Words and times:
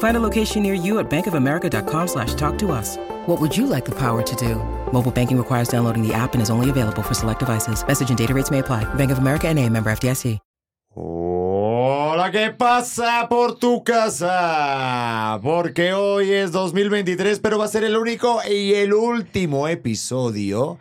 Find 0.00 0.16
a 0.16 0.20
location 0.20 0.62
near 0.62 0.74
you 0.74 0.98
at 0.98 1.08
bankofamerica.com 1.08 2.08
slash 2.08 2.34
talk 2.34 2.58
to 2.58 2.72
us. 2.72 2.98
What 3.26 3.40
would 3.40 3.56
you 3.56 3.66
like 3.66 3.86
the 3.86 3.94
power 3.94 4.22
to 4.22 4.36
do? 4.36 4.56
Mobile 4.92 5.10
banking 5.10 5.38
requires 5.38 5.68
downloading 5.68 6.06
the 6.06 6.12
app 6.12 6.34
and 6.34 6.42
is 6.42 6.50
only 6.50 6.68
available 6.68 7.02
for 7.02 7.14
select 7.14 7.38
devices. 7.38 7.82
Message 7.86 8.10
and 8.10 8.18
data 8.18 8.34
rates 8.34 8.50
may 8.50 8.58
apply. 8.58 8.84
Bank 8.94 9.10
of 9.10 9.18
America 9.18 9.48
and 9.48 9.58
a 9.58 9.66
member 9.68 9.90
FDIC. 9.90 10.38
Hola, 10.92 12.32
¿qué 12.32 12.50
pasa 12.50 13.28
por 13.28 13.58
tu 13.58 13.84
casa? 13.84 15.38
Porque 15.40 15.92
hoy 15.92 16.32
es 16.32 16.50
2023, 16.50 17.38
pero 17.38 17.58
va 17.58 17.66
a 17.66 17.68
ser 17.68 17.84
el 17.84 17.96
único 17.96 18.40
y 18.44 18.74
el 18.74 18.92
último 18.92 19.68
episodio 19.68 20.78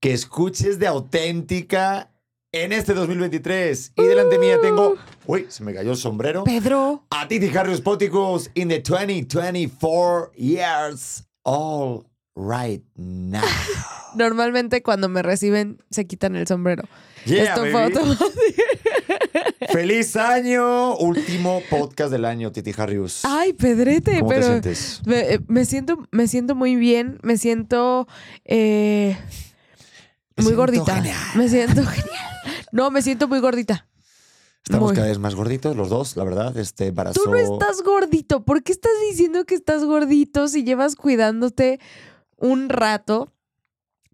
que 0.00 0.12
escuches 0.14 0.78
de 0.78 0.86
auténtica 0.86 2.10
en 2.50 2.72
este 2.72 2.94
2023. 2.94 3.92
Y 3.96 4.02
delante 4.04 4.38
mía 4.38 4.58
tengo. 4.62 4.96
Uy, 5.26 5.46
se 5.48 5.62
me 5.62 5.72
cayó 5.72 5.90
el 5.92 5.96
sombrero. 5.96 6.44
Pedro. 6.44 7.04
A 7.10 7.28
Titi 7.28 7.48
Harry 7.56 7.76
Spoticus 7.76 8.50
in 8.54 8.68
the 8.68 8.80
2024 8.80 10.32
years 10.36 11.24
all 11.44 12.04
right 12.34 12.82
now. 12.96 13.42
Normalmente 14.16 14.82
cuando 14.82 15.08
me 15.08 15.22
reciben 15.22 15.78
se 15.90 16.06
quitan 16.06 16.36
el 16.36 16.46
sombrero. 16.46 16.82
Yeah, 17.24 17.44
Esto 17.44 17.60
fue 17.62 17.72
baby. 17.72 17.94
automático. 17.96 18.32
¡Feliz 19.72 20.16
año! 20.16 20.96
Último 20.96 21.62
podcast 21.70 22.10
del 22.10 22.24
año, 22.24 22.50
Titi 22.52 22.72
Harrius. 22.76 23.24
Ay, 23.24 23.52
Pedrete, 23.52 24.18
¿Cómo 24.18 24.30
te 24.32 24.42
sientes? 24.42 25.00
Me, 25.06 25.34
eh, 25.34 25.40
me 25.46 25.64
siento, 25.64 25.98
me 26.10 26.26
siento 26.26 26.54
muy 26.56 26.74
bien, 26.76 27.18
me 27.22 27.38
siento 27.38 28.06
eh, 28.44 29.16
Me 30.36 30.42
muy 30.42 30.46
siento 30.46 30.56
gordita. 30.60 30.96
genial. 30.96 31.16
Me 31.36 31.48
siento 31.48 31.86
genial. 31.86 32.26
No, 32.72 32.90
me 32.90 33.02
siento 33.02 33.28
muy 33.28 33.38
gordita. 33.38 33.86
Estamos 34.64 34.90
Muy. 34.90 34.94
cada 34.96 35.08
vez 35.08 35.18
más 35.18 35.34
gorditos 35.34 35.76
los 35.76 35.88
dos, 35.88 36.16
la 36.16 36.24
verdad. 36.24 36.56
Este 36.56 36.86
embarazo. 36.86 37.20
Tú 37.22 37.30
no 37.30 37.36
estás 37.36 37.82
gordito. 37.82 38.44
¿Por 38.44 38.62
qué 38.62 38.72
estás 38.72 38.92
diciendo 39.10 39.44
que 39.44 39.54
estás 39.56 39.84
gordito 39.84 40.46
si 40.48 40.62
llevas 40.62 40.94
cuidándote 40.94 41.80
un 42.36 42.68
rato? 42.68 43.32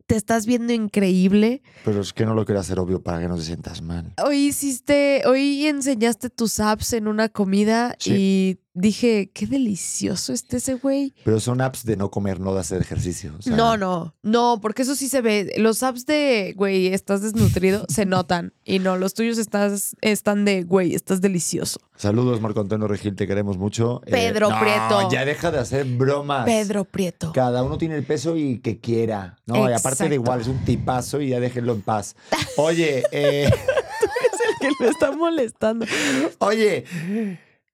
Te 0.07 0.17
estás 0.17 0.47
viendo 0.47 0.73
increíble. 0.73 1.61
Pero 1.85 2.01
es 2.01 2.15
que 2.15 2.25
no 2.25 2.33
lo 2.35 2.47
quiero 2.47 2.61
hacer 2.63 2.79
obvio 2.79 3.03
para 3.03 3.21
que 3.21 3.29
no 3.29 3.37
te 3.37 3.43
sientas 3.43 3.83
mal. 3.83 4.15
Hoy 4.25 4.47
hiciste, 4.47 5.23
hoy 5.27 5.67
enseñaste 5.67 6.31
tus 6.31 6.61
apps 6.61 6.95
en 6.95 7.09
una 7.09 7.29
comida 7.29 7.95
Sí. 7.99 8.15
y 8.17 8.59
dije, 8.79 9.31
qué 9.33 9.47
delicioso 9.47 10.33
está 10.33 10.57
ese 10.57 10.75
güey. 10.75 11.15
Pero 11.25 11.41
son 11.41 11.61
apps 11.61 11.85
de 11.85 11.97
no 11.97 12.11
comer, 12.11 12.41
no 12.41 12.55
de 12.55 12.61
hacer 12.61 12.81
ejercicio. 12.81 13.35
o 13.39 13.43
sea, 13.43 13.57
No, 13.57 13.77
no, 13.77 14.15
no, 14.23 14.61
porque 14.61 14.83
eso 14.83 14.95
sí 14.95 15.09
se 15.09 15.21
ve. 15.21 15.53
Los 15.59 15.83
apps 15.83 16.07
de, 16.07 16.55
güey, 16.57 16.89
estás 16.89 17.23
desnutrido, 17.23 17.85
se 17.89 18.07
notan. 18.07 18.53
Y 18.65 18.79
no, 18.79 18.97
los 18.97 19.15
tuyos 19.15 19.39
estás, 19.39 19.97
están 20.01 20.45
de, 20.45 20.63
güey, 20.63 20.95
estás 20.95 21.21
delicioso. 21.21 21.81
Saludos, 21.97 22.41
Marco 22.41 22.61
Antonio 22.61 22.87
Regil, 22.87 23.17
te 23.17 23.27
queremos 23.27 23.59
mucho. 23.59 24.03
Eh, 24.07 24.13
Pedro 24.13 24.51
no, 24.51 24.61
Prieto. 24.61 25.11
Ya 25.11 25.25
deja 25.25 25.51
de 25.51 25.59
hacer 25.59 25.85
bromas. 25.85 26.45
Pedro 26.45 26.85
Prieto. 26.85 27.33
Cada 27.33 27.65
uno 27.65 27.77
tiene 27.77 27.97
el 27.97 28.05
peso 28.05 28.37
y 28.37 28.59
que 28.61 28.79
quiera. 28.79 29.37
No, 29.47 29.69
y 29.69 29.73
aparte 29.73 30.09
de 30.09 30.15
igual, 30.15 30.41
es 30.41 30.47
un 30.47 30.65
tipazo 30.65 31.21
y 31.21 31.31
ya 31.31 31.41
déjenlo 31.41 31.73
en 31.73 31.83
paz. 31.83 32.15
Oye, 32.57 33.03
eh, 33.11 33.47
Es 33.49 34.41
el 34.49 34.69
que 34.69 34.85
me 34.85 34.91
está 34.91 35.11
molestando. 35.13 35.87
oye, 36.39 36.85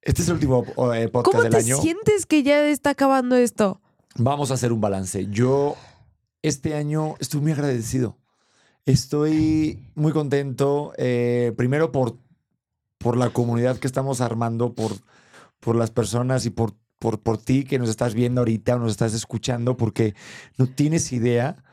este 0.04 0.22
es 0.22 0.28
el 0.28 0.34
último 0.34 0.64
eh, 0.94 1.08
podcast 1.08 1.24
¿Cómo 1.24 1.42
del 1.42 1.52
te 1.52 1.58
año. 1.58 1.78
sientes 1.78 2.26
que 2.26 2.42
ya 2.42 2.66
está 2.68 2.90
acabando 2.90 3.36
esto? 3.36 3.80
Vamos 4.16 4.50
a 4.50 4.54
hacer 4.54 4.72
un 4.72 4.80
balance. 4.80 5.26
Yo 5.30 5.76
este 6.42 6.74
año 6.74 7.14
estoy 7.20 7.40
muy 7.40 7.52
agradecido. 7.52 8.18
Estoy 8.84 9.82
muy 9.94 10.12
contento, 10.12 10.92
eh, 10.98 11.54
primero 11.56 11.90
por, 11.90 12.18
por 12.98 13.16
la 13.16 13.30
comunidad 13.30 13.78
que 13.78 13.86
estamos 13.86 14.20
armando, 14.20 14.74
por, 14.74 14.92
por 15.58 15.74
las 15.74 15.90
personas 15.90 16.44
y 16.44 16.50
por, 16.50 16.74
por, 16.98 17.18
por 17.18 17.38
ti 17.38 17.64
que 17.64 17.78
nos 17.78 17.88
estás 17.88 18.12
viendo 18.12 18.42
ahorita 18.42 18.76
o 18.76 18.78
nos 18.78 18.90
estás 18.90 19.14
escuchando, 19.14 19.78
porque 19.78 20.14
no 20.58 20.66
tienes 20.66 21.12
idea 21.12 21.64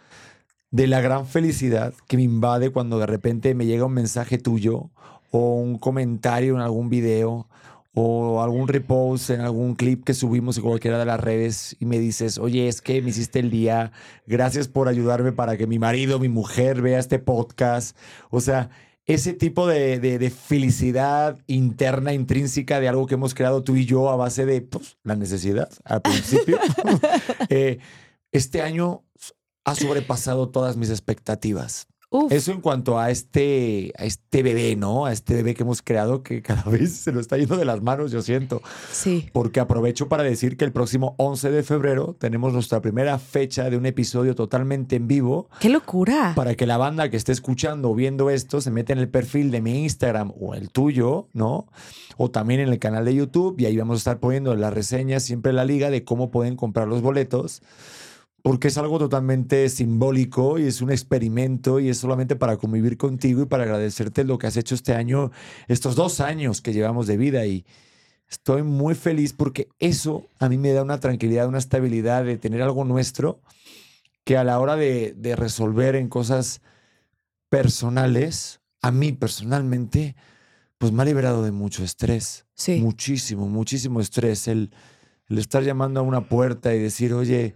de 0.71 0.87
la 0.87 1.01
gran 1.01 1.27
felicidad 1.27 1.93
que 2.07 2.15
me 2.15 2.23
invade 2.23 2.71
cuando 2.71 2.97
de 2.97 3.07
repente 3.07 3.53
me 3.55 3.65
llega 3.65 3.85
un 3.85 3.93
mensaje 3.93 4.37
tuyo 4.37 4.89
o 5.31 5.55
un 5.55 5.77
comentario 5.77 6.55
en 6.55 6.61
algún 6.61 6.89
video 6.89 7.49
o 7.93 8.41
algún 8.41 8.67
repost 8.67 9.29
en 9.31 9.41
algún 9.41 9.75
clip 9.75 10.03
que 10.05 10.13
subimos 10.13 10.57
en 10.57 10.63
cualquiera 10.63 10.97
de 10.97 11.05
las 11.05 11.19
redes 11.19 11.75
y 11.79 11.85
me 11.85 11.99
dices, 11.99 12.37
oye, 12.37 12.67
es 12.67 12.81
que 12.81 13.01
me 13.01 13.09
hiciste 13.09 13.39
el 13.39 13.49
día, 13.51 13.91
gracias 14.25 14.67
por 14.67 14.87
ayudarme 14.87 15.31
para 15.33 15.57
que 15.57 15.67
mi 15.67 15.77
marido, 15.79 16.17
mi 16.19 16.29
mujer 16.29 16.81
vea 16.81 16.99
este 16.99 17.19
podcast. 17.19 17.97
O 18.29 18.39
sea, 18.39 18.69
ese 19.05 19.33
tipo 19.33 19.67
de, 19.67 19.99
de- 19.99 20.19
de 20.19 20.29
felicidad 20.29 21.37
interna, 21.47 22.13
intrínseca 22.13 22.79
de 22.79 22.87
algo 22.87 23.07
que 23.07 23.15
hemos 23.15 23.33
creado 23.33 23.61
tú 23.63 23.75
y 23.75 23.85
yo 23.85 24.09
a 24.09 24.15
base 24.15 24.45
de 24.45 24.61
pues, 24.61 24.97
la 25.03 25.15
necesidad 25.15 25.69
al 25.83 26.01
principio. 26.01 26.57
Eh, 27.49 27.79
este 28.31 28.61
año 28.61 29.03
ha 29.65 29.75
sobrepasado 29.75 30.47
todas 30.49 30.77
mis 30.77 30.89
expectativas. 30.89 31.87
Uf, 32.13 32.29
Eso 32.31 32.51
en 32.51 32.59
cuanto 32.59 32.99
a 32.99 33.09
este, 33.09 33.93
a 33.97 34.03
este 34.03 34.43
bebé, 34.43 34.75
¿no? 34.75 35.05
A 35.05 35.13
este 35.13 35.33
bebé 35.33 35.53
que 35.53 35.63
hemos 35.63 35.81
creado 35.81 36.23
que 36.23 36.41
cada 36.41 36.63
vez 36.69 36.91
se 36.91 37.13
nos 37.13 37.21
está 37.21 37.37
yendo 37.37 37.55
de 37.55 37.63
las 37.63 37.81
manos, 37.81 38.11
yo 38.11 38.21
siento. 38.21 38.61
sí. 38.91 39.29
Porque 39.31 39.61
aprovecho 39.61 40.09
para 40.09 40.21
decir 40.23 40.57
que 40.57 40.65
el 40.65 40.73
próximo 40.73 41.15
11 41.17 41.51
de 41.51 41.63
febrero 41.63 42.13
tenemos 42.19 42.51
nuestra 42.51 42.81
primera 42.81 43.17
fecha 43.17 43.69
de 43.69 43.77
un 43.77 43.85
episodio 43.85 44.35
totalmente 44.35 44.97
en 44.97 45.07
vivo 45.07 45.47
¡Qué 45.61 45.69
locura! 45.69 46.33
para 46.35 46.55
que 46.55 46.65
la 46.65 46.75
banda 46.77 47.09
que 47.09 47.15
esté 47.15 47.31
escuchando 47.31 47.91
o 47.91 47.95
viendo 47.95 48.29
esto 48.29 48.59
se 48.59 48.71
meta 48.71 48.91
en 48.91 48.99
el 48.99 49.07
perfil 49.07 49.49
de 49.49 49.61
mi 49.61 49.83
Instagram 49.83 50.33
o 50.37 50.53
el 50.53 50.69
tuyo, 50.69 51.29
¿no? 51.31 51.67
O 52.17 52.29
también 52.29 52.59
en 52.59 52.67
el 52.67 52.77
canal 52.79 53.05
de 53.05 53.15
YouTube 53.15 53.55
y 53.57 53.65
ahí 53.67 53.77
vamos 53.77 53.95
a 53.95 53.97
estar 53.99 54.19
poniendo 54.19 54.53
las 54.55 54.73
reseñas, 54.73 55.23
siempre 55.23 55.53
la 55.53 55.63
liga 55.63 55.89
de 55.89 56.03
cómo 56.03 56.29
pueden 56.29 56.57
comprar 56.57 56.89
los 56.89 57.01
boletos. 57.01 57.61
Porque 58.43 58.69
es 58.69 58.77
algo 58.77 58.97
totalmente 58.97 59.69
simbólico 59.69 60.57
y 60.57 60.63
es 60.63 60.81
un 60.81 60.91
experimento 60.91 61.79
y 61.79 61.89
es 61.89 61.97
solamente 61.97 62.35
para 62.35 62.57
convivir 62.57 62.97
contigo 62.97 63.43
y 63.43 63.45
para 63.45 63.63
agradecerte 63.63 64.23
lo 64.23 64.37
que 64.37 64.47
has 64.47 64.57
hecho 64.57 64.73
este 64.73 64.93
año, 64.93 65.31
estos 65.67 65.95
dos 65.95 66.19
años 66.19 66.61
que 66.61 66.73
llevamos 66.73 67.05
de 67.05 67.17
vida. 67.17 67.45
Y 67.45 67.65
estoy 68.27 68.63
muy 68.63 68.95
feliz 68.95 69.33
porque 69.33 69.67
eso 69.79 70.25
a 70.39 70.49
mí 70.49 70.57
me 70.57 70.73
da 70.73 70.81
una 70.81 70.99
tranquilidad, 70.99 71.47
una 71.47 71.59
estabilidad 71.59 72.25
de 72.25 72.37
tener 72.37 72.61
algo 72.61 72.83
nuestro 72.83 73.39
que 74.23 74.37
a 74.37 74.43
la 74.43 74.59
hora 74.59 74.75
de, 74.75 75.13
de 75.15 75.35
resolver 75.35 75.95
en 75.95 76.07
cosas 76.09 76.61
personales, 77.49 78.61
a 78.81 78.91
mí 78.91 79.11
personalmente, 79.11 80.15
pues 80.77 80.91
me 80.91 81.03
ha 81.03 81.05
liberado 81.05 81.43
de 81.43 81.51
mucho 81.51 81.83
estrés. 81.83 82.45
Sí. 82.55 82.79
Muchísimo, 82.79 83.47
muchísimo 83.47 83.99
estrés. 83.99 84.47
El, 84.47 84.71
el 85.27 85.37
estar 85.37 85.63
llamando 85.63 85.99
a 85.99 86.03
una 86.03 86.27
puerta 86.27 86.73
y 86.73 86.79
decir, 86.79 87.13
oye, 87.13 87.55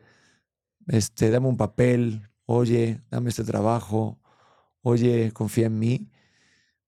este, 0.88 1.30
dame 1.30 1.48
un 1.48 1.58
papel, 1.58 2.30
oye, 2.46 3.02
dame 3.10 3.30
este 3.30 3.44
trabajo, 3.44 4.20
oye, 4.82 5.32
confía 5.32 5.68
en 5.68 5.80
mí, 5.80 6.12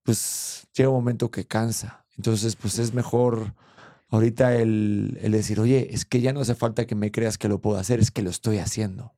pues 0.04 0.68
llega 0.74 0.90
un 0.90 0.96
momento 0.96 1.32
que 1.32 1.46
cansa. 1.46 2.06
Entonces, 2.16 2.56
pues 2.56 2.80
es 2.80 2.94
mejor 2.94 3.54
ahorita 4.10 4.56
el, 4.56 5.18
decir, 5.32 5.60
oye, 5.60 5.90
es 5.92 6.06
que 6.06 6.22
ya 6.22 6.34
no 6.34 6.42
hace 6.42 6.56
falta 6.56 6.86
que 6.86 6.96
me 6.96 7.12
creas 7.12 7.38
que 7.38 7.48
lo 7.48 7.60
puedo 7.60 7.78
hacer, 7.78 8.00
es 8.00 8.12
que 8.12 8.22
lo 8.22 8.30
estoy 8.30 8.58
haciendo. 8.58 9.14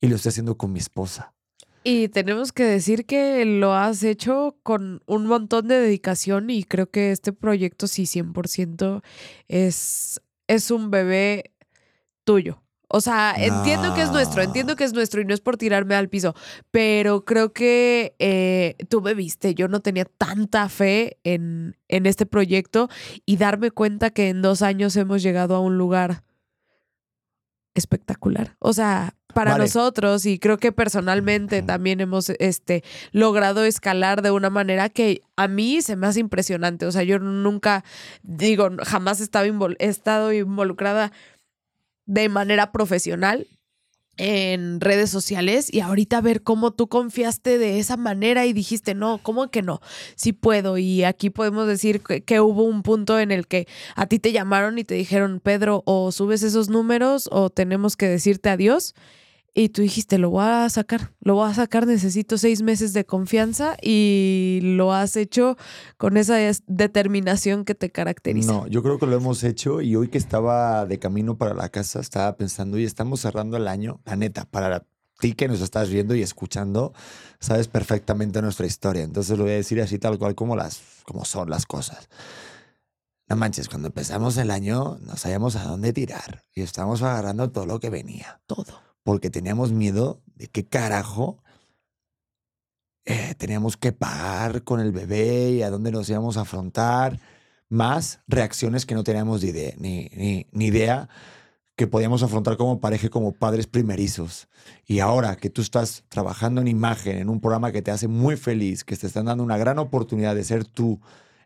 Y 0.00 0.08
lo 0.08 0.16
estoy 0.16 0.30
haciendo 0.30 0.56
con 0.56 0.72
mi 0.72 0.78
esposa. 0.78 1.34
Y 1.82 2.08
tenemos 2.08 2.52
que 2.52 2.64
decir 2.64 3.04
que 3.04 3.44
lo 3.44 3.74
has 3.74 4.02
hecho 4.02 4.56
con 4.62 5.02
un 5.06 5.26
montón 5.26 5.68
de 5.68 5.78
dedicación 5.78 6.48
y 6.48 6.64
creo 6.64 6.90
que 6.90 7.10
este 7.10 7.32
proyecto 7.32 7.86
sí 7.86 8.04
100% 8.04 9.02
es, 9.48 10.20
es 10.46 10.70
un 10.70 10.90
bebé 10.90 11.52
tuyo. 12.24 12.63
O 12.96 13.00
sea, 13.00 13.34
entiendo 13.36 13.92
que 13.92 14.02
es 14.02 14.12
nuestro, 14.12 14.40
entiendo 14.40 14.76
que 14.76 14.84
es 14.84 14.92
nuestro 14.92 15.20
y 15.20 15.24
no 15.24 15.34
es 15.34 15.40
por 15.40 15.56
tirarme 15.56 15.96
al 15.96 16.08
piso, 16.08 16.32
pero 16.70 17.24
creo 17.24 17.52
que 17.52 18.14
eh, 18.20 18.76
tú 18.88 19.02
me 19.02 19.14
viste, 19.14 19.56
yo 19.56 19.66
no 19.66 19.80
tenía 19.80 20.04
tanta 20.04 20.68
fe 20.68 21.18
en, 21.24 21.76
en 21.88 22.06
este 22.06 22.24
proyecto 22.24 22.88
y 23.26 23.36
darme 23.36 23.72
cuenta 23.72 24.10
que 24.10 24.28
en 24.28 24.42
dos 24.42 24.62
años 24.62 24.94
hemos 24.94 25.24
llegado 25.24 25.56
a 25.56 25.60
un 25.60 25.76
lugar 25.76 26.22
espectacular. 27.74 28.54
O 28.60 28.72
sea, 28.72 29.16
para 29.34 29.52
Vale. 29.52 29.64
nosotros 29.64 30.26
y 30.26 30.38
creo 30.38 30.58
que 30.58 30.70
personalmente 30.70 31.62
también 31.62 32.00
hemos 32.00 32.30
este, 32.30 32.84
logrado 33.10 33.64
escalar 33.64 34.22
de 34.22 34.30
una 34.30 34.48
manera 34.48 34.88
que 34.88 35.22
a 35.34 35.48
mí 35.48 35.82
se 35.82 35.96
me 35.96 36.06
hace 36.06 36.20
impresionante. 36.20 36.86
O 36.86 36.92
sea, 36.92 37.02
yo 37.02 37.18
nunca, 37.18 37.82
digo, 38.22 38.70
jamás 38.84 39.20
estaba 39.20 39.46
invol- 39.48 39.74
he 39.80 39.88
estado 39.88 40.32
involucrada 40.32 41.10
de 42.06 42.28
manera 42.28 42.72
profesional 42.72 43.46
en 44.16 44.80
redes 44.80 45.10
sociales 45.10 45.72
y 45.72 45.80
ahorita 45.80 46.20
ver 46.20 46.42
cómo 46.42 46.72
tú 46.72 46.88
confiaste 46.88 47.58
de 47.58 47.78
esa 47.78 47.96
manera 47.96 48.46
y 48.46 48.52
dijiste, 48.52 48.94
no, 48.94 49.18
¿cómo 49.18 49.50
que 49.50 49.62
no? 49.62 49.80
Sí 50.14 50.32
puedo. 50.32 50.78
Y 50.78 51.04
aquí 51.04 51.30
podemos 51.30 51.66
decir 51.66 52.00
que, 52.00 52.22
que 52.22 52.40
hubo 52.40 52.64
un 52.64 52.82
punto 52.82 53.18
en 53.18 53.32
el 53.32 53.46
que 53.46 53.66
a 53.96 54.06
ti 54.06 54.18
te 54.18 54.32
llamaron 54.32 54.78
y 54.78 54.84
te 54.84 54.94
dijeron, 54.94 55.40
Pedro, 55.40 55.82
o 55.86 56.12
subes 56.12 56.42
esos 56.42 56.68
números 56.68 57.28
o 57.32 57.50
tenemos 57.50 57.96
que 57.96 58.06
decirte 58.08 58.50
adiós. 58.50 58.94
Y 59.56 59.68
tú 59.68 59.82
dijiste, 59.82 60.18
lo 60.18 60.30
voy 60.30 60.44
a 60.44 60.68
sacar, 60.68 61.12
lo 61.20 61.36
voy 61.36 61.48
a 61.48 61.54
sacar, 61.54 61.86
necesito 61.86 62.38
seis 62.38 62.60
meses 62.62 62.92
de 62.92 63.06
confianza 63.06 63.76
y 63.80 64.58
lo 64.62 64.92
has 64.92 65.14
hecho 65.14 65.56
con 65.96 66.16
esa 66.16 66.36
determinación 66.66 67.64
que 67.64 67.76
te 67.76 67.90
caracteriza. 67.90 68.52
No, 68.52 68.66
yo 68.66 68.82
creo 68.82 68.98
que 68.98 69.06
lo 69.06 69.16
hemos 69.16 69.44
hecho 69.44 69.80
y 69.80 69.94
hoy 69.94 70.08
que 70.08 70.18
estaba 70.18 70.86
de 70.86 70.98
camino 70.98 71.38
para 71.38 71.54
la 71.54 71.68
casa 71.68 72.00
estaba 72.00 72.36
pensando, 72.36 72.78
y 72.78 72.84
estamos 72.84 73.20
cerrando 73.20 73.56
el 73.56 73.68
año, 73.68 74.00
la 74.04 74.16
neta, 74.16 74.44
para 74.44 74.86
ti 75.20 75.34
que 75.34 75.46
nos 75.46 75.60
estás 75.60 75.88
viendo 75.88 76.16
y 76.16 76.22
escuchando, 76.22 76.92
sabes 77.38 77.68
perfectamente 77.68 78.42
nuestra 78.42 78.66
historia. 78.66 79.04
Entonces 79.04 79.38
lo 79.38 79.44
voy 79.44 79.52
a 79.52 79.56
decir 79.56 79.80
así 79.80 80.00
tal 80.00 80.18
cual 80.18 80.34
como, 80.34 80.56
las, 80.56 80.82
como 81.04 81.24
son 81.24 81.48
las 81.48 81.64
cosas. 81.64 82.08
No 83.28 83.36
manches, 83.36 83.68
cuando 83.68 83.86
empezamos 83.86 84.36
el 84.36 84.50
año 84.50 84.98
no 85.00 85.16
sabíamos 85.16 85.54
a 85.54 85.62
dónde 85.62 85.92
tirar 85.92 86.44
y 86.52 86.62
estábamos 86.62 87.02
agarrando 87.02 87.50
todo 87.52 87.66
lo 87.66 87.78
que 87.78 87.88
venía. 87.88 88.40
Todo. 88.46 88.83
Porque 89.04 89.30
teníamos 89.30 89.70
miedo 89.72 90.20
de 90.34 90.48
qué 90.48 90.66
carajo 90.66 91.42
eh, 93.04 93.34
teníamos 93.36 93.76
que 93.76 93.92
pagar 93.92 94.64
con 94.64 94.80
el 94.80 94.92
bebé 94.92 95.50
y 95.50 95.62
a 95.62 95.70
dónde 95.70 95.92
nos 95.92 96.08
íbamos 96.08 96.36
a 96.36 96.42
afrontar, 96.42 97.20
más 97.68 98.20
reacciones 98.26 98.86
que 98.86 98.94
no 98.94 99.04
teníamos 99.04 99.42
ni, 99.42 99.52
ni- 99.78 100.46
ni 100.50 100.66
idea 100.66 101.08
que 101.76 101.86
podíamos 101.88 102.22
afrontar 102.22 102.56
como 102.56 102.80
pareja, 102.80 103.08
como 103.08 103.32
padres 103.32 103.66
primerizos. 103.66 104.48
Y 104.86 105.00
ahora 105.00 105.36
que 105.36 105.50
tú 105.50 105.60
estás 105.60 106.04
trabajando 106.08 106.60
en 106.60 106.68
imagen, 106.68 107.18
en 107.18 107.28
un 107.28 107.40
programa 107.40 107.72
que 107.72 107.82
te 107.82 107.90
hace 107.90 108.06
muy 108.06 108.36
feliz, 108.36 108.84
que 108.84 108.96
te 108.96 109.08
están 109.08 109.26
dando 109.26 109.42
una 109.44 109.58
gran 109.58 109.78
oportunidad 109.78 110.36
de 110.36 110.44
ser 110.44 110.64
tú 110.64 111.00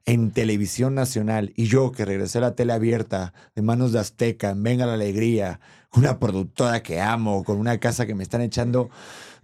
en 0.05 0.31
televisión 0.31 0.94
nacional 0.94 1.52
y 1.56 1.66
yo 1.66 1.93
que 1.93 2.05
regresé 2.05 2.38
a 2.38 2.43
la 2.43 2.55
tele 2.55 2.72
abierta 2.75 3.32
de 3.55 3.62
manos 3.62 3.93
de 3.93 4.00
Azteca, 4.00 4.50
en 4.50 4.62
Venga 4.62 4.87
la 4.87 4.94
Alegría, 4.94 5.60
una 5.94 6.19
productora 6.19 6.82
que 6.82 7.00
amo, 7.00 7.44
con 7.44 7.58
una 7.58 7.79
casa 7.79 8.06
que 8.06 8.14
me 8.14 8.23
están 8.23 8.40
echando, 8.43 8.90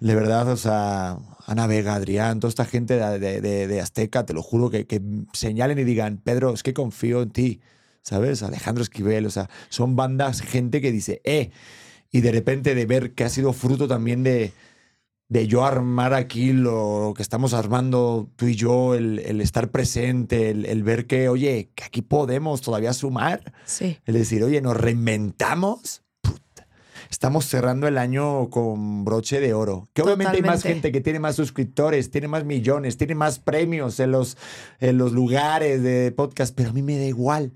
de 0.01 0.15
verdad, 0.15 0.49
o 0.51 0.57
sea, 0.57 1.19
Ana 1.47 1.67
Vega, 1.67 1.95
Adrián, 1.95 2.41
toda 2.41 2.49
esta 2.51 2.65
gente 2.65 2.97
de, 2.99 3.41
de- 3.41 3.81
Azteca, 3.81 4.27
te 4.27 4.35
lo 4.35 4.43
juro, 4.43 4.71
que, 4.71 4.87
que 4.87 5.01
señalen 5.33 5.79
y 5.79 5.85
digan, 5.85 6.19
Pedro, 6.19 6.53
es 6.53 6.63
que 6.63 6.75
confío 6.75 7.23
en 7.23 7.31
ti, 7.31 7.61
¿sabes? 8.03 8.43
Alejandro 8.43 8.83
Esquivel, 8.83 9.25
o 9.27 9.31
sea, 9.31 9.49
son 9.71 9.97
bandas, 9.97 10.43
gente 10.43 10.81
que 10.81 10.93
dice, 10.93 11.21
eh, 11.25 11.51
y 12.11 12.21
de 12.21 12.33
repente 12.33 12.75
de 12.75 12.87
ver 12.87 13.15
que 13.15 13.25
ha 13.25 13.29
sido 13.31 13.53
fruto 13.55 13.89
también 13.89 14.23
de, 14.23 14.53
de 15.29 15.47
yo 15.49 15.65
armar 15.65 16.13
aquí 16.13 16.53
lo 16.53 17.15
que 17.17 17.23
estamos 17.23 17.55
armando 17.55 18.29
tú 18.37 18.47
y 18.47 18.55
yo, 18.55 18.95
el, 18.95 19.19
el 19.21 19.41
estar 19.41 19.71
presente, 19.71 20.51
el, 20.51 20.67
el 20.67 20.83
ver 20.83 21.07
que, 21.07 21.29
oye, 21.31 21.71
que 21.75 21.85
aquí 21.85 22.03
podemos 22.03 22.61
todavía 22.61 22.93
sumar, 22.93 23.53
Sí. 23.65 23.99
el 24.05 24.15
decir, 24.15 24.45
oye, 24.45 24.61
nos 24.61 24.77
reinventamos. 24.77 26.03
Estamos 27.11 27.47
cerrando 27.47 27.87
el 27.87 27.99
año 27.99 28.51
con 28.51 29.05
broche 29.05 29.41
de 29.41 29.55
oro. 29.55 29.89
Que 29.93 30.03
obviamente 30.03 30.37
hay 30.37 30.43
más 30.43 30.63
gente 30.63 30.93
que 30.93 31.01
tiene 31.01 31.19
más 31.19 31.37
suscriptores, 31.37 32.11
tiene 32.11 32.29
más 32.29 32.45
millones, 32.45 32.97
tiene 32.97 33.15
más 33.15 33.39
premios 33.39 34.01
en 34.01 34.11
los, 34.11 34.37
en 34.81 34.99
los 34.99 35.13
lugares 35.13 35.83
de 35.83 36.13
podcast, 36.13 36.55
pero 36.55 36.71
a 36.71 36.73
mí 36.73 36.83
me 36.83 36.99
da 36.99 37.05
igual. 37.05 37.53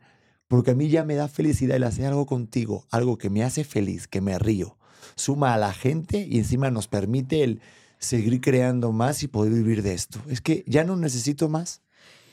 Porque 0.49 0.71
a 0.71 0.75
mí 0.75 0.89
ya 0.89 1.05
me 1.05 1.15
da 1.15 1.29
felicidad 1.29 1.77
el 1.77 1.85
hacer 1.85 2.07
algo 2.07 2.27
contigo, 2.27 2.87
algo 2.91 3.19
que 3.19 3.29
me 3.29 3.45
hace 3.45 3.65
feliz, 3.65 4.09
que 4.09 4.21
me 4.21 4.39
río. 4.39 4.79
Suma 5.15 5.53
a 5.53 5.59
la 5.59 5.73
gente 5.73 6.27
y 6.29 6.39
encima 6.39 6.71
nos 6.71 6.89
permite 6.89 7.45
el 7.45 7.61
seguir 7.99 8.41
creando 8.41 8.93
más 8.93 9.23
y 9.23 9.29
poder 9.29 9.53
vivir 9.53 9.83
de 9.83 9.93
esto. 9.93 10.21
Es 10.29 10.41
que 10.41 10.65
ya 10.67 10.85
no 10.85 10.97
necesito 10.97 11.49
más. 11.49 11.83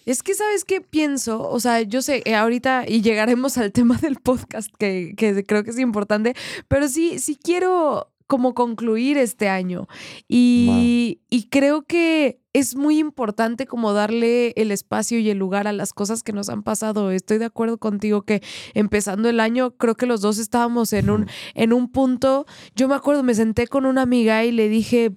Es 0.06 0.24
que, 0.24 0.34
¿sabes 0.36 0.66
qué 0.66 0.82
pienso? 0.82 1.50
O 1.50 1.60
sea, 1.60 1.82
yo 1.82 2.02
sé, 2.02 2.22
eh, 2.26 2.36
ahorita 2.36 2.86
y 2.88 3.02
llegaremos 3.02 3.58
al 3.58 3.72
tema 3.74 3.98
del 3.98 4.18
podcast, 4.18 4.70
que, 4.78 5.14
que 5.18 5.44
creo 5.44 5.64
que 5.64 5.72
es 5.72 5.80
importante, 5.80 6.36
pero 6.68 6.88
sí, 6.88 7.20
sí 7.20 7.38
quiero 7.42 8.12
como 8.28 8.54
concluir 8.54 9.18
este 9.18 9.50
año. 9.50 9.88
Y, 10.28 11.22
y 11.30 11.50
creo 11.50 11.84
que 11.84 12.40
es 12.54 12.76
muy 12.76 12.98
importante 13.00 13.68
como 13.68 13.94
darle 13.94 14.54
el 14.56 14.72
espacio 14.72 15.20
y 15.20 15.30
el 15.30 15.38
lugar 15.38 15.68
a 15.68 15.74
las 15.74 15.94
cosas 15.94 16.24
que 16.24 16.34
nos 16.34 16.50
han 16.50 16.64
pasado. 16.64 17.12
Estoy 17.12 17.38
de 17.38 17.46
acuerdo 17.46 17.78
contigo 17.78 18.24
que 18.24 18.42
empezando 18.74 19.30
el 19.30 19.40
año, 19.40 19.72
creo 19.72 19.96
que 19.96 20.06
los 20.06 20.22
dos 20.22 20.38
estábamos 20.38 20.94
en 20.94 21.10
un, 21.10 21.28
en 21.54 21.74
un 21.74 21.92
punto. 21.92 22.46
Yo 22.76 22.88
me 22.88 22.96
acuerdo, 22.96 23.24
me 23.24 23.36
senté 23.36 23.68
con 23.68 23.86
una 23.86 24.02
amiga 24.02 24.44
y 24.44 24.52
le 24.52 24.70
dije, 24.70 25.12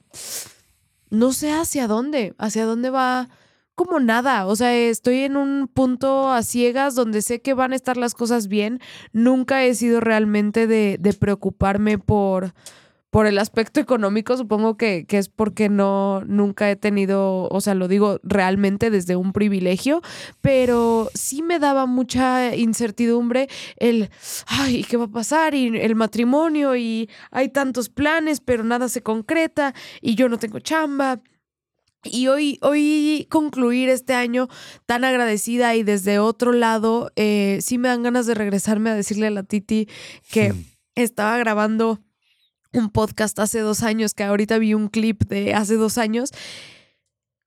no 1.11 1.32
sé 1.32 1.52
hacia 1.52 1.87
dónde, 1.87 2.34
hacia 2.38 2.64
dónde 2.67 2.91
va 2.91 3.29
como 3.78 4.00
nada, 4.00 4.46
o 4.46 4.56
sea, 4.56 4.76
estoy 4.76 5.20
en 5.20 5.36
un 5.36 5.69
punto 5.69 6.32
a 6.32 6.42
ciegas 6.42 6.96
donde 6.96 7.22
sé 7.22 7.40
que 7.40 7.54
van 7.54 7.72
a 7.72 7.76
estar 7.76 7.96
las 7.96 8.12
cosas 8.12 8.48
bien. 8.48 8.80
Nunca 9.12 9.64
he 9.64 9.72
sido 9.76 10.00
realmente 10.00 10.66
de, 10.66 10.96
de 10.98 11.12
preocuparme 11.12 11.96
por, 11.96 12.54
por 13.10 13.26
el 13.26 13.38
aspecto 13.38 13.78
económico. 13.78 14.36
Supongo 14.36 14.76
que, 14.76 15.06
que 15.06 15.19
es 15.19 15.28
porque 15.28 15.69
no, 15.69 16.25
nunca 16.26 16.69
he 16.69 16.75
tenido, 16.75 17.48
o 17.48 17.60
sea, 17.60 17.75
lo 17.75 17.86
digo 17.86 18.19
realmente 18.25 18.90
desde 18.90 19.14
un 19.14 19.32
privilegio, 19.32 20.02
pero 20.40 21.08
sí 21.14 21.42
me 21.42 21.60
daba 21.60 21.86
mucha 21.86 22.56
incertidumbre 22.56 23.48
el, 23.76 24.10
ay, 24.48 24.82
¿qué 24.82 24.96
va 24.96 25.04
a 25.04 25.08
pasar? 25.08 25.54
Y 25.54 25.69
el 25.78 25.94
matrimonio 25.94 26.74
y 26.74 27.08
hay 27.31 27.48
tantos 27.50 27.88
planes, 27.90 28.40
pero 28.40 28.64
nada 28.64 28.88
se 28.88 29.02
concreta 29.02 29.72
y 30.00 30.16
yo 30.16 30.28
no 30.28 30.36
tengo 30.36 30.58
chamba. 30.58 31.20
Y 32.04 32.28
hoy, 32.28 32.58
hoy 32.62 33.26
concluir 33.28 33.88
este 33.88 34.14
año 34.14 34.48
tan 34.86 35.04
agradecida 35.04 35.74
y 35.74 35.82
desde 35.82 36.20
otro 36.20 36.52
lado, 36.52 37.10
eh, 37.17 37.58
sí 37.60 37.76
me 37.76 37.88
dan 37.88 38.02
ganas 38.02 38.26
de 38.26 38.34
regresarme 38.34 38.90
a 38.90 38.94
decirle 38.94 39.26
a 39.26 39.31
la 39.31 39.43
Titi 39.43 39.88
que 40.31 40.55
estaba 40.94 41.36
grabando 41.38 42.00
un 42.72 42.90
podcast 42.90 43.38
hace 43.38 43.60
dos 43.60 43.82
años, 43.82 44.14
que 44.14 44.24
ahorita 44.24 44.58
vi 44.58 44.74
un 44.74 44.88
clip 44.88 45.24
de 45.24 45.55
hace 45.55 45.74
dos 45.74 45.98
años, 45.98 46.31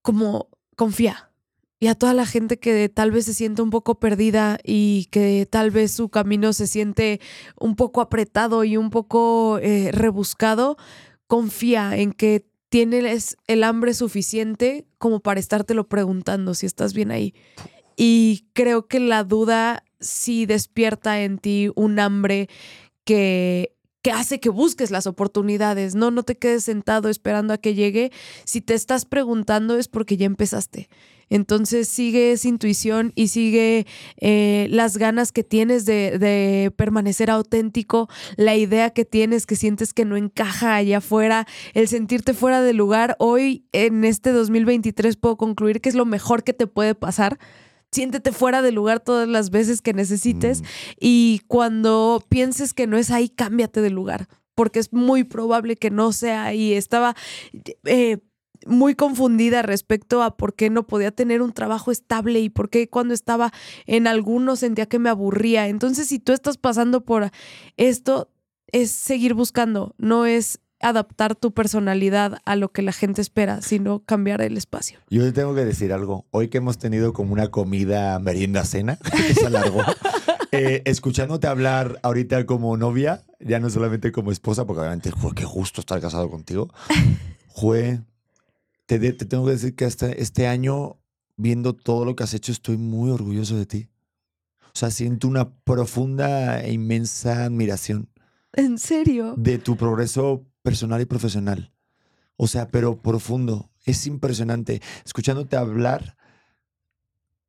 como 0.01 0.49
confía. 0.75 1.31
Y 1.79 1.87
a 1.87 1.95
toda 1.95 2.13
la 2.13 2.25
gente 2.25 2.59
que 2.59 2.89
tal 2.89 3.11
vez 3.11 3.25
se 3.25 3.33
siente 3.33 3.61
un 3.61 3.71
poco 3.71 3.99
perdida 3.99 4.59
y 4.63 5.05
que 5.11 5.47
tal 5.49 5.71
vez 5.71 5.91
su 5.91 6.09
camino 6.09 6.53
se 6.53 6.67
siente 6.67 7.19
un 7.59 7.75
poco 7.75 8.01
apretado 8.01 8.63
y 8.63 8.77
un 8.77 8.91
poco 8.91 9.57
eh, 9.59 9.89
rebuscado, 9.91 10.77
confía 11.25 11.97
en 11.97 12.11
que 12.11 12.50
tienes 12.71 13.35
el 13.47 13.65
hambre 13.65 13.93
suficiente 13.93 14.85
como 14.97 15.19
para 15.19 15.41
estártelo 15.41 15.89
preguntando 15.89 16.53
si 16.53 16.65
estás 16.65 16.93
bien 16.93 17.11
ahí. 17.11 17.35
Y 17.97 18.45
creo 18.53 18.87
que 18.87 19.01
la 19.01 19.25
duda 19.25 19.83
sí 19.99 20.45
despierta 20.45 21.21
en 21.21 21.37
ti 21.37 21.69
un 21.75 21.99
hambre 21.99 22.47
que, 23.03 23.75
que 24.01 24.11
hace 24.11 24.39
que 24.39 24.47
busques 24.47 24.89
las 24.89 25.05
oportunidades. 25.05 25.95
No, 25.95 26.11
no 26.11 26.23
te 26.23 26.37
quedes 26.37 26.63
sentado 26.63 27.09
esperando 27.09 27.53
a 27.53 27.57
que 27.57 27.75
llegue. 27.75 28.09
Si 28.45 28.61
te 28.61 28.73
estás 28.73 29.03
preguntando 29.03 29.77
es 29.77 29.89
porque 29.89 30.15
ya 30.15 30.25
empezaste. 30.25 30.87
Entonces 31.31 31.87
sigue 31.87 32.33
esa 32.33 32.47
intuición 32.47 33.13
y 33.15 33.29
sigue 33.29 33.87
eh, 34.17 34.67
las 34.69 34.97
ganas 34.97 35.31
que 35.31 35.43
tienes 35.43 35.85
de, 35.85 36.19
de 36.19 36.71
permanecer 36.75 37.31
auténtico, 37.31 38.07
la 38.35 38.55
idea 38.55 38.91
que 38.91 39.05
tienes 39.05 39.47
que 39.47 39.55
sientes 39.55 39.93
que 39.93 40.05
no 40.05 40.17
encaja 40.17 40.75
allá 40.75 40.99
afuera, 40.99 41.47
el 41.73 41.87
sentirte 41.87 42.35
fuera 42.35 42.61
de 42.61 42.73
lugar. 42.73 43.15
Hoy 43.17 43.65
en 43.71 44.03
este 44.03 44.31
2023 44.31 45.15
puedo 45.15 45.37
concluir 45.37 45.81
que 45.81 45.89
es 45.89 45.95
lo 45.95 46.05
mejor 46.05 46.43
que 46.43 46.53
te 46.53 46.67
puede 46.67 46.93
pasar. 46.93 47.39
Siéntete 47.93 48.31
fuera 48.31 48.61
de 48.61 48.71
lugar 48.71 48.99
todas 48.99 49.27
las 49.27 49.49
veces 49.49 49.81
que 49.81 49.93
necesites 49.93 50.61
Mm. 50.61 50.65
y 50.99 51.41
cuando 51.47 52.23
pienses 52.29 52.73
que 52.73 52.87
no 52.87 52.97
es 52.97 53.09
ahí, 53.11 53.29
cámbiate 53.29 53.81
de 53.81 53.89
lugar, 53.89 54.27
porque 54.55 54.79
es 54.79 54.93
muy 54.93 55.23
probable 55.23 55.75
que 55.75 55.89
no 55.89 56.11
sea 56.11 56.43
ahí. 56.45 56.73
Estaba 56.73 57.15
eh, 57.85 58.19
muy 58.65 58.95
confundida 58.95 59.61
respecto 59.61 60.23
a 60.23 60.37
por 60.37 60.55
qué 60.55 60.69
no 60.69 60.87
podía 60.87 61.11
tener 61.11 61.41
un 61.41 61.53
trabajo 61.53 61.91
estable 61.91 62.39
y 62.39 62.49
por 62.49 62.69
qué 62.69 62.89
cuando 62.89 63.13
estaba 63.13 63.51
en 63.85 64.07
alguno 64.07 64.55
sentía 64.55 64.85
que 64.85 64.99
me 64.99 65.09
aburría. 65.09 65.67
Entonces, 65.67 66.07
si 66.07 66.19
tú 66.19 66.33
estás 66.33 66.57
pasando 66.57 67.03
por 67.03 67.31
esto, 67.77 68.29
es 68.71 68.91
seguir 68.91 69.33
buscando, 69.33 69.95
no 69.97 70.25
es 70.25 70.59
adaptar 70.81 71.35
tu 71.35 71.53
personalidad 71.53 72.39
a 72.45 72.55
lo 72.55 72.71
que 72.71 72.81
la 72.81 72.91
gente 72.91 73.21
espera, 73.21 73.61
sino 73.61 74.03
cambiar 74.03 74.41
el 74.41 74.57
espacio. 74.57 74.99
Yo 75.09 75.23
te 75.23 75.31
tengo 75.31 75.53
que 75.53 75.65
decir 75.65 75.93
algo. 75.93 76.25
Hoy 76.31 76.49
que 76.49 76.57
hemos 76.57 76.77
tenido 76.77 77.13
como 77.13 77.33
una 77.33 77.49
comida, 77.49 78.17
merienda, 78.19 78.65
cena, 78.65 78.97
que 79.27 79.33
se 79.33 79.45
alargó, 79.45 79.83
eh, 80.51 80.81
escuchándote 80.85 81.47
hablar 81.47 81.99
ahorita 82.03 82.45
como 82.45 82.75
novia, 82.77 83.21
ya 83.39 83.59
no 83.59 83.69
solamente 83.69 84.11
como 84.11 84.31
esposa, 84.31 84.65
porque 84.65 84.81
obviamente, 84.81 85.11
qué 85.35 85.45
gusto 85.45 85.81
estar 85.81 86.01
casado 86.01 86.29
contigo. 86.29 86.69
Jue, 87.47 88.01
te, 88.91 88.99
de- 88.99 89.13
te 89.13 89.23
tengo 89.25 89.45
que 89.45 89.51
decir 89.53 89.73
que 89.73 89.85
hasta 89.85 90.11
este 90.11 90.47
año, 90.47 90.97
viendo 91.37 91.71
todo 91.73 92.03
lo 92.03 92.13
que 92.13 92.23
has 92.25 92.33
hecho, 92.33 92.51
estoy 92.51 92.75
muy 92.75 93.09
orgulloso 93.09 93.55
de 93.55 93.65
ti. 93.65 93.87
O 94.65 94.71
sea, 94.73 94.91
siento 94.91 95.29
una 95.29 95.49
profunda 95.63 96.61
e 96.61 96.73
inmensa 96.73 97.45
admiración 97.45 98.09
¿En 98.51 98.77
serio? 98.77 99.35
de 99.37 99.59
tu 99.59 99.77
progreso 99.77 100.45
personal 100.61 100.99
y 100.99 101.05
profesional. 101.05 101.71
O 102.35 102.47
sea, 102.47 102.67
pero 102.67 103.01
profundo. 103.01 103.71
Es 103.85 104.07
impresionante. 104.07 104.81
Escuchándote 105.05 105.55
hablar, 105.55 106.17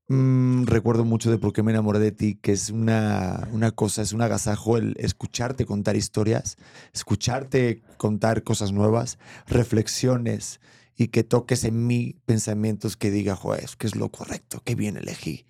mm, 0.06 0.66
recuerdo 0.66 1.04
mucho 1.04 1.28
de 1.28 1.38
por 1.38 1.52
qué 1.52 1.64
me 1.64 1.72
enamoré 1.72 1.98
de 1.98 2.12
ti, 2.12 2.36
que 2.36 2.52
es 2.52 2.70
una, 2.70 3.48
una 3.50 3.72
cosa, 3.72 4.02
es 4.02 4.12
un 4.12 4.22
agasajo 4.22 4.76
el 4.76 4.94
escucharte 4.98 5.66
contar 5.66 5.96
historias, 5.96 6.56
escucharte 6.92 7.82
contar 7.96 8.44
cosas 8.44 8.70
nuevas, 8.70 9.18
reflexiones 9.48 10.60
y 10.96 11.08
que 11.08 11.24
toques 11.24 11.64
en 11.64 11.86
mí 11.86 12.16
pensamientos 12.26 12.96
que 12.96 13.10
diga, 13.10 13.36
joder, 13.36 13.68
que 13.78 13.86
es 13.86 13.96
lo 13.96 14.10
correcto, 14.10 14.62
qué 14.64 14.74
bien 14.74 14.96
elegí. 14.96 15.46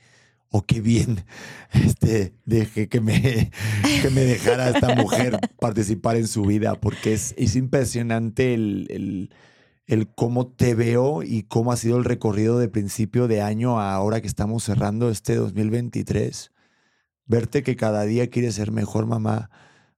O 0.55 0.61
qué 0.67 0.83
bien 0.83 1.25
este, 1.73 2.35
dejé 2.45 2.89
que 2.89 3.01
me, 3.01 3.51
que 4.03 4.11
me 4.11 4.21
dejara 4.21 4.69
esta 4.69 4.95
mujer 4.95 5.39
participar 5.59 6.17
en 6.17 6.29
su 6.29 6.43
vida, 6.43 6.75
porque 6.79 7.15
es, 7.15 7.35
es 7.39 7.57
impresionante 7.57 8.53
el, 8.53 8.87
el, 8.91 9.31
el 9.87 10.09
cómo 10.09 10.47
te 10.47 10.75
veo 10.75 11.23
y 11.23 11.45
cómo 11.45 11.73
ha 11.73 11.77
sido 11.77 11.97
el 11.97 12.05
recorrido 12.05 12.59
de 12.59 12.69
principio 12.69 13.29
de 13.29 13.41
año 13.41 13.81
a 13.81 13.95
ahora 13.95 14.21
que 14.21 14.27
estamos 14.27 14.63
cerrando 14.65 15.11
este 15.11 15.37
2023. 15.37 16.53
Verte 17.27 17.63
que 17.63 17.77
cada 17.77 18.05
día 18.05 18.29
quieres 18.29 18.55
ser 18.57 18.73
mejor 18.73 19.07
mamá, 19.07 19.51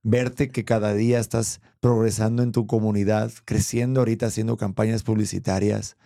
verte 0.05 0.51
que 0.51 0.65
cada 0.65 0.95
día 0.95 1.19
estás 1.19 1.61
progresando 1.81 2.43
en 2.45 2.53
tu 2.53 2.67
comunidad, 2.69 3.33
creciendo 3.45 4.01
ahorita 4.01 4.27
haciendo 4.27 4.57
campañas 4.57 5.03
publicitarias. 5.03 5.97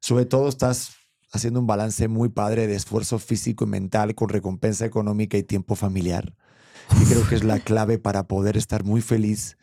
Sobre 0.00 0.24
todo 0.24 0.48
estás 0.48 0.92
haciendo 1.32 1.60
un 1.60 1.66
balance 1.66 2.08
muy 2.08 2.30
padre 2.30 2.66
de 2.66 2.76
esfuerzo 2.76 3.18
físico 3.18 3.64
y 3.64 3.68
mental 3.68 4.14
con 4.14 4.28
recompensa 4.28 4.86
económica 4.86 5.36
y 5.36 5.42
tiempo 5.42 5.74
familiar. 5.74 6.34
Y 7.00 7.04
creo 7.04 7.28
que 7.28 7.34
es 7.34 7.44
la 7.44 7.58
clave 7.60 7.98
para 7.98 8.28
poder 8.28 8.56
estar 8.56 8.84
muy 8.84 9.02
feliz 9.02 9.56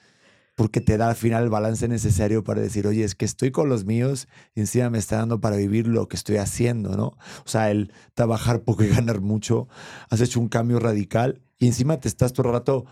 porque 0.56 0.82
te 0.82 0.98
da 0.98 1.10
al 1.10 1.16
final 1.16 1.44
el 1.44 1.50
balance 1.50 1.88
necesario 1.88 2.44
para 2.44 2.62
decir, 2.62 2.86
oye, 2.86 3.04
es 3.04 3.16
que 3.16 3.26
estoy 3.26 3.52
con 3.52 3.70
los 3.70 3.86
míos 3.86 4.28
y 4.54 4.60
encima 4.60 4.90
me 4.90 5.00
está 5.00 5.18
dando 5.18 5.40
para 5.40 5.56
vivir 5.56 5.88
lo 5.88 6.08
que 6.08 6.18
estoy 6.18 6.38
haciendo, 6.38 6.96
¿no? 6.98 7.18
O 7.46 7.48
sea, 7.48 7.72
el 7.72 7.94
trabajar 8.14 8.62
poco 8.62 8.84
y 8.84 8.90
ganar 8.90 9.22
mucho, 9.22 9.68
has 10.10 10.22
hecho 10.22 10.40
un 10.40 10.50
cambio 10.50 10.80
radical 10.80 11.42
y 11.58 11.68
encima 11.68 12.00
te 12.00 12.08
estás 12.08 12.34
todo 12.34 12.48
el 12.48 12.54
rato 12.54 12.86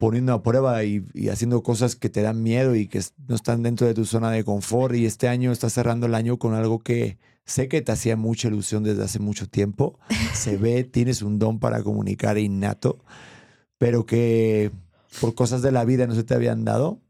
poniendo 0.00 0.32
a 0.32 0.42
prueba 0.42 0.82
y, 0.82 1.04
y 1.12 1.28
haciendo 1.28 1.62
cosas 1.62 1.94
que 1.94 2.08
te 2.08 2.22
dan 2.22 2.42
miedo 2.42 2.74
y 2.74 2.88
que 2.88 3.02
no 3.28 3.34
están 3.34 3.62
dentro 3.62 3.86
de 3.86 3.92
tu 3.92 4.06
zona 4.06 4.30
de 4.30 4.44
confort 4.44 4.94
y 4.94 5.04
este 5.04 5.28
año 5.28 5.52
estás 5.52 5.74
cerrando 5.74 6.06
el 6.06 6.14
año 6.14 6.38
con 6.38 6.54
algo 6.54 6.78
que 6.78 7.18
sé 7.44 7.68
que 7.68 7.82
te 7.82 7.92
hacía 7.92 8.16
mucha 8.16 8.48
ilusión 8.48 8.82
desde 8.82 9.04
hace 9.04 9.18
mucho 9.18 9.46
tiempo, 9.46 9.98
se 10.32 10.56
ve, 10.56 10.84
tienes 10.84 11.20
un 11.20 11.38
don 11.38 11.58
para 11.58 11.82
comunicar 11.82 12.38
innato, 12.38 13.04
pero 13.76 14.06
que 14.06 14.72
por 15.20 15.34
cosas 15.34 15.60
de 15.60 15.70
la 15.70 15.84
vida 15.84 16.06
no 16.06 16.14
se 16.14 16.24
te 16.24 16.32
habían 16.32 16.64
dado 16.64 17.02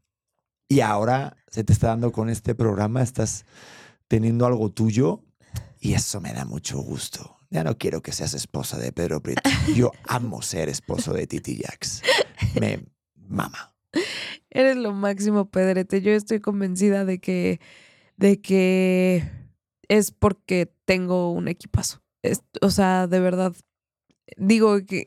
y 0.67 0.81
ahora 0.81 1.37
se 1.47 1.63
te 1.63 1.71
está 1.71 1.87
dando 1.87 2.11
con 2.11 2.29
este 2.29 2.55
programa, 2.55 3.01
estás 3.01 3.45
teniendo 4.09 4.45
algo 4.45 4.69
tuyo 4.69 5.23
y 5.79 5.93
eso 5.93 6.19
me 6.19 6.33
da 6.33 6.43
mucho 6.43 6.81
gusto. 6.81 7.37
Ya 7.49 7.63
no 7.63 7.77
quiero 7.77 8.01
que 8.01 8.11
seas 8.11 8.33
esposa 8.33 8.77
de 8.77 8.91
Pedro 8.91 9.21
Prieto. 9.21 9.49
Yo 9.75 9.91
amo 10.07 10.41
ser 10.41 10.67
esposo 10.67 11.13
de 11.13 11.25
Titi 11.25 11.61
Jax. 11.61 12.01
Me 12.59 12.83
mama. 13.15 13.73
Eres 14.49 14.77
lo 14.77 14.93
máximo, 14.93 15.49
Pedrete. 15.49 16.01
Yo 16.01 16.11
estoy 16.11 16.39
convencida 16.39 17.05
de 17.05 17.19
que, 17.19 17.59
de 18.17 18.41
que 18.41 19.23
es 19.87 20.11
porque 20.11 20.73
tengo 20.85 21.31
un 21.31 21.47
equipazo. 21.47 22.01
Es- 22.23 22.43
o 22.61 22.69
sea, 22.69 23.07
de 23.07 23.19
verdad, 23.19 23.53
digo 24.37 24.77
que 24.85 25.03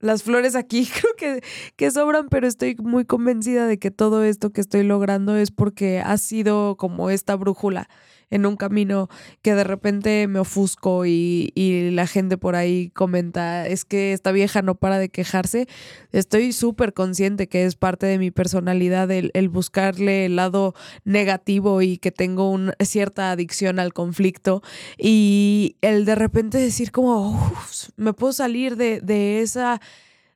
las 0.00 0.22
flores 0.22 0.54
aquí 0.54 0.86
creo 1.00 1.14
que, 1.16 1.42
que 1.76 1.90
sobran, 1.90 2.28
pero 2.28 2.46
estoy 2.46 2.76
muy 2.76 3.04
convencida 3.04 3.66
de 3.66 3.78
que 3.78 3.90
todo 3.90 4.24
esto 4.24 4.50
que 4.50 4.60
estoy 4.60 4.82
logrando 4.84 5.36
es 5.36 5.50
porque 5.50 6.00
ha 6.00 6.16
sido 6.18 6.76
como 6.76 7.10
esta 7.10 7.36
brújula 7.36 7.88
en 8.30 8.46
un 8.46 8.56
camino 8.56 9.08
que 9.42 9.54
de 9.54 9.64
repente 9.64 10.26
me 10.28 10.38
ofusco 10.38 11.06
y, 11.06 11.52
y 11.54 11.90
la 11.90 12.06
gente 12.06 12.36
por 12.38 12.56
ahí 12.56 12.90
comenta, 12.90 13.66
es 13.66 13.84
que 13.84 14.12
esta 14.12 14.32
vieja 14.32 14.62
no 14.62 14.74
para 14.74 14.98
de 14.98 15.08
quejarse. 15.08 15.66
Estoy 16.12 16.52
súper 16.52 16.92
consciente 16.92 17.48
que 17.48 17.64
es 17.64 17.76
parte 17.76 18.06
de 18.06 18.18
mi 18.18 18.30
personalidad 18.30 19.10
el, 19.10 19.30
el 19.34 19.48
buscarle 19.48 20.26
el 20.26 20.36
lado 20.36 20.74
negativo 21.04 21.82
y 21.82 21.98
que 21.98 22.10
tengo 22.10 22.50
una 22.50 22.74
cierta 22.80 23.30
adicción 23.30 23.78
al 23.78 23.92
conflicto 23.92 24.62
y 24.96 25.76
el 25.80 26.04
de 26.04 26.14
repente 26.14 26.58
decir 26.58 26.90
como, 26.92 27.30
"Uf, 27.30 27.88
me 27.96 28.12
puedo 28.12 28.32
salir 28.32 28.76
de, 28.76 29.00
de 29.00 29.40
esa, 29.40 29.80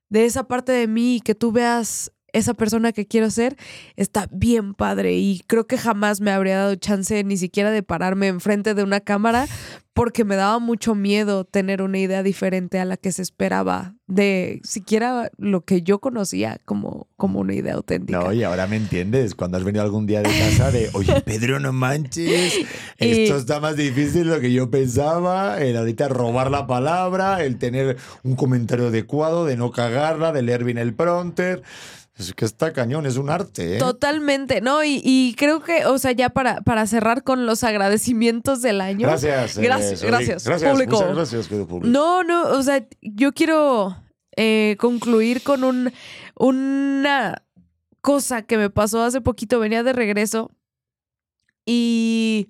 de 0.09 0.25
esa 0.25 0.45
parte 0.45 0.73
de 0.73 0.87
mí 0.87 1.21
que 1.25 1.35
tú 1.35 1.53
veas 1.53 2.13
esa 2.33 2.55
persona 2.55 2.93
que 2.93 3.07
quiero 3.07 3.31
ser, 3.31 3.57
está 3.97 4.29
bien 4.33 4.75
padre 4.75 5.15
y 5.17 5.43
creo 5.47 5.67
que 5.67 5.79
jamás 5.79 6.21
me 6.21 6.31
habría 6.31 6.57
dado 6.59 6.75
chance 6.77 7.23
ni 7.25 7.37
siquiera 7.37 7.71
de 7.71 7.83
pararme 7.83 8.29
enfrente 8.29 8.75
de 8.75 8.83
una 8.83 9.01
cámara 9.01 9.47
porque 9.95 10.25
me 10.25 10.37
daba 10.37 10.59
mucho 10.59 10.95
miedo 10.95 11.45
tener 11.45 11.83
una 11.83 11.99
idea 11.99 12.23
diferente 12.23 12.79
a 12.79 12.87
la 12.87 12.97
que 12.97 13.13
se 13.13 13.21
esperaba 13.21 13.95
de 14.07 14.61
siquiera 14.65 15.31
lo 15.37 15.67
que 15.67 15.83
yo 15.83 15.99
conocía 15.99 16.59
como, 16.65 17.09
como 17.17 17.41
una 17.41 17.55
idea 17.55 17.75
auténtica. 17.75 18.19
No, 18.19 18.33
y 18.33 18.43
ahora 18.43 18.67
me 18.67 18.77
entiendes. 18.77 19.35
Cuando 19.35 19.59
has 19.59 19.65
venido 19.65 19.85
algún 19.85 20.07
día 20.07 20.23
de 20.23 20.31
casa 20.31 20.71
de, 20.71 20.89
oye, 20.95 21.21
Pedro, 21.21 21.61
no 21.61 21.75
manches. 21.75 22.55
Esto 22.99 23.37
Y- 23.37 23.39
está 23.39 23.61
más 23.61 23.77
difícil 23.77 24.25
de 24.29 24.35
lo 24.37 24.41
que 24.41 24.51
yo 24.51 24.71
pensaba. 24.71 25.61
El 25.61 25.77
ahorita 25.77 26.09
robar 26.09 26.51
la 26.51 26.67
palabra, 26.67 27.45
el 27.45 27.59
tener 27.59 27.99
un 28.23 28.35
comentario 28.35 28.87
adecuado, 28.87 29.45
de 29.45 29.59
no 29.59 29.73
cagarla, 29.73 30.33
de 30.33 30.41
leer 30.41 30.65
bien 30.65 30.79
el 30.79 30.95
prompter. 30.95 31.63
Es 32.29 32.35
que 32.35 32.45
está 32.45 32.73
cañón, 32.73 33.07
es 33.07 33.17
un 33.17 33.31
arte, 33.31 33.77
¿eh? 33.77 33.79
Totalmente, 33.79 34.61
¿no? 34.61 34.85
Y, 34.85 35.01
y 35.05 35.35
creo 35.37 35.61
que, 35.63 35.85
o 35.87 35.99
sea, 35.99 36.13
ya 36.13 36.31
para, 36.31 36.61
para 36.61 36.87
cerrar 36.87 37.25
con 37.25 37.47
los 37.47 37.65
agradecimientos 37.65 38.63
del 38.63 38.81
año. 38.81 39.09
Gracias. 39.09 39.59
eh, 39.59 39.63
Gracias, 39.63 40.01
Soli. 40.01 40.11
gracias, 40.13 40.45
Gracias, 40.45 40.71
público. 40.73 40.97
muchas 40.97 41.15
gracias, 41.17 41.47
querido 41.49 41.67
público. 41.67 41.89
No, 41.93 42.23
no, 42.23 42.45
o 42.51 42.63
sea, 42.63 42.87
yo 43.01 43.33
quiero 43.33 43.97
eh, 44.37 44.77
concluir 44.79 45.43
con 45.43 45.65
un, 45.65 45.93
una 46.37 47.43
cosa 48.01 48.43
que 48.43 48.57
me 48.57 48.71
pasó 48.71 49.03
hace 49.03 49.21
poquito. 49.21 49.59
Venía 49.59 49.83
de 49.83 49.93
regreso 49.93 50.51
y... 51.67 52.49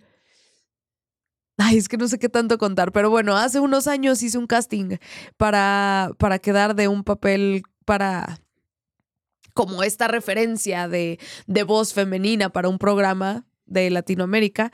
Ay, 1.58 1.76
es 1.76 1.88
que 1.88 1.96
no 1.98 2.08
sé 2.08 2.18
qué 2.18 2.28
tanto 2.28 2.58
contar, 2.58 2.90
pero 2.92 3.08
bueno, 3.10 3.36
hace 3.36 3.60
unos 3.60 3.86
años 3.86 4.22
hice 4.22 4.36
un 4.38 4.46
casting 4.46 4.96
para, 5.36 6.10
para 6.18 6.38
quedar 6.40 6.74
de 6.74 6.88
un 6.88 7.04
papel 7.04 7.62
para 7.84 8.40
como 9.54 9.82
esta 9.82 10.09
referencia 10.09 10.88
de, 10.88 11.18
de 11.47 11.62
voz 11.62 11.92
femenina 11.94 12.50
para 12.50 12.68
un 12.68 12.78
programa 12.78 13.47
de 13.66 13.90
Latinoamérica. 13.90 14.73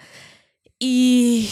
Y, 0.79 1.49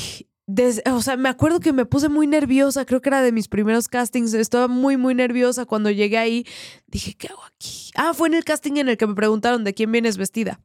des- 0.47 0.83
o 0.87 1.03
sea, 1.03 1.17
me 1.17 1.29
acuerdo 1.29 1.61
que 1.61 1.73
me 1.73 1.85
puse 1.87 2.09
muy 2.09 2.27
nerviosa, 2.27 2.85
creo 2.85 3.01
que 3.01 3.09
era 3.09 3.23
de 3.23 3.33
mis 3.33 3.49
primeros 3.49 3.89
castings, 3.89 4.35
estaba 4.35 4.69
muy, 4.69 4.97
muy 4.97 5.15
nerviosa 5.15 5.65
cuando 5.65 5.91
llegué 5.91 6.19
ahí. 6.19 6.47
Dije, 6.87 7.15
¿qué 7.15 7.29
hago 7.29 7.43
aquí? 7.45 7.91
Ah, 7.97 8.13
fue 8.15 8.29
en 8.29 8.35
el 8.35 8.45
casting 8.45 8.77
en 8.77 8.89
el 8.89 8.97
que 8.97 9.07
me 9.07 9.15
preguntaron 9.15 9.65
de 9.65 9.75
quién 9.75 9.91
vienes 9.91 10.17
vestida. 10.17 10.61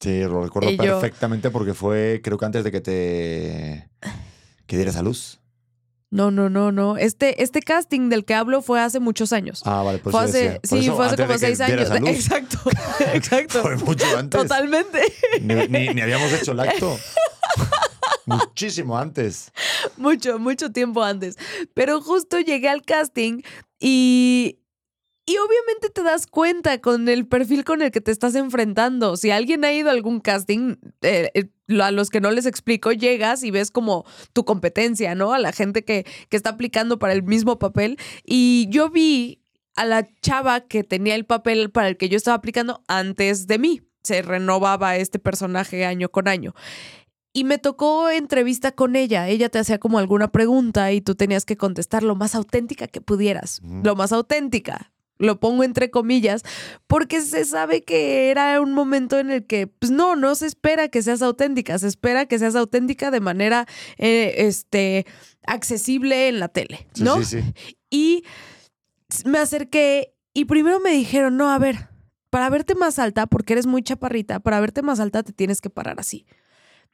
Sí, 0.00 0.20
lo 0.22 0.42
recuerdo 0.42 0.70
Y 0.70 0.76
yo- 0.76 1.00
perfectamente 1.00 1.50
porque 1.50 1.74
fue, 1.74 2.20
creo 2.22 2.38
que 2.38 2.44
antes 2.46 2.64
de 2.64 2.70
que 2.70 2.80
te 2.80 3.90
que 4.66 4.76
dieras 4.76 4.96
a 4.96 5.02
luz. 5.02 5.40
No, 6.10 6.30
no, 6.30 6.48
no, 6.48 6.72
no. 6.72 6.96
Este, 6.96 7.42
este 7.42 7.60
casting 7.60 8.08
del 8.08 8.24
que 8.24 8.34
hablo 8.34 8.62
fue 8.62 8.80
hace 8.80 8.98
muchos 8.98 9.32
años. 9.34 9.60
Ah, 9.66 9.82
vale, 9.82 9.98
pues 9.98 10.12
fue 10.12 10.24
hace, 10.24 10.60
sí, 10.62 10.88
fue 10.90 11.06
hace 11.06 11.16
como 11.16 11.36
seis 11.38 11.60
años. 11.60 11.90
Exacto, 11.90 12.58
exacto. 13.12 13.62
Fue 13.62 13.76
mucho 13.76 14.06
antes. 14.16 14.40
Totalmente. 14.40 15.00
Ni, 15.42 15.54
ni- 15.68 15.88
ni 15.94 16.00
habíamos 16.00 16.32
hecho 16.32 16.52
el 16.52 16.60
acto. 16.60 16.98
Muchísimo 18.26 18.96
antes. 18.98 19.52
mucho, 19.96 20.38
mucho 20.38 20.70
tiempo 20.70 21.02
antes. 21.02 21.36
Pero 21.74 22.00
justo 22.02 22.38
llegué 22.40 22.68
al 22.68 22.82
casting 22.82 23.42
y, 23.80 24.58
y 25.28 25.36
obviamente 25.36 25.90
te 25.90 26.02
das 26.02 26.26
cuenta 26.26 26.80
con 26.80 27.06
el 27.06 27.26
perfil 27.26 27.62
con 27.62 27.82
el 27.82 27.90
que 27.90 28.00
te 28.00 28.10
estás 28.10 28.34
enfrentando. 28.34 29.18
Si 29.18 29.30
alguien 29.30 29.62
ha 29.66 29.70
ido 29.74 29.90
a 29.90 29.92
algún 29.92 30.20
casting, 30.20 30.76
eh, 31.02 31.30
eh, 31.34 31.80
a 31.82 31.90
los 31.90 32.08
que 32.08 32.22
no 32.22 32.30
les 32.30 32.46
explico, 32.46 32.92
llegas 32.92 33.42
y 33.42 33.50
ves 33.50 33.70
como 33.70 34.06
tu 34.32 34.46
competencia, 34.46 35.14
¿no? 35.14 35.34
A 35.34 35.38
la 35.38 35.52
gente 35.52 35.84
que, 35.84 36.06
que 36.30 36.36
está 36.38 36.48
aplicando 36.48 36.98
para 36.98 37.12
el 37.12 37.22
mismo 37.24 37.58
papel. 37.58 37.98
Y 38.24 38.68
yo 38.70 38.88
vi 38.88 39.42
a 39.76 39.84
la 39.84 40.08
chava 40.22 40.62
que 40.62 40.82
tenía 40.82 41.14
el 41.14 41.26
papel 41.26 41.70
para 41.70 41.88
el 41.88 41.98
que 41.98 42.08
yo 42.08 42.16
estaba 42.16 42.38
aplicando 42.38 42.82
antes 42.88 43.46
de 43.46 43.58
mí. 43.58 43.82
Se 44.02 44.22
renovaba 44.22 44.96
este 44.96 45.18
personaje 45.18 45.84
año 45.84 46.08
con 46.08 46.26
año. 46.26 46.54
Y 47.34 47.44
me 47.44 47.58
tocó 47.58 48.08
entrevista 48.08 48.72
con 48.72 48.96
ella. 48.96 49.28
Ella 49.28 49.50
te 49.50 49.58
hacía 49.58 49.76
como 49.76 49.98
alguna 49.98 50.28
pregunta 50.32 50.90
y 50.92 51.02
tú 51.02 51.16
tenías 51.16 51.44
que 51.44 51.58
contestar 51.58 52.02
lo 52.02 52.16
más 52.16 52.34
auténtica 52.34 52.86
que 52.86 53.02
pudieras. 53.02 53.60
Lo 53.62 53.94
más 53.94 54.12
auténtica. 54.12 54.90
Lo 55.18 55.40
pongo 55.40 55.64
entre 55.64 55.90
comillas, 55.90 56.42
porque 56.86 57.20
se 57.20 57.44
sabe 57.44 57.82
que 57.82 58.30
era 58.30 58.60
un 58.60 58.72
momento 58.72 59.18
en 59.18 59.30
el 59.30 59.46
que, 59.46 59.66
pues 59.66 59.90
no, 59.90 60.16
no 60.16 60.34
se 60.34 60.46
espera 60.46 60.88
que 60.88 61.02
seas 61.02 61.22
auténtica, 61.22 61.78
se 61.78 61.88
espera 61.88 62.26
que 62.26 62.38
seas 62.38 62.54
auténtica 62.54 63.10
de 63.10 63.20
manera 63.20 63.66
eh, 63.98 64.34
este, 64.38 65.06
accesible 65.44 66.28
en 66.28 66.38
la 66.38 66.48
tele, 66.48 66.86
¿no? 67.00 67.16
Sí, 67.18 67.24
sí, 67.24 67.42
sí. 67.42 67.76
Y 67.90 68.24
me 69.24 69.38
acerqué 69.38 70.14
y 70.34 70.44
primero 70.44 70.78
me 70.80 70.92
dijeron, 70.92 71.36
no, 71.36 71.50
a 71.50 71.58
ver, 71.58 71.88
para 72.30 72.50
verte 72.50 72.74
más 72.74 72.98
alta, 72.98 73.26
porque 73.26 73.54
eres 73.54 73.66
muy 73.66 73.82
chaparrita, 73.82 74.40
para 74.40 74.60
verte 74.60 74.82
más 74.82 75.00
alta 75.00 75.22
te 75.22 75.32
tienes 75.32 75.60
que 75.60 75.70
parar 75.70 75.98
así. 75.98 76.26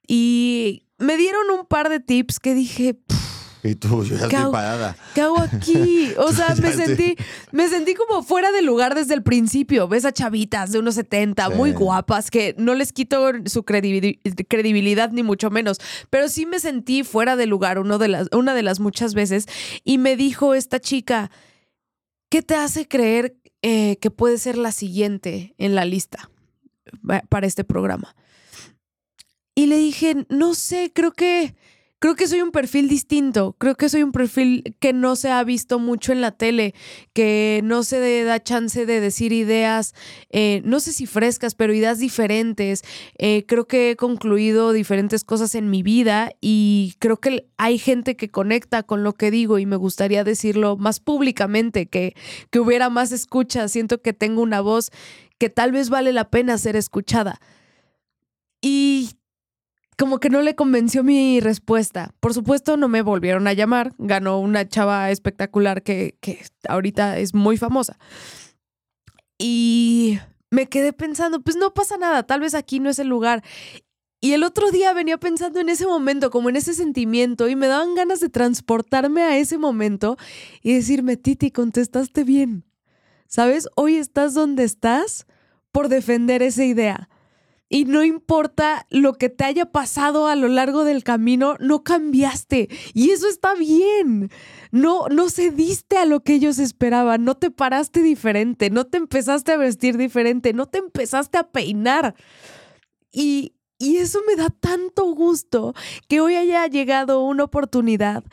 Y 0.07 0.87
me 0.99 1.17
dieron 1.17 1.51
un 1.51 1.67
par 1.67 1.89
de 1.89 2.01
tips 2.01 2.39
que 2.39 2.55
dije, 2.55 2.95
"Pff, 2.95 3.24
Y 3.67 3.77
tú, 3.77 4.05
yo 4.05 4.17
ya 4.19 4.29
¿Qué 4.29 4.37
estoy 4.37 4.53
parada. 4.53 4.95
¿qué 5.15 5.23
hago 5.23 5.41
aquí? 5.41 6.13
O 6.19 6.33
sea, 6.33 6.55
me 6.55 6.69
estoy- 6.69 6.85
sentí, 6.87 7.17
me 7.51 7.67
sentí 7.69 7.95
como 7.95 8.23
fuera 8.23 8.53
de 8.53 8.61
lugar 8.61 8.95
desde 8.95 9.15
el 9.15 9.23
principio. 9.23 9.89
Ves 9.89 10.05
a 10.05 10.13
chavitas 10.13 10.71
de 10.71 10.79
unos 10.81 10.97
70, 10.97 11.49
muy 11.51 11.73
guapas, 11.73 12.31
que 12.31 12.55
no 12.59 12.75
les 12.75 12.93
quito 12.93 13.33
su 13.47 13.63
credibil- 13.65 14.21
credibilidad 14.49 15.11
ni 15.13 15.23
mucho 15.23 15.49
menos, 15.51 15.79
pero 16.11 16.29
sí 16.29 16.45
me 16.45 16.61
sentí 16.61 17.05
fuera 17.05 17.37
de 17.37 17.47
lugar 17.47 17.79
uno 17.79 17.97
de 17.99 18.09
las, 18.09 18.29
una 18.33 18.53
de 18.55 18.63
las 18.63 18.81
muchas 18.81 19.15
veces. 19.15 19.47
Y 19.83 19.97
me 19.97 20.15
dijo 20.17 20.55
esta 20.55 20.79
chica, 20.79 21.31
¿qué 22.29 22.43
te 22.43 22.55
hace 22.57 22.87
creer 22.87 23.35
eh, 23.63 23.97
que 24.01 24.11
puede 24.11 24.37
ser 24.37 24.59
la 24.59 24.73
siguiente 24.73 25.55
en 25.57 25.75
la 25.75 25.87
lista 25.87 26.31
pa- 27.07 27.23
para 27.31 27.47
este 27.47 27.65
programa? 27.65 28.15
Y 29.55 29.67
le 29.67 29.77
dije, 29.79 30.27
no 30.29 30.55
sé, 30.55 30.91
creo 30.95 31.13
que 31.13 31.55
creo 32.05 32.17
que 32.17 32.29
soy 32.29 32.43
un 32.43 32.51
perfil 32.51 32.87
distinto, 32.87 33.57
creo 33.57 33.77
que 33.77 33.89
soy 33.89 34.03
un 34.03 34.13
perfil 34.13 34.77
que 34.79 34.93
no 34.93 35.17
se 35.17 35.31
ha 35.31 35.43
visto 35.43 35.79
mucho 35.79 36.13
en 36.13 36.21
la 36.21 36.33
tele, 36.33 36.75
que 37.15 37.63
no 37.65 37.83
se 37.83 38.25
da 38.25 38.43
chance 38.43 38.85
de 38.85 39.01
decir 39.01 39.33
ideas, 39.33 39.95
eh, 40.29 40.61
no 40.67 40.81
sé 40.81 40.93
si 40.93 41.07
frescas, 41.07 41.55
pero 41.55 41.73
ideas 41.73 42.01
diferentes. 42.01 42.83
Eh, 43.17 43.47
creo 43.49 43.67
que 43.67 43.93
he 43.93 43.97
concluido 43.97 44.73
diferentes 44.73 45.25
cosas 45.25 45.55
en 45.55 45.71
mi 45.71 45.83
vida 45.83 46.31
y 46.43 46.93
creo 46.99 47.17
que 47.17 47.49
hay 47.57 47.79
gente 47.79 48.19
que 48.19 48.31
conecta 48.31 48.83
con 48.83 49.03
lo 49.03 49.15
que 49.15 49.31
digo 49.31 49.59
y 49.59 49.65
me 49.65 49.77
gustaría 49.77 50.25
decirlo 50.25 50.77
más 50.77 51.01
públicamente, 51.01 51.87
que, 51.87 52.15
que 52.51 52.61
hubiera 52.61 52.91
más 52.91 53.13
escucha. 53.13 53.67
Siento 53.69 54.03
que 54.03 54.13
tengo 54.13 54.43
una 54.43 54.61
voz 54.61 54.91
que 55.39 55.49
tal 55.49 55.73
vez 55.73 55.89
vale 55.89 56.13
la 56.13 56.29
pena 56.29 56.59
ser 56.59 56.77
escuchada. 56.77 57.41
Y 58.61 59.17
como 59.97 60.19
que 60.19 60.31
no 60.31 60.43
le 60.43 60.55
convenció 60.55 61.03
mi 61.05 61.41
respuesta. 61.41 62.15
Por 62.21 62.35
supuesto, 62.35 62.77
no 62.77 62.89
me 62.89 63.03
volvieron 63.03 63.47
a 63.47 63.53
llamar. 63.53 63.95
Ganó 63.99 64.41
una 64.41 64.69
chava 64.69 65.11
espectacular 65.11 65.83
que, 65.83 66.17
que 66.21 66.43
ahorita 66.69 67.19
es 67.19 67.35
muy 67.35 67.57
famosa. 67.57 67.99
Y 69.39 70.19
me 70.51 70.67
quedé 70.69 70.93
pensando, 70.93 71.41
pues 71.41 71.57
no 71.57 71.75
pasa 71.75 71.97
nada, 71.97 72.23
tal 72.23 72.41
vez 72.41 72.55
aquí 72.55 72.81
no 72.81 72.89
es 72.91 72.99
el 72.99 73.09
lugar. 73.09 73.43
Y 74.21 74.33
el 74.33 74.43
otro 74.43 74.71
día 74.71 74.95
venía 74.95 75.19
pensando 75.19 75.61
en 75.61 75.69
ese 75.69 75.87
momento, 75.87 76.31
como 76.31 76.49
en 76.49 76.57
ese 76.57 76.73
sentimiento, 76.73 77.49
y 77.49 77.57
me 77.57 77.67
daban 77.67 77.95
ganas 77.95 78.21
de 78.21 78.31
transportarme 78.31 79.23
a 79.23 79.37
ese 79.37 79.59
momento 79.59 80.17
y 80.63 80.73
decirme, 80.75 81.19
Titi, 81.19 81.51
contestaste 81.51 82.25
bien. 82.25 82.65
¿Sabes? 83.27 83.69
Hoy 83.77 83.97
estás 83.97 84.33
donde 84.33 84.65
estás 84.65 85.27
por 85.73 85.89
defender 85.89 86.41
esa 86.43 86.65
idea. 86.65 87.11
Y 87.69 87.87
no 87.87 88.05
importa 88.05 88.87
lo 88.91 89.15
que 89.15 89.31
te 89.31 89.45
haya 89.45 89.67
pasado 89.67 90.29
a 90.29 90.37
lo 90.37 90.49
largo 90.49 90.85
del 90.85 91.03
camino, 91.03 91.57
no 91.61 91.83
cambiaste. 91.83 92.69
Y 92.93 93.11
eso 93.11 93.27
está 93.27 93.55
bien. 93.55 94.31
No, 94.71 95.09
no 95.09 95.31
cediste 95.31 95.97
a 95.97 96.05
lo 96.05 96.21
que 96.21 96.35
ellos 96.35 96.59
esperaban. 96.59 97.25
No 97.25 97.37
te 97.37 97.51
paraste 97.51 98.03
diferente. 98.03 98.71
No 98.71 98.85
te 98.85 98.99
empezaste 98.99 99.53
a 99.53 99.57
vestir 99.57 99.97
diferente. 99.97 100.53
No 100.53 100.67
te 100.67 100.79
empezaste 100.79 101.39
a 101.39 101.51
peinar. 101.51 102.15
Y, 103.11 103.55
y 103.79 103.97
eso 103.97 104.21
me 104.27 104.37
da 104.37 104.51
tanto 104.51 105.07
gusto 105.15 105.75
que 106.09 106.21
hoy 106.21 106.35
haya 106.35 106.67
llegado 106.67 107.25
una 107.25 107.45
oportunidad 107.45 108.25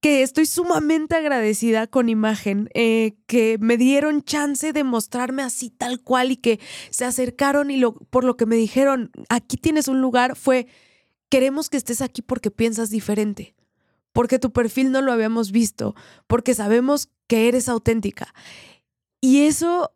que 0.00 0.22
estoy 0.22 0.46
sumamente 0.46 1.14
agradecida 1.14 1.86
con 1.86 2.08
Imagen, 2.08 2.70
eh, 2.74 3.16
que 3.26 3.58
me 3.60 3.76
dieron 3.76 4.22
chance 4.22 4.72
de 4.72 4.82
mostrarme 4.84 5.42
así 5.42 5.70
tal 5.70 6.00
cual 6.00 6.32
y 6.32 6.36
que 6.36 6.58
se 6.90 7.04
acercaron 7.04 7.70
y 7.70 7.76
lo, 7.76 7.94
por 7.94 8.24
lo 8.24 8.36
que 8.36 8.46
me 8.46 8.56
dijeron, 8.56 9.10
aquí 9.28 9.56
tienes 9.58 9.88
un 9.88 10.00
lugar, 10.00 10.36
fue, 10.36 10.66
queremos 11.28 11.68
que 11.68 11.76
estés 11.76 12.00
aquí 12.00 12.22
porque 12.22 12.50
piensas 12.50 12.88
diferente, 12.88 13.54
porque 14.12 14.38
tu 14.38 14.52
perfil 14.52 14.90
no 14.90 15.02
lo 15.02 15.12
habíamos 15.12 15.52
visto, 15.52 15.94
porque 16.26 16.54
sabemos 16.54 17.10
que 17.26 17.48
eres 17.48 17.68
auténtica. 17.68 18.34
Y 19.20 19.42
eso 19.42 19.92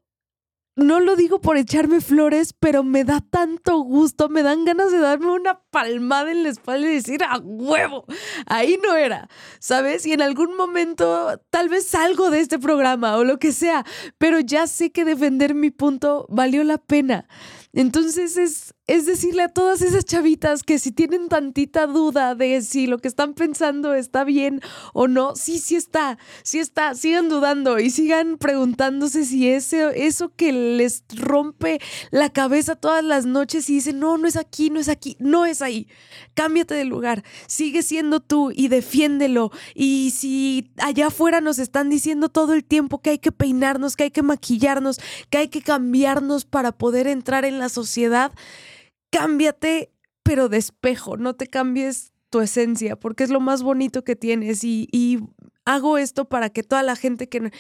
no 0.77 1.01
lo 1.01 1.15
digo 1.15 1.41
por 1.41 1.57
echarme 1.57 2.01
flores, 2.01 2.53
pero 2.59 2.83
me 2.83 3.05
da 3.05 3.21
tanto 3.21 3.79
gusto, 3.79 4.29
me 4.29 4.43
dan 4.43 4.65
ganas 4.65 4.91
de 4.91 4.99
darme 4.99 5.31
una 5.31 5.61
palmada 5.71 6.33
en 6.33 6.43
la 6.43 6.49
espalda 6.49 6.91
y 6.91 6.95
decir, 6.95 7.23
a 7.23 7.39
huevo, 7.39 8.05
ahí 8.47 8.79
no 8.83 8.97
era, 8.97 9.29
¿sabes? 9.61 10.05
Y 10.07 10.13
en 10.13 10.23
algún 10.23 10.57
momento 10.57 11.41
tal 11.51 11.69
vez 11.69 11.87
salgo 11.87 12.31
de 12.31 12.41
este 12.41 12.59
programa 12.59 13.17
o 13.17 13.25
lo 13.25 13.39
que 13.39 13.53
sea, 13.53 13.85
pero 14.19 14.41
ya 14.41 14.67
sé 14.67 14.91
que 14.91 15.05
defender 15.05 15.55
mi 15.55 15.71
punto 15.71 16.27
valió 16.29 16.65
la 16.65 16.79
pena. 16.79 17.29
Entonces 17.73 18.37
es, 18.37 18.74
es 18.87 19.07
decirle 19.07 19.43
a 19.43 19.49
todas 19.49 19.81
esas 19.81 20.05
chavitas 20.05 20.63
que 20.63 20.79
si 20.79 20.93
tienen 20.93 21.29
tantita 21.29 21.87
duda 21.87 22.35
de 22.35 22.61
si 22.61 22.87
lo 22.87 22.99
que 22.99 23.09
están 23.09 23.33
pensando 23.33 23.95
está 23.95 24.25
bien 24.25 24.61
o 24.93 25.09
no, 25.09 25.35
sí, 25.37 25.59
sí 25.59 25.75
está, 25.75 26.19
sí 26.43 26.59
está, 26.59 26.95
sigan 26.95 27.31
dudando 27.31 27.79
y 27.79 27.89
sigan 27.89 28.37
preguntándose 28.37 29.25
si 29.25 29.49
ese, 29.49 30.07
eso 30.07 30.33
que 30.37 30.53
les 30.53 31.05
rompe 31.17 31.81
la 32.11 32.31
cabeza 32.31 32.77
todas 32.77 33.03
las 33.03 33.25
noches 33.25 33.71
y 33.71 33.75
dicen, 33.75 34.01
no, 34.01 34.19
no 34.19 34.29
es 34.29 34.37
aquí, 34.37 34.69
no 34.69 34.81
es 34.81 34.89
aquí, 34.89 35.17
no 35.19 35.47
es 35.47 35.63
ahí, 35.63 35.89
cámbiate 36.35 36.75
de 36.75 36.85
lugar, 36.85 37.25
sigue 37.47 37.83
siendo 37.83 38.21
tú 38.21 38.53
y 38.55 38.69
defiéndelo. 38.69 39.51
Y 39.75 40.11
si 40.11 40.71
allá 40.77 41.07
afuera 41.07 41.41
nos 41.41 41.59
están 41.59 41.89
diciendo 41.89 42.29
todo 42.29 42.53
el 42.53 42.65
tiempo 42.65 43.01
que 43.01 43.11
hay 43.11 43.19
que 43.19 43.33
peinarnos, 43.33 43.97
que 43.97 44.05
hay 44.05 44.11
que 44.11 44.23
maquillarnos, 44.23 45.01
que 45.31 45.39
hay 45.39 45.49
que 45.49 45.63
cambiarnos 45.63 46.45
para 46.45 46.73
poder 46.73 47.07
entrar 47.07 47.47
en 47.47 47.59
la 47.59 47.71
sociedad, 47.71 48.33
cámbiate, 49.15 49.93
pero 50.25 50.49
de 50.49 50.65
no 51.19 51.35
te 51.35 51.47
cambies 51.47 52.13
tu 52.31 52.41
esencia, 52.41 52.97
porque 52.97 53.23
es 53.23 53.31
lo 53.31 53.39
más 53.39 53.63
bonito 53.63 54.03
que 54.03 54.17
tienes. 54.17 54.65
Y, 54.65 54.89
y 54.91 55.21
hago 55.65 55.99
esto 55.99 56.25
para 56.25 56.51
que 56.51 56.65
toda 56.65 56.83
la 56.83 56.97
gente 56.97 57.29
que, 57.29 57.53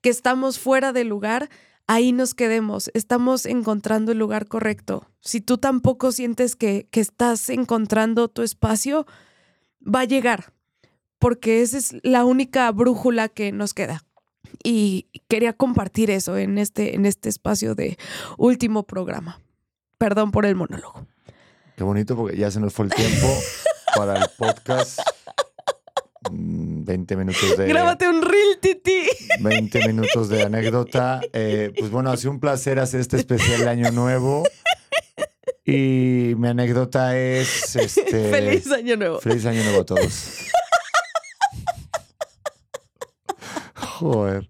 que 0.00 0.08
estamos 0.08 0.58
fuera 0.58 0.94
del 0.94 1.08
lugar, 1.08 1.50
ahí 1.86 2.12
nos 2.12 2.32
quedemos, 2.32 2.90
estamos 2.94 3.44
encontrando 3.44 4.12
el 4.12 4.18
lugar 4.18 4.48
correcto. 4.48 5.06
Si 5.20 5.42
tú 5.42 5.58
tampoco 5.58 6.12
sientes 6.12 6.56
que, 6.56 6.88
que 6.90 7.00
estás 7.00 7.50
encontrando 7.50 8.28
tu 8.28 8.40
espacio, 8.40 9.06
va 9.82 10.00
a 10.00 10.04
llegar, 10.04 10.54
porque 11.18 11.60
esa 11.60 11.76
es 11.76 11.94
la 12.02 12.24
única 12.24 12.70
brújula 12.72 13.28
que 13.28 13.52
nos 13.52 13.74
queda. 13.74 14.02
Y 14.64 15.08
quería 15.28 15.52
compartir 15.52 16.10
eso 16.10 16.38
en 16.38 16.56
este, 16.56 16.94
en 16.94 17.04
este 17.04 17.28
espacio 17.28 17.74
de 17.74 17.98
último 18.38 18.84
programa. 18.84 19.38
Perdón 20.02 20.32
por 20.32 20.46
el 20.46 20.56
monólogo. 20.56 21.06
Qué 21.76 21.84
bonito 21.84 22.16
porque 22.16 22.36
ya 22.36 22.50
se 22.50 22.58
nos 22.58 22.72
fue 22.72 22.86
el 22.86 22.92
tiempo 22.92 23.28
para 23.94 24.18
el 24.18 24.28
podcast. 24.36 24.98
Mm, 26.28 26.82
20 26.82 27.16
minutos 27.16 27.56
de... 27.56 27.68
Grábate 27.68 28.08
un 28.08 28.20
reel, 28.20 28.58
Titi. 28.60 29.06
20 29.38 29.86
minutos 29.86 30.28
de 30.28 30.42
anécdota. 30.42 31.20
Eh, 31.32 31.72
pues 31.78 31.92
bueno, 31.92 32.10
ha 32.10 32.16
sido 32.16 32.32
un 32.32 32.40
placer 32.40 32.80
hacer 32.80 32.98
este 32.98 33.16
especial 33.16 33.60
de 33.60 33.68
Año 33.68 33.92
Nuevo. 33.92 34.42
Y 35.64 36.34
mi 36.36 36.48
anécdota 36.48 37.16
es... 37.16 37.76
Este, 37.76 38.02
Feliz 38.32 38.72
año 38.72 38.96
nuevo. 38.96 39.20
Feliz 39.20 39.46
Año 39.46 39.62
Nuevo 39.62 39.82
a 39.82 39.86
todos. 39.86 40.48
Joder. 43.76 44.48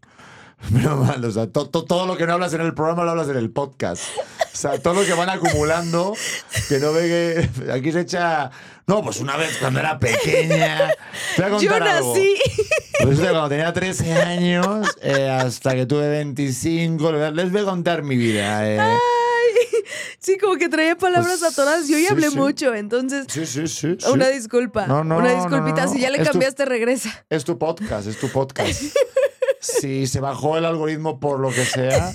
Pero 0.73 0.97
mal, 0.97 1.25
o 1.25 1.31
sea, 1.31 1.47
to- 1.49 1.69
to- 1.69 1.85
todo 1.85 2.07
lo 2.07 2.17
que 2.17 2.27
no 2.27 2.35
hablas 2.35 2.53
en 2.55 2.61
el 2.61 2.75
programa 2.75 3.05
lo 3.05 3.11
hablas 3.13 3.29
en 3.29 3.37
el 3.37 3.51
podcast. 3.51 4.03
O 4.53 4.57
sea, 4.57 4.79
todo 4.79 4.95
lo 4.95 5.05
que 5.05 5.15
van 5.15 5.29
acumulando, 5.31 6.15
que 6.69 6.79
no 6.79 6.93
ve 6.93 7.49
que 7.65 7.73
aquí 7.73 7.91
se 7.93 8.01
echa. 8.01 8.51
No, 8.87 9.03
pues 9.03 9.21
una 9.21 9.37
vez 9.37 9.57
cuando 9.59 9.81
era 9.81 9.99
pequeña. 9.99 10.91
Te 11.37 11.43
voy 11.43 11.53
a 11.53 11.59
Yo 11.61 11.71
contar 11.71 11.89
algo. 11.89 12.09
nací. 12.15 12.35
Resulta 13.01 13.27
que 13.29 13.31
cuando 13.33 13.49
tenía 13.49 13.73
13 13.73 14.13
años, 14.15 14.89
eh, 15.01 15.29
hasta 15.29 15.75
que 15.75 15.87
tuve 15.87 16.09
25, 16.09 17.13
les 17.33 17.51
voy 17.53 17.61
a 17.63 17.65
contar 17.65 18.03
mi 18.03 18.17
vida. 18.17 18.69
eh. 18.69 18.99
Sí, 20.19 20.39
como 20.39 20.57
que 20.57 20.69
traía 20.69 20.97
palabras 20.97 21.39
Pues, 21.41 21.53
atoradas. 21.53 21.89
Yo 21.89 21.97
hoy 21.97 22.03
sí, 22.05 22.09
hablé 22.13 22.31
sí. 22.31 22.37
mucho, 22.37 22.75
entonces 22.75 23.27
Sí, 23.29 23.45
sí, 23.47 23.67
sí. 23.67 23.97
sí. 23.99 24.09
una 24.11 24.29
disculpa. 24.29 24.87
No, 24.87 25.03
no, 25.03 25.17
una 25.19 25.33
disculpita. 25.35 25.87
no. 25.87 25.93
Si 25.93 25.99
ya 26.01 26.11
le 26.11 26.19
Es 26.19 26.25
tu- 26.25 26.31
cambiaste, 26.33 26.65
regresa. 26.65 27.25
Es 27.29 27.45
tu 27.45 27.59
podcast, 27.59 28.07
es 28.07 28.19
tu 28.19 28.29
podcast. 28.29 28.83
Si 29.63 30.09
se 30.09 30.21
bajó 30.21 30.59
el 30.59 30.65
algoritmo 30.65 31.21
por 31.21 31.39
lo 31.39 31.51
que 31.51 31.65
sea, 31.65 32.13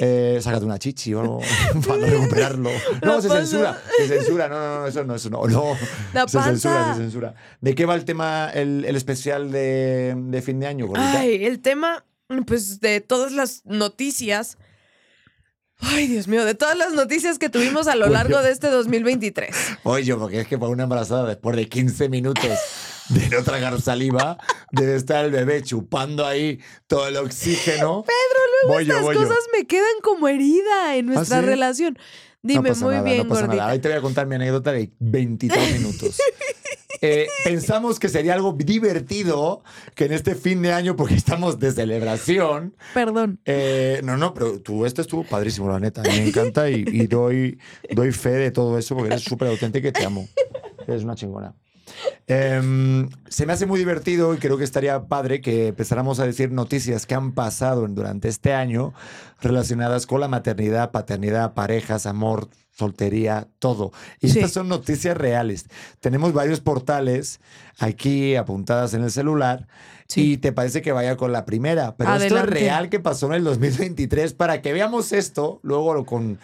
eh, 0.00 0.40
sácate 0.42 0.64
una 0.64 0.80
chichi 0.80 1.14
o 1.14 1.20
algo 1.20 1.40
para 1.86 2.06
recuperarlo. 2.06 2.70
No, 3.04 3.22
se 3.22 3.28
censura. 3.28 3.80
Se 3.98 4.08
censura. 4.08 4.48
No, 4.48 4.56
no, 4.56 4.80
no, 4.80 4.86
eso 4.88 5.04
no, 5.04 5.14
eso 5.14 5.30
no. 5.30 5.46
no. 5.46 6.28
Se 6.28 6.42
censura, 6.42 6.94
se 6.94 7.02
censura. 7.02 7.34
¿De 7.60 7.76
qué 7.76 7.86
va 7.86 7.94
el 7.94 8.04
tema, 8.04 8.50
el, 8.52 8.84
el 8.84 8.96
especial 8.96 9.52
de, 9.52 10.14
de 10.16 10.42
fin 10.42 10.58
de 10.58 10.66
año, 10.66 10.88
gordita? 10.88 11.20
Ay, 11.20 11.44
el 11.44 11.60
tema, 11.60 12.04
pues, 12.46 12.80
de 12.80 13.00
todas 13.00 13.30
las 13.30 13.64
noticias. 13.64 14.58
Ay, 15.78 16.08
Dios 16.08 16.26
mío, 16.26 16.44
de 16.44 16.54
todas 16.56 16.76
las 16.76 16.92
noticias 16.94 17.38
que 17.38 17.48
tuvimos 17.48 17.86
a 17.86 17.94
lo 17.94 18.08
largo 18.08 18.42
de 18.42 18.50
este 18.50 18.68
2023. 18.68 19.54
Oye, 19.84 20.14
porque 20.16 20.40
es 20.40 20.48
que 20.48 20.58
para 20.58 20.70
una 20.70 20.84
embarazada, 20.84 21.26
después 21.26 21.56
de 21.56 21.68
15 21.68 22.08
minutos 22.08 22.50
de 23.08 23.28
no 23.28 23.42
tragar 23.42 23.80
saliva, 23.80 24.38
debe 24.70 24.94
estar 24.96 25.24
el 25.24 25.30
bebé 25.30 25.62
chupando 25.62 26.26
ahí 26.26 26.60
todo 26.86 27.08
el 27.08 27.16
oxígeno. 27.16 28.02
Pedro, 28.06 28.40
luego 28.64 28.74
voy 28.74 28.82
Estas 28.82 29.00
yo. 29.14 29.20
cosas 29.28 29.44
me 29.56 29.66
quedan 29.66 30.00
como 30.02 30.28
herida 30.28 30.96
en 30.96 31.06
nuestra 31.06 31.40
sí? 31.40 31.46
relación. 31.46 31.98
Dime, 32.44 32.70
no 32.70 32.76
muy 32.76 32.94
nada, 32.96 33.04
bien, 33.04 33.18
no 33.18 33.28
pasa 33.28 33.40
gordita. 33.42 33.62
nada. 33.62 33.72
Ahí 33.72 33.78
te 33.78 33.88
voy 33.88 33.98
a 33.98 34.00
contar 34.00 34.26
mi 34.26 34.34
anécdota 34.34 34.72
de 34.72 34.90
23 34.98 35.72
minutos. 35.78 36.18
Eh, 37.04 37.26
pensamos 37.42 37.98
que 37.98 38.08
sería 38.08 38.32
algo 38.32 38.52
divertido 38.52 39.64
que 39.96 40.04
en 40.04 40.12
este 40.12 40.36
fin 40.36 40.62
de 40.62 40.72
año, 40.72 40.94
porque 40.94 41.14
estamos 41.14 41.58
de 41.58 41.72
celebración. 41.72 42.76
Perdón. 42.94 43.40
eh, 43.44 44.00
no, 44.04 44.16
no, 44.16 44.32
pero 44.32 44.60
tú, 44.60 44.86
este 44.86 45.00
estuvo 45.02 45.24
padrísimo, 45.24 45.68
la 45.68 45.80
neta. 45.80 46.02
Me 46.02 46.28
encanta 46.28 46.70
y, 46.70 46.84
y 46.86 47.08
doy, 47.08 47.58
doy 47.90 48.12
fe 48.12 48.30
de 48.30 48.52
todo 48.52 48.78
eso 48.78 48.94
porque 48.94 49.14
eres 49.14 49.24
súper 49.24 49.48
auténtica 49.48 49.88
y 49.88 49.92
te 49.92 50.04
amo. 50.04 50.28
Eres 50.86 51.02
una 51.02 51.16
chingona. 51.16 51.56
Em, 52.26 53.08
se 53.28 53.46
me 53.46 53.52
hace 53.52 53.66
muy 53.66 53.78
divertido 53.78 54.32
y 54.34 54.38
creo 54.38 54.56
que 54.56 54.64
estaría 54.64 55.04
padre 55.06 55.40
que 55.40 55.68
empezáramos 55.68 56.20
a 56.20 56.24
decir 56.26 56.50
noticias 56.52 57.06
que 57.06 57.14
han 57.14 57.32
pasado 57.32 57.86
durante 57.88 58.28
este 58.28 58.54
año 58.54 58.94
relacionadas 59.40 60.06
con 60.06 60.20
la 60.20 60.28
maternidad, 60.28 60.92
paternidad, 60.92 61.52
parejas, 61.54 62.06
amor, 62.06 62.48
soltería, 62.70 63.48
todo. 63.58 63.92
Y 64.20 64.28
Sí. 64.30 64.38
estas 64.38 64.52
son 64.52 64.68
noticias 64.68 65.16
reales. 65.16 65.66
Tenemos 66.00 66.32
varios 66.32 66.60
portales 66.60 67.40
aquí 67.78 68.36
apuntadas 68.36 68.94
en 68.94 69.02
el 69.02 69.10
celular. 69.10 69.66
Sí. 70.06 70.32
Y 70.32 70.36
te 70.38 70.52
parece 70.52 70.80
que 70.82 70.92
vaya 70.92 71.16
con 71.16 71.32
la 71.32 71.44
primera, 71.44 71.96
pero 71.96 72.10
esto 72.14 72.24
Adelante. 72.36 72.54
es 72.58 72.60
real 72.64 72.88
que 72.88 73.00
pasó 73.00 73.26
en 73.26 73.34
el 73.34 73.44
2023 73.44 74.32
para 74.34 74.62
que 74.62 74.72
veamos 74.72 75.12
esto 75.12 75.58
luego 75.62 76.04
con, 76.06 76.38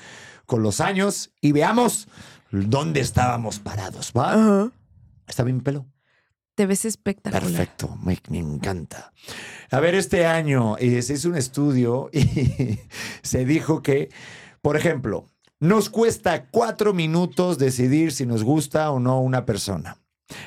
con 0.46 0.62
los 0.62 0.80
años 0.80 1.30
y 1.40 1.52
veamos 1.52 2.08
dónde 2.50 3.00
estábamos 3.00 3.58
parados, 3.58 4.12
¿va? 4.16 4.70
¿Está 5.28 5.42
bien 5.44 5.60
pelo? 5.60 5.86
Te 6.54 6.66
ves 6.66 6.84
espectacular. 6.84 7.42
Perfecto, 7.44 7.96
me, 8.02 8.18
me 8.30 8.38
encanta. 8.38 9.12
A 9.70 9.78
ver, 9.78 9.94
este 9.94 10.26
año 10.26 10.76
eh, 10.78 11.02
se 11.02 11.14
hizo 11.14 11.28
un 11.28 11.36
estudio 11.36 12.10
y 12.12 12.80
se 13.22 13.44
dijo 13.44 13.80
que, 13.82 14.10
por 14.60 14.76
ejemplo, 14.76 15.26
nos 15.60 15.88
cuesta 15.90 16.46
cuatro 16.46 16.92
minutos 16.94 17.58
decidir 17.58 18.10
si 18.12 18.26
nos 18.26 18.42
gusta 18.42 18.90
o 18.90 18.98
no 18.98 19.20
una 19.20 19.44
persona. 19.46 19.98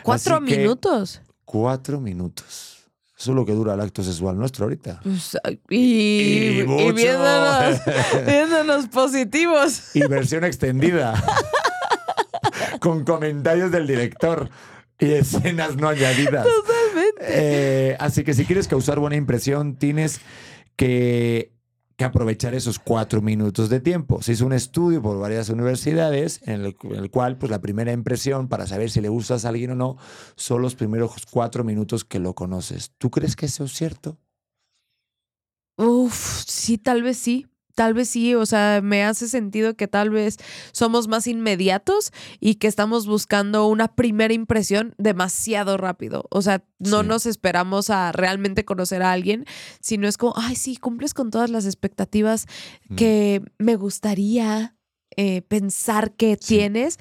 ¿Cuatro 0.03 0.35
Así 0.37 0.45
que- 0.45 0.57
minutos? 0.57 1.21
Cuatro 1.45 1.99
minutos. 1.99 2.77
Eso 3.17 3.31
es 3.31 3.35
lo 3.35 3.45
que 3.45 3.51
dura 3.53 3.73
el 3.75 3.81
acto 3.81 4.03
sexual 4.03 4.35
nuestro 4.37 4.65
ahorita. 4.65 4.99
Pues, 5.03 5.37
y, 5.69 5.77
Y 5.77 6.59
y 6.61 6.91
viéndonos 8.25 8.87
positivos. 8.87 9.95
Y 9.95 10.01
versión 10.07 10.43
extendida. 10.43 11.21
con 12.79 13.03
comentarios 13.05 13.71
del 13.71 13.85
director 13.85 14.49
y 15.01 15.13
escenas 15.13 15.75
no 15.75 15.89
añadidas. 15.89 16.47
Eh, 17.19 17.97
así 17.99 18.23
que 18.23 18.33
si 18.33 18.45
quieres 18.45 18.67
causar 18.67 18.99
buena 18.99 19.15
impresión, 19.15 19.75
tienes 19.75 20.21
que, 20.75 21.51
que 21.97 22.05
aprovechar 22.05 22.53
esos 22.53 22.79
cuatro 22.79 23.21
minutos 23.21 23.69
de 23.69 23.79
tiempo. 23.79 24.21
Se 24.21 24.33
hizo 24.33 24.45
un 24.45 24.53
estudio 24.53 25.01
por 25.01 25.19
varias 25.19 25.49
universidades 25.49 26.41
en 26.43 26.61
el, 26.65 26.77
en 26.83 26.95
el 26.95 27.09
cual 27.09 27.37
pues, 27.37 27.49
la 27.49 27.61
primera 27.61 27.91
impresión 27.91 28.47
para 28.47 28.67
saber 28.67 28.91
si 28.91 29.01
le 29.01 29.09
gustas 29.09 29.43
a 29.43 29.49
alguien 29.49 29.71
o 29.71 29.75
no 29.75 29.97
son 30.35 30.61
los 30.61 30.75
primeros 30.75 31.25
cuatro 31.29 31.63
minutos 31.63 32.05
que 32.05 32.19
lo 32.19 32.35
conoces. 32.35 32.91
¿Tú 32.97 33.09
crees 33.09 33.35
que 33.35 33.47
eso 33.47 33.65
es 33.65 33.73
cierto? 33.73 34.19
Uf, 35.77 36.43
sí, 36.45 36.77
tal 36.77 37.01
vez 37.01 37.17
sí. 37.17 37.47
Tal 37.75 37.93
vez 37.93 38.09
sí, 38.09 38.35
o 38.35 38.45
sea, 38.45 38.81
me 38.83 39.03
hace 39.03 39.27
sentido 39.27 39.75
que 39.75 39.87
tal 39.87 40.09
vez 40.09 40.37
somos 40.71 41.07
más 41.07 41.27
inmediatos 41.27 42.11
y 42.39 42.55
que 42.55 42.67
estamos 42.67 43.07
buscando 43.07 43.67
una 43.67 43.95
primera 43.95 44.33
impresión 44.33 44.93
demasiado 44.97 45.77
rápido. 45.77 46.25
O 46.31 46.41
sea, 46.41 46.63
no 46.79 47.01
Sí. 47.01 47.07
nos 47.07 47.25
esperamos 47.25 47.89
a 47.89 48.11
realmente 48.11 48.65
conocer 48.65 49.01
a 49.03 49.11
alguien, 49.11 49.45
sino 49.79 50.07
es 50.07 50.17
como, 50.17 50.33
ay, 50.35 50.55
sí, 50.55 50.75
cumples 50.77 51.13
con 51.13 51.31
todas 51.31 51.49
las 51.49 51.65
expectativas 51.65 52.47
Mm. 52.89 52.95
que 52.95 53.41
me 53.57 53.75
gustaría 53.75 54.75
eh, 55.17 55.41
pensar 55.41 56.13
que 56.13 56.37
Sí. 56.39 56.55
tienes 56.55 56.97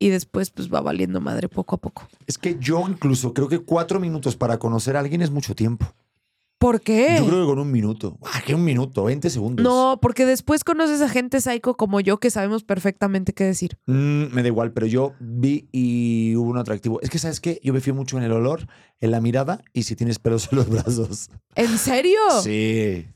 y 0.00 0.08
después 0.08 0.50
pues 0.50 0.68
va 0.74 0.80
valiendo 0.80 1.20
madre 1.20 1.48
poco 1.48 1.76
a 1.76 1.80
poco. 1.80 2.08
Es 2.26 2.36
que 2.36 2.56
yo 2.58 2.84
incluso 2.88 3.32
creo 3.32 3.48
que 3.48 3.60
cuatro 3.60 4.00
minutos 4.00 4.34
para 4.36 4.58
conocer 4.58 4.96
a 4.96 5.00
alguien 5.00 5.22
es 5.22 5.30
mucho 5.30 5.54
tiempo. 5.54 5.86
¿Por 6.58 6.80
qué? 6.80 7.16
Yo 7.18 7.26
creo 7.26 7.40
que 7.42 7.46
con 7.46 7.58
un 7.58 7.70
minuto. 7.70 8.18
Ah, 8.22 8.40
que 8.44 8.54
un 8.54 8.64
minuto, 8.64 9.04
20 9.04 9.28
segundos. 9.28 9.62
No, 9.62 9.98
porque 10.00 10.24
después 10.24 10.64
conoces 10.64 11.02
a 11.02 11.08
gente 11.10 11.40
psycho 11.40 11.74
como 11.76 12.00
yo 12.00 12.18
que 12.18 12.30
sabemos 12.30 12.64
perfectamente 12.64 13.34
qué 13.34 13.44
decir. 13.44 13.76
Mm, 13.86 14.32
me 14.32 14.42
da 14.42 14.48
igual, 14.48 14.72
pero 14.72 14.86
yo 14.86 15.12
vi 15.20 15.68
y 15.72 16.34
hubo 16.36 16.48
un 16.50 16.56
atractivo. 16.58 17.00
Es 17.02 17.10
que, 17.10 17.18
¿sabes 17.18 17.40
qué? 17.40 17.60
Yo 17.62 17.74
me 17.74 17.80
fío 17.80 17.94
mucho 17.94 18.16
en 18.16 18.22
el 18.24 18.32
olor, 18.32 18.66
en 19.00 19.10
la 19.10 19.20
mirada 19.20 19.60
y 19.74 19.82
si 19.82 19.94
tienes 19.94 20.18
pelos 20.18 20.48
en 20.52 20.58
los 20.58 20.70
brazos. 20.70 21.28
¿En 21.54 21.76
serio? 21.76 22.18
Sí. 22.42 23.06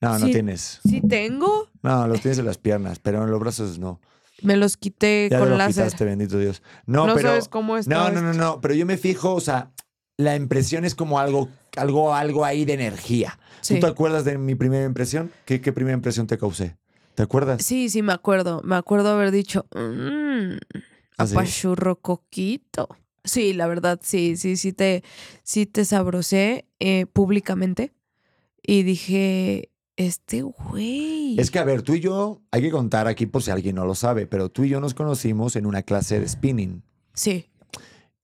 No, 0.00 0.18
no 0.18 0.26
Sí. 0.26 0.32
tienes. 0.32 0.80
¿Sí 0.88 1.02
tengo? 1.06 1.68
No, 1.82 2.06
los 2.08 2.22
tienes 2.22 2.38
en 2.38 2.46
las 2.46 2.56
piernas, 2.56 2.98
pero 2.98 3.22
en 3.24 3.30
los 3.30 3.40
brazos 3.40 3.78
no. 3.78 4.00
Me 4.42 4.56
los 4.56 4.78
quité 4.78 5.28
Ya 5.30 5.38
con 5.38 5.50
los 5.50 5.58
láser. 5.58 5.84
quitaste, 5.84 6.04
bendito 6.06 6.38
Dios. 6.38 6.62
No, 6.86 7.06
No 7.06 7.14
pero. 7.14 7.28
sabes 7.28 7.48
cómo 7.48 7.76
está 7.76 7.94
No, 7.94 8.10
no, 8.10 8.22
no, 8.22 8.32
no. 8.32 8.60
Pero 8.62 8.72
yo 8.72 8.86
me 8.86 8.96
fijo, 8.96 9.34
o 9.34 9.40
sea, 9.40 9.70
la 10.20 10.36
impresión 10.36 10.84
es 10.84 10.94
como 10.94 11.18
algo, 11.18 11.48
algo, 11.76 12.14
algo 12.14 12.44
ahí 12.44 12.64
de 12.64 12.74
energía. 12.74 13.38
Sí. 13.60 13.74
¿Tú 13.74 13.80
te 13.80 13.86
acuerdas 13.86 14.24
de 14.24 14.38
mi 14.38 14.54
primera 14.54 14.84
impresión? 14.84 15.30
¿Qué, 15.44 15.60
qué 15.60 15.72
primera 15.72 15.96
impresión 15.96 16.26
te 16.26 16.38
causé? 16.38 16.76
¿Te 17.14 17.22
acuerdas? 17.22 17.64
Sí, 17.64 17.88
sí, 17.90 18.02
me 18.02 18.12
acuerdo. 18.12 18.62
Me 18.64 18.76
acuerdo 18.76 19.10
haber 19.10 19.30
dicho, 19.30 19.66
mmm, 19.74 20.56
¿Ah, 21.16 21.26
sí? 21.26 21.34
apachurro 21.34 21.96
coquito. 22.00 22.88
Sí, 23.24 23.52
la 23.52 23.66
verdad, 23.66 24.00
sí, 24.02 24.36
sí, 24.36 24.56
sí 24.56 24.72
te, 24.72 25.04
sí 25.42 25.66
te 25.66 25.84
sabrosé 25.84 26.66
eh, 26.78 27.06
públicamente. 27.06 27.92
Y 28.62 28.82
dije, 28.82 29.70
este 29.96 30.42
güey. 30.42 31.38
Es 31.38 31.50
que, 31.50 31.58
a 31.58 31.64
ver, 31.64 31.82
tú 31.82 31.94
y 31.94 32.00
yo, 32.00 32.40
hay 32.50 32.62
que 32.62 32.70
contar 32.70 33.06
aquí 33.06 33.26
por 33.26 33.42
si 33.42 33.50
alguien 33.50 33.76
no 33.76 33.84
lo 33.84 33.94
sabe, 33.94 34.26
pero 34.26 34.48
tú 34.48 34.64
y 34.64 34.70
yo 34.70 34.80
nos 34.80 34.94
conocimos 34.94 35.56
en 35.56 35.66
una 35.66 35.82
clase 35.82 36.20
de 36.20 36.28
spinning. 36.28 36.82
Sí. 37.12 37.49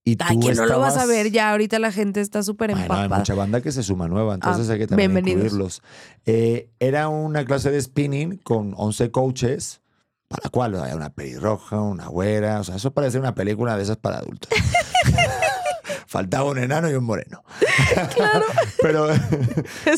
Y 0.09 0.15
tú 0.15 0.23
Ay, 0.25 0.39
que 0.39 0.53
no 0.53 0.65
lo 0.65 0.79
vas 0.79 0.93
a 0.95 0.99
estabas- 1.01 1.07
ver 1.09 1.31
ya. 1.31 1.51
Ahorita 1.51 1.79
la 1.79 1.91
gente 1.91 2.21
está 2.21 2.41
súper 2.41 2.69
Bueno, 2.71 2.79
hay 2.93 2.99
empapada. 3.01 3.19
mucha 3.19 3.33
banda 3.33 3.59
que 3.59 3.73
se 3.73 3.83
suma 3.83 4.07
nueva, 4.07 4.35
entonces 4.35 4.69
Ah, 4.69 4.73
hay 4.73 4.79
que 4.79 4.87
también 4.87 5.17
incluirlos. 5.17 5.81
Eh, 6.25 6.69
era 6.79 7.09
una 7.09 7.43
clase 7.43 7.71
de 7.71 7.81
spinning 7.81 8.37
con 8.37 8.73
11 8.77 9.11
coaches, 9.11 9.81
para 10.29 10.43
la 10.45 10.49
cual 10.49 10.75
había 10.75 10.95
una 10.95 11.09
pelirroja, 11.09 11.81
una 11.81 12.07
güera, 12.07 12.61
o 12.61 12.63
sea, 12.63 12.77
eso 12.77 12.91
parece 12.91 13.19
una 13.19 13.35
película 13.35 13.75
de 13.75 13.83
esas 13.83 13.97
para 13.97 14.19
adultos. 14.19 14.49
Faltaba 16.07 16.49
un 16.51 16.57
enano 16.57 16.89
y 16.89 16.93
un 16.93 17.03
moreno. 17.03 17.43
Claro. 18.15 18.45
Pero 18.81 19.09
Eso 19.11 19.27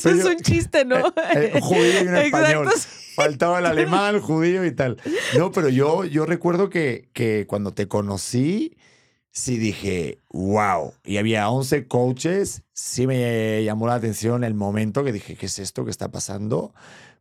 pero 0.04 0.15
es 0.15 0.24
yo- 0.24 0.30
un 0.30 0.38
chiste, 0.38 0.86
¿no? 0.86 0.98
eh, 1.36 1.52
un 1.56 1.62
judío 1.62 2.04
y 2.04 2.08
un 2.08 2.15
español. 2.15 2.67
Exacto. 2.67 2.95
Faltaba 3.15 3.60
el 3.60 3.65
alemán, 3.65 4.15
el 4.15 4.22
judío 4.22 4.65
y 4.65 4.72
tal. 4.72 4.98
No, 5.38 5.52
pero 5.52 5.69
yo, 5.69 6.06
yo 6.06 6.26
recuerdo 6.26 6.69
que, 6.69 7.10
que 7.13 7.45
cuando 7.48 7.72
te 7.72 7.88
conocí, 7.88 8.78
sí 9.32 9.58
dije, 9.58 10.20
wow. 10.32 10.94
Y 11.04 11.18
había 11.18 11.50
11 11.50 11.88
coaches. 11.88 12.63
Sí 12.74 13.08
me 13.08 13.63
llamó 13.63 13.88
la 13.88 13.96
atención 13.96 14.44
el 14.44 14.54
momento 14.54 15.04
que 15.04 15.12
dije, 15.12 15.36
¿qué 15.36 15.46
es 15.46 15.60
esto 15.60 15.86
que 15.86 15.92
está 15.92 16.12
pasando? 16.12 16.74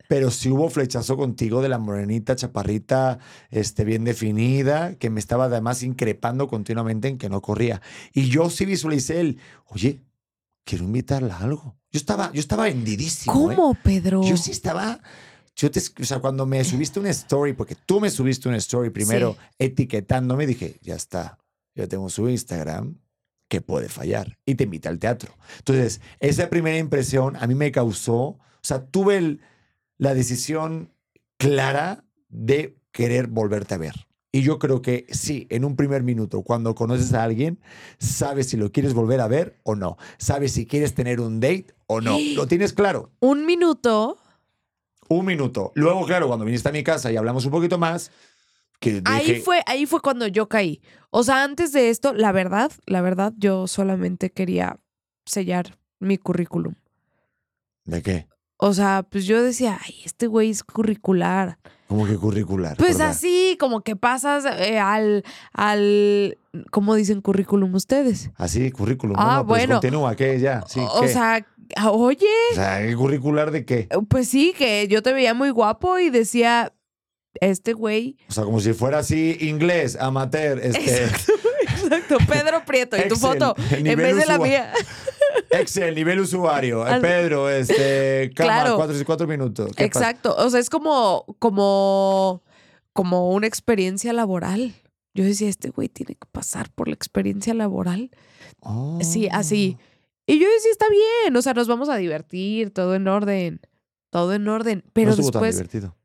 Pero 0.09 0.31
sí 0.31 0.49
hubo 0.51 0.71
flechazo 0.71 1.19
contigo 1.19 1.61
de 1.61 1.69
la 1.69 1.79
morenita 1.79 2.35
chaparrita, 2.35 3.19
este, 3.51 3.85
bien 3.85 4.05
definida, 4.05 4.95
que 4.95 5.11
me 5.11 5.21
estaba 5.21 5.45
además 5.45 5.83
increpando 5.83 6.49
continuamente 6.49 7.09
en 7.09 7.19
que 7.19 7.29
no 7.29 7.43
corría. 7.43 7.83
Y 8.15 8.29
yo 8.31 8.49
sí 8.49 8.65
visualicé 8.65 9.21
el, 9.21 9.39
oye, 9.67 10.01
quiero 10.65 10.85
invitarla 10.85 11.37
a 11.37 11.41
algo. 11.45 11.77
Yo 11.91 11.99
estaba, 11.99 12.33
yo 12.33 12.41
estaba 12.41 12.65
vendidísimo. 12.65 13.51
¿eh? 13.51 13.55
¿Cómo, 13.57 13.75
Pedro? 13.83 14.23
Yo 14.23 14.37
sí 14.39 14.51
estaba. 14.51 15.01
Yo 15.57 15.71
te, 15.71 15.81
o 15.81 16.05
sea, 16.05 16.21
cuando 16.21 16.47
me 16.47 16.63
subiste 16.65 17.01
una 17.01 17.11
story, 17.11 17.53
porque 17.53 17.75
tú 17.75 18.01
me 18.01 18.11
subiste 18.11 18.49
una 18.49 18.59
story 18.59 18.91
primero 18.91 19.33
Sí. 19.33 19.47
etiquetándome, 19.59 20.47
dije, 20.47 20.77
ya 20.83 20.95
está, 20.95 21.39
yo 21.83 21.89
tengo 21.89 22.09
su 22.09 22.29
Instagram, 22.29 22.99
que 23.49 23.61
puede 23.61 23.89
fallar. 23.89 24.39
Y 24.45 24.57
te 24.57 24.65
invité 24.65 24.89
al 24.89 24.99
teatro. 24.99 25.33
Entonces, 25.59 26.01
esa 26.21 26.51
primera 26.51 26.77
impresión 26.79 27.37
a 27.37 27.47
mí 27.47 27.55
me 27.55 27.73
causó, 27.73 28.17
o 28.17 28.39
sea, 28.63 28.85
tuve 28.87 29.17
el- 29.17 29.41
la 29.97 30.15
decisión 30.15 30.93
clara 31.39 32.05
de 32.29 32.77
querer 32.93 33.27
volverte 33.29 33.75
a 33.75 33.79
ver. 33.79 33.95
Y 34.31 34.43
yo 34.43 34.59
creo 34.59 34.83
que 34.83 35.07
sí, 35.11 35.47
en 35.51 35.65
un 35.65 35.75
primer 35.77 36.03
minuto, 36.03 36.43
cuando 36.43 36.75
conoces 36.75 37.15
a 37.15 37.25
alguien, 37.25 37.59
sabes 37.99 38.51
si 38.51 38.57
lo 38.59 38.71
quieres 38.71 38.93
volver 38.93 39.21
a 39.21 39.29
ver 39.29 39.59
o 39.63 39.75
no. 39.75 39.97
Sabes 40.19 40.53
si 40.53 40.67
quieres 40.67 40.95
tener 40.95 41.21
un 41.21 41.41
date 41.41 41.69
o 41.87 42.03
no. 42.03 42.19
Lo 42.35 42.47
tienes 42.47 42.75
claro. 42.75 43.11
Un 43.21 43.47
minuto. 43.47 44.19
Un 45.09 45.25
minuto. 45.25 45.73
Luego, 45.75 46.05
claro, 46.05 46.27
cuando 46.29 46.45
viniste 46.45 46.69
a 46.69 46.73
mi 46.73 46.83
casa 46.85 47.11
y 47.11 47.17
hablamos 47.17 47.47
un 47.47 47.51
poquito 47.51 47.79
más, 47.79 48.11
que 48.81 49.03
Ahí 49.05 49.41
fue, 49.41 49.63
ahí 49.67 49.87
fue 49.87 50.01
cuando 50.01 50.27
yo 50.27 50.49
caí. 50.49 50.81
O 51.11 51.23
sea, 51.23 51.43
antes 51.43 51.73
de 51.73 51.91
esto, 51.91 52.13
la 52.13 52.33
verdad, 52.33 52.71
la 52.87 53.01
verdad, 53.01 53.33
yo 53.37 53.67
solamente 53.67 54.31
quería 54.31 54.79
sellar 55.25 55.79
mi 55.99 56.19
currículum. 56.19 56.75
¿De 57.85 58.03
qué? 58.03 58.29
O 58.59 58.75
sea, 58.75 59.05
pues 59.09 59.25
yo 59.25 59.43
decía, 59.43 59.79
ay, 59.85 59.95
este 60.05 60.27
güey 60.27 60.51
es 60.51 60.65
curricular. 60.65 61.59
¿Cómo 61.87 62.07
que 62.07 62.17
curricular? 62.17 62.77
Pues 62.77 62.99
¿verdad? 62.99 63.11
así, 63.11 63.57
como 63.59 63.83
que 63.83 63.97
pasas 63.97 64.45
eh, 64.45 64.79
al, 64.79 65.25
al, 65.53 66.37
¿cómo 66.71 66.95
dicen 66.95 67.21
currículum 67.23 67.75
ustedes? 67.75 68.31
Así, 68.37 68.71
currículum. 68.71 69.17
Ah, 69.19 69.25
no, 69.25 69.37
no, 69.37 69.47
pues 69.47 69.61
bueno. 69.63 69.75
continúa, 69.77 70.17
¿qué 70.17 70.39
ya? 70.41 70.65
Sí, 70.67 70.81
o 70.81 71.01
¿qué? 71.01 71.09
sea, 71.09 71.47
ah, 71.77 71.91
oye, 71.93 72.27
O 72.53 72.55
sea, 72.57 72.83
¿el 72.83 72.97
curricular 72.97 73.53
de 73.53 73.65
qué? 73.65 73.89
pues 74.09 74.29
sí, 74.29 74.53
que 74.59 74.87
yo 74.89 75.03
te 75.03 75.13
veía 75.13 75.35
muy 75.35 75.51
guapo 75.51 75.99
y 75.99 76.11
decía, 76.11 76.75
este 77.41 77.73
güey. 77.73 78.17
O 78.29 78.33
sea, 78.33 78.45
como 78.45 78.61
si 78.61 78.73
fuera 78.73 78.99
así, 78.99 79.37
inglés, 79.41 79.97
amateur, 80.01 80.59
este, 80.59 81.05
Exacto, 81.05 82.17
Pedro 82.29 82.65
Prieto 82.67 82.97
y 82.97 83.09
tu 83.09 83.17
foto 83.17 83.55
en 83.71 83.97
vez 83.97 84.17
de 84.17 84.27
la 84.27 84.39
mía. 84.39 84.73
Excel, 85.51 85.95
nivel 85.95 86.21
usuario, 86.21 86.87
eh, 86.87 86.91
Al- 86.91 87.01
Pedro, 87.01 87.49
este, 87.51 88.31
cama, 88.35 88.49
Claro. 88.51 88.77
cuatro 88.77 88.99
y 89.01 89.05
cuatro 89.05 89.27
minutos. 89.27 89.71
Exacto, 89.77 90.35
o 90.37 90.51
sea, 90.51 90.61
es 90.61 90.69
como, 90.71 91.25
como, 91.39 92.43
como 92.93 93.31
una 93.31 93.47
experiencia 93.47 94.13
laboral. 94.13 94.75
Yo 95.15 95.25
decía, 95.25 95.49
este 95.49 95.71
güey 95.71 95.89
tiene 95.89 96.15
que 96.15 96.27
pasar 96.31 96.71
por 96.71 96.89
la 96.89 96.95
experiencia 96.95 97.55
laboral. 97.55 98.11
Sí, 99.01 99.29
así. 99.31 99.77
Oh. 99.79 99.83
Y 100.27 100.39
yo 100.39 100.47
decía, 100.49 100.71
está 100.71 100.87
bien, 100.91 101.35
o 101.35 101.43
sea, 101.43 101.55
nos 101.55 101.69
vamos 101.69 101.89
a 101.89 101.97
divertir, 101.97 102.71
todo 102.71 102.95
en 102.95 103.09
orden, 103.09 103.61
todo 104.11 104.35
en 104.35 104.47
orden. 104.47 104.85
Pero 104.93 105.07
no 105.09 105.13
estuvo 105.13 105.31
tan 105.31 105.43
después, 105.43 105.57
divertido. 105.57 105.97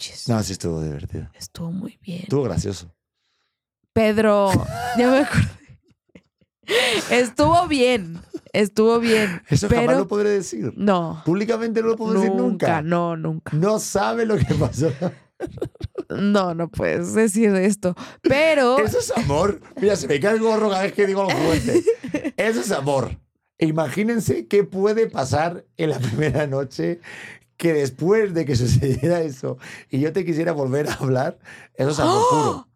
No 0.00 0.06
manches, 0.16 0.28
No, 0.28 0.42
sí 0.42 0.52
estuvo 0.52 0.82
divertido. 0.82 1.28
estuvo 1.34 1.72
muy 1.72 1.98
bien. 2.02 2.22
Estuvo 2.22 2.42
gracioso. 2.44 2.92
Pedro, 3.92 4.50
ya 4.98 5.10
me 5.10 5.18
acordé. 5.18 5.48
Estuvo 7.10 7.66
bien, 7.66 8.20
estuvo 8.52 9.00
bien. 9.00 9.42
Eso 9.48 9.68
pero 9.68 9.80
jamás 9.82 9.96
lo 9.98 10.06
podré 10.08 10.30
decir. 10.30 10.72
no, 10.76 11.20
Públicamente 11.24 11.80
no 11.82 11.88
lo 11.88 11.96
puedo 11.96 12.14
decir 12.14 12.34
nunca. 12.34 12.80
no, 12.82 13.16
nunca. 13.16 13.56
No 13.56 13.78
sabe 13.80 14.24
lo 14.24 14.36
que 14.36 14.54
pasó. 14.54 14.92
No, 16.10 16.54
no 16.54 16.68
puedes 16.68 17.14
decir 17.14 17.54
esto. 17.56 17.94
Pero 18.22 18.78
Eso 18.78 18.98
es 18.98 19.10
amor. 19.16 19.60
Mira, 19.80 19.96
se 19.96 20.06
me 20.06 20.20
cae 20.20 20.34
el 20.34 20.40
gorro 20.40 20.68
cada 20.70 20.82
vez 20.82 20.92
que 20.92 21.06
digo 21.06 21.22
algo 21.22 21.40
fuerte. 21.40 21.82
Eso 22.36 22.60
es 22.60 22.70
amor. 22.70 23.16
Imagínense 23.58 24.46
qué 24.46 24.64
puede 24.64 25.06
pasar 25.08 25.64
en 25.76 25.90
la 25.90 25.98
primera 25.98 26.46
noche 26.46 27.00
que 27.60 27.74
después 27.74 28.32
de 28.32 28.46
que 28.46 28.56
sucediera 28.62 29.20
eso 29.20 29.58
y 29.90 30.00
yo 30.00 30.12
te 30.14 30.24
quisiera 30.24 30.52
volver 30.52 30.88
a 30.88 30.94
hablar, 30.94 31.38
eso 31.74 31.90
es 31.90 31.98
amor 32.00 32.22
puro. 32.30 32.68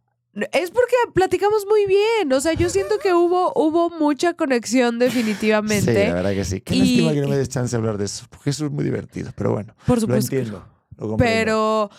es 0.53 0.71
porque 0.71 0.95
platicamos 1.15 1.65
muy 1.67 1.87
bien. 1.87 2.31
O 2.33 2.41
sea, 2.41 2.53
yo 2.53 2.69
siento 2.69 2.99
que 3.03 3.15
hubo, 3.15 3.53
hubo 3.57 3.89
mucha 3.89 4.35
conexión 4.35 4.95
Sí, 4.95 4.99
definitivamente. 4.99 6.09
la 6.09 6.15
verdad 6.15 6.33
que 6.33 6.45
sí. 6.45 6.61
Qué 6.61 6.75
Y- 6.75 6.79
lástima 6.81 7.13
que 7.15 7.21
no 7.23 7.29
me 7.29 7.37
des 7.39 7.49
chance 7.49 7.71
de 7.75 7.79
hablar 7.79 7.97
de 7.97 8.05
eso, 8.05 8.27
porque 8.29 8.51
eso 8.51 8.67
es 8.67 8.71
muy 8.71 8.85
divertido. 8.85 9.33
Pero 9.35 9.53
bueno, 9.53 9.75
Por 9.87 9.97
lo 9.97 10.01
supuesto. 10.03 10.31
que 10.31 10.37
entiendo. 10.39 10.67
Lo. 10.99 11.17
Pero, 11.17 11.91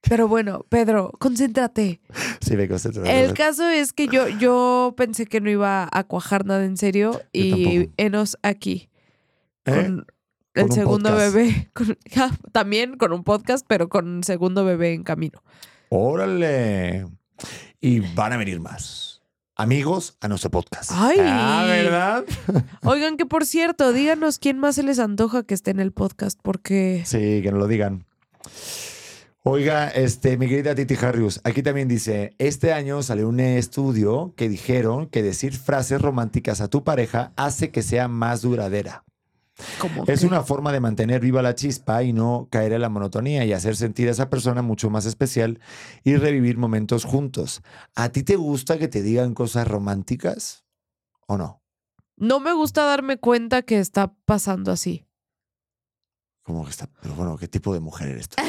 pero 0.00 0.28
bueno, 0.28 0.64
Pedro, 0.68 1.10
concéntrate. 1.18 2.00
Sí, 2.40 2.56
me 2.56 2.68
concentro. 2.68 3.04
El 3.04 3.34
caso 3.34 3.68
es 3.68 3.92
que 3.92 4.06
yo, 4.06 4.28
yo 4.28 4.94
pensé 4.96 5.26
que 5.26 5.40
no 5.40 5.50
iba 5.50 5.88
a 5.90 6.04
cuajar 6.04 6.46
nada 6.46 6.64
en 6.64 6.76
serio 6.76 7.20
y 7.32 7.50
tampoco. 7.50 7.92
enos 7.96 8.38
aquí. 8.42 8.88
¿Eh? 9.64 9.72
Con 9.74 10.06
el 10.54 10.64
un 10.64 10.72
segundo 10.72 11.10
podcast. 11.10 11.34
bebé. 11.34 11.70
con- 11.74 11.98
ja, 12.14 12.30
también 12.52 12.96
con 12.96 13.12
un 13.12 13.24
podcast, 13.24 13.64
pero 13.68 13.88
con 13.88 14.06
un 14.08 14.24
segundo 14.24 14.64
bebé 14.64 14.92
en 14.94 15.02
camino. 15.02 15.42
Órale. 15.88 17.06
Y 17.80 18.00
van 18.14 18.32
a 18.32 18.36
venir 18.36 18.60
más. 18.60 19.22
Amigos 19.54 20.16
a 20.20 20.28
nuestro 20.28 20.50
podcast. 20.50 20.90
Ay. 20.94 21.18
Ah, 21.20 21.64
¿verdad? 21.66 22.24
Oigan, 22.84 23.16
que 23.16 23.26
por 23.26 23.44
cierto, 23.44 23.92
díganos 23.92 24.38
quién 24.38 24.58
más 24.58 24.76
se 24.76 24.82
les 24.82 24.98
antoja 24.98 25.42
que 25.42 25.54
esté 25.54 25.70
en 25.70 25.80
el 25.80 25.92
podcast, 25.92 26.38
porque 26.42 27.02
Sí, 27.04 27.40
que 27.42 27.50
nos 27.50 27.60
lo 27.60 27.66
digan. 27.68 28.06
Oiga, 29.44 29.88
este, 29.88 30.36
mi 30.38 30.48
querida 30.48 30.74
Titi 30.74 30.94
Harrius, 31.00 31.40
aquí 31.42 31.62
también 31.62 31.88
dice, 31.88 32.34
este 32.38 32.72
año 32.72 33.02
salió 33.02 33.28
un 33.28 33.40
estudio 33.40 34.34
que 34.36 34.48
dijeron 34.48 35.06
que 35.08 35.22
decir 35.22 35.56
frases 35.56 36.00
románticas 36.00 36.60
a 36.60 36.68
tu 36.68 36.84
pareja 36.84 37.32
hace 37.36 37.70
que 37.70 37.82
sea 37.82 38.06
más 38.06 38.42
duradera. 38.42 39.04
Como 39.78 40.04
Es 40.06 40.20
que- 40.20 40.26
una 40.26 40.42
forma 40.42 40.72
de 40.72 40.80
mantener 40.80 41.20
viva 41.20 41.42
la 41.42 41.54
chispa 41.54 42.02
y 42.02 42.12
no 42.12 42.48
caer 42.50 42.72
en 42.72 42.82
la 42.82 42.88
monotonía 42.88 43.44
y 43.44 43.52
hacer 43.52 43.76
sentir 43.76 44.08
a 44.08 44.12
esa 44.12 44.28
persona 44.30 44.62
mucho 44.62 44.90
más 44.90 45.06
especial 45.06 45.60
y 46.04 46.16
revivir 46.16 46.56
momentos 46.58 47.04
juntos. 47.04 47.62
¿A 47.94 48.08
ti 48.10 48.22
te 48.22 48.36
gusta 48.36 48.78
que 48.78 48.88
te 48.88 49.02
digan 49.02 49.34
cosas 49.34 49.66
románticas 49.68 50.64
o 51.26 51.36
no? 51.38 51.60
no 52.16 52.38
me 52.38 52.52
gusta 52.52 52.84
darme 52.84 53.16
cuenta 53.16 53.62
que 53.62 53.80
está 53.80 54.14
pasando 54.26 54.70
así. 54.70 55.06
Como 56.44 56.64
que 56.64 56.70
está, 56.70 56.88
pero 57.00 57.14
bueno, 57.14 57.36
¿qué 57.36 57.48
tipo 57.48 57.74
de 57.74 57.80
mujer 57.80 58.08
eres 58.10 58.28
tú? 58.28 58.36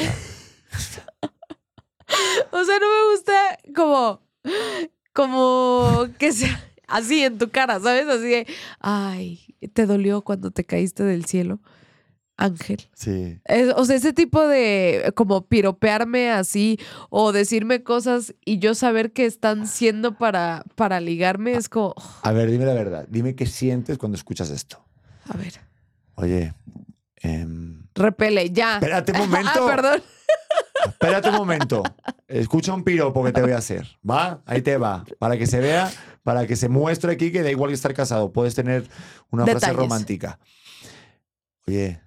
O 2.51 2.63
sea, 2.65 2.79
no 2.79 2.85
me 2.87 3.11
gusta 3.15 3.57
como, 3.75 4.21
como 5.13 6.07
que 6.19 6.31
sea 6.31 6.72
así 6.97 7.23
en 7.23 7.37
tu 7.37 7.49
cara, 7.49 7.79
¿sabes? 7.79 8.07
Así 8.07 8.23
de, 8.29 8.47
ay, 8.79 9.39
te 9.73 9.85
dolió 9.85 10.21
cuando 10.23 10.51
te 10.51 10.63
caíste 10.65 11.03
del 11.03 11.25
cielo, 11.25 11.59
Ángel. 12.37 12.89
Sí. 12.93 13.39
Es- 13.45 13.73
o 13.75 13.85
sea, 13.85 13.95
ese 13.95 14.11
tipo 14.13 14.45
de 14.47 15.13
como 15.15 15.45
piropearme 15.47 16.31
así 16.31 16.79
o 17.09 17.31
decirme 17.31 17.83
cosas 17.83 18.33
y 18.43 18.59
yo 18.59 18.73
saber 18.75 19.11
que 19.13 19.25
están 19.25 19.67
siendo 19.67 20.17
para, 20.17 20.63
para 20.75 20.99
ligarme 20.99 21.53
es 21.53 21.69
como, 21.69 21.93
A 22.23 22.31
ver, 22.31 22.49
dime 22.49 22.65
la 22.65 22.73
verdad. 22.73 23.05
Dime 23.09 23.35
qué 23.35 23.45
sientes 23.45 23.97
cuando 23.97 24.15
escuchas 24.17 24.49
esto. 24.49 24.83
a 25.29 25.37
ver, 25.37 25.53
Oye, 26.15 26.53
em, 27.17 27.87
repele, 27.95 28.49
ya. 28.51 28.75
espérate 28.75 29.11
un 29.13 29.17
momento. 29.29 29.49
Ah, 29.67 29.75
perdón. 29.75 30.03
Espérate 30.85 31.29
un 31.29 31.35
momento. 31.35 31.83
Escucha 32.27 32.73
un 32.73 32.83
piropo 32.83 33.23
que 33.23 33.31
te 33.31 33.41
voy 33.41 33.51
a 33.51 33.57
hacer. 33.57 33.87
¿Va? 34.09 34.41
Ahí 34.45 34.61
te 34.61 34.77
va. 34.77 35.05
Para 35.19 35.37
que 35.37 35.45
se 35.47 35.59
vea, 35.59 35.89
para 36.23 36.47
que 36.47 36.55
se 36.55 36.69
muestre 36.69 37.11
aquí 37.11 37.31
que 37.31 37.43
da 37.43 37.51
igual 37.51 37.69
que 37.69 37.75
estar 37.75 37.93
casado. 37.93 38.31
Puedes 38.33 38.55
tener 38.55 38.87
una 39.29 39.45
frase 39.45 39.73
romántica. 39.73 40.39
Oye, 41.67 42.01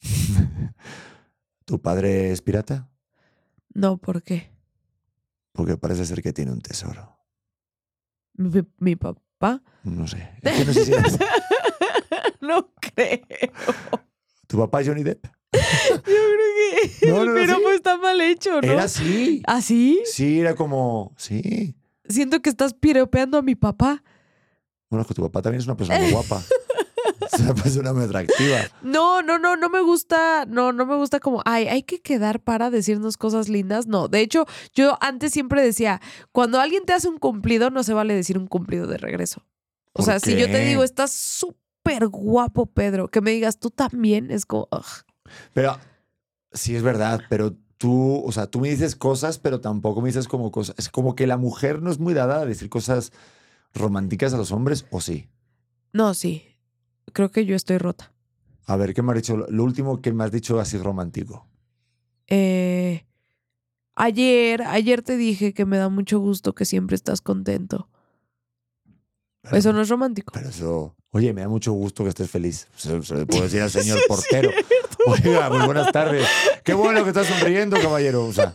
¿tu 1.64 1.80
padre 1.80 2.30
es 2.32 2.42
pirata? 2.42 2.88
No, 3.74 3.98
¿por 3.98 4.22
qué? 4.22 4.50
Porque 5.52 5.76
parece 5.76 6.04
ser 6.04 6.22
que 6.22 6.32
tiene 6.32 6.52
un 6.52 6.60
tesoro. 6.60 7.16
Mi, 8.34 8.62
mi 8.78 8.96
papá. 8.96 9.62
No 9.84 10.06
sé. 10.06 10.30
Es 10.42 10.52
que 10.58 10.64
no 10.64 10.72
sé 10.72 10.84
si 10.84 10.92
eres- 10.92 11.18
no 12.40 12.72
creo. 12.80 13.20
¿Tu 14.46 14.58
papá 14.58 14.80
es 14.80 14.88
Johnny 14.88 15.02
Depp? 15.02 15.24
Yo 15.52 16.02
creo 16.02 16.36
que 17.00 17.06
No, 17.08 17.22
el 17.22 17.28
no, 17.28 17.34
no, 17.34 17.40
piropo 17.40 17.68
sí. 17.70 17.74
está 17.76 17.96
mal 17.96 18.20
hecho, 18.20 18.60
¿no? 18.60 18.72
Era 18.72 18.84
así. 18.84 19.42
¿Así? 19.46 20.02
Sí, 20.04 20.40
era 20.40 20.54
como. 20.54 21.14
Sí. 21.16 21.74
Siento 22.08 22.40
que 22.40 22.50
estás 22.50 22.74
piropeando 22.74 23.38
a 23.38 23.42
mi 23.42 23.54
papá. 23.54 24.02
Bueno, 24.90 25.02
es 25.02 25.08
que 25.08 25.14
tu 25.14 25.22
papá 25.22 25.42
también 25.42 25.60
es 25.60 25.66
una 25.66 25.76
persona 25.76 26.00
muy 26.00 26.10
guapa. 26.12 26.42
Es 27.32 27.40
una 27.40 27.54
persona 27.54 27.92
muy 27.92 28.04
atractiva. 28.04 28.58
No, 28.82 29.22
no, 29.22 29.38
no, 29.38 29.56
no 29.56 29.68
me 29.68 29.80
gusta, 29.80 30.44
no, 30.46 30.72
no 30.72 30.86
me 30.86 30.96
gusta 30.96 31.18
como, 31.18 31.42
ay, 31.44 31.66
hay 31.66 31.82
que 31.82 32.00
quedar 32.00 32.40
para 32.40 32.70
decirnos 32.70 33.16
cosas 33.16 33.48
lindas. 33.48 33.86
No, 33.86 34.08
de 34.08 34.20
hecho, 34.20 34.46
yo 34.74 34.96
antes 35.00 35.32
siempre 35.32 35.62
decía, 35.62 36.00
cuando 36.32 36.60
alguien 36.60 36.84
te 36.84 36.92
hace 36.92 37.08
un 37.08 37.18
cumplido, 37.18 37.70
no 37.70 37.82
se 37.82 37.94
vale 37.94 38.14
decir 38.14 38.38
un 38.38 38.46
cumplido 38.46 38.86
de 38.86 38.98
regreso. 38.98 39.42
O 39.92 39.98
¿Por 39.98 40.04
sea, 40.04 40.20
si 40.20 40.36
yo 40.36 40.46
te 40.46 40.60
digo, 40.64 40.84
estás 40.84 41.12
súper 41.12 42.08
guapo, 42.08 42.66
Pedro, 42.66 43.08
que 43.08 43.20
me 43.20 43.30
digas, 43.32 43.58
tú 43.58 43.70
también, 43.70 44.30
es 44.30 44.46
como, 44.46 44.68
ugh. 44.70 44.84
Pero 45.52 45.78
sí 46.52 46.76
es 46.76 46.82
verdad, 46.82 47.22
pero 47.28 47.56
tú, 47.78 48.22
o 48.24 48.32
sea, 48.32 48.46
tú 48.48 48.60
me 48.60 48.68
dices 48.68 48.96
cosas, 48.96 49.38
pero 49.38 49.60
tampoco 49.60 50.00
me 50.00 50.08
dices 50.08 50.28
como 50.28 50.50
cosas. 50.50 50.74
Es 50.78 50.88
como 50.88 51.14
que 51.14 51.26
la 51.26 51.36
mujer 51.36 51.82
no 51.82 51.90
es 51.90 51.98
muy 51.98 52.14
dada 52.14 52.40
a 52.40 52.46
decir 52.46 52.68
cosas 52.68 53.12
románticas 53.74 54.32
a 54.34 54.38
los 54.38 54.52
hombres, 54.52 54.86
¿o 54.90 55.00
sí? 55.00 55.28
no, 55.92 56.12
sí, 56.12 56.44
creo 57.12 57.30
que 57.30 57.46
yo 57.46 57.56
estoy 57.56 57.78
rota. 57.78 58.12
A 58.66 58.76
ver, 58.76 58.92
¿qué 58.92 59.02
me 59.02 59.12
has 59.12 59.16
dicho? 59.16 59.36
Lo 59.36 59.64
último 59.64 60.02
que 60.02 60.12
me 60.12 60.24
has 60.24 60.32
dicho 60.32 60.60
así 60.60 60.76
romántico. 60.76 61.46
Eh, 62.26 63.06
ayer, 63.94 64.62
ayer 64.62 65.02
te 65.02 65.16
dije 65.16 65.54
que 65.54 65.64
me 65.64 65.78
da 65.78 65.88
mucho 65.88 66.18
gusto 66.18 66.54
que 66.54 66.64
siempre 66.64 66.96
estás 66.96 67.20
contento. 67.20 67.88
Pero- 69.46 69.56
Eso 69.58 69.72
no 69.72 69.80
es 69.82 69.88
romántico. 69.88 70.32
Pero 70.34 70.48
eso, 70.48 70.94
oye, 71.10 71.32
me 71.32 71.40
da 71.42 71.48
mucho 71.48 71.72
gusto 71.72 72.02
que 72.02 72.10
estés 72.10 72.30
feliz. 72.30 72.68
Se, 72.76 73.00
se 73.02 73.14
le 73.14 73.26
puedo 73.26 73.42
decir 73.44 73.62
al 73.62 73.70
señor 73.70 73.98
portero. 74.08 74.50
Oiga, 75.06 75.48
muy 75.50 75.64
buenas 75.66 75.92
tardes. 75.92 76.26
Qué 76.64 76.74
bueno 76.74 77.02
que 77.04 77.10
estás 77.10 77.26
sonriendo, 77.28 77.80
caballero. 77.80 78.24
O 78.24 78.32
sea, 78.32 78.54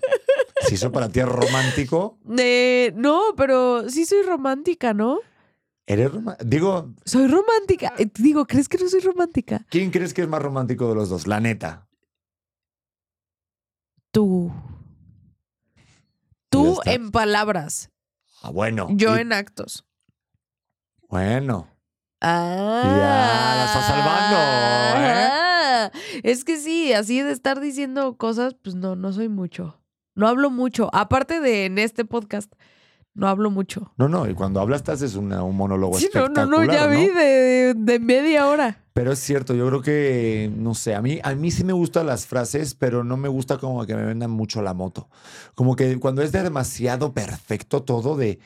Si 0.68 0.76
eso 0.76 0.92
para 0.92 1.10
ti 1.10 1.20
es 1.22 1.28
romántico, 1.28 2.18
Eh, 2.38 2.92
no, 2.96 3.22
pero 3.38 3.90
sí 3.90 4.06
soy 4.06 4.22
romántica, 4.24 4.94
¿no? 4.94 5.20
eres 5.88 6.12
romántico. 6.14 6.50
Digo, 6.50 6.94
Soy 7.06 7.28
romántica. 7.28 7.94
Eh, 7.98 8.08
Digo, 8.18 8.46
¿crees 8.46 8.70
que 8.70 8.78
no 8.78 8.88
soy 8.88 9.00
romántica? 9.02 9.66
¿quién 9.70 9.92
crees 9.92 10.14
que 10.14 10.22
es 10.22 10.28
más 10.28 10.42
romántico 10.42 10.88
de 10.90 10.96
los 10.96 11.10
dos? 11.10 11.28
La 11.28 11.40
neta. 11.40 11.88
Tú. 14.12 14.52
Tú 16.50 16.80
en 16.86 17.12
palabras, 17.12 17.90
Ah, 18.42 18.50
bueno. 18.52 18.88
yo 18.92 19.16
y- 19.18 19.22
en 19.22 19.32
actos. 19.34 19.86
Bueno. 21.12 21.68
Ah. 22.22 22.82
Ya, 22.86 23.56
la 23.58 23.66
estás 23.66 23.86
salvando, 23.86 24.38
¿eh? 24.38 25.28
Ah, 25.30 25.92
Es 26.24 26.46
que 26.46 26.58
sí, 26.58 26.94
así 26.94 27.22
de 27.22 27.32
estar 27.34 27.60
diciendo 27.60 28.16
cosas, 28.16 28.56
pues 28.64 28.76
no, 28.76 28.96
no 28.96 29.12
soy 29.12 29.28
mucho. 29.28 29.78
No 30.16 30.28
hablo 30.30 30.50
mucho. 30.50 30.90
Aparte 30.94 31.42
de 31.42 31.66
en 31.66 31.80
este 31.80 32.06
podcast, 32.06 32.54
no 33.14 33.28
hablo 33.28 33.50
mucho. 33.52 33.92
No, 33.98 34.08
no, 34.08 34.26
y 34.30 34.34
cuando 34.36 34.62
hablas 34.62 34.84
te 34.84 34.92
haces 34.94 35.16
una- 35.16 35.44
un 35.44 35.58
monólogo 35.58 35.98
Sí, 35.98 36.10
no, 36.14 36.22
no, 36.22 36.26
espectacular, 36.28 36.68
no, 36.68 36.74
ya 36.74 36.88
vi 36.88 37.08
de, 37.08 37.74
de 37.76 38.00
media 38.00 38.48
hora. 38.48 38.78
Pero 38.94 39.12
es 39.12 39.20
cierto, 39.20 39.54
yo 39.54 39.68
creo 39.68 39.82
que, 39.82 40.50
no 40.56 40.76
sé, 40.76 40.96
a 40.96 41.02
mí, 41.02 41.20
a 41.24 41.34
mí 41.36 41.52
sí 41.52 41.64
me 41.66 41.74
gustan 41.74 42.06
las 42.08 42.26
frases, 42.26 42.74
pero 42.76 43.04
no 43.04 43.18
me 43.18 43.28
gusta 43.30 43.58
como 43.58 43.86
que 43.86 43.96
me 43.96 44.06
vendan 44.06 44.32
mucho 44.32 44.62
la 44.62 44.74
moto. 44.74 45.10
Como 45.56 45.76
que 45.76 45.98
cuando 46.00 46.22
es 46.22 46.32
de 46.32 46.44
demasiado 46.44 47.14
perfecto 47.14 47.84
todo 47.84 48.16
de, 48.18 48.40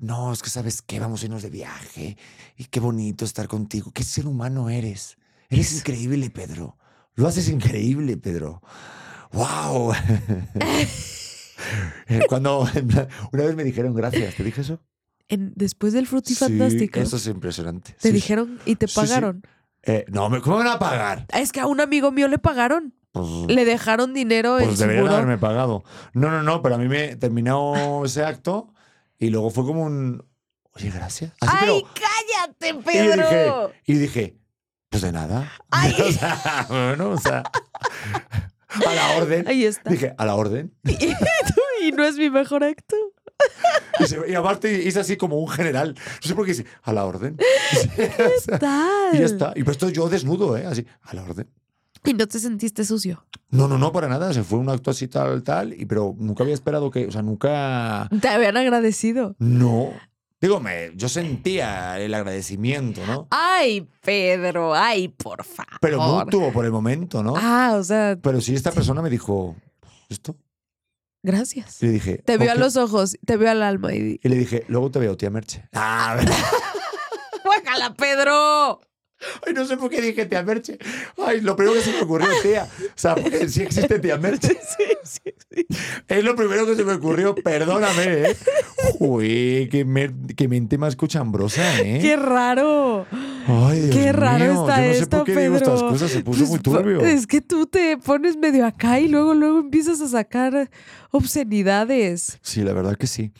no, 0.00 0.32
es 0.32 0.42
que 0.42 0.50
sabes 0.50 0.82
qué, 0.82 0.98
vamos 0.98 1.22
a 1.22 1.26
irnos 1.26 1.42
de 1.42 1.50
viaje 1.50 2.16
y 2.56 2.64
qué 2.64 2.80
bonito 2.80 3.24
estar 3.24 3.46
contigo, 3.48 3.92
qué 3.92 4.02
ser 4.02 4.26
humano 4.26 4.68
eres. 4.70 5.16
Eres 5.48 5.72
increíble, 5.78 6.30
Pedro. 6.30 6.76
Lo 7.14 7.28
haces 7.28 7.48
increíble, 7.48 8.16
Pedro. 8.16 8.62
¡Wow! 9.32 9.92
Eh, 12.08 12.20
Cuando 12.28 12.60
una 13.32 13.44
vez 13.44 13.54
me 13.54 13.64
dijeron 13.64 13.94
gracias, 13.94 14.34
¿te 14.34 14.42
dije 14.42 14.62
eso? 14.62 14.80
En- 15.28 15.52
después 15.54 15.92
del 15.92 16.04
Sí, 16.06 16.10
Frutifantásticos, 16.10 17.02
eso 17.02 17.16
es 17.16 17.26
impresionante. 17.26 17.92
te 18.00 18.08
Sí, 18.08 18.14
dijeron 18.14 18.58
y 18.64 18.76
te 18.76 18.88
Sí, 18.88 18.94
sí. 18.94 19.00
pagaron. 19.00 19.42
Eh, 19.82 20.04
no, 20.08 20.28
me- 20.30 20.40
¿cómo 20.40 20.56
me 20.58 20.64
van 20.64 20.72
a 20.74 20.78
pagar? 20.78 21.26
Es 21.34 21.52
que 21.52 21.60
a 21.60 21.66
un 21.66 21.80
amigo 21.80 22.10
mío 22.12 22.28
le 22.28 22.38
pagaron. 22.38 22.94
Pues, 23.12 23.26
Le 23.48 23.64
dejaron 23.64 24.14
dinero 24.14 24.56
Pues 24.58 24.78
deberían 24.78 25.08
haberme 25.08 25.36
pagado. 25.36 25.84
No, 26.14 26.30
no, 26.30 26.42
no, 26.42 26.62
pero 26.62 26.76
a 26.76 26.78
mí 26.78 26.88
me 26.88 27.16
terminó 27.16 28.04
ese 28.04 28.24
acto 28.24 28.72
y 29.20 29.30
luego 29.30 29.50
fue 29.50 29.64
como 29.64 29.84
un. 29.84 30.26
Oye, 30.72 30.90
gracias. 30.90 31.32
Así, 31.40 31.56
¡Ay, 31.60 31.82
pero- 31.84 31.94
cállate, 31.94 32.68
y 32.68 32.82
Pedro! 32.82 33.68
dije, 33.68 33.82
y 33.86 33.94
dije, 33.98 34.36
pues 34.88 35.02
de 35.02 35.12
nada. 35.12 35.52
Ay. 35.70 35.94
O 36.00 36.10
sea, 36.12 36.66
bueno, 36.68 37.10
o 37.10 37.18
sea, 37.18 37.42
a 38.86 38.94
la 38.94 39.16
orden. 39.16 39.46
Ahí 39.48 39.64
está. 39.64 39.90
Dije, 39.90 40.14
a 40.16 40.24
la 40.24 40.34
orden. 40.34 40.74
y 41.82 41.92
no 41.92 42.04
es 42.04 42.16
mi 42.16 42.30
mejor 42.30 42.64
acto. 42.64 42.96
Y, 43.98 44.04
se- 44.06 44.28
y 44.30 44.34
aparte 44.34 44.70
hice 44.82 45.00
así 45.00 45.16
como 45.16 45.38
un 45.38 45.48
general. 45.48 45.94
No 45.94 46.28
sé 46.28 46.34
por 46.34 46.44
qué 46.44 46.52
dice, 46.52 46.66
a 46.82 46.92
la 46.92 47.04
orden. 47.06 47.36
Sea, 48.44 48.58
Tal. 48.58 49.14
y 49.14 49.18
ya 49.18 49.24
está. 49.26 49.52
Y 49.56 49.62
pues 49.64 49.76
esto 49.76 49.88
yo 49.88 50.08
desnudo, 50.08 50.56
¿eh? 50.56 50.66
Así, 50.66 50.86
a 51.02 51.14
la 51.14 51.22
orden. 51.22 51.48
Y 52.04 52.14
no 52.14 52.26
te 52.26 52.38
sentiste 52.38 52.84
sucio. 52.84 53.24
No, 53.50 53.68
no, 53.68 53.76
no, 53.78 53.92
para 53.92 54.08
nada. 54.08 54.32
Se 54.32 54.42
fue 54.42 54.58
un 54.58 54.68
acto 54.70 54.90
así, 54.90 55.08
tal, 55.08 55.42
tal. 55.42 55.72
Y, 55.74 55.84
pero 55.86 56.14
nunca 56.18 56.42
había 56.44 56.54
esperado 56.54 56.90
que, 56.90 57.06
o 57.06 57.12
sea, 57.12 57.22
nunca. 57.22 58.08
Te 58.20 58.28
habían 58.28 58.56
agradecido. 58.56 59.34
No. 59.38 59.92
Digo, 60.40 60.58
me, 60.58 60.92
yo 60.96 61.10
sentía 61.10 61.98
el 62.00 62.14
agradecimiento, 62.14 63.04
¿no? 63.06 63.28
Ay, 63.30 63.86
Pedro, 64.02 64.74
ay, 64.74 65.08
por 65.08 65.44
favor. 65.44 65.78
Pero 65.82 66.00
mutuo 66.00 66.50
por 66.50 66.64
el 66.64 66.70
momento, 66.72 67.22
¿no? 67.22 67.34
Ah, 67.36 67.74
o 67.76 67.84
sea, 67.84 68.16
Pero 68.22 68.40
sí, 68.40 68.54
esta 68.54 68.72
persona 68.72 69.02
me 69.02 69.10
dijo, 69.10 69.54
¿esto? 70.08 70.36
gracias. 71.22 71.82
Y 71.82 71.86
le 71.88 71.92
dije, 71.92 72.18
Te 72.24 72.38
veo 72.38 72.52
"Ok". 72.52 72.56
a 72.56 72.58
los 72.58 72.76
ojos, 72.78 73.18
te 73.26 73.36
veo 73.36 73.50
al 73.50 73.62
alma 73.62 73.92
y 73.92 74.18
Y 74.22 74.28
le 74.30 74.36
dije, 74.36 74.64
luego 74.68 74.90
te 74.90 74.98
veo, 74.98 75.14
tía 75.18 75.28
Merche. 75.28 75.68
Ah, 75.74 76.16
¡Guácala, 77.44 77.92
Pedro! 77.94 78.80
Ay, 79.46 79.52
no 79.54 79.64
sé 79.64 79.76
por 79.76 79.90
qué 79.90 80.00
dije 80.00 80.26
tía 80.26 80.42
Merche. 80.42 80.78
Ay, 81.24 81.40
lo 81.40 81.56
primero 81.56 81.76
que 81.76 81.82
se 81.82 81.92
me 81.92 82.02
ocurrió, 82.02 82.28
tía. 82.42 82.66
O 82.80 82.92
sea, 82.94 83.14
porque 83.14 83.48
sí 83.48 83.62
existe 83.62 83.98
tía 83.98 84.16
Merche. 84.16 84.56
Sí, 84.70 84.84
sí, 85.24 85.34
sí. 85.50 85.66
Es 86.06 86.22
lo 86.24 86.36
primero 86.36 86.64
que 86.66 86.76
se 86.76 86.84
me 86.84 86.92
ocurrió, 86.92 87.34
perdóname, 87.34 88.02
¿eh? 88.30 88.36
Uy, 89.00 89.68
qué, 89.70 89.84
mer- 89.84 90.12
qué 90.36 90.46
mente 90.46 90.78
más 90.78 90.94
cochambrosa, 90.94 91.80
¿eh? 91.80 91.98
¡Qué 92.00 92.16
raro! 92.16 93.06
Ay, 93.46 93.80
Dios 93.80 93.96
¡Qué 93.96 94.12
raro 94.12 94.44
mío, 94.44 94.60
está 94.68 94.76
Yo 94.82 94.86
no 94.88 94.92
sé 94.94 94.98
esto, 95.00 95.16
por 95.18 95.26
qué 95.26 95.32
Pedro! 95.34 95.42
digo 95.42 95.56
estas 95.56 95.82
cosas, 95.82 96.10
se 96.10 96.20
puso 96.22 96.38
Pues, 96.40 96.50
muy 96.50 96.58
turbio. 96.60 97.00
Es 97.00 97.26
que 97.26 97.40
tú 97.40 97.66
te 97.66 97.96
pones 97.98 98.36
medio 98.36 98.64
acá 98.66 99.00
y 99.00 99.08
luego, 99.08 99.34
luego 99.34 99.58
empiezas 99.58 100.00
a 100.00 100.08
sacar 100.08 100.70
obscenidades. 101.10 102.38
Sí, 102.42 102.62
la 102.62 102.72
verdad 102.72 102.96
que 102.96 103.06
sí. 103.06 103.32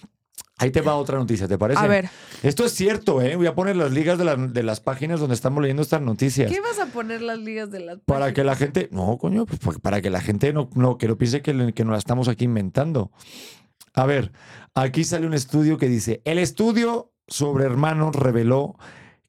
Ahí 0.63 0.71
te 0.71 0.83
va 0.83 0.95
otra 0.97 1.17
noticia, 1.19 1.49
¿te 1.49 1.57
parece? 1.57 1.81
A 1.83 1.87
ver, 1.87 2.11
Esto 2.43 2.67
es 2.67 2.73
cierto, 2.73 3.23
¿eh? 3.23 3.35
Voy 3.35 3.47
a 3.47 3.55
poner 3.55 3.77
las 3.77 3.91
ligas 3.93 4.19
de, 4.19 4.25
la- 4.27 4.37
de 4.37 4.63
las 4.63 4.81
páginas 4.81 5.19
donde 5.19 5.35
estamos 5.35 5.63
leyendo 5.63 5.83
estas 5.83 6.03
noticias. 6.03 6.53
¿qué 6.53 6.61
vas 6.61 6.79
a 6.79 6.87
poner 6.87 7.23
las 7.23 7.39
ligas 7.39 7.71
de 7.71 7.81
las 7.81 7.99
Para 8.01 8.21
páginas? 8.27 8.35
que 8.35 8.45
la 8.45 8.57
gente. 8.57 8.89
No, 8.93 9.17
coño, 9.17 9.47
pues 9.47 9.59
pa- 9.59 9.73
para 9.81 10.03
que 10.03 10.11
la 10.11 10.21
gente 10.21 10.53
no, 10.53 10.69
no, 10.75 10.99
que 10.99 11.09
no 11.09 11.17
piense 11.17 11.41
que, 11.41 11.73
que 11.73 11.85
nos 11.85 11.93
la 11.93 11.99
estamos 11.99 12.29
aquí 12.29 12.45
inventando. 12.45 13.11
A 13.95 14.05
ver, 14.07 14.33
aquí 14.75 15.03
sale 15.05 15.27
un 15.27 15.33
estudio 15.35 15.79
que 15.79 15.89
dice: 15.89 16.21
el 16.27 16.39
estudio 16.39 17.13
sobre 17.27 17.65
hermanos 17.65 18.15
reveló 18.15 18.77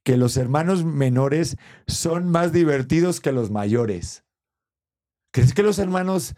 que 0.04 0.18
los 0.18 0.36
hermanos 0.36 0.84
menores 0.84 1.56
son 1.88 2.30
más 2.30 2.52
divertidos 2.52 3.22
que 3.22 3.32
los 3.32 3.52
mayores. 3.52 4.26
¿Crees 5.32 5.54
que 5.54 5.64
los 5.64 5.80
hermanos 5.80 6.36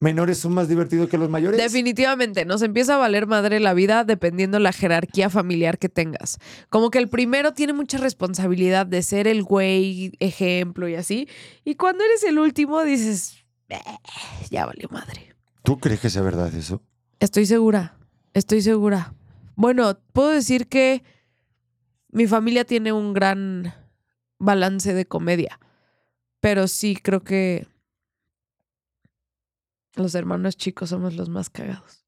menores 0.00 0.38
son 0.38 0.54
más 0.54 0.68
divertidos 0.68 1.08
que 1.08 1.18
los 1.18 1.30
mayores? 1.30 1.60
Definitivamente, 1.60 2.44
nos 2.44 2.62
empieza 2.62 2.94
a 2.94 2.98
valer 2.98 3.26
madre 3.26 3.60
la 3.60 3.74
vida 3.74 4.04
dependiendo 4.04 4.58
la 4.58 4.72
jerarquía 4.72 5.30
familiar 5.30 5.78
que 5.78 5.88
tengas. 5.88 6.38
Como 6.70 6.90
que 6.90 6.98
el 6.98 7.08
primero 7.08 7.52
tiene 7.52 7.72
mucha 7.74 7.98
responsabilidad 7.98 8.86
de 8.86 9.02
ser 9.02 9.28
el 9.28 9.42
güey, 9.42 10.12
ejemplo 10.18 10.88
y 10.88 10.94
así. 10.96 11.28
Y 11.64 11.74
cuando 11.76 12.02
eres 12.04 12.24
el 12.24 12.38
último 12.38 12.82
dices, 12.82 13.44
"Eh, 13.68 13.78
ya 14.50 14.66
valió 14.66 14.88
madre. 14.90 15.34
¿Tú 15.62 15.78
crees 15.78 16.00
que 16.00 16.10
sea 16.10 16.22
verdad 16.22 16.52
eso? 16.54 16.82
Estoy 17.20 17.44
segura, 17.44 17.96
estoy 18.32 18.62
segura. 18.62 19.14
Bueno, 19.54 19.98
puedo 20.12 20.30
decir 20.30 20.66
que 20.68 21.02
mi 22.10 22.26
familia 22.26 22.64
tiene 22.64 22.92
un 22.92 23.12
gran 23.12 23.74
balance 24.38 24.94
de 24.94 25.04
comedia, 25.04 25.60
pero 26.40 26.66
sí 26.66 26.96
creo 26.96 27.22
que 27.22 27.66
los 29.94 30.14
hermanos 30.14 30.56
chicos 30.56 30.90
somos 30.90 31.14
los 31.14 31.28
más 31.28 31.50
cagados. 31.50 32.04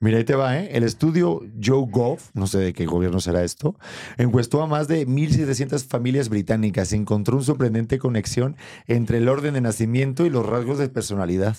Mira, 0.00 0.18
ahí 0.18 0.24
te 0.24 0.34
va, 0.34 0.58
¿eh? 0.58 0.70
El 0.72 0.84
estudio 0.84 1.40
YouGov, 1.56 2.18
no 2.34 2.46
sé 2.46 2.58
de 2.58 2.72
qué 2.74 2.84
gobierno 2.84 3.20
será 3.20 3.42
esto, 3.42 3.76
encuestó 4.18 4.60
a 4.60 4.66
más 4.66 4.86
de 4.86 5.06
1.700 5.06 5.86
familias 5.86 6.28
británicas 6.28 6.92
y 6.92 6.96
encontró 6.96 7.36
una 7.36 7.44
sorprendente 7.46 7.98
conexión 7.98 8.56
entre 8.86 9.18
el 9.18 9.28
orden 9.28 9.54
de 9.54 9.62
nacimiento 9.62 10.26
y 10.26 10.30
los 10.30 10.44
rasgos 10.44 10.78
de 10.78 10.90
personalidad. 10.90 11.56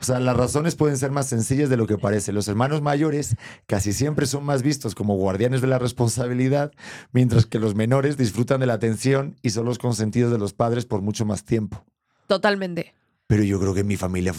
O 0.00 0.04
sea, 0.04 0.18
las 0.18 0.36
razones 0.36 0.74
pueden 0.74 0.96
ser 0.96 1.12
más 1.12 1.28
sencillas 1.28 1.70
de 1.70 1.76
lo 1.76 1.86
que 1.86 1.98
parece. 1.98 2.32
Los 2.32 2.48
hermanos 2.48 2.82
mayores 2.82 3.36
casi 3.68 3.92
siempre 3.92 4.26
son 4.26 4.44
más 4.44 4.64
vistos 4.64 4.96
como 4.96 5.14
guardianes 5.14 5.60
de 5.60 5.68
la 5.68 5.78
responsabilidad, 5.78 6.72
mientras 7.12 7.46
que 7.46 7.60
los 7.60 7.76
menores 7.76 8.16
disfrutan 8.16 8.58
de 8.58 8.66
la 8.66 8.72
atención 8.72 9.36
y 9.42 9.50
son 9.50 9.66
los 9.66 9.78
consentidos 9.78 10.32
de 10.32 10.38
los 10.38 10.52
padres 10.54 10.86
por 10.86 11.02
mucho 11.02 11.24
más 11.24 11.44
tiempo. 11.44 11.84
Totalmente. 12.26 12.96
Pero 13.32 13.44
yo 13.44 13.58
creo 13.58 13.72
que 13.72 13.80
en 13.80 13.86
mi 13.86 13.96
familia 13.96 14.34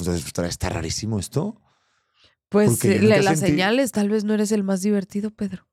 está, 0.48 0.70
rarísimo 0.70 1.18
esto. 1.18 1.60
Pues 2.48 2.86
eh, 2.86 3.00
le- 3.00 3.24
las 3.24 3.40
sentí- 3.42 3.48
señales, 3.48 3.92
tal 3.92 4.08
vez 4.08 4.24
no 4.24 4.36
eres 4.36 4.52
el 4.52 4.64
más 4.64 4.84
divertido, 4.84 5.32
Pedro. 5.32 5.68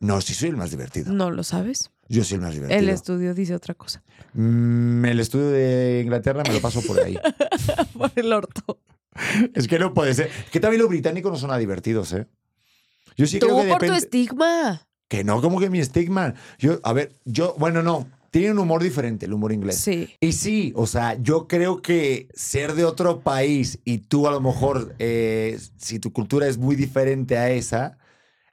No, 0.00 0.20
sí 0.20 0.34
soy 0.34 0.48
el 0.48 0.56
más 0.56 0.72
divertido. 0.72 1.12
No 1.12 1.30
lo 1.30 1.44
sabes. 1.44 1.92
Yo 2.08 2.24
soy 2.24 2.34
el 2.34 2.40
más 2.40 2.54
divertido. 2.54 2.80
El 2.80 2.88
estudio 2.88 3.34
dice 3.34 3.54
otra 3.54 3.74
cosa. 3.74 4.02
Mm, 4.32 5.04
el 5.04 5.20
estudio 5.20 5.50
de 5.50 6.00
Inglaterra 6.02 6.42
me 6.44 6.54
lo 6.54 6.60
paso 6.60 6.82
por 6.82 6.98
ahí. 6.98 7.16
Por 7.96 8.10
el 8.16 8.32
orto. 8.32 8.80
es 9.54 9.68
que 9.68 9.78
no 9.78 9.94
puede 9.94 10.12
ser. 10.12 10.28
Que 10.50 10.58
también 10.58 10.80
los 10.82 10.90
británicos 10.90 11.30
no 11.30 11.38
son 11.38 11.48
nada 11.50 11.60
divertidos, 11.60 12.12
¿eh? 12.14 12.26
Yo 13.16 13.28
sí 13.28 13.38
Tú 13.38 13.46
creo 13.46 13.62
que 13.62 13.68
por 13.68 13.78
tu 13.78 13.84
depende. 13.84 13.98
estigma. 14.04 14.88
Que 15.06 15.22
no, 15.22 15.40
como 15.40 15.60
que 15.60 15.70
mi 15.70 15.78
estigma. 15.78 16.34
Yo, 16.58 16.80
a 16.82 16.92
ver, 16.92 17.12
yo, 17.24 17.54
bueno, 17.60 17.84
no. 17.84 18.08
Tiene 18.30 18.52
un 18.52 18.58
humor 18.58 18.82
diferente, 18.82 19.26
el 19.26 19.32
humor 19.32 19.52
inglés. 19.52 19.76
Sí. 19.76 20.14
Y 20.20 20.32
sí, 20.32 20.72
o 20.76 20.86
sea, 20.86 21.16
yo 21.20 21.48
creo 21.48 21.80
que 21.80 22.28
ser 22.34 22.74
de 22.74 22.84
otro 22.84 23.20
país 23.20 23.78
y 23.84 23.98
tú 23.98 24.28
a 24.28 24.30
lo 24.30 24.40
mejor, 24.40 24.94
eh, 24.98 25.58
si 25.78 25.98
tu 25.98 26.12
cultura 26.12 26.46
es 26.46 26.58
muy 26.58 26.76
diferente 26.76 27.38
a 27.38 27.50
esa, 27.50 27.96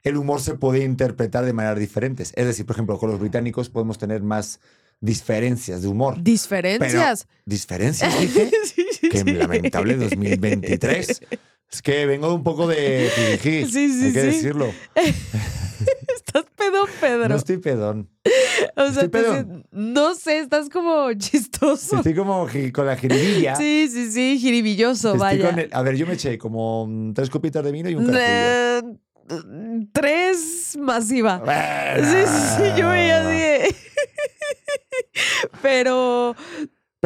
el 0.02 0.16
humor 0.16 0.40
se 0.40 0.54
puede 0.54 0.84
interpretar 0.84 1.44
de 1.44 1.52
maneras 1.52 1.78
diferentes. 1.78 2.32
Es 2.36 2.46
decir, 2.46 2.64
por 2.64 2.76
ejemplo, 2.76 2.98
con 2.98 3.10
los 3.10 3.20
británicos 3.20 3.68
podemos 3.68 3.98
tener 3.98 4.22
más 4.22 4.60
diferencias 5.00 5.82
de 5.82 5.88
humor. 5.88 6.14
Pero, 6.14 6.24
Diferencias. 6.24 7.26
¿Diferencias, 7.44 8.20
dije? 8.20 8.50
Sí, 8.64 8.86
sí, 8.92 9.08
Qué 9.10 9.18
sí. 9.18 9.32
lamentable 9.32 9.96
2023. 9.96 11.20
Es 11.70 11.82
que 11.82 12.06
vengo 12.06 12.32
un 12.34 12.42
poco 12.42 12.66
de 12.66 13.10
Sí, 13.42 13.66
sí, 13.70 14.04
hay 14.06 14.12
que 14.12 14.22
decirlo. 14.22 14.72
Estás 16.38 16.52
pedo, 16.54 16.86
Pedro? 17.00 17.28
No 17.28 17.36
estoy 17.36 17.56
pedón. 17.58 18.10
o 18.76 18.80
sea, 18.80 18.88
estoy 18.88 19.08
pedo. 19.08 19.32
sientes- 19.32 19.64
no 19.70 20.14
sé, 20.14 20.38
estás 20.40 20.68
como 20.68 21.12
chistoso. 21.14 21.96
Estoy 21.96 22.14
como 22.14 22.46
con 22.72 22.86
la 22.86 22.96
jiribilla. 22.96 23.56
Sí, 23.56 23.88
sí, 23.90 24.10
sí, 24.12 24.38
jiribilloso, 24.38 25.14
Estoy 25.14 25.18
vaya. 25.20 25.50
con 25.50 25.58
el- 25.58 25.70
a 25.72 25.82
ver, 25.82 25.96
yo 25.96 26.06
me 26.06 26.14
eché 26.14 26.36
como 26.36 26.86
mm, 26.86 27.14
tres 27.14 27.30
copitas 27.30 27.64
de 27.64 27.72
vino 27.72 27.88
y 27.88 27.94
un 27.94 28.06
carajillo. 28.06 28.28
Eh, 28.28 29.86
tres 29.92 30.76
masiva. 30.78 31.42
Sí, 31.96 32.24
sí, 32.26 32.54
sí, 32.58 32.80
yo 32.80 32.90
veía 32.90 33.26
así. 33.26 33.74
Pero 35.62 36.36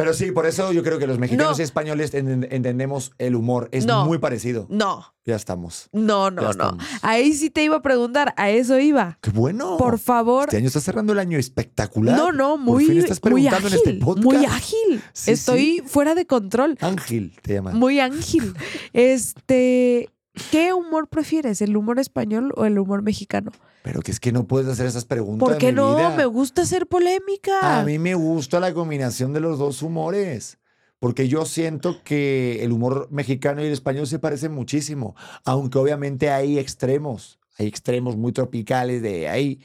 Pero 0.01 0.13
sí, 0.13 0.31
por 0.31 0.45
eso 0.45 0.71
yo 0.71 0.83
creo 0.83 0.97
que 0.99 1.07
los 1.07 1.19
mexicanos 1.19 1.57
No. 1.57 1.61
y 1.61 1.63
españoles 1.63 2.13
en- 2.13 2.47
entendemos 2.51 3.11
el 3.19 3.35
humor. 3.35 3.69
Es 3.71 3.85
No. 3.85 4.05
muy 4.05 4.17
parecido. 4.17 4.65
no, 4.69 5.13
Ya 5.25 5.35
estamos. 5.35 5.89
no, 5.91 6.29
Ya 6.29 6.31
no, 6.31 6.41
no. 6.41 6.49
estamos. 6.51 6.83
Ahí 7.03 7.33
sí 7.33 7.49
te 7.49 7.63
iba 7.63 7.75
a 7.77 7.81
preguntar, 7.81 8.33
a 8.37 8.49
eso 8.49 8.79
iba. 8.79 9.17
¡Qué 9.21 9.29
bueno! 9.29 9.77
Por 9.77 9.99
favor. 9.99 10.45
Este 10.45 10.57
año 10.57 10.67
está 10.67 10.81
cerrando 10.81 11.13
el 11.13 11.19
año 11.19 11.37
espectacular. 11.37 12.17
No, 12.17 12.31
no, 12.31 12.49
Por 12.51 12.59
muy, 12.59 12.85
fin 12.85 12.97
estás 12.97 13.19
muy 13.23 13.31
preguntando 13.43 13.67
ágil. 13.67 13.79
en 13.83 13.89
este 13.93 14.05
podcast. 14.05 14.25
muy 14.25 14.45
ágil. 14.45 15.03
Sí, 15.13 15.31
Estoy 15.31 15.83
fuera 15.85 16.15
de 16.15 16.25
control. 16.25 16.77
Ángel 16.81 17.33
te 17.41 17.53
llaman. 17.55 17.77
Muy 17.77 17.99
ángel. 17.99 18.53
Este, 18.93 20.09
¿qué 20.51 20.73
humor 20.73 21.07
prefieres? 21.07 21.61
¿El 21.61 21.75
humor 21.75 21.99
español 21.99 22.53
o 22.55 22.65
el 22.65 22.79
humor 22.79 23.01
mexicano? 23.01 23.51
Pero 23.83 24.01
que 24.01 24.11
es 24.11 24.19
que 24.19 24.31
no 24.31 24.45
puedes 24.47 24.67
hacer 24.67 24.85
esas 24.85 25.05
preguntas. 25.05 25.47
¿Por 25.47 25.57
qué 25.57 25.71
no? 25.71 25.95
vida. 25.95 26.15
Me 26.15 26.25
gusta 26.25 26.61
hacer 26.63 26.87
polémica. 26.87 27.79
A 27.79 27.83
mí 27.83 27.99
me 27.99 28.15
gusta 28.15 28.59
la 28.59 28.73
combinación 28.73 29.33
de 29.33 29.39
los 29.39 29.59
dos 29.59 29.81
humores. 29.81 30.57
Porque 30.99 31.27
yo 31.27 31.45
siento 31.45 32.03
que 32.03 32.63
el 32.63 32.71
humor 32.71 33.07
mexicano 33.09 33.63
y 33.63 33.65
el 33.65 33.73
español 33.73 34.05
se 34.05 34.19
parecen 34.19 34.51
muchísimo. 34.51 35.15
Aunque 35.45 35.79
obviamente 35.79 36.29
hay 36.29 36.59
extremos. 36.59 37.39
Hay 37.57 37.65
extremos 37.65 38.17
muy 38.17 38.31
tropicales 38.33 39.01
de 39.01 39.27
ahí. 39.27 39.61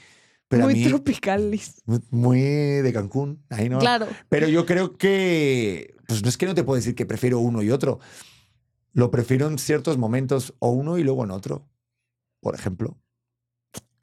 Pero 0.48 0.64
muy 0.64 0.74
mí, 0.74 0.84
tropicales. 0.84 1.82
muy 2.10 2.40
de 2.40 2.90
Cancún. 2.94 3.42
Ahí 3.50 3.68
no. 3.68 3.78
Claro. 3.78 4.06
Pero 4.30 4.48
yo 4.48 4.64
creo 4.64 4.96
que, 4.96 5.94
pues 6.06 6.22
no 6.22 6.30
es 6.30 6.38
que 6.38 6.46
no 6.46 6.54
te 6.54 6.62
puedo 6.62 6.76
decir 6.76 6.94
que 6.94 7.04
prefiero 7.04 7.40
uno 7.40 7.62
y 7.62 7.70
otro. 7.70 7.98
Lo 8.96 9.10
prefiero 9.10 9.46
en 9.46 9.58
ciertos 9.58 9.98
momentos, 9.98 10.54
o 10.58 10.70
uno 10.70 10.96
y 10.96 11.04
luego 11.04 11.22
en 11.22 11.30
otro, 11.30 11.66
por 12.40 12.54
ejemplo. 12.54 12.96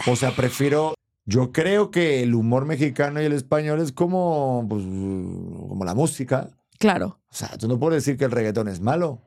O 0.06 0.16
sea, 0.16 0.36
prefiero, 0.36 0.94
yo 1.26 1.52
creo 1.52 1.89
que 1.89 2.22
el 2.22 2.36
humor 2.36 2.66
mexicano 2.66 3.20
y 3.20 3.26
el 3.26 3.34
español 3.34 3.80
es 3.82 3.91
como, 3.91 4.64
pues, 4.70 4.84
como 4.84 5.84
la 5.84 5.96
música. 5.96 6.52
Claro. 6.78 7.20
O 7.28 7.34
sea, 7.34 7.58
tú 7.58 7.68
no 7.68 7.80
puedes 7.80 8.04
decir 8.06 8.20
que 8.20 8.26
el 8.26 8.32
reggaetón 8.32 8.68
es 8.68 8.82
malo. 8.82 9.20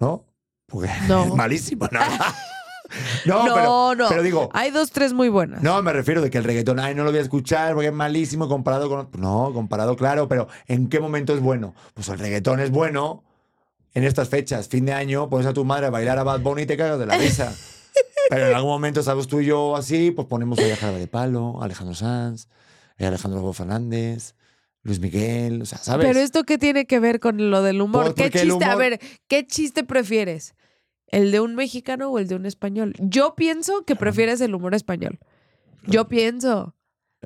¿No? 0.00 0.24
Porque 0.66 0.88
No. 1.08 1.26
es 1.26 1.34
malísimo, 1.34 1.86
¿no? 1.92 2.00
no, 3.26 3.44
No, 3.46 3.54
pero, 3.54 3.94
no. 3.94 4.08
pero 4.08 4.22
digo, 4.24 4.50
Hay 4.54 4.72
dos, 4.72 4.90
tres 4.90 5.12
muy 5.12 5.28
buenas. 5.28 5.62
no, 5.62 5.80
me 5.82 5.92
refiero 5.92 6.20
de 6.20 6.30
que 6.30 6.38
el 6.38 6.44
reggaetón, 6.44 6.80
ay, 6.80 6.96
no 6.96 7.04
lo 7.04 7.10
voy 7.10 7.20
a 7.20 7.22
escuchar 7.22 7.74
porque 7.74 7.88
es 7.90 7.94
malísimo 7.94 8.48
comparado 8.48 8.88
con... 8.88 9.08
No, 9.20 9.52
comparado, 9.54 9.94
claro, 9.94 10.26
pero 10.26 10.48
¿en 10.66 10.88
qué 10.88 10.98
momento 10.98 11.32
es 11.32 11.40
bueno? 11.40 11.76
Pues 11.94 12.08
el 12.08 12.18
reggaetón 12.18 12.58
es 12.58 12.72
bueno 12.72 13.22
en 13.94 14.04
estas 14.04 14.28
fechas, 14.28 14.68
fin 14.68 14.84
de 14.86 14.92
año, 14.92 15.28
pones 15.30 15.46
a 15.46 15.52
tu 15.54 15.64
madre 15.64 15.86
a 15.86 15.90
bailar 15.90 16.18
a 16.18 16.24
Bad 16.24 16.40
Bunny 16.40 16.62
y 16.62 16.66
te 16.66 16.76
cagas 16.76 16.98
de 16.98 17.06
la 17.06 17.16
risa. 17.16 17.54
Pero 18.28 18.48
en 18.48 18.54
algún 18.54 18.70
momento, 18.70 19.02
¿sabes 19.02 19.26
tú 19.28 19.40
y 19.40 19.46
yo 19.46 19.76
así? 19.76 20.10
Pues 20.10 20.26
ponemos 20.26 20.58
a 20.58 20.76
Jarabe 20.76 20.98
de 20.98 21.06
Palo, 21.06 21.62
Alejandro 21.62 21.94
Sanz, 21.94 22.48
eh, 22.98 23.06
Alejandro 23.06 23.52
Fernández, 23.52 24.34
Luis 24.82 24.98
Miguel, 25.00 25.62
o 25.62 25.66
sea, 25.66 25.78
¿sabes? 25.78 26.06
Pero 26.06 26.18
esto 26.20 26.44
qué 26.44 26.58
tiene 26.58 26.86
que 26.86 26.98
ver 27.00 27.20
con 27.20 27.50
lo 27.50 27.62
del 27.62 27.80
humor? 27.80 28.14
Pues 28.14 28.30
¿Qué 28.30 28.38
chiste? 28.40 28.64
A 28.64 28.68
humor- 28.74 28.78
ver, 28.78 29.00
¿qué 29.28 29.46
chiste 29.46 29.84
prefieres? 29.84 30.54
¿El 31.06 31.30
de 31.30 31.40
un 31.40 31.54
mexicano 31.54 32.10
o 32.10 32.18
el 32.18 32.26
de 32.26 32.34
un 32.34 32.46
español? 32.46 32.94
Yo 32.98 33.34
pienso 33.36 33.84
que 33.84 33.94
prefieres 33.94 34.40
el 34.40 34.54
humor 34.54 34.74
español. 34.74 35.20
Yo 35.86 36.08
pienso 36.08 36.74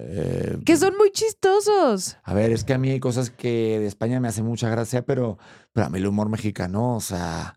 Eh, 0.01 0.59
que 0.64 0.76
son 0.76 0.94
muy 0.96 1.11
chistosos. 1.11 2.16
A 2.22 2.34
ver, 2.34 2.53
es 2.53 2.64
que 2.64 2.74
a 2.74 2.78
mí 2.78 2.90
hay 2.90 3.01
cosas 3.01 3.30
que 3.30 3.78
de 3.78 3.86
España 3.86 4.20
me 4.20 4.28
hacen 4.28 4.44
mucha 4.44 4.68
gracia, 4.68 5.05
pero, 5.05 5.38
pero 5.72 5.86
a 5.86 5.90
mí 5.90 5.99
el 5.99 6.07
humor 6.07 6.28
mexicano, 6.28 6.96
o 6.96 7.01
sea... 7.01 7.55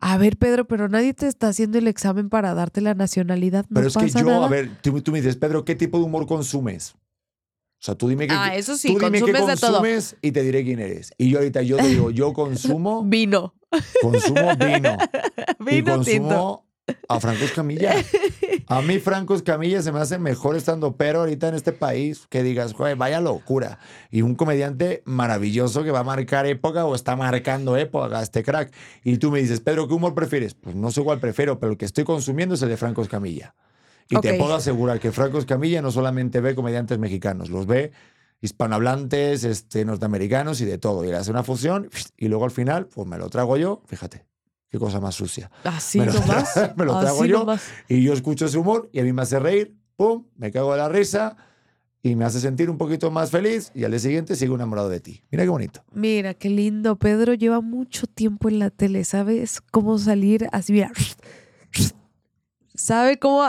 A 0.00 0.16
ver, 0.16 0.36
Pedro, 0.36 0.66
pero 0.68 0.88
nadie 0.88 1.12
te 1.12 1.26
está 1.26 1.48
haciendo 1.48 1.76
el 1.78 1.88
examen 1.88 2.28
para 2.28 2.54
darte 2.54 2.80
la 2.80 2.94
nacionalidad. 2.94 3.64
No 3.68 3.74
Pero 3.74 3.88
es 3.88 3.96
que 3.96 4.08
yo, 4.10 4.22
nada. 4.22 4.46
a 4.46 4.48
ver, 4.48 4.70
tú, 4.80 5.00
tú 5.02 5.10
me 5.10 5.18
dices, 5.20 5.34
Pedro, 5.36 5.64
¿qué 5.64 5.74
tipo 5.74 5.98
de 5.98 6.04
humor 6.04 6.26
consumes? 6.28 6.94
O 6.94 7.80
sea, 7.80 7.96
tú 7.96 8.08
dime 8.08 8.28
qué, 8.28 8.34
Ah, 8.36 8.54
eso 8.54 8.76
sí, 8.76 8.88
tú 8.92 8.98
dime 9.00 9.18
qué 9.18 9.32
consumes 9.32 9.46
de 9.46 9.56
todo. 9.56 9.78
consumes 9.80 10.16
y 10.22 10.30
te 10.30 10.42
diré 10.44 10.62
quién 10.62 10.78
eres. 10.78 11.12
Y 11.18 11.30
yo 11.30 11.38
ahorita 11.38 11.62
yo 11.62 11.78
te 11.78 11.88
digo, 11.88 12.10
yo 12.12 12.32
consumo, 12.32 13.02
Vino. 13.04 13.54
consumo 14.00 14.54
vino. 14.56 14.96
y 15.60 15.64
Vino 15.64 16.00
tinto. 16.02 16.64
A 17.08 17.20
Franco 17.20 17.44
Escamilla. 17.44 17.94
A 18.66 18.82
mí 18.82 18.98
Franco 18.98 19.34
Escamilla 19.34 19.80
se 19.82 19.92
me 19.92 20.00
hace 20.00 20.18
mejor 20.18 20.56
estando 20.56 20.96
pero 20.96 21.20
ahorita 21.20 21.48
en 21.48 21.54
este 21.54 21.72
país 21.72 22.26
que 22.28 22.42
digas, 22.42 22.74
joder, 22.74 22.96
vaya 22.96 23.20
locura. 23.20 23.78
Y 24.10 24.22
un 24.22 24.34
comediante 24.34 25.02
maravilloso 25.06 25.84
que 25.84 25.90
va 25.90 26.00
a 26.00 26.04
marcar 26.04 26.46
época 26.46 26.84
o 26.84 26.94
está 26.94 27.16
marcando 27.16 27.76
época, 27.76 28.20
este 28.22 28.42
crack. 28.42 28.72
Y 29.04 29.16
tú 29.18 29.30
me 29.30 29.40
dices, 29.40 29.60
Pedro, 29.60 29.88
¿qué 29.88 29.94
humor 29.94 30.14
prefieres? 30.14 30.54
Pues 30.54 30.76
no 30.76 30.90
sé 30.90 31.02
cuál 31.02 31.18
prefiero, 31.18 31.58
pero 31.58 31.72
el 31.72 31.78
que 31.78 31.86
estoy 31.86 32.04
consumiendo 32.04 32.54
es 32.54 32.62
el 32.62 32.68
de 32.68 32.76
Franco 32.76 33.02
Escamilla. 33.02 33.54
Y 34.10 34.16
te 34.20 34.34
puedo 34.34 34.54
asegurar 34.54 35.00
que 35.00 35.12
Franco 35.12 35.38
Escamilla 35.38 35.82
no 35.82 35.90
solamente 35.90 36.40
ve 36.40 36.54
comediantes 36.54 36.98
mexicanos, 36.98 37.50
los 37.50 37.66
ve 37.66 37.92
hispanohablantes, 38.40 39.44
este, 39.44 39.84
norteamericanos 39.84 40.60
y 40.60 40.64
de 40.64 40.78
todo. 40.78 41.04
Y 41.04 41.08
le 41.08 41.16
hace 41.16 41.30
una 41.30 41.42
fusión 41.42 41.90
y 42.16 42.28
luego 42.28 42.44
al 42.44 42.50
final, 42.50 42.86
pues 42.86 43.06
me 43.06 43.18
lo 43.18 43.28
trago 43.28 43.56
yo, 43.56 43.82
fíjate, 43.86 44.27
qué 44.70 44.78
cosa 44.78 45.00
más 45.00 45.14
sucia. 45.14 45.50
Así 45.64 45.98
Me 45.98 46.06
lo, 46.06 46.12
nomás. 46.14 46.54
me 46.76 46.84
lo 46.84 46.98
trago 47.00 47.20
así 47.20 47.28
yo 47.28 47.38
nomás. 47.40 47.62
y 47.88 48.02
yo 48.02 48.12
escucho 48.12 48.46
ese 48.46 48.58
humor 48.58 48.88
y 48.92 49.00
a 49.00 49.02
mí 49.04 49.12
me 49.12 49.22
hace 49.22 49.38
reír, 49.38 49.76
pum, 49.96 50.24
me 50.36 50.50
cago 50.50 50.72
de 50.72 50.78
la 50.78 50.88
risa 50.88 51.36
y 52.02 52.14
me 52.14 52.24
hace 52.24 52.38
sentir 52.40 52.70
un 52.70 52.78
poquito 52.78 53.10
más 53.10 53.30
feliz 53.30 53.72
y 53.74 53.84
al 53.84 53.90
día 53.90 53.98
siguiente 54.00 54.36
sigo 54.36 54.54
enamorado 54.54 54.88
de 54.88 55.00
ti. 55.00 55.22
Mira 55.30 55.42
qué 55.44 55.50
bonito. 55.50 55.84
Mira, 55.92 56.34
qué 56.34 56.48
lindo. 56.48 56.96
Pedro 56.96 57.34
lleva 57.34 57.60
mucho 57.60 58.06
tiempo 58.06 58.48
en 58.48 58.60
la 58.60 58.70
tele. 58.70 59.04
¿Sabes 59.04 59.60
cómo 59.72 59.98
salir 59.98 60.48
así? 60.52 60.72
Mira. 60.74 60.92
¿Sabe 62.74 63.18
cómo? 63.18 63.42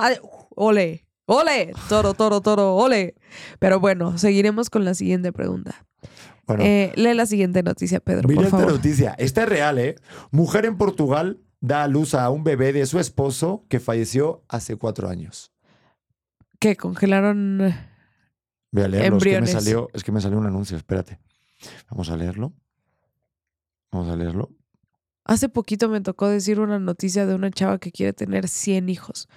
Ole, 0.55 1.05
ole, 1.25 1.73
toro, 1.87 2.13
toro, 2.15 2.41
toro, 2.41 2.75
ole. 2.75 3.15
Pero 3.59 3.79
bueno, 3.79 4.17
seguiremos 4.17 4.69
con 4.69 4.83
la 4.83 4.93
siguiente 4.95 5.31
pregunta. 5.31 5.85
Bueno, 6.49 6.63
Eh, 6.63 6.91
lee 6.95 7.13
la 7.13 7.25
siguiente 7.27 7.61
noticia, 7.61 7.99
Pedro, 7.99 8.27
mira 8.27 8.41
esta 8.41 8.65
noticia. 8.65 9.13
Esta 9.19 9.43
es 9.43 9.49
real, 9.49 9.77
¿eh? 9.77 9.95
Mujer 10.31 10.65
en 10.65 10.77
Portugal 10.77 11.39
da 11.61 11.83
a 11.83 11.87
luz 11.87 12.15
a 12.15 12.27
un 12.31 12.43
bebé 12.43 12.73
de 12.73 12.85
su 12.87 12.99
esposo 12.99 13.65
que 13.69 13.79
falleció 13.79 14.43
hace 14.49 14.75
cuatro 14.75 15.09
años. 15.09 15.51
Que 16.59 16.75
congelaron. 16.75 17.73
Voy 18.71 18.83
a 18.83 18.87
leerlo, 18.87 19.17
es 19.17 19.23
que, 19.23 19.29
me 19.29 19.35
Embriones. 19.37 19.51
salió, 19.51 19.89
es 19.93 20.03
que 20.03 20.11
me 20.11 20.21
salió 20.21 20.39
un 20.39 20.47
anuncio, 20.47 20.75
espérate. 20.75 21.19
Vamos 21.91 22.09
a 22.09 22.17
leerlo. 22.17 22.53
Vamos 23.91 24.09
a 24.09 24.15
leerlo. 24.15 24.49
Hace 25.25 25.49
poquito 25.49 25.87
me 25.89 26.01
tocó 26.01 26.27
decir 26.27 26.59
una 26.59 26.79
noticia 26.79 27.27
de 27.27 27.35
una 27.35 27.51
chava 27.51 27.77
que 27.77 27.91
quiere 27.91 28.13
tener 28.13 28.47
100 28.47 28.89
hijos. 28.89 29.29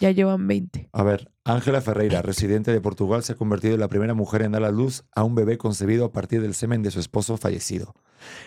Ya 0.00 0.10
llevan 0.10 0.48
20. 0.48 0.88
A 0.92 1.02
ver, 1.02 1.30
Ángela 1.44 1.82
Ferreira, 1.82 2.22
residente 2.22 2.72
de 2.72 2.80
Portugal, 2.80 3.22
se 3.22 3.32
ha 3.32 3.36
convertido 3.36 3.74
en 3.74 3.80
la 3.80 3.88
primera 3.88 4.14
mujer 4.14 4.42
en 4.42 4.52
dar 4.52 4.64
a 4.64 4.70
luz 4.70 5.04
a 5.14 5.24
un 5.24 5.34
bebé 5.34 5.58
concebido 5.58 6.06
a 6.06 6.12
partir 6.12 6.40
del 6.40 6.54
semen 6.54 6.82
de 6.82 6.90
su 6.90 7.00
esposo 7.00 7.36
fallecido. 7.36 7.94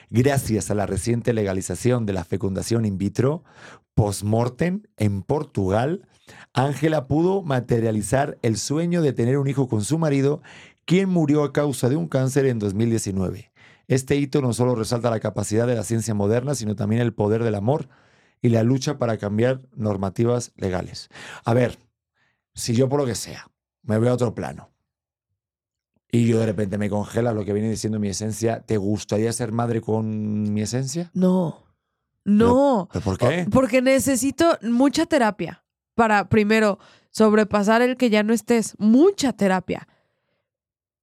Gracias 0.09 0.71
a 0.71 0.75
la 0.75 0.87
reciente 0.87 1.31
legalización 1.31 2.05
de 2.05 2.13
la 2.13 2.23
fecundación 2.23 2.85
in 2.85 2.97
vitro 2.97 3.43
post-mortem 3.93 4.81
en 4.97 5.21
Portugal, 5.21 6.07
Ángela 6.53 7.07
pudo 7.07 7.43
materializar 7.43 8.37
el 8.41 8.57
sueño 8.57 9.01
de 9.01 9.13
tener 9.13 9.37
un 9.37 9.47
hijo 9.47 9.67
con 9.67 9.83
su 9.83 9.97
marido, 9.97 10.41
quien 10.85 11.09
murió 11.09 11.43
a 11.43 11.53
causa 11.53 11.89
de 11.89 11.95
un 11.95 12.07
cáncer 12.07 12.45
en 12.45 12.59
2019. 12.59 13.51
Este 13.87 14.15
hito 14.15 14.41
no 14.41 14.53
solo 14.53 14.75
resalta 14.75 15.09
la 15.09 15.19
capacidad 15.19 15.67
de 15.67 15.75
la 15.75 15.83
ciencia 15.83 16.13
moderna, 16.13 16.55
sino 16.55 16.75
también 16.75 17.01
el 17.01 17.13
poder 17.13 17.43
del 17.43 17.55
amor 17.55 17.89
y 18.43 18.49
la 18.49 18.61
lucha 18.61 18.99
para 18.99 19.17
cambiar 19.17 19.61
normativas 19.73 20.51
legales. 20.57 21.09
A 21.45 21.55
ver, 21.55 21.79
si 22.53 22.75
yo 22.75 22.87
por 22.87 22.99
lo 22.99 23.07
que 23.07 23.15
sea 23.15 23.49
me 23.81 23.97
voy 23.97 24.09
a 24.09 24.13
otro 24.13 24.35
plano 24.35 24.69
y 26.11 26.27
yo 26.27 26.39
de 26.39 26.45
repente 26.45 26.77
me 26.77 26.89
congela 26.89 27.33
lo 27.33 27.43
que 27.43 27.53
viene 27.53 27.71
diciendo 27.71 27.99
mi 27.99 28.09
esencia, 28.09 28.59
¿te 28.59 28.77
gustaría 28.77 29.33
ser 29.33 29.51
madre 29.51 29.81
con 29.81 30.53
mi 30.53 30.61
esencia? 30.61 31.09
No. 31.15 31.63
No. 32.23 32.87
¿Pero 32.91 33.03
por 33.03 33.17
qué? 33.17 33.47
Porque 33.49 33.81
necesito 33.81 34.59
mucha 34.61 35.07
terapia 35.07 35.63
para, 35.95 36.29
primero, 36.29 36.77
sobrepasar 37.09 37.81
el 37.81 37.97
que 37.97 38.11
ya 38.11 38.21
no 38.21 38.33
estés. 38.33 38.75
Mucha 38.77 39.33
terapia. 39.33 39.87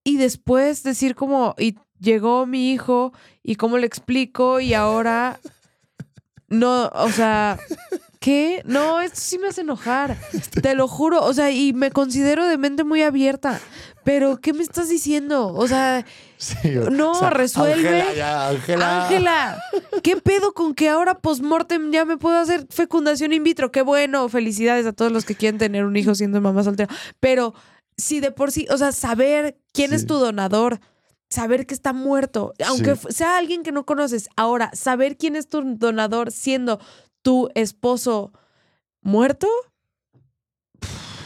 Y 0.04 0.16
después 0.16 0.84
decir 0.84 1.16
como, 1.16 1.56
y 1.58 1.76
llegó 1.98 2.46
mi 2.46 2.72
hijo, 2.72 3.12
y 3.42 3.56
cómo 3.56 3.78
le 3.78 3.86
explico, 3.86 4.60
y 4.60 4.74
ahora 4.74 5.40
no, 6.50 6.88
o 6.94 7.10
sea, 7.10 7.58
¿Qué? 8.20 8.62
No, 8.66 9.00
esto 9.00 9.18
sí 9.18 9.38
me 9.38 9.48
hace 9.48 9.62
enojar. 9.62 10.18
Te 10.60 10.74
lo 10.74 10.86
juro. 10.88 11.24
O 11.24 11.32
sea, 11.32 11.50
y 11.50 11.72
me 11.72 11.90
considero 11.90 12.46
de 12.46 12.58
mente 12.58 12.84
muy 12.84 13.00
abierta. 13.00 13.58
Pero, 14.04 14.42
¿qué 14.42 14.52
me 14.52 14.62
estás 14.62 14.90
diciendo? 14.90 15.48
O 15.54 15.66
sea, 15.66 16.04
Sí, 16.36 16.70
No, 16.90 17.14
sea, 17.14 17.30
resuelve. 17.30 18.00
Ángela, 18.00 18.14
ya, 18.14 18.48
Ángela. 18.48 19.04
Ángela, 19.04 19.62
¿qué 20.02 20.16
pedo 20.16 20.54
con 20.54 20.74
que 20.74 20.88
ahora 20.88 21.18
postmortem 21.18 21.92
ya 21.92 22.06
me 22.06 22.16
puedo 22.16 22.38
hacer 22.38 22.66
fecundación 22.70 23.34
in 23.34 23.44
vitro? 23.44 23.70
Qué 23.70 23.82
bueno, 23.82 24.26
felicidades 24.30 24.86
a 24.86 24.92
todos 24.92 25.12
los 25.12 25.26
que 25.26 25.34
quieren 25.34 25.58
tener 25.58 25.84
un 25.84 25.96
hijo 25.96 26.14
siendo 26.14 26.40
mamá 26.40 26.64
soltera. 26.64 26.92
Pero 27.20 27.54
si 27.98 28.20
de 28.20 28.32
por 28.32 28.52
sí, 28.52 28.66
o 28.70 28.78
sea, 28.78 28.92
saber 28.92 29.58
quién 29.74 29.92
es 29.92 30.06
tu 30.06 30.14
donador, 30.14 30.80
saber 31.30 31.66
que 31.66 31.74
está 31.74 31.92
muerto, 31.92 32.52
aunque 32.66 32.96
Sí. 32.96 33.06
sea 33.10 33.38
alguien 33.38 33.62
que 33.62 33.72
no 33.72 33.86
conoces, 33.86 34.28
ahora, 34.36 34.70
saber 34.74 35.16
quién 35.16 35.36
es 35.36 35.48
tu 35.48 35.62
donador 35.76 36.30
siendo 36.32 36.80
tu 37.22 37.48
esposo 37.54 38.32
muerto, 39.00 39.46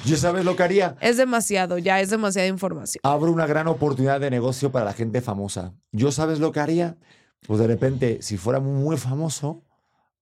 ¿Yo 0.04 0.18
sabes 0.18 0.44
lo 0.44 0.54
que 0.54 0.62
haría? 0.62 0.96
es 1.00 1.16
demasiado, 1.16 1.78
ya 1.78 1.98
es 2.02 2.10
demasiada 2.10 2.46
información. 2.46 3.00
Abro 3.04 3.32
una 3.32 3.46
gran 3.46 3.66
oportunidad 3.68 4.20
de 4.20 4.30
negocio 4.30 4.70
para 4.70 4.84
la 4.84 4.92
gente 4.92 5.22
famosa. 5.22 5.72
¿Yo 5.92 6.12
sabes 6.12 6.40
lo 6.40 6.52
que 6.52 6.60
haría? 6.60 6.98
Pues 7.46 7.58
de 7.58 7.66
repente, 7.66 8.18
si 8.20 8.36
fuera 8.36 8.60
muy 8.60 8.98
famoso... 8.98 9.64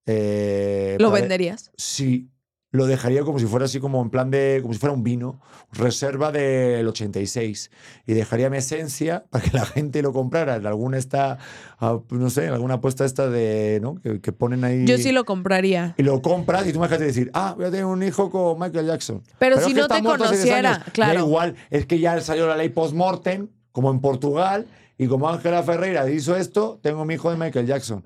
eh, 0.05 0.95
¿Lo 0.99 1.11
venderías? 1.11 1.71
Sí, 1.77 2.29
lo 2.73 2.87
dejaría 2.87 3.21
como 3.21 3.37
si 3.37 3.45
fuera 3.45 3.65
así 3.65 3.79
como 3.79 4.01
en 4.01 4.09
plan 4.09 4.31
de, 4.31 4.57
como 4.61 4.73
si 4.73 4.79
fuera 4.79 4.93
un 4.93 5.03
vino, 5.03 5.39
reserva 5.71 6.31
del 6.31 6.87
86. 6.87 7.69
Y 8.07 8.13
dejaría 8.13 8.49
mi 8.49 8.57
esencia 8.57 9.25
para 9.29 9.43
que 9.43 9.55
la 9.55 9.65
gente 9.65 10.01
lo 10.01 10.11
comprara. 10.11 10.55
En 10.55 10.65
alguna 10.65 10.97
esta, 10.97 11.37
ah, 11.79 11.99
no 12.09 12.29
sé, 12.31 12.47
en 12.47 12.53
alguna 12.53 12.75
apuesta 12.75 13.05
esta 13.05 13.29
de, 13.29 13.79
¿no? 13.79 13.95
Que, 14.01 14.19
que 14.19 14.31
ponen 14.31 14.63
ahí. 14.63 14.85
Yo 14.85 14.97
sí 14.97 15.11
lo 15.11 15.23
compraría. 15.23 15.93
Y 15.99 16.03
lo 16.03 16.23
compras 16.23 16.65
y 16.65 16.73
tú 16.73 16.79
me 16.79 16.87
dejas 16.87 16.99
de 16.99 17.05
decir, 17.05 17.29
ah, 17.35 17.53
voy 17.55 17.65
a 17.65 17.69
tener 17.69 17.85
un 17.85 18.01
hijo 18.01 18.31
con 18.31 18.59
Michael 18.59 18.87
Jackson. 18.87 19.21
Pero 19.37 19.57
es 19.57 19.65
si 19.65 19.75
no 19.75 19.83
está 19.83 19.97
te 19.97 20.01
muerto 20.01 20.23
hace 20.23 20.37
10 20.37 20.55
conociera, 20.55 20.85
claro. 20.93 21.13
Da 21.13 21.19
igual, 21.19 21.55
es 21.69 21.85
que 21.85 21.99
ya 21.99 22.19
salió 22.21 22.47
la 22.47 22.57
ley 22.57 22.69
post-mortem, 22.69 23.49
como 23.71 23.91
en 23.91 23.99
Portugal, 23.99 24.65
y 24.97 25.07
como 25.07 25.29
Ángela 25.29 25.61
Ferreira 25.61 26.09
hizo 26.09 26.35
esto, 26.35 26.79
tengo 26.81 27.05
mi 27.05 27.13
hijo 27.13 27.29
de 27.29 27.37
Michael 27.37 27.67
Jackson. 27.67 28.03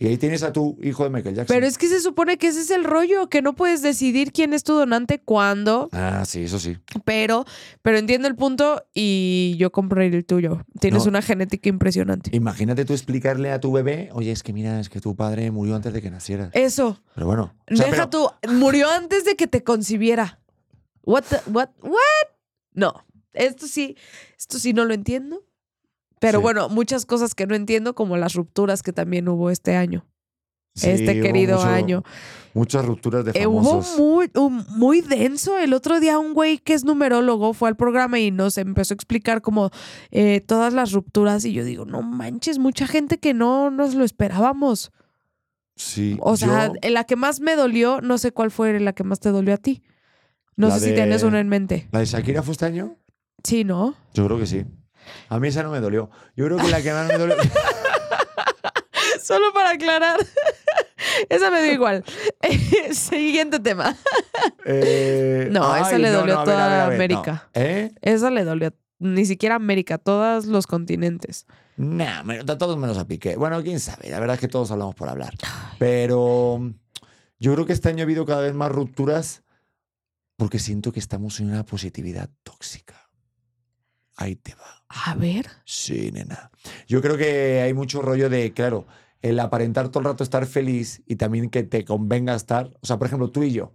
Y 0.00 0.06
ahí 0.06 0.16
tienes 0.16 0.44
a 0.44 0.52
tu 0.52 0.78
hijo 0.80 1.02
de 1.02 1.10
Michael 1.10 1.34
Jackson. 1.34 1.54
Pero 1.56 1.66
es 1.66 1.76
que 1.76 1.88
se 1.88 2.00
supone 2.00 2.38
que 2.38 2.46
ese 2.46 2.60
es 2.60 2.70
el 2.70 2.84
rollo, 2.84 3.28
que 3.28 3.42
no 3.42 3.54
puedes 3.56 3.82
decidir 3.82 4.30
quién 4.32 4.52
es 4.54 4.62
tu 4.62 4.74
donante 4.74 5.18
cuándo, 5.20 5.88
Ah, 5.92 6.24
sí, 6.24 6.44
eso 6.44 6.60
sí. 6.60 6.76
pero, 7.04 7.44
pero 7.82 7.98
entiendo 7.98 8.28
el 8.28 8.36
punto 8.36 8.84
y 8.94 9.56
yo 9.58 9.72
compraré 9.72 10.06
el 10.06 10.24
tuyo. 10.24 10.64
Tienes 10.80 11.02
No. 11.04 11.08
una 11.10 11.20
genética 11.22 11.68
impresionante. 11.68 12.30
Imagínate 12.32 12.84
tú 12.84 12.92
explicarle 12.92 13.50
a 13.50 13.58
tu 13.60 13.72
bebé, 13.72 14.10
oye, 14.12 14.30
es 14.30 14.44
que 14.44 14.52
mira, 14.52 14.78
es 14.78 14.88
que 14.88 15.00
tu 15.00 15.16
padre 15.16 15.50
murió 15.50 15.74
antes 15.74 15.92
de 15.92 16.00
que 16.00 16.10
nacieras. 16.10 16.50
Eso. 16.54 17.02
Pero 17.14 17.26
bueno. 17.26 17.54
o 17.68 17.74
sea, 17.76 17.86
Deja 17.86 18.08
pero- 18.08 18.30
tú, 18.40 18.52
murió 18.54 18.88
antes 18.90 19.24
de 19.24 19.34
que 19.34 19.48
te 19.48 19.64
concibiera. 19.64 20.38
What 21.02 21.24
the- 21.28 21.50
what 21.50 21.70
what? 21.82 22.28
No, 22.74 23.04
esto 23.32 23.66
sí, 23.66 23.96
esto 24.38 24.60
sí 24.60 24.72
no 24.72 24.84
lo 24.84 24.94
entiendo. 24.94 25.42
Pero 26.20 26.38
Sí. 26.38 26.42
bueno, 26.42 26.68
muchas 26.68 27.06
cosas 27.06 27.34
que 27.34 27.46
no 27.46 27.54
entiendo, 27.54 27.94
como 27.94 28.16
las 28.16 28.34
rupturas 28.34 28.82
que 28.82 28.92
también 28.92 29.28
hubo 29.28 29.50
este 29.50 29.76
año, 29.76 30.04
Sí, 30.74 30.90
este 30.90 31.12
hubo 31.14 31.22
querido 31.22 31.56
mucho- 31.56 31.68
año. 31.68 32.02
Muchas 32.54 32.84
rupturas 32.84 33.24
de 33.24 33.32
Eh, 33.34 33.46
hubo 33.46 33.62
famosos. 33.62 33.98
muy, 33.98 34.30
un- 34.34 34.64
muy 34.76 35.00
denso. 35.00 35.58
El 35.58 35.72
otro 35.74 36.00
día 36.00 36.18
un 36.18 36.34
güey 36.34 36.58
que 36.58 36.74
es 36.74 36.84
numerólogo 36.84 37.52
fue 37.52 37.68
al 37.68 37.76
programa 37.76 38.18
y 38.18 38.30
nos 38.30 38.58
empezó 38.58 38.94
a 38.94 38.96
explicar 38.96 39.42
como 39.42 39.70
eh, 40.10 40.40
todas 40.40 40.72
las 40.72 40.92
rupturas 40.92 41.44
y 41.44 41.52
yo 41.52 41.64
digo, 41.64 41.84
no 41.84 42.02
manches, 42.02 42.58
mucha 42.58 42.86
gente 42.86 43.18
que 43.18 43.34
no 43.34 43.70
nos 43.70 43.94
lo 43.94 44.04
esperábamos. 44.04 44.90
Sí. 45.76 46.16
O 46.20 46.36
sea, 46.36 46.68
yo- 46.68 46.72
en 46.82 46.94
la 46.94 47.04
que 47.04 47.14
más 47.16 47.40
me 47.40 47.54
dolió, 47.54 48.00
no 48.00 48.18
sé 48.18 48.32
cuál 48.32 48.50
fue 48.50 48.80
la 48.80 48.92
que 48.92 49.04
más 49.04 49.20
te 49.20 49.30
dolió 49.30 49.54
a 49.54 49.58
ti. 49.58 49.82
No 50.56 50.70
sé 50.72 50.80
si 50.88 50.94
tienes 50.94 51.22
una 51.22 51.38
en 51.38 51.48
mente. 51.48 51.86
¿La 51.92 52.00
de 52.00 52.06
Shakira 52.06 52.42
fue 52.42 52.50
este 52.52 52.64
año? 52.66 52.96
Sí, 53.44 53.62
¿no? 53.62 53.94
Yo 54.14 54.26
creo 54.26 54.38
que 54.40 54.46
sí. 54.46 54.64
A 55.28 55.38
mí 55.38 55.48
esa 55.48 55.62
no 55.62 55.70
me 55.70 55.80
dolió. 55.80 56.10
Yo 56.36 56.44
creo 56.46 56.58
que 56.58 56.68
la 56.68 56.82
que 56.82 56.92
más 56.92 57.06
me 57.08 57.18
dolió. 57.18 57.36
Solo 59.22 59.52
para 59.52 59.70
aclarar. 59.70 60.18
Esa 61.28 61.50
me 61.50 61.62
dio 61.62 61.72
igual. 61.72 62.04
Siguiente 62.92 63.58
tema. 63.60 63.96
Eh, 64.64 65.48
No, 65.50 65.74
esa 65.76 65.98
le 65.98 66.10
dolió 66.10 66.38
a 66.38 66.42
a 66.42 66.44
ver, 66.44 66.54
a 66.54 66.58
ver, 66.58 66.64
toda 66.68 66.84
a 66.84 66.88
ver, 66.88 66.88
no. 66.88 66.94
América. 67.18 67.48
¿Eh? 67.54 67.92
Esa 68.00 68.30
le 68.30 68.44
dolió 68.44 68.72
ni 69.00 69.24
siquiera 69.26 69.54
América, 69.56 69.98
todos 69.98 70.46
los 70.46 70.66
continentes. 70.66 71.46
Nah, 71.76 72.22
me- 72.24 72.38
a 72.40 72.44
todos 72.58 72.76
menos 72.76 72.98
a 72.98 73.06
Piqué. 73.06 73.36
Bueno, 73.36 73.62
quién 73.62 73.80
sabe. 73.80 74.10
La 74.10 74.20
verdad 74.20 74.34
es 74.34 74.40
que 74.40 74.48
todos 74.48 74.70
hablamos 74.70 74.94
por 74.94 75.08
hablar. 75.08 75.34
Pero 75.78 76.58
mm, 76.60 76.70
yo 77.38 77.54
creo 77.54 77.66
que 77.66 77.72
este 77.72 77.88
año 77.88 78.00
ha 78.02 78.04
habido 78.04 78.24
cada 78.26 78.42
vez 78.42 78.54
más 78.54 78.70
rupturas 78.70 79.42
porque 80.36 80.58
siento 80.58 80.92
que 80.92 81.00
estamos 81.00 81.40
en 81.40 81.50
una 81.50 81.64
positividad 81.64 82.28
tóxica. 82.42 83.07
Ahí 84.20 84.34
te 84.36 84.54
va. 84.54 84.82
A 84.88 85.14
ver. 85.14 85.46
Sí, 85.64 86.10
nena. 86.12 86.50
Yo 86.88 87.00
creo 87.00 87.16
que 87.16 87.60
hay 87.62 87.72
mucho 87.72 88.02
rollo 88.02 88.28
de, 88.28 88.52
claro, 88.52 88.86
el 89.22 89.38
aparentar 89.38 89.88
todo 89.90 90.00
el 90.00 90.06
rato 90.06 90.24
estar 90.24 90.44
feliz 90.46 91.02
y 91.06 91.16
también 91.16 91.50
que 91.50 91.62
te 91.62 91.84
convenga 91.84 92.34
estar. 92.34 92.72
O 92.80 92.86
sea, 92.86 92.98
por 92.98 93.06
ejemplo, 93.06 93.30
tú 93.30 93.42
y 93.44 93.52
yo. 93.52 93.72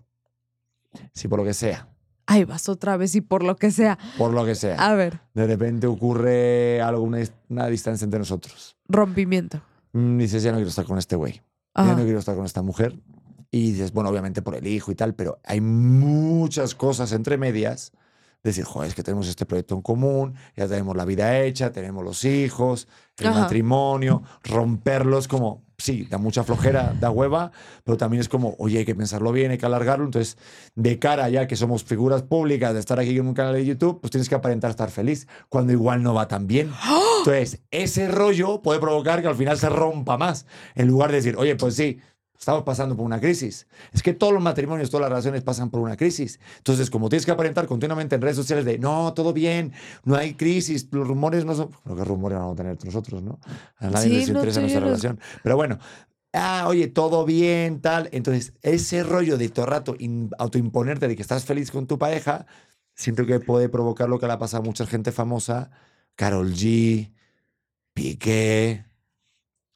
Si 1.13 1.27
por 1.27 1.39
lo 1.39 1.45
que 1.45 1.53
sea, 1.53 1.87
Ahí 2.25 2.45
vas 2.45 2.69
otra 2.69 2.95
vez 2.97 3.15
y 3.15 3.21
por 3.21 3.43
lo 3.43 3.55
que 3.57 3.69
sea. 3.71 3.97
por 4.17 4.31
lo 4.33 4.45
que 4.45 4.55
sea, 4.55 4.75
A 4.77 4.95
ver, 4.95 5.19
de 5.33 5.45
repente 5.45 5.87
ocurre 5.87 6.81
algo, 6.81 7.01
una, 7.03 7.19
dis- 7.19 7.33
una 7.49 7.67
distancia 7.67 8.05
entre 8.05 8.19
nosotros. 8.19 8.77
rompimiento. 8.87 9.61
Mm, 9.91 10.17
dices, 10.19 10.41
ya 10.43 10.51
no 10.51 10.57
quiero 10.57 10.69
estar 10.69 10.85
con 10.85 10.97
este 10.97 11.15
güey. 11.17 11.41
Ya 11.75 11.95
no 11.95 12.03
quiero 12.03 12.19
estar 12.19 12.35
con 12.35 12.45
esta 12.45 12.61
mujer. 12.61 12.97
Y 13.51 13.71
dices, 13.71 13.91
bueno, 13.93 14.09
obviamente 14.09 14.41
por 14.41 14.55
el 14.55 14.65
hijo 14.67 14.91
y 14.91 14.95
tal, 14.95 15.15
pero 15.15 15.39
hay 15.43 15.59
muchas 15.61 16.75
cosas 16.75 17.11
entre 17.11 17.37
medias. 17.37 17.91
Decir, 18.43 18.65
joder, 18.65 18.89
es 18.89 18.95
que 18.95 19.03
tenemos 19.03 19.29
este 19.29 19.45
proyecto 19.45 19.73
en 19.73 19.81
común, 19.81 20.35
ya 20.57 20.67
tenemos 20.67 20.97
la 20.97 21.05
vida 21.05 21.39
hecha, 21.39 21.71
tenemos 21.71 22.03
los 22.03 22.25
hijos, 22.25 22.89
el 23.17 23.27
Ajá. 23.27 23.41
matrimonio, 23.41 24.21
romperlos 24.43 25.29
como, 25.29 25.63
sí, 25.77 26.07
da 26.09 26.17
mucha 26.17 26.43
flojera, 26.43 26.93
da 26.99 27.09
hueva, 27.09 27.53
pero 27.85 27.95
también 27.95 28.19
es 28.19 28.27
como, 28.27 28.55
oye, 28.59 28.79
hay 28.79 28.85
que 28.85 28.95
pensarlo 28.95 29.31
bien, 29.31 29.51
hay 29.51 29.57
que 29.57 29.65
alargarlo. 29.65 30.03
Entonces, 30.03 30.37
de 30.75 30.99
cara 30.99 31.29
ya 31.29 31.47
que 31.47 31.55
somos 31.55 31.85
figuras 31.85 32.23
públicas 32.23 32.73
de 32.73 32.81
estar 32.81 32.99
aquí 32.99 33.17
en 33.17 33.27
un 33.27 33.33
canal 33.33 33.53
de 33.53 33.65
YouTube, 33.65 34.01
pues 34.01 34.11
tienes 34.11 34.27
que 34.27 34.35
aparentar 34.35 34.71
estar 34.71 34.91
feliz, 34.91 35.25
cuando 35.47 35.71
igual 35.71 36.03
no 36.03 36.13
va 36.13 36.27
tan 36.27 36.45
bien. 36.45 36.69
Entonces, 37.19 37.61
ese 37.71 38.09
rollo 38.09 38.61
puede 38.61 38.81
provocar 38.81 39.21
que 39.21 39.29
al 39.29 39.35
final 39.35 39.57
se 39.57 39.69
rompa 39.69 40.17
más, 40.17 40.45
en 40.75 40.87
lugar 40.87 41.11
de 41.11 41.17
decir, 41.17 41.37
oye, 41.37 41.55
pues 41.55 41.75
sí, 41.75 42.01
estamos 42.37 42.63
pasando 42.63 42.95
por 42.95 43.05
una 43.05 43.19
crisis. 43.19 43.67
Es 43.93 44.03
que 44.03 44.13
todos 44.13 44.33
los 44.33 44.41
matrimonios, 44.41 44.89
todas 44.89 45.03
las 45.03 45.09
relaciones 45.09 45.43
pasan 45.43 45.69
por 45.69 45.79
una 45.79 45.95
crisis. 45.95 46.39
Entonces, 46.57 46.89
como 46.89 47.09
tienes 47.09 47.25
que 47.25 47.31
aparentar 47.31 47.67
continuamente 47.67 48.15
en 48.15 48.21
redes 48.21 48.35
sociales 48.35 48.65
de, 48.65 48.77
no, 48.79 49.13
todo 49.13 49.33
bien, 49.33 49.73
no 50.03 50.15
hay 50.15 50.33
crisis, 50.33 50.87
los 50.91 51.07
rumores 51.07 51.45
no 51.45 51.55
son... 51.55 51.69
Bueno, 51.83 52.01
¿qué 52.01 52.07
rumores 52.07 52.37
vamos 52.37 52.53
a 52.53 52.57
tener 52.57 52.77
nosotros, 52.83 53.21
no? 53.21 53.39
A 53.77 53.89
nadie 53.89 54.09
Sí, 54.09 54.15
les 54.17 54.29
no 54.29 54.39
interesa 54.39 54.59
nuestra 54.59 54.81
relación. 54.81 55.19
Pero 55.41 55.55
bueno, 55.55 55.79
ah, 56.33 56.65
oye, 56.67 56.87
todo 56.87 57.25
bien, 57.25 57.79
tal. 57.81 58.09
Entonces, 58.11 58.53
ese 58.61 59.03
rollo 59.03 59.37
de 59.37 59.49
todo 59.49 59.65
el 59.65 59.71
rato 59.71 59.95
autoimponerte 60.37 61.07
de 61.07 61.15
que 61.15 61.21
estás 61.21 61.45
feliz 61.45 61.71
con 61.71 61.87
tu 61.87 61.97
pareja, 61.97 62.45
siento 62.95 63.25
que 63.25 63.39
puede 63.39 63.69
provocar 63.69 64.09
lo 64.09 64.19
que 64.19 64.27
le 64.27 64.33
ha 64.33 64.39
pasado 64.39 64.63
a 64.63 64.65
mucha 64.65 64.85
gente 64.85 65.11
famosa, 65.11 65.71
Carol 66.15 66.53
G, 66.53 67.11
Piqué, 67.93 68.85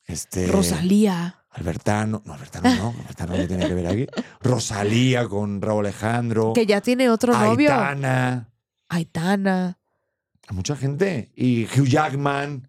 este... 0.06 0.48
Rosalía. 0.48 1.37
Albertano, 1.58 2.22
no, 2.24 2.34
Albertano 2.34 2.70
no, 2.76 2.90
Albertano 3.00 3.36
no 3.36 3.48
tiene 3.48 3.68
que 3.68 3.74
ver 3.74 3.88
aquí. 3.88 4.08
Rosalía 4.42 5.28
con 5.28 5.60
Raúl 5.62 5.86
Alejandro. 5.88 6.54
Que 6.54 6.66
ya 6.68 6.82
tiene 6.82 7.10
otro 7.10 7.34
novio. 7.34 7.72
Aitana. 7.72 8.50
Aitana. 8.90 9.80
A 10.48 10.54
mucha 10.54 10.76
gente. 10.76 11.32
Y 11.36 11.66
Hugh 11.66 11.88
Jackman. 11.88 12.68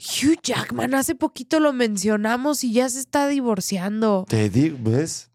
Hugh 0.00 0.38
Jackman, 0.42 0.94
hace 0.94 1.14
poquito 1.14 1.60
lo 1.60 1.72
mencionamos 1.72 2.64
y 2.64 2.72
ya 2.72 2.88
se 2.88 2.98
está 2.98 3.28
divorciando. 3.28 4.24
Te 4.28 4.48
digo, 4.50 4.76
¿ves? 4.80 5.30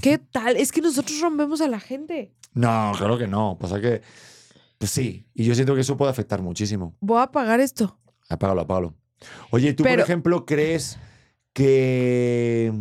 ¿Qué 0.00 0.18
tal? 0.18 0.56
Es 0.56 0.72
que 0.72 0.80
nosotros 0.80 1.20
rompemos 1.20 1.60
a 1.60 1.68
la 1.68 1.78
gente. 1.78 2.34
No, 2.54 2.92
claro 2.98 3.16
que 3.16 3.28
no. 3.28 3.56
Pasa 3.60 3.80
que, 3.80 4.02
pues 4.78 4.90
sí. 4.90 5.26
Y 5.34 5.44
yo 5.44 5.54
siento 5.54 5.74
que 5.74 5.82
eso 5.82 5.96
puede 5.96 6.10
afectar 6.10 6.42
muchísimo. 6.42 6.96
Voy 7.00 7.18
a 7.18 7.24
apagar 7.24 7.60
esto. 7.60 7.98
Apágalo, 8.28 8.62
apágalo. 8.62 8.94
Oye, 9.50 9.72
¿tú, 9.72 9.84
Pero- 9.84 9.96
por 9.96 10.04
ejemplo, 10.04 10.44
crees 10.46 10.98
que 11.54 12.72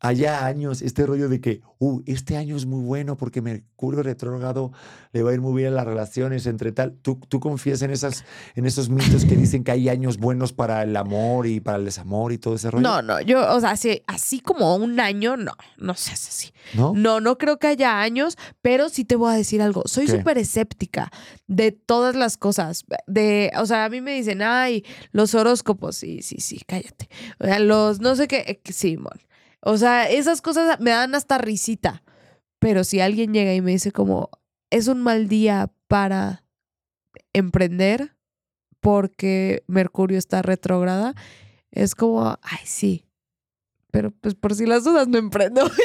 haya 0.00 0.46
años, 0.46 0.80
este 0.80 1.04
rollo 1.04 1.28
de 1.28 1.40
que, 1.40 1.60
uh, 1.78 2.02
este 2.06 2.36
año 2.36 2.56
es 2.56 2.64
muy 2.64 2.82
bueno 2.82 3.16
porque 3.16 3.42
Mercurio 3.42 4.02
retrógrado 4.02 4.72
le 5.12 5.22
va 5.22 5.30
a 5.30 5.34
ir 5.34 5.40
muy 5.40 5.54
bien 5.54 5.68
en 5.68 5.74
las 5.74 5.84
relaciones 5.84 6.46
entre 6.46 6.72
tal? 6.72 6.94
¿Tú, 7.02 7.20
tú 7.28 7.38
confías 7.38 7.82
en, 7.82 7.90
esas, 7.90 8.24
en 8.54 8.64
esos 8.64 8.88
mitos 8.88 9.26
que 9.26 9.36
dicen 9.36 9.62
que 9.62 9.72
hay 9.72 9.88
años 9.90 10.16
buenos 10.16 10.52
para 10.54 10.82
el 10.82 10.96
amor 10.96 11.46
y 11.46 11.60
para 11.60 11.76
el 11.76 11.84
desamor 11.84 12.32
y 12.32 12.38
todo 12.38 12.54
ese 12.54 12.70
rollo? 12.70 12.82
No, 12.82 13.02
no, 13.02 13.20
yo, 13.20 13.54
o 13.54 13.60
sea, 13.60 13.72
así, 13.72 14.02
así 14.06 14.40
como 14.40 14.74
un 14.76 14.98
año, 15.00 15.36
no, 15.36 15.52
no 15.76 15.94
seas 15.94 16.28
así. 16.28 16.52
¿No? 16.74 16.92
No, 16.94 17.20
no 17.20 17.36
creo 17.36 17.58
que 17.58 17.66
haya 17.66 18.00
años, 18.00 18.38
pero 18.62 18.88
sí 18.88 19.04
te 19.04 19.16
voy 19.16 19.32
a 19.32 19.36
decir 19.36 19.60
algo. 19.60 19.82
Soy 19.86 20.08
súper 20.08 20.38
escéptica 20.38 21.10
de 21.46 21.72
todas 21.72 22.14
las 22.14 22.36
cosas. 22.36 22.84
De, 23.06 23.50
o 23.58 23.66
sea, 23.66 23.84
a 23.84 23.88
mí 23.88 24.00
me 24.00 24.14
dicen, 24.14 24.40
ay, 24.42 24.84
los 25.12 25.34
horóscopos. 25.34 25.96
Sí, 25.96 26.22
sí, 26.22 26.36
sí, 26.40 26.60
cállate. 26.66 27.08
O 27.38 27.44
sea, 27.44 27.58
los 27.58 28.00
no 28.00 28.14
sé 28.16 28.28
qué, 28.28 28.38
eh, 28.46 28.72
sí, 28.72 28.96
mon. 28.96 29.18
O 29.62 29.76
sea, 29.76 30.08
esas 30.08 30.40
cosas 30.42 30.80
me 30.80 30.90
dan 30.90 31.14
hasta 31.14 31.38
risita. 31.38 32.02
Pero 32.58 32.84
si 32.84 33.00
alguien 33.00 33.32
llega 33.32 33.54
y 33.54 33.60
me 33.60 33.70
dice 33.72 33.92
como, 33.92 34.30
es 34.70 34.88
un 34.88 35.00
mal 35.02 35.28
día 35.28 35.70
para 35.88 36.44
emprender 37.32 38.16
porque 38.80 39.62
Mercurio 39.66 40.18
está 40.18 40.42
retrógrada, 40.42 41.14
es 41.70 41.94
como, 41.94 42.38
ay, 42.42 42.58
sí. 42.64 43.06
Pero 43.90 44.10
pues 44.12 44.34
por 44.34 44.54
si 44.54 44.66
las 44.66 44.84
dudas 44.84 45.08
no 45.08 45.18
emprendo. 45.18 45.68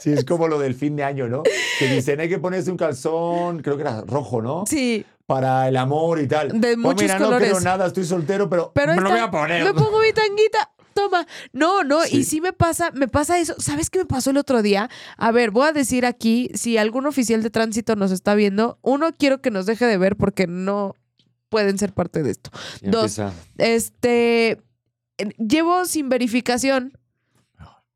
Sí, 0.00 0.12
es 0.12 0.24
como 0.26 0.48
lo 0.48 0.58
del 0.58 0.74
fin 0.74 0.96
de 0.96 1.04
año, 1.04 1.28
¿no? 1.28 1.42
Que 1.78 1.86
dicen, 1.88 2.20
hay 2.20 2.28
que 2.28 2.38
ponerse 2.38 2.70
un 2.70 2.76
calzón, 2.76 3.62
creo 3.62 3.76
que 3.76 3.82
era 3.82 4.02
rojo, 4.02 4.42
¿no? 4.42 4.64
sí, 4.66 5.06
Para 5.24 5.66
el 5.68 5.76
amor 5.78 6.20
y 6.20 6.28
tal. 6.28 6.48
De 6.48 6.58
Pues 6.60 6.76
muchos 6.76 7.02
mira, 7.02 7.18
no 7.18 7.24
colores. 7.26 7.48
quiero 7.48 7.64
nada, 7.64 7.86
estoy 7.86 8.04
soltero, 8.04 8.50
pero, 8.50 8.70
pero 8.74 8.88
me 8.92 8.98
ahí 8.98 9.04
lo 9.04 9.10
voy 9.10 9.20
a 9.20 9.30
poner. 9.30 9.64
Me 9.64 9.72
pongo 9.72 10.00
mi 10.00 10.12
tanguita. 10.12 10.73
Toma. 10.94 11.26
No, 11.52 11.82
no, 11.84 12.02
Sí. 12.04 12.18
y 12.18 12.24
sí 12.24 12.40
me 12.40 12.52
pasa, 12.52 12.90
me 12.92 13.08
pasa 13.08 13.38
eso. 13.38 13.54
¿Sabes 13.58 13.90
qué 13.90 13.98
me 14.00 14.04
pasó 14.06 14.30
el 14.30 14.36
otro 14.38 14.62
día? 14.62 14.88
A 15.16 15.32
ver, 15.32 15.50
voy 15.50 15.66
a 15.66 15.72
decir 15.72 16.06
aquí, 16.06 16.50
si 16.54 16.78
algún 16.78 17.06
oficial 17.06 17.42
de 17.42 17.50
tránsito 17.50 17.96
nos 17.96 18.10
está 18.12 18.34
viendo, 18.34 18.78
uno, 18.82 19.10
quiero 19.16 19.40
que 19.42 19.50
nos 19.50 19.66
deje 19.66 19.86
de 19.86 19.98
ver 19.98 20.16
porque 20.16 20.46
no 20.46 20.94
pueden 21.48 21.78
ser 21.78 21.92
parte 21.92 22.22
de 22.22 22.30
esto. 22.30 22.50
Dos. 22.82 23.18
empieza, 23.18 23.32
Este, 23.58 24.62
llevo 25.38 25.84
sin 25.84 26.08
verificación 26.08 26.96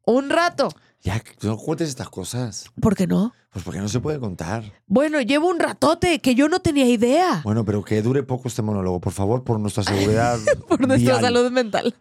un 0.05 0.31
rato. 0.31 0.69
Ya, 1.03 1.23
no 1.43 1.57
cuentes 1.57 1.89
estas 1.89 2.09
cosas. 2.09 2.71
¿Por 2.81 2.97
qué 2.97 3.07
no? 3.07 3.33
Pues 3.53 3.65
porque 3.65 3.81
no 3.81 3.89
se 3.89 4.01
puede 4.01 4.19
contar. 4.19 4.65
Bueno, 4.87 5.21
llevo 5.21 5.49
un 5.49 5.59
ratote 5.59 6.19
que 6.21 6.35
yo 6.35 6.49
no 6.49 6.61
tenía 6.61 6.87
idea 6.87 7.41
Bueno, 7.45 7.65
pero 7.65 7.83
que 7.83 8.03
dure 8.03 8.23
poco 8.23 8.49
este 8.49 8.63
monólogo, 8.63 9.01
por 9.01 9.13
favor, 9.13 9.45
por 9.45 9.59
nuestra 9.61 9.85
seguridad. 9.85 10.39
por 10.69 10.87
nuestra 10.87 11.19
vial. 11.19 11.23
salud 11.23 11.51
mental. 11.51 11.95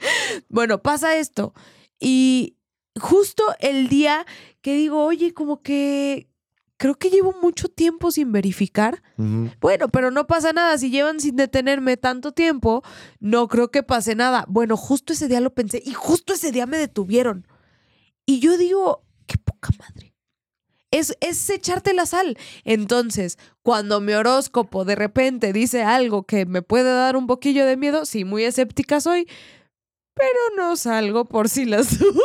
Bueno, 0.49 0.81
pasa 0.81 1.15
esto. 1.15 1.53
Y 1.99 2.57
justo 2.99 3.43
el 3.59 3.87
día 3.87 4.25
que 4.61 4.75
digo, 4.75 5.05
oye, 5.05 5.33
como 5.33 5.61
que 5.61 6.29
creo 6.77 6.95
que 6.95 7.09
llevo 7.09 7.35
mucho 7.41 7.69
tiempo 7.69 8.11
sin 8.11 8.31
verificar. 8.31 9.01
Bueno, 9.59 9.89
pero 9.89 10.11
no 10.11 10.27
pasa 10.27 10.53
nada. 10.53 10.77
Si 10.77 10.89
llevan 10.89 11.19
sin 11.19 11.35
detenerme 11.35 11.97
tanto 11.97 12.31
tiempo, 12.31 12.83
no 13.19 13.47
creo 13.47 13.71
que 13.71 13.83
pase 13.83 14.15
nada. 14.15 14.45
Bueno, 14.47 14.77
justo 14.77 15.13
ese 15.13 15.27
día 15.27 15.39
lo 15.39 15.53
pensé 15.53 15.81
y 15.83 15.93
justo 15.93 16.33
ese 16.33 16.51
día 16.51 16.65
me 16.65 16.77
detuvieron. 16.77 17.47
Y 18.29 18.39
yo 18.41 18.57
digo, 18.57 19.03
qué 19.25 19.37
poca 19.37 19.69
madre. 19.79 20.13
Es, 20.91 21.15
es 21.21 21.49
echarte 21.49 21.93
la 21.93 22.05
sal. 22.05 22.37
Entonces, 22.65 23.37
cuando 23.63 23.99
mi 24.01 24.13
horóscopo 24.13 24.83
de 24.85 24.95
repente 24.95 25.53
dice 25.53 25.83
algo 25.83 26.23
que 26.23 26.45
me 26.45 26.61
puede 26.61 26.93
dar 26.93 27.15
un 27.15 27.25
poquillo 27.25 27.65
de 27.65 27.77
miedo, 27.77 28.05
sí, 28.05 28.25
muy 28.25 28.43
escéptica 28.43 28.99
soy, 29.01 29.27
pero 30.13 30.37
no 30.57 30.75
salgo 30.75 31.25
por 31.25 31.47
si 31.49 31.65
las 31.65 31.97
dudas. 31.99 32.15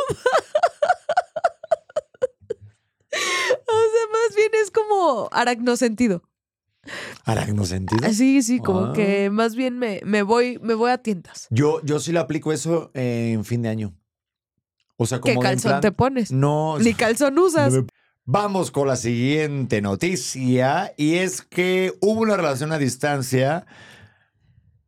o 3.11 3.15
sea, 3.15 4.07
más 4.11 4.35
bien 4.35 4.51
es 4.61 4.71
como 4.71 5.29
aracnosentido. 5.31 6.23
Aracno 7.23 7.63
sentido. 7.65 8.11
Sí, 8.11 8.41
sí, 8.41 8.59
como 8.59 8.87
Ah. 8.87 8.93
que 8.93 9.29
más 9.29 9.55
bien 9.55 9.79
me, 9.79 10.01
me 10.03 10.21
voy, 10.21 10.59
me 10.61 10.73
voy 10.73 10.91
a 10.91 10.97
tientas. 10.97 11.47
Yo, 11.49 11.79
yo 11.83 11.99
sí 12.01 12.11
le 12.11 12.19
aplico 12.19 12.51
eso 12.51 12.91
en 12.93 13.45
fin 13.45 13.61
de 13.61 13.69
año. 13.69 13.93
O 14.97 15.05
sea, 15.05 15.19
como 15.19 15.39
¿Qué 15.41 15.47
calzón 15.47 15.71
plan- 15.71 15.81
te 15.81 15.91
pones? 15.91 16.31
No. 16.31 16.77
Ni 16.79 16.93
calzón 16.93 17.37
usas. 17.39 17.73
Vamos 18.25 18.71
con 18.71 18.87
la 18.87 18.95
siguiente 18.95 19.81
noticia 19.81 20.93
y 20.97 21.15
es 21.15 21.41
que 21.41 21.93
hubo 21.99 22.21
una 22.21 22.37
relación 22.37 22.71
a 22.71 22.77
distancia 22.77 23.65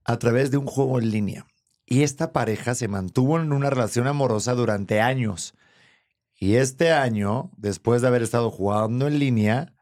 a 0.05 0.17
través 0.19 0.51
de 0.51 0.57
un 0.57 0.65
juego 0.67 0.99
en 0.99 1.11
línea. 1.11 1.45
Y 1.85 2.03
esta 2.03 2.31
pareja 2.31 2.75
se 2.75 2.87
mantuvo 2.87 3.39
en 3.39 3.51
una 3.51 3.69
relación 3.69 4.07
amorosa 4.07 4.53
durante 4.53 5.01
años. 5.01 5.53
Y 6.39 6.55
este 6.55 6.91
año, 6.91 7.51
después 7.57 8.01
de 8.01 8.07
haber 8.07 8.21
estado 8.23 8.51
jugando 8.51 9.07
en 9.07 9.19
línea, 9.19 9.73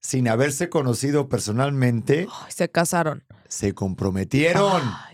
sin 0.00 0.28
haberse 0.28 0.68
conocido 0.68 1.28
personalmente, 1.28 2.26
Ay, 2.30 2.52
se 2.52 2.70
casaron. 2.70 3.24
se 3.48 3.74
comprometieron. 3.74 4.82
Ay, 4.84 5.09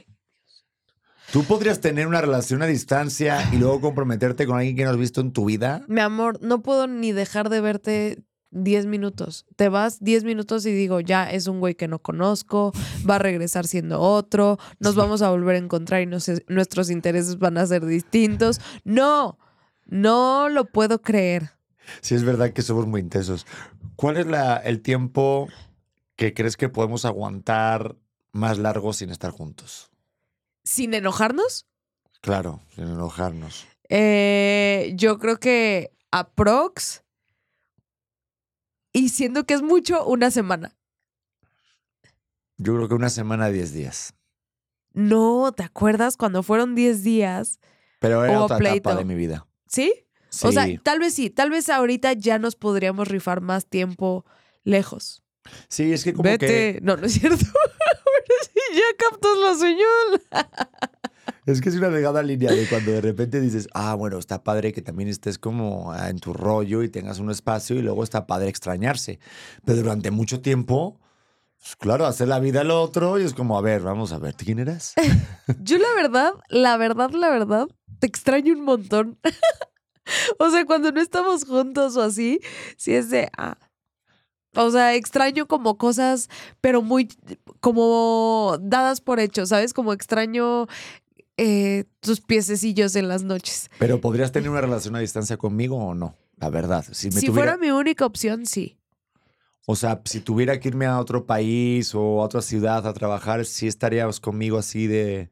¿Tú 1.32 1.44
podrías 1.44 1.80
tener 1.80 2.06
una 2.06 2.20
relación 2.20 2.62
a 2.62 2.66
distancia 2.66 3.38
y 3.52 3.56
luego 3.56 3.80
comprometerte 3.80 4.46
con 4.46 4.56
alguien 4.58 4.76
que 4.76 4.84
no 4.84 4.90
has 4.90 4.96
visto 4.96 5.20
en 5.20 5.32
tu 5.32 5.44
vida? 5.44 5.82
mi 5.88 6.00
amor, 6.00 6.38
no 6.42 6.62
puedo 6.62 6.86
ni 6.86 7.12
dejar 7.12 7.50
de 7.50 7.60
verte 7.60 8.22
10 8.52 8.86
minutos. 8.86 9.44
Te 9.56 9.68
vas 9.68 10.02
10 10.02 10.24
minutos 10.24 10.64
y 10.66 10.72
digo, 10.72 11.00
ya 11.00 11.28
es 11.30 11.46
un 11.46 11.58
güey 11.60 11.74
que 11.74 11.88
no 11.88 11.98
conozco, 11.98 12.72
va 13.08 13.16
a 13.16 13.18
regresar 13.18 13.66
siendo 13.66 14.00
otro, 14.00 14.58
nos 14.78 14.94
vamos 14.94 15.20
a 15.20 15.30
volver 15.30 15.56
a 15.56 15.58
encontrar 15.58 16.00
y 16.02 16.06
nuestros 16.06 16.90
intereses 16.90 17.38
van 17.38 17.58
a 17.58 17.66
ser 17.66 17.84
distintos. 17.84 18.60
No, 18.84 19.38
no 19.84 20.48
lo 20.48 20.66
puedo 20.66 21.02
creer. 21.02 21.50
Sí, 22.00 22.14
es 22.14 22.24
verdad 22.24 22.52
que 22.52 22.62
somos 22.62 22.86
muy 22.86 23.00
intensos. 23.00 23.46
¿Cuál 23.96 24.16
es 24.16 24.26
la- 24.26 24.56
el 24.56 24.80
tiempo 24.80 25.48
que 26.16 26.32
crees 26.34 26.56
que 26.56 26.68
podemos 26.68 27.04
aguantar 27.04 27.96
más 28.32 28.58
largo 28.58 28.92
sin 28.92 29.10
estar 29.10 29.32
juntos? 29.32 29.90
¿Sin 30.66 30.94
enojarnos? 30.94 31.64
Claro, 32.20 32.60
sin 32.74 32.88
enojarnos. 32.88 33.66
Eh, 33.88 34.92
yo 34.96 35.18
creo 35.20 35.38
que 35.38 35.92
aprox. 36.10 37.04
Y 38.92 39.10
siendo 39.10 39.44
que 39.44 39.54
es 39.54 39.62
mucho, 39.62 40.04
una 40.04 40.32
semana. 40.32 40.74
Yo 42.56 42.74
creo 42.74 42.88
que 42.88 42.94
una 42.94 43.10
semana, 43.10 43.48
10 43.48 43.72
días. 43.72 44.14
No, 44.92 45.52
¿te 45.52 45.62
acuerdas 45.62 46.16
cuando 46.16 46.42
fueron 46.42 46.74
10 46.74 47.04
días? 47.04 47.60
Pero 48.00 48.24
era 48.24 48.42
otra 48.42 48.58
pleito. 48.58 48.76
etapa 48.76 48.96
de 48.96 49.04
mi 49.04 49.14
vida. 49.14 49.46
¿Sí? 49.68 49.92
Sí. 50.30 50.46
O 50.48 50.52
sea, 50.52 50.66
tal 50.82 50.98
vez 50.98 51.14
sí, 51.14 51.30
tal 51.30 51.50
vez 51.50 51.68
ahorita 51.68 52.14
ya 52.14 52.38
nos 52.40 52.56
podríamos 52.56 53.06
rifar 53.06 53.40
más 53.40 53.66
tiempo 53.66 54.24
lejos. 54.64 55.22
sí, 55.68 55.92
es 55.92 56.02
que 56.02 56.12
como 56.12 56.24
Vete. 56.24 56.46
que 56.46 56.80
No, 56.82 56.96
no 56.96 57.06
es 57.06 57.12
cierto. 57.12 57.44
Ya 58.74 58.84
captas 58.98 59.38
la 59.38 59.54
señal. 59.54 60.46
es 61.46 61.60
que 61.60 61.68
es 61.68 61.76
una 61.76 61.88
delgada 61.88 62.22
línea 62.22 62.52
de 62.52 62.66
cuando 62.68 62.92
de 62.92 63.00
repente 63.00 63.40
dices, 63.40 63.68
ah, 63.74 63.94
bueno, 63.94 64.18
está 64.18 64.42
padre 64.42 64.72
que 64.72 64.82
también 64.82 65.08
estés 65.08 65.38
como 65.38 65.92
ah, 65.92 66.10
en 66.10 66.18
tu 66.18 66.32
rollo 66.32 66.82
y 66.82 66.88
tengas 66.88 67.18
un 67.18 67.30
espacio 67.30 67.76
y 67.76 67.82
luego 67.82 68.02
está 68.02 68.26
padre 68.26 68.48
extrañarse. 68.48 69.18
Pero 69.64 69.78
durante 69.78 70.10
mucho 70.10 70.40
tiempo, 70.40 70.98
pues 71.58 71.76
claro, 71.76 72.06
hacer 72.06 72.28
la 72.28 72.38
vida 72.38 72.60
al 72.60 72.70
otro 72.70 73.18
y 73.18 73.24
es 73.24 73.34
como, 73.34 73.58
a 73.58 73.60
ver, 73.60 73.82
vamos 73.82 74.12
a 74.12 74.18
ver, 74.18 74.34
¿tú 74.34 74.44
quién 74.44 74.58
eras? 74.58 74.94
Yo 75.60 75.78
la 75.78 75.92
verdad, 75.94 76.32
la 76.48 76.76
verdad, 76.76 77.10
la 77.10 77.30
verdad, 77.30 77.68
te 77.98 78.06
extraño 78.06 78.52
un 78.52 78.62
montón. 78.62 79.18
o 80.38 80.50
sea, 80.50 80.64
cuando 80.64 80.92
no 80.92 81.00
estamos 81.00 81.44
juntos 81.44 81.96
o 81.96 82.02
así, 82.02 82.40
sí 82.76 82.94
es 82.94 83.10
de, 83.10 83.30
ah. 83.36 83.56
O 84.56 84.70
sea, 84.70 84.94
extraño 84.94 85.46
como 85.46 85.78
cosas, 85.78 86.28
pero 86.60 86.82
muy 86.82 87.08
como 87.60 88.58
dadas 88.60 89.00
por 89.00 89.20
hecho, 89.20 89.46
¿sabes? 89.46 89.72
Como 89.72 89.92
extraño 89.92 90.66
eh, 91.36 91.84
tus 92.00 92.20
piececillos 92.20 92.96
en 92.96 93.08
las 93.08 93.22
noches. 93.22 93.70
Pero 93.78 94.00
podrías 94.00 94.32
tener 94.32 94.50
una 94.50 94.62
relación 94.62 94.96
a 94.96 95.00
distancia 95.00 95.36
conmigo 95.36 95.76
o 95.76 95.94
no, 95.94 96.16
la 96.36 96.50
verdad. 96.50 96.84
Si, 96.92 97.08
me 97.08 97.20
si 97.20 97.26
tuviera, 97.26 97.52
fuera 97.52 97.56
mi 97.58 97.70
única 97.70 98.06
opción, 98.06 98.46
sí. 98.46 98.78
O 99.66 99.76
sea, 99.76 100.00
si 100.04 100.20
tuviera 100.20 100.60
que 100.60 100.68
irme 100.68 100.86
a 100.86 100.98
otro 101.00 101.26
país 101.26 101.94
o 101.94 102.22
a 102.22 102.24
otra 102.24 102.40
ciudad 102.40 102.86
a 102.86 102.92
trabajar, 102.92 103.44
sí 103.44 103.66
estarías 103.66 104.20
conmigo 104.20 104.58
así 104.58 104.86
de... 104.86 105.30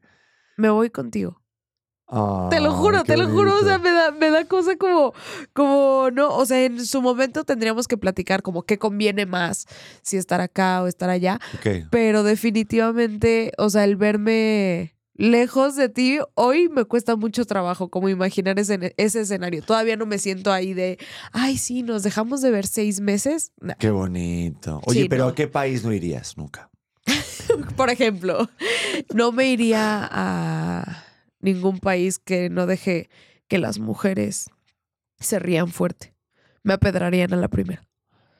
Me 0.57 0.69
voy 0.69 0.89
contigo. 0.89 1.41
Te 2.07 2.59
lo 2.59 2.69
"Ay, 2.71 2.75
juro, 2.77 3.03
te 3.03 3.17
lo 3.17 3.27
juro. 3.29 3.55
O 3.55 3.63
sea, 3.63 3.77
bonito". 3.77 3.83
me 3.83 3.91
da, 3.91 4.11
me 4.11 4.29
da 4.29 4.45
cosa 4.45 4.75
como, 4.77 5.13
como, 5.53 6.09
no, 6.11 6.35
o 6.35 6.45
sea, 6.45 6.63
en 6.63 6.85
su 6.85 7.01
momento 7.01 7.43
tendríamos 7.45 7.87
que 7.87 7.97
platicar 7.97 8.41
como 8.43 8.63
qué 8.63 8.77
conviene 8.77 9.25
más, 9.25 9.65
si 10.03 10.17
estar 10.17 10.39
acá 10.41 10.83
o 10.83 10.87
estar 10.87 11.09
allá. 11.09 11.39
Pero 11.89 12.23
definitivamente, 12.23 13.51
o 13.57 13.69
sea, 13.69 13.83
el 13.85 13.95
verme 13.95 14.95
lejos 15.17 15.75
de 15.77 15.87
ti, 15.89 16.19
hoy 16.33 16.67
me 16.69 16.83
cuesta 16.85 17.15
mucho 17.15 17.45
trabajo 17.45 17.89
como 17.89 18.09
imaginar 18.09 18.59
ese, 18.59 18.93
ese 18.97 19.21
escenario. 19.21 19.61
Todavía 19.63 19.95
no 19.95 20.05
me 20.05 20.17
siento 20.19 20.51
ahí 20.51 20.73
de, 20.73 20.97
ay, 21.31 21.57
sí, 21.57 21.83
nos 21.83 22.03
dejamos 22.03 22.41
de 22.41 22.51
ver 22.51 22.67
seis 22.67 22.99
meses. 22.99 23.51
No. 23.61 23.73
Qué 23.79 23.89
bonito. 23.91 24.81
Oye, 24.85 25.03
Sí, 25.03 25.09
pero 25.09 25.23
no. 25.23 25.29
¿a 25.29 25.35
qué 25.35 25.47
país 25.47 25.83
no 25.85 25.93
irías 25.93 26.37
nunca? 26.37 26.69
Por 27.77 27.89
ejemplo, 27.89 28.49
no 29.13 29.31
me 29.31 29.47
iría 29.47 30.07
a 30.11 31.04
ningún 31.45 31.79
país 31.79 32.19
que 32.19 32.49
no 32.49 32.65
deje 32.65 33.09
que 33.47 33.57
las 33.57 33.79
mujeres 33.79 34.49
se 35.19 35.39
rían 35.39 35.69
fuerte. 35.69 36.13
Me 36.63 36.73
apedrarían 36.73 37.33
a 37.33 37.37
la 37.37 37.47
primera. 37.47 37.87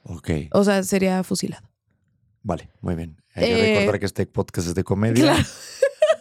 Ok, 0.03 0.29
O 0.51 0.63
sea, 0.63 0.83
sería 0.83 1.23
fusilado. 1.23 1.67
vale, 2.43 2.69
muy 2.81 2.95
bien. 2.95 3.21
Hay 3.33 3.45
que 3.45 3.73
Eh, 3.75 3.79
recordar 3.79 3.99
que 3.99 4.05
este 4.05 4.25
podcast 4.27 4.67
es 4.67 4.75
de 4.75 4.83
comedia. 4.83 5.23
Claro. 5.23 5.43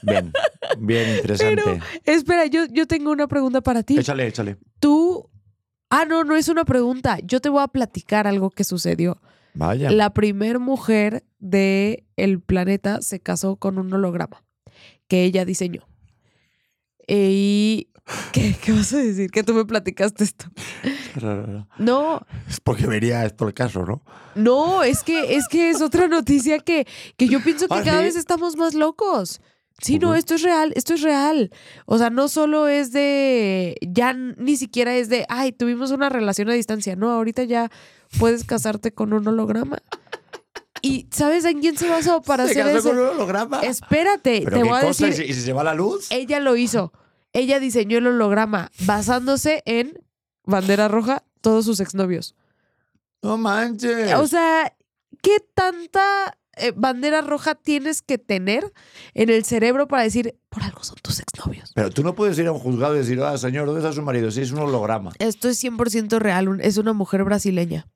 Bien, 0.03 0.32
bien 0.78 1.09
interesante. 1.16 1.80
Espera, 2.05 2.47
yo, 2.47 2.66
yo 2.70 2.87
tengo 2.87 3.11
una 3.11 3.26
pregunta 3.26 3.61
para 3.62 3.82
ti. 3.82 3.99
Échale, 3.99 4.26
échale. 4.26 4.57
Tú. 4.80 5.28
Ah, 5.91 6.05
no, 6.07 6.24
no 6.24 6.35
es 6.37 6.49
una 6.49 6.64
pregunta. 6.64 7.18
Yo 7.22 7.41
te 7.41 7.49
voy 7.49 7.62
a 7.62 7.68
platicar 7.68 8.26
algo 8.26 8.51
que 8.51 8.64
sucedió. 8.64 9.20
Vaya. 9.55 9.91
La 9.91 10.12
primer 10.12 10.59
mujer 10.59 11.24
del 11.39 12.41
planeta 12.45 13.01
se 13.01 13.20
casó 13.20 13.57
con 13.57 13.78
un 13.78 13.93
holograma 13.93 14.43
que 15.09 15.24
ella 15.24 15.45
diseñó. 15.45 15.87
Eh, 17.07 17.28
y. 17.30 17.88
¿qué, 18.32 18.55
¿Qué 18.62 18.72
vas 18.72 18.92
a 18.92 18.98
decir? 18.98 19.30
Que 19.30 19.42
tú 19.42 19.55
me 19.55 19.64
platicaste 19.64 20.24
esto. 20.24 20.46
No, 21.78 22.20
Es 22.48 22.61
porque 22.61 22.86
vería 22.86 23.24
esto 23.24 23.46
el 23.46 23.55
caso, 23.55 23.84
¿no? 23.84 24.02
no, 24.34 24.82
es 24.82 25.02
que 25.02 25.36
es 25.36 25.46
que 25.48 25.70
es 25.70 25.80
otra 25.80 26.09
noticia 26.09 26.59
que, 26.59 26.86
que 27.16 27.28
yo 27.28 27.40
pienso 27.42 27.68
que 27.68 27.74
¿Ah, 27.74 27.82
cada 27.84 27.98
sí? 28.00 28.05
vez 28.05 28.16
estamos 28.16 28.57
más 28.57 28.74
locos. 28.74 29.40
Sí, 29.80 29.98
no, 29.98 30.09
Ujú. 30.09 30.16
esto 30.16 30.34
es 30.36 30.42
real, 30.42 30.72
esto 30.76 30.94
es 30.94 31.02
real. 31.02 31.50
O 31.86 31.98
sea, 31.98 32.09
no 32.11 32.28
solo 32.28 32.68
es 32.68 32.92
de, 32.92 33.76
ya 33.82 34.12
ni 34.12 34.57
siquiera 34.57 34.94
es 34.94 35.09
de, 35.09 35.26
ay, 35.28 35.50
tuvimos 35.52 35.90
una 35.90 36.09
relación 36.09 36.48
a 36.48 36.52
distancia. 36.52 36.94
No, 36.94 37.11
ahorita 37.11 37.42
ya 37.44 37.70
puedes 38.18 38.44
casarte 38.44 38.92
con 38.92 39.12
un 39.12 39.26
holograma. 39.26 39.78
¿Y 40.85 41.09
sabes 41.11 41.45
en 41.45 41.61
quién 41.61 41.76
se 41.78 41.89
basó 41.89 42.20
para 42.22 42.45
¿Se 42.47 42.53
hacer 42.61 42.64
casó 42.66 42.78
eso? 42.78 42.89
con 42.91 42.99
un 42.99 43.07
holograma? 43.09 43.61
Espérate, 43.61 44.43
¿Pero 44.45 44.57
te 44.59 44.62
qué 44.62 44.68
voy 44.68 44.78
a 44.78 44.87
cosa? 44.87 45.07
decir, 45.07 45.24
¿Y 45.24 45.26
si- 45.26 45.30
¿Y 45.32 45.35
si 45.35 45.41
se 45.43 45.53
va 45.53 45.64
la 45.64 45.74
luz? 45.74 46.07
ella 46.11 46.41
lo 46.41 46.57
hizo. 46.57 46.93
Ella 47.32 47.59
diseñó 47.59 47.99
el 47.99 48.07
holograma 48.07 48.70
basándose 48.87 49.62
en 49.66 49.99
bandera 50.45 50.89
roja, 50.89 51.24
todos 51.41 51.64
sus 51.64 51.80
exnovios. 51.80 52.35
No 53.22 53.39
manches. 53.39 54.14
O 54.14 54.26
sea, 54.26 54.76
¿qué 55.22 55.39
tanta 55.55 56.37
eh, 56.57 56.72
bandera 56.76 57.22
roja 57.22 57.55
tienes 57.55 58.03
que 58.03 58.18
tener 58.18 58.72
en 59.14 59.30
el 59.30 59.45
cerebro 59.45 59.89
para 59.89 60.03
decir, 60.05 60.39
por 60.51 60.62
algo 60.62 60.85
son 60.85 60.97
tus 61.03 61.18
exnovios? 61.18 61.72
Pero 61.74 61.91
tú 61.91 62.03
no 62.05 62.14
puedes 62.14 62.39
ir 62.39 62.47
a 62.47 62.53
un 62.53 62.59
juzgado 62.61 62.95
y 62.95 62.99
decir, 62.99 63.20
ah, 63.22 63.37
señor, 63.39 63.66
¿dónde 63.66 63.80
está 63.80 63.93
su 63.93 64.03
marido? 64.03 64.30
Sí, 64.30 64.43
es 64.43 64.53
un 64.53 64.59
holograma. 64.61 65.12
Esto 65.18 65.49
es 65.49 65.59
100% 65.64 66.18
real, 66.20 66.61
es 66.61 66.76
una 66.76 66.93
mujer 66.93 67.24
brasileña. 67.24 67.89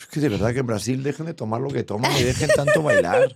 Es 0.00 0.06
que 0.06 0.20
de 0.20 0.28
verdad 0.28 0.52
que 0.52 0.60
en 0.60 0.66
Brasil 0.66 1.02
dejen 1.02 1.26
de 1.26 1.34
tomar 1.34 1.60
lo 1.60 1.68
que 1.70 1.82
toman 1.84 2.10
y 2.18 2.22
dejen 2.24 2.48
tanto 2.56 2.82
bailar. 2.82 3.32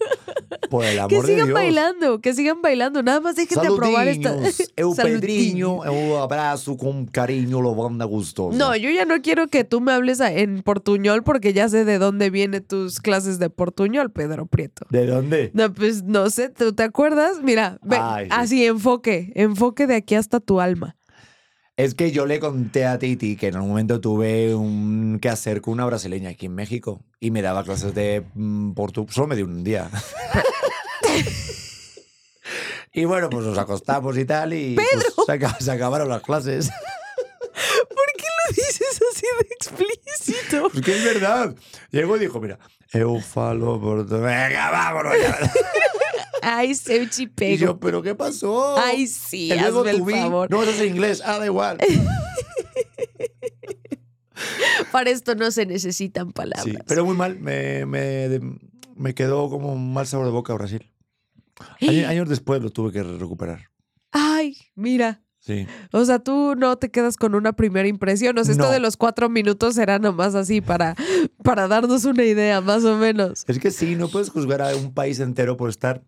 Por 0.70 0.84
el 0.84 0.94
Que 0.94 1.00
amor 1.00 1.26
de 1.26 1.32
sigan 1.32 1.46
Dios. 1.46 1.54
bailando, 1.54 2.20
que 2.20 2.34
sigan 2.34 2.61
bailando, 2.61 3.02
nada 3.02 3.20
más 3.20 3.36
dejen 3.36 3.62
de 3.62 3.68
probar 3.70 4.09
esta... 4.09 4.36
Eu. 4.76 4.94
Pedrinho, 4.94 5.84
eu 5.84 6.18
abraço 6.18 6.76
con 6.76 7.07
cariño, 7.07 7.61
lo 7.61 7.74
banda 7.74 8.04
gustoso. 8.04 8.57
No, 8.57 8.74
yo 8.74 8.90
ya 8.90 9.04
no 9.04 9.22
quiero 9.22 9.46
que 9.46 9.62
tú 9.64 9.80
me 9.80 9.92
hables 9.92 10.18
en 10.20 10.62
portuñol 10.62 11.22
porque 11.22 11.52
ya 11.52 11.68
sé 11.68 11.84
de 11.84 11.98
dónde 11.98 12.30
vienen 12.30 12.64
tus 12.64 13.00
clases 13.00 13.38
de 13.38 13.48
portuñol, 13.48 14.11
Pedro 14.11 14.46
Prieto. 14.46 14.86
¿De 14.90 15.07
dónde? 15.07 15.50
No, 15.54 15.72
pues 15.72 16.02
no 16.02 16.30
sé, 16.30 16.48
¿tú 16.48 16.72
te 16.74 16.82
acuerdas? 16.82 17.38
Mira, 17.42 17.78
ve, 17.82 17.98
Ay, 18.00 18.24
sí. 18.26 18.30
así 18.32 18.66
enfoque, 18.66 19.32
enfoque 19.34 19.86
de 19.86 19.94
aquí 19.94 20.14
hasta 20.16 20.40
tu 20.40 20.61
alma. 20.61 20.96
Es 21.76 21.94
que 21.94 22.10
yo 22.10 22.24
le 22.24 22.40
conté 22.40 22.86
a 22.86 22.98
Titi 22.98 23.36
que 23.36 23.48
en 23.48 23.56
algún 23.56 23.68
momento 23.70 24.00
tuve 24.00 24.54
un 24.54 25.18
que 25.20 25.28
hacer 25.28 25.60
con 25.60 25.74
una 25.74 25.84
brasileña 25.84 26.30
aquí 26.30 26.46
en 26.46 26.54
México 26.54 27.02
y 27.20 27.30
me 27.30 27.42
daba 27.42 27.64
clases 27.64 27.94
de 27.94 28.22
portugués. 28.74 29.14
Solo 29.14 29.26
me 29.26 29.36
dio 29.36 29.44
un 29.44 29.62
día. 29.62 29.90
y 32.94 33.04
bueno, 33.04 33.28
pues 33.28 33.44
nos 33.44 33.58
acostamos 33.58 34.16
y 34.16 34.24
tal 34.24 34.54
y 34.54 34.74
pues, 34.76 34.88
se, 35.26 35.32
acab- 35.32 35.58
se 35.60 35.70
acabaron 35.70 36.08
las 36.08 36.22
clases. 36.22 36.70
¿Por 37.50 38.06
qué 38.16 38.24
lo 38.24 38.54
dices 38.54 39.00
así 39.12 39.26
de 39.38 39.46
explícito? 39.54 40.70
Pues 40.70 40.82
que 40.84 40.96
es 40.96 41.04
verdad. 41.04 41.54
Llegó 41.90 42.16
y 42.16 42.20
dijo, 42.20 42.40
mira, 42.40 42.58
eu 42.94 43.20
falo 43.20 43.78
portugués. 43.78 44.22
Venga, 44.22 44.70
vámonos 44.70 45.12
ya. 45.20 45.38
Ay, 46.43 46.74
Seuchi 46.74 47.24
Y 47.24 47.26
pego. 47.28 47.57
yo, 47.66 47.80
¿pero 47.80 48.03
qué 48.03 48.14
pasó? 48.14 48.76
Ay, 48.78 49.07
sí, 49.07 49.53
Y 49.53 49.59
luego 49.59 49.80
hazme 49.80 49.91
el 49.93 50.05
favor. 50.22 50.51
No, 50.51 50.62
eso 50.62 50.70
es 50.72 50.91
inglés. 50.91 51.22
Ah, 51.24 51.39
da 51.39 51.47
igual. 51.47 51.78
Para 54.93 55.11
esto 55.11 55.34
no 55.34 55.51
se 55.51 55.66
necesitan 55.66 56.32
palabras. 56.32 56.64
Sí, 56.64 56.76
pero 56.87 57.05
muy 57.05 57.16
mal. 57.16 57.39
Me, 57.39 57.87
me, 57.87 58.41
me 58.95 59.14
quedó 59.14 59.49
como 59.49 59.72
un 59.72 59.93
mal 59.93 60.07
sabor 60.07 60.26
de 60.26 60.32
boca 60.32 60.53
Brasil. 60.55 60.93
Años, 61.80 62.07
años 62.07 62.28
después 62.28 62.62
lo 62.62 62.70
tuve 62.70 62.93
que 62.93 63.03
recuperar. 63.03 63.70
Ay, 64.12 64.57
mira. 64.74 65.22
Sí. 65.39 65.66
O 65.93 66.05
sea, 66.05 66.18
tú 66.18 66.55
no 66.57 66.76
te 66.76 66.91
quedas 66.91 67.16
con 67.16 67.34
una 67.34 67.53
primera 67.55 67.87
impresión. 67.87 68.37
O 68.37 68.45
sea, 68.45 68.53
esto 68.53 68.68
de 68.70 68.80
los 68.80 68.97
cuatro 68.97 69.28
minutos 69.30 69.76
será 69.76 69.99
nomás 70.01 70.34
así 70.34 70.61
para, 70.61 70.97
para 71.45 71.68
darnos 71.68 72.05
una 72.05 72.24
idea, 72.24 72.61
más 72.61 72.84
o 72.84 72.97
menos. 72.97 73.45
Es 73.47 73.59
que 73.61 73.70
sí, 73.70 73.95
no 73.95 74.09
puedes 74.09 74.28
juzgar 74.30 74.61
a 74.61 74.74
un 74.74 74.93
país 74.93 75.20
entero 75.20 75.57
por 75.57 75.70
estar 75.70 76.03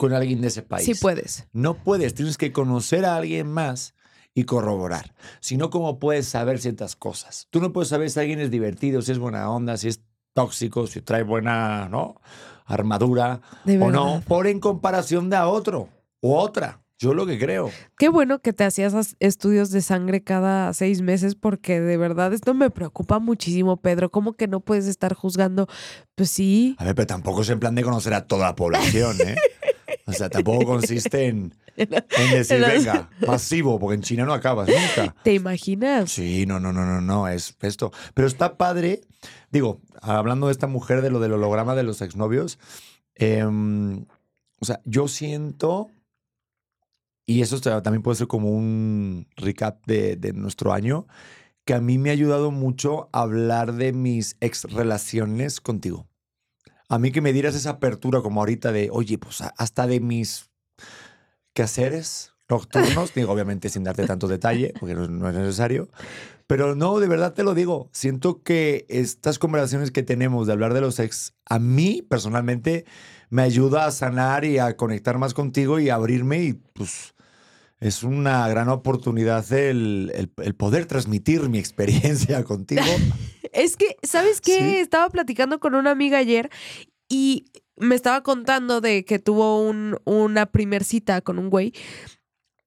con 0.00 0.14
alguien 0.14 0.40
de 0.40 0.48
ese 0.48 0.62
país. 0.62 0.86
Sí 0.86 0.94
puedes. 0.94 1.46
No 1.52 1.74
puedes, 1.74 2.14
tienes 2.14 2.38
que 2.38 2.52
conocer 2.52 3.04
a 3.04 3.16
alguien 3.16 3.52
más 3.52 3.92
y 4.34 4.44
corroborar. 4.44 5.12
Si 5.40 5.58
no, 5.58 5.68
¿cómo 5.68 5.98
puedes 5.98 6.26
saber 6.26 6.58
ciertas 6.58 6.96
cosas? 6.96 7.48
Tú 7.50 7.60
no 7.60 7.70
puedes 7.74 7.90
saber 7.90 8.08
si 8.08 8.18
alguien 8.18 8.40
es 8.40 8.50
divertido, 8.50 9.02
si 9.02 9.12
es 9.12 9.18
buena 9.18 9.50
onda, 9.50 9.76
si 9.76 9.88
es 9.88 10.00
tóxico, 10.32 10.86
si 10.86 11.02
trae 11.02 11.22
buena 11.22 11.90
¿no? 11.90 12.18
armadura 12.64 13.42
De 13.64 13.78
o 13.78 13.90
no, 13.90 14.22
por 14.26 14.46
en 14.46 14.58
comparación 14.58 15.28
de 15.28 15.36
a 15.36 15.48
otro 15.48 15.90
o 16.22 16.38
otra. 16.38 16.80
Yo 16.98 17.14
lo 17.14 17.24
que 17.26 17.38
creo. 17.38 17.70
Qué 17.98 18.10
bueno 18.10 18.40
que 18.40 18.52
te 18.52 18.62
hacías 18.64 18.92
as- 18.92 19.16
estudios 19.20 19.70
de 19.70 19.80
sangre 19.80 20.22
cada 20.22 20.72
seis 20.74 21.00
meses 21.00 21.34
porque 21.34 21.80
de 21.80 21.96
verdad 21.96 22.34
esto 22.34 22.52
me 22.52 22.68
preocupa 22.70 23.18
muchísimo, 23.18 23.78
Pedro. 23.78 24.10
¿Cómo 24.10 24.34
que 24.34 24.48
no 24.48 24.60
puedes 24.60 24.86
estar 24.86 25.14
juzgando? 25.14 25.66
Pues 26.14 26.28
sí. 26.30 26.74
A 26.78 26.84
ver, 26.84 26.94
pero 26.94 27.06
tampoco 27.06 27.40
es 27.40 27.48
en 27.48 27.58
plan 27.58 27.74
de 27.74 27.82
conocer 27.84 28.12
a 28.14 28.26
toda 28.26 28.46
la 28.48 28.54
población, 28.54 29.16
¿eh? 29.26 29.34
O 30.10 30.18
sea, 30.18 30.28
tampoco 30.30 30.64
consiste 30.66 31.26
en, 31.28 31.54
en 31.76 31.88
decir, 32.30 32.60
venga, 32.60 33.10
masivo, 33.26 33.78
porque 33.78 33.94
en 33.94 34.02
China 34.02 34.24
no 34.24 34.32
acabas 34.32 34.68
nunca. 34.68 35.14
¿Te 35.22 35.34
imaginas? 35.34 36.10
Sí, 36.10 36.44
no, 36.46 36.60
no, 36.60 36.72
no, 36.72 36.84
no, 36.84 37.00
no, 37.00 37.28
es 37.28 37.56
esto. 37.60 37.92
Pero 38.14 38.28
está 38.28 38.56
padre, 38.56 39.00
digo, 39.50 39.80
hablando 40.02 40.46
de 40.46 40.52
esta 40.52 40.66
mujer, 40.66 41.00
de 41.02 41.10
lo 41.10 41.20
del 41.20 41.32
holograma 41.32 41.74
de 41.74 41.82
los 41.84 42.02
exnovios, 42.02 42.58
em, 43.14 44.04
o 44.60 44.64
sea, 44.66 44.80
yo 44.84 45.08
siento, 45.08 45.90
y 47.26 47.42
eso 47.42 47.60
ta- 47.60 47.82
también 47.82 48.02
puede 48.02 48.16
ser 48.16 48.26
como 48.26 48.50
un 48.50 49.26
recap 49.36 49.84
de, 49.86 50.16
de 50.16 50.32
nuestro 50.32 50.72
año, 50.72 51.06
que 51.64 51.74
a 51.74 51.80
mí 51.80 51.98
me 51.98 52.10
ha 52.10 52.12
ayudado 52.12 52.50
mucho 52.50 53.08
hablar 53.12 53.74
de 53.74 53.92
mis 53.92 54.36
ex 54.40 54.64
relaciones 54.64 55.60
contigo. 55.60 56.08
A 56.90 56.98
mí 56.98 57.12
que 57.12 57.20
me 57.20 57.32
dieras 57.32 57.54
esa 57.54 57.70
apertura 57.70 58.20
como 58.20 58.40
ahorita 58.40 58.72
de, 58.72 58.90
oye, 58.92 59.16
pues 59.16 59.40
hasta 59.40 59.86
de 59.86 60.00
mis 60.00 60.50
quehaceres 61.54 62.32
nocturnos, 62.48 63.14
digo, 63.14 63.32
obviamente 63.32 63.68
sin 63.68 63.84
darte 63.84 64.06
tanto 64.06 64.28
detalle, 64.28 64.74
porque 64.78 64.94
no, 64.94 65.06
no 65.06 65.28
es 65.28 65.34
necesario, 65.34 65.88
pero 66.48 66.74
no, 66.74 66.98
de 66.98 67.06
verdad 67.06 67.32
te 67.32 67.44
lo 67.44 67.54
digo, 67.54 67.88
siento 67.92 68.42
que 68.42 68.84
estas 68.88 69.38
conversaciones 69.38 69.92
que 69.92 70.02
tenemos 70.02 70.48
de 70.48 70.52
hablar 70.52 70.74
de 70.74 70.80
los 70.80 70.98
ex, 70.98 71.32
a 71.46 71.60
mí 71.60 72.02
personalmente 72.02 72.84
me 73.28 73.42
ayuda 73.42 73.86
a 73.86 73.92
sanar 73.92 74.44
y 74.44 74.58
a 74.58 74.76
conectar 74.76 75.16
más 75.16 75.32
contigo 75.32 75.78
y 75.78 75.90
a 75.90 75.94
abrirme 75.94 76.42
y 76.42 76.54
pues 76.54 77.14
es 77.80 78.02
una 78.02 78.46
gran 78.48 78.68
oportunidad 78.68 79.50
el, 79.52 80.12
el- 80.14 80.32
el 80.44 80.54
poder 80.54 80.86
transmitir 80.86 81.48
mi 81.48 81.58
experiencia 81.58 82.44
contigo. 82.44 82.82
Es 83.52 83.76
que, 83.76 83.96
¿sabes 84.02 84.40
qué? 84.40 84.58
Sí. 84.58 84.76
Estaba 84.76 85.08
platicando 85.08 85.58
con 85.60 85.74
una 85.74 85.90
amiga 85.90 86.18
ayer 86.18 86.50
y 87.08 87.46
me 87.76 87.94
estaba 87.94 88.22
contando 88.22 88.80
de 88.80 89.04
que 89.04 89.18
tuvo 89.18 89.66
un- 89.66 89.96
una 90.04 90.46
primer 90.46 90.84
cita 90.84 91.20
con 91.22 91.38
un 91.38 91.48
güey. 91.50 91.72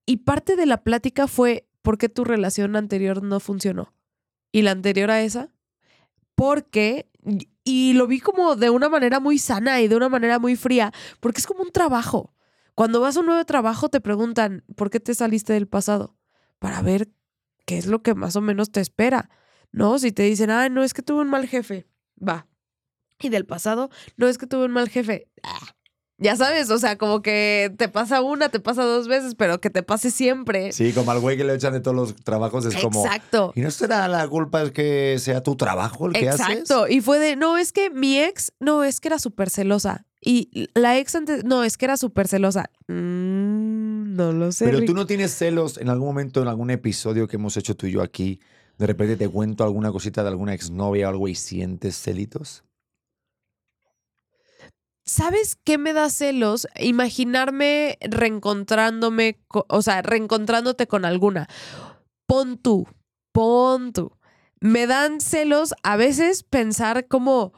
Y 0.06 0.18
parte 0.18 0.56
de 0.56 0.66
la 0.66 0.82
plática 0.82 1.26
fue 1.28 1.66
por 1.80 1.96
qué 1.96 2.08
tu 2.08 2.24
relación 2.24 2.76
anterior 2.76 3.22
no 3.22 3.40
funcionó. 3.40 3.94
Y 4.52 4.62
la 4.62 4.72
anterior 4.72 5.10
a 5.10 5.22
esa, 5.22 5.48
porque, 6.34 7.08
y 7.64 7.92
lo 7.94 8.06
vi 8.06 8.20
como 8.20 8.56
de 8.56 8.70
una 8.70 8.88
manera 8.88 9.20
muy 9.20 9.38
sana 9.38 9.80
y 9.80 9.88
de 9.88 9.96
una 9.96 10.08
manera 10.08 10.38
muy 10.38 10.56
fría, 10.56 10.92
porque 11.20 11.40
es 11.40 11.46
como 11.46 11.62
un 11.62 11.70
trabajo. 11.70 12.33
Cuando 12.74 13.00
vas 13.00 13.16
a 13.16 13.20
un 13.20 13.26
nuevo 13.26 13.44
trabajo 13.44 13.88
te 13.88 14.00
preguntan, 14.00 14.64
¿por 14.76 14.90
qué 14.90 15.00
te 15.00 15.14
saliste 15.14 15.52
del 15.52 15.68
pasado? 15.68 16.16
Para 16.58 16.82
ver 16.82 17.08
qué 17.66 17.78
es 17.78 17.86
lo 17.86 18.02
que 18.02 18.14
más 18.14 18.36
o 18.36 18.40
menos 18.40 18.70
te 18.70 18.80
espera. 18.80 19.30
¿no? 19.74 19.98
Si 19.98 20.12
te 20.12 20.22
dicen, 20.22 20.50
ah, 20.50 20.68
no 20.68 20.82
es 20.82 20.94
que 20.94 21.02
tuve 21.02 21.20
un 21.22 21.28
mal 21.28 21.46
jefe, 21.46 21.86
va. 22.16 22.46
Y 23.20 23.28
del 23.28 23.44
pasado, 23.44 23.90
no 24.16 24.28
es 24.28 24.38
que 24.38 24.46
tuve 24.46 24.64
un 24.64 24.72
mal 24.72 24.88
jefe. 24.88 25.28
ah. 25.42 25.74
Ya 26.16 26.36
sabes, 26.36 26.70
o 26.70 26.78
sea, 26.78 26.96
como 26.96 27.22
que 27.22 27.74
te 27.76 27.88
pasa 27.88 28.22
una, 28.22 28.48
te 28.48 28.60
pasa 28.60 28.84
dos 28.84 29.08
veces, 29.08 29.34
pero 29.34 29.60
que 29.60 29.68
te 29.68 29.82
pase 29.82 30.12
siempre. 30.12 30.70
Sí, 30.70 30.92
como 30.92 31.10
al 31.10 31.18
güey 31.18 31.36
que 31.36 31.42
le 31.42 31.52
echan 31.52 31.72
de 31.72 31.80
todos 31.80 31.96
los 31.96 32.14
trabajos 32.14 32.64
es 32.66 32.76
como... 32.76 33.04
Exacto. 33.04 33.52
¿Y 33.56 33.62
no 33.62 33.70
será 33.72 34.06
la 34.06 34.28
culpa 34.28 34.62
es 34.62 34.70
que 34.70 35.16
sea 35.18 35.42
tu 35.42 35.56
trabajo 35.56 36.06
el 36.06 36.12
que 36.12 36.28
haces? 36.28 36.48
Exacto. 36.48 36.86
Y 36.86 37.00
fue 37.00 37.18
de, 37.18 37.34
no, 37.34 37.58
es 37.58 37.72
que 37.72 37.90
mi 37.90 38.20
ex, 38.20 38.52
no, 38.60 38.84
es 38.84 39.00
que 39.00 39.08
era 39.08 39.18
súper 39.18 39.50
celosa. 39.50 40.06
Y 40.26 40.70
la 40.74 40.98
ex 40.98 41.14
antes, 41.14 41.44
no, 41.44 41.64
es 41.64 41.76
que 41.76 41.84
era 41.84 41.96
súper 41.98 42.28
celosa. 42.28 42.70
Mm, 42.88 44.14
no 44.16 44.32
lo 44.32 44.52
sé. 44.52 44.64
Pero 44.64 44.78
Rick. 44.78 44.86
tú 44.88 44.94
no 44.94 45.04
tienes 45.06 45.32
celos 45.34 45.76
en 45.76 45.90
algún 45.90 46.08
momento, 46.08 46.40
en 46.40 46.48
algún 46.48 46.70
episodio 46.70 47.28
que 47.28 47.36
hemos 47.36 47.56
hecho 47.58 47.76
tú 47.76 47.86
y 47.86 47.92
yo 47.92 48.02
aquí. 48.02 48.40
De 48.78 48.86
repente 48.86 49.16
te 49.16 49.28
cuento 49.28 49.64
alguna 49.64 49.92
cosita 49.92 50.22
de 50.22 50.30
alguna 50.30 50.54
exnovia 50.54 51.06
o 51.06 51.10
algo 51.10 51.28
y 51.28 51.34
sientes 51.34 51.96
celitos. 51.96 52.64
¿Sabes 55.06 55.56
qué 55.62 55.76
me 55.76 55.92
da 55.92 56.08
celos? 56.08 56.66
Imaginarme 56.80 57.98
reencontrándome, 58.00 59.38
co- 59.48 59.66
o 59.68 59.82
sea, 59.82 60.00
reencontrándote 60.00 60.86
con 60.86 61.04
alguna. 61.04 61.46
Pon 62.26 62.56
tú, 62.56 62.86
pon 63.32 63.92
tú. 63.92 64.12
Me 64.60 64.86
dan 64.86 65.20
celos 65.20 65.74
a 65.82 65.96
veces 65.98 66.42
pensar 66.42 67.06
como 67.06 67.52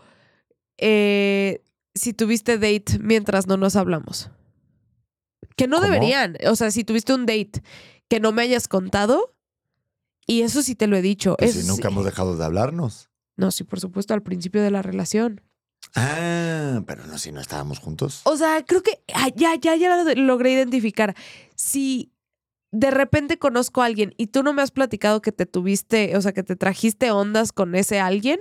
eh, 0.78 1.62
si 1.96 2.12
tuviste 2.12 2.58
date 2.58 2.98
mientras 3.00 3.46
no 3.46 3.56
nos 3.56 3.76
hablamos. 3.76 4.30
Que 5.56 5.66
no 5.66 5.76
¿Cómo? 5.78 5.90
deberían. 5.90 6.36
O 6.48 6.54
sea, 6.54 6.70
si 6.70 6.84
tuviste 6.84 7.14
un 7.14 7.26
date 7.26 7.62
que 8.08 8.20
no 8.20 8.32
me 8.32 8.42
hayas 8.42 8.68
contado. 8.68 9.34
Y 10.28 10.42
eso 10.42 10.62
sí 10.62 10.74
te 10.74 10.86
lo 10.86 10.96
he 10.96 11.02
dicho. 11.02 11.36
Pues 11.38 11.52
Eso 11.52 11.62
si 11.62 11.68
nunca 11.68 11.88
hemos 11.88 12.04
dejado 12.04 12.36
de 12.36 12.44
hablarnos. 12.44 13.10
No, 13.36 13.50
sí, 13.50 13.64
por 13.64 13.80
supuesto, 13.80 14.12
al 14.12 14.22
principio 14.22 14.62
de 14.62 14.70
la 14.70 14.82
relación. 14.82 15.40
Ah, 15.94 16.82
pero 16.86 17.06
no, 17.06 17.16
si 17.16 17.30
no 17.32 17.40
estábamos 17.40 17.78
juntos. 17.78 18.22
O 18.24 18.36
sea, 18.36 18.64
creo 18.64 18.82
que 18.82 19.00
ya, 19.36 19.54
ya, 19.54 19.76
ya 19.76 20.04
lo 20.04 20.14
logré 20.14 20.52
identificar. 20.52 21.14
Si 21.54 22.12
de 22.72 22.90
repente 22.90 23.38
conozco 23.38 23.82
a 23.82 23.86
alguien 23.86 24.14
y 24.16 24.26
tú 24.26 24.42
no 24.42 24.52
me 24.52 24.62
has 24.62 24.72
platicado 24.72 25.22
que 25.22 25.32
te 25.32 25.46
tuviste, 25.46 26.16
o 26.16 26.20
sea, 26.20 26.32
que 26.32 26.42
te 26.42 26.56
trajiste 26.56 27.10
ondas 27.12 27.52
con 27.52 27.74
ese 27.74 28.00
alguien 28.00 28.40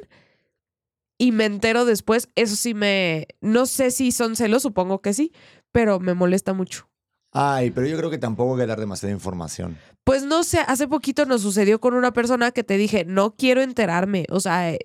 y 1.17 1.31
me 1.31 1.45
entero 1.45 1.85
después, 1.85 2.29
eso 2.35 2.55
sí 2.55 2.73
me. 2.73 3.27
No 3.41 3.65
sé 3.65 3.91
si 3.91 4.11
son 4.11 4.35
celos, 4.35 4.63
supongo 4.63 5.01
que 5.01 5.13
sí, 5.13 5.31
pero 5.71 5.99
me 5.99 6.13
molesta 6.13 6.53
mucho. 6.53 6.89
Ay, 7.31 7.71
pero 7.71 7.85
yo 7.85 7.97
creo 7.97 8.09
que 8.09 8.17
tampoco 8.17 8.53
hay 8.55 8.61
que 8.61 8.67
dar 8.67 8.79
demasiada 8.79 9.13
información. 9.13 9.77
Pues 10.05 10.23
no 10.23 10.43
sé, 10.43 10.59
hace 10.67 10.87
poquito 10.87 11.25
nos 11.25 11.41
sucedió 11.41 11.81
con 11.81 11.93
una 11.93 12.13
persona 12.13 12.51
que 12.51 12.63
te 12.63 12.77
dije, 12.77 13.03
no 13.05 13.35
quiero 13.35 13.61
enterarme. 13.61 14.25
O 14.29 14.39
sea, 14.39 14.71
eh, 14.71 14.79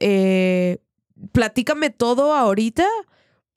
eh, 0.00 0.78
platícame 1.32 1.88
todo 1.90 2.34
ahorita, 2.34 2.86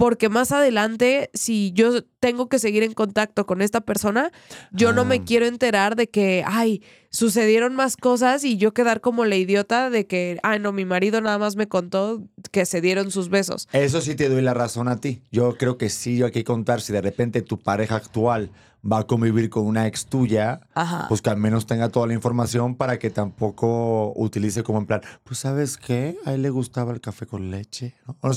porque 0.03 0.27
más 0.27 0.51
adelante, 0.51 1.29
si 1.33 1.71
yo 1.71 2.03
tengo 2.19 2.49
que 2.49 2.59
seguir 2.59 2.83
en 2.83 2.93
contacto 2.93 3.45
con 3.45 3.61
esta 3.61 3.79
persona, 3.79 4.33
yo 4.73 4.91
no 4.91 5.05
me 5.05 5.15
Ah. 5.15 5.21
quiero 5.25 5.45
enterar 5.45 5.95
de 5.95 6.09
que, 6.09 6.43
ay, 6.45 6.83
sucedieron 7.09 7.73
más 7.73 7.95
cosas 7.95 8.43
y 8.43 8.57
yo 8.57 8.73
quedar 8.73 8.99
como 8.99 9.23
la 9.23 9.37
idiota 9.37 9.89
de 9.89 10.05
que, 10.05 10.39
ay, 10.43 10.59
no, 10.59 10.73
mi 10.73 10.83
marido 10.83 11.21
nada 11.21 11.37
más 11.37 11.55
me 11.55 11.69
contó 11.69 12.21
que 12.51 12.65
se 12.65 12.81
dieron 12.81 13.11
sus 13.11 13.29
besos. 13.29 13.69
Eso 13.71 14.01
sí 14.01 14.13
te 14.15 14.27
doy 14.27 14.41
la 14.41 14.53
razón 14.53 14.89
a 14.89 14.97
ti. 14.99 15.21
Yo 15.31 15.55
creo 15.57 15.77
que 15.77 15.89
sí 15.89 16.21
hay 16.21 16.31
que 16.31 16.43
contar 16.43 16.81
si 16.81 16.91
de 16.91 16.99
repente 16.99 17.41
tu 17.41 17.57
pareja 17.59 17.95
actual 17.95 18.51
va 18.89 18.99
a 18.99 19.03
convivir 19.07 19.49
con 19.49 19.65
una 19.65 19.87
ex 19.87 20.05
tuya, 20.07 20.61
Ajá. 20.73 21.05
pues 21.07 21.21
que 21.21 21.29
al 21.29 21.37
menos 21.37 21.65
tenga 21.65 21.89
toda 21.89 22.07
la 22.07 22.13
información 22.13 22.75
para 22.75 22.99
que 22.99 23.09
tampoco 23.09 24.11
utilice 24.15 24.63
como 24.63 24.79
en 24.79 24.85
plan, 24.85 25.01
pues 25.23 25.39
sabes 25.39 25.77
qué, 25.77 26.17
a 26.25 26.33
él 26.33 26.41
le 26.41 26.49
gustaba 26.49 26.91
el 26.91 26.99
café 27.01 27.25
con 27.25 27.49
leche. 27.51 27.95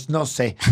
No, 0.09 0.27
sé. 0.27 0.57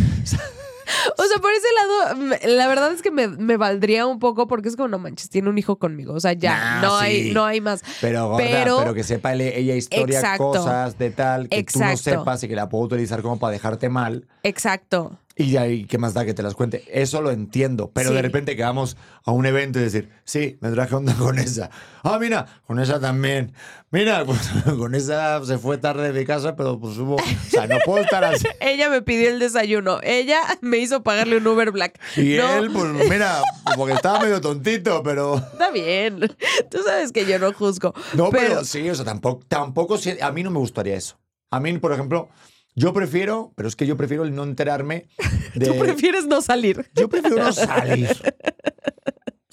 O 1.17 1.23
sea, 1.23 1.39
por 1.39 1.51
ese 1.53 1.67
lado, 1.79 2.37
la 2.57 2.67
verdad 2.69 2.93
es 2.93 3.01
que 3.01 3.11
me, 3.11 3.27
me 3.29 3.57
valdría 3.57 4.07
un 4.07 4.19
poco 4.19 4.47
porque 4.47 4.69
es 4.69 4.77
como, 4.77 4.89
no 4.89 4.99
manches, 4.99 5.31
tiene 5.31 5.49
un 5.49 5.57
hijo 5.57 5.77
conmigo. 5.79 6.13
O 6.13 6.21
sea, 6.21 6.33
ya, 6.35 6.57
Nah, 6.59 6.83
no, 6.83 6.97
hay, 6.99 7.33
no 7.33 7.45
hay 7.45 7.61
más. 7.61 7.83
Pero, 8.01 8.29
gorda, 8.29 8.45
Pero- 8.47 8.79
pero, 8.79 8.95
que 8.95 9.03
sepa 9.03 9.33
ella 9.35 9.75
historia, 9.75 10.19
Exacto. 10.19 10.45
cosas 10.51 10.99
de 10.99 11.11
tal, 11.11 11.49
que 11.49 11.63
tú 11.65 11.79
no 11.79 11.87
Exacto. 11.91 12.19
sepas 12.21 12.43
y 12.45 12.49
que 12.49 12.57
la 12.57 12.69
puedo 12.69 12.85
utilizar 12.85 13.23
como 13.23 13.39
para 13.39 13.53
dejarte 13.53 13.89
mal. 13.89 14.27
Exacto. 14.43 15.19
Y 15.37 15.51
ya, 15.51 15.67
¿y 15.67 15.85
qué 15.87 15.99
más 15.99 16.15
da 16.15 16.25
que 16.25 16.33
te 16.33 16.45
las 16.45 16.55
cuente? 16.55 16.85
Eso 16.93 17.21
lo 17.21 17.33
entiendo. 17.33 17.91
Pero 17.93 18.11
Sí. 18.11 18.15
de 18.15 18.23
repente 18.23 18.55
que 18.55 18.63
vamos 18.63 18.97
a 19.25 19.33
un 19.33 19.45
evento 19.47 19.81
y 19.81 19.83
decir, 19.83 20.09
sí, 20.23 20.59
me 20.61 20.71
traje 20.71 20.95
onda 20.95 21.13
con 21.15 21.41
esa. 21.41 21.71
Ah, 22.05 22.19
mira, 22.21 22.47
con 22.69 22.79
esa 22.79 23.01
también. 23.01 23.53
Mira, 23.91 24.25
pues 24.27 24.39
con 24.79 24.95
esa 24.95 25.45
se 25.45 25.59
fue 25.59 25.77
tarde 25.79 26.13
de 26.13 26.21
mi 26.21 26.25
casa, 26.25 26.55
pero 26.55 26.79
pues 26.79 26.97
hubo. 26.99 27.17
O 27.17 27.21
sea, 27.51 27.67
no 27.67 27.79
puedo 27.85 28.05
estar 28.05 28.23
así. 28.23 28.47
Ella 28.61 28.89
me 28.89 29.03
pidió 29.03 29.29
el 29.29 29.41
desayuno. 29.41 29.99
Ella 30.05 30.41
me 30.61 30.79
hizo 30.79 31.03
pagarle 31.03 31.39
un 31.39 31.47
Uber 31.49 31.73
Black. 31.73 31.99
Y 32.17 32.37
No, 32.37 32.59
él, 32.59 32.71
pues 32.71 32.93
mira, 33.11 33.43
porque 33.77 33.95
estaba 33.95 34.21
medio 34.21 34.41
tontito, 34.41 35.03
pero. 35.03 35.37
Está 35.39 35.73
bien. 35.73 36.21
Tú 36.71 36.79
sabes 36.87 37.11
que 37.11 37.27
yo 37.27 37.41
no 37.41 37.53
juzgo. 37.53 37.93
No, 38.15 38.31
pero, 38.31 38.49
pero, 38.51 38.65
sí, 38.65 38.89
o 38.89 38.95
sea, 38.95 39.05
tampoco, 39.05 39.45
tampoco. 39.49 39.99
si- 39.99 40.21
A 40.21 40.31
mí 40.31 40.45
no 40.45 40.53
me 40.53 40.59
gustaría 40.61 40.95
eso. 40.95 41.19
A 41.51 41.59
mí, 41.59 41.77
por 41.79 41.93
ejemplo, 41.93 42.29
yo 42.75 42.93
prefiero, 42.93 43.53
pero 43.57 43.69
es 43.69 43.77
que 43.77 43.87
yo 43.87 43.97
prefiero 43.97 44.25
el 44.25 44.35
no 44.35 44.43
enterarme 44.45 45.09
de. 45.55 45.67
tú 45.67 45.79
prefieres 45.79 46.27
no 46.27 46.41
salir. 46.43 46.91
Yo 46.95 47.09
prefiero 47.09 47.37
no 47.43 47.53
salir. 47.53 48.09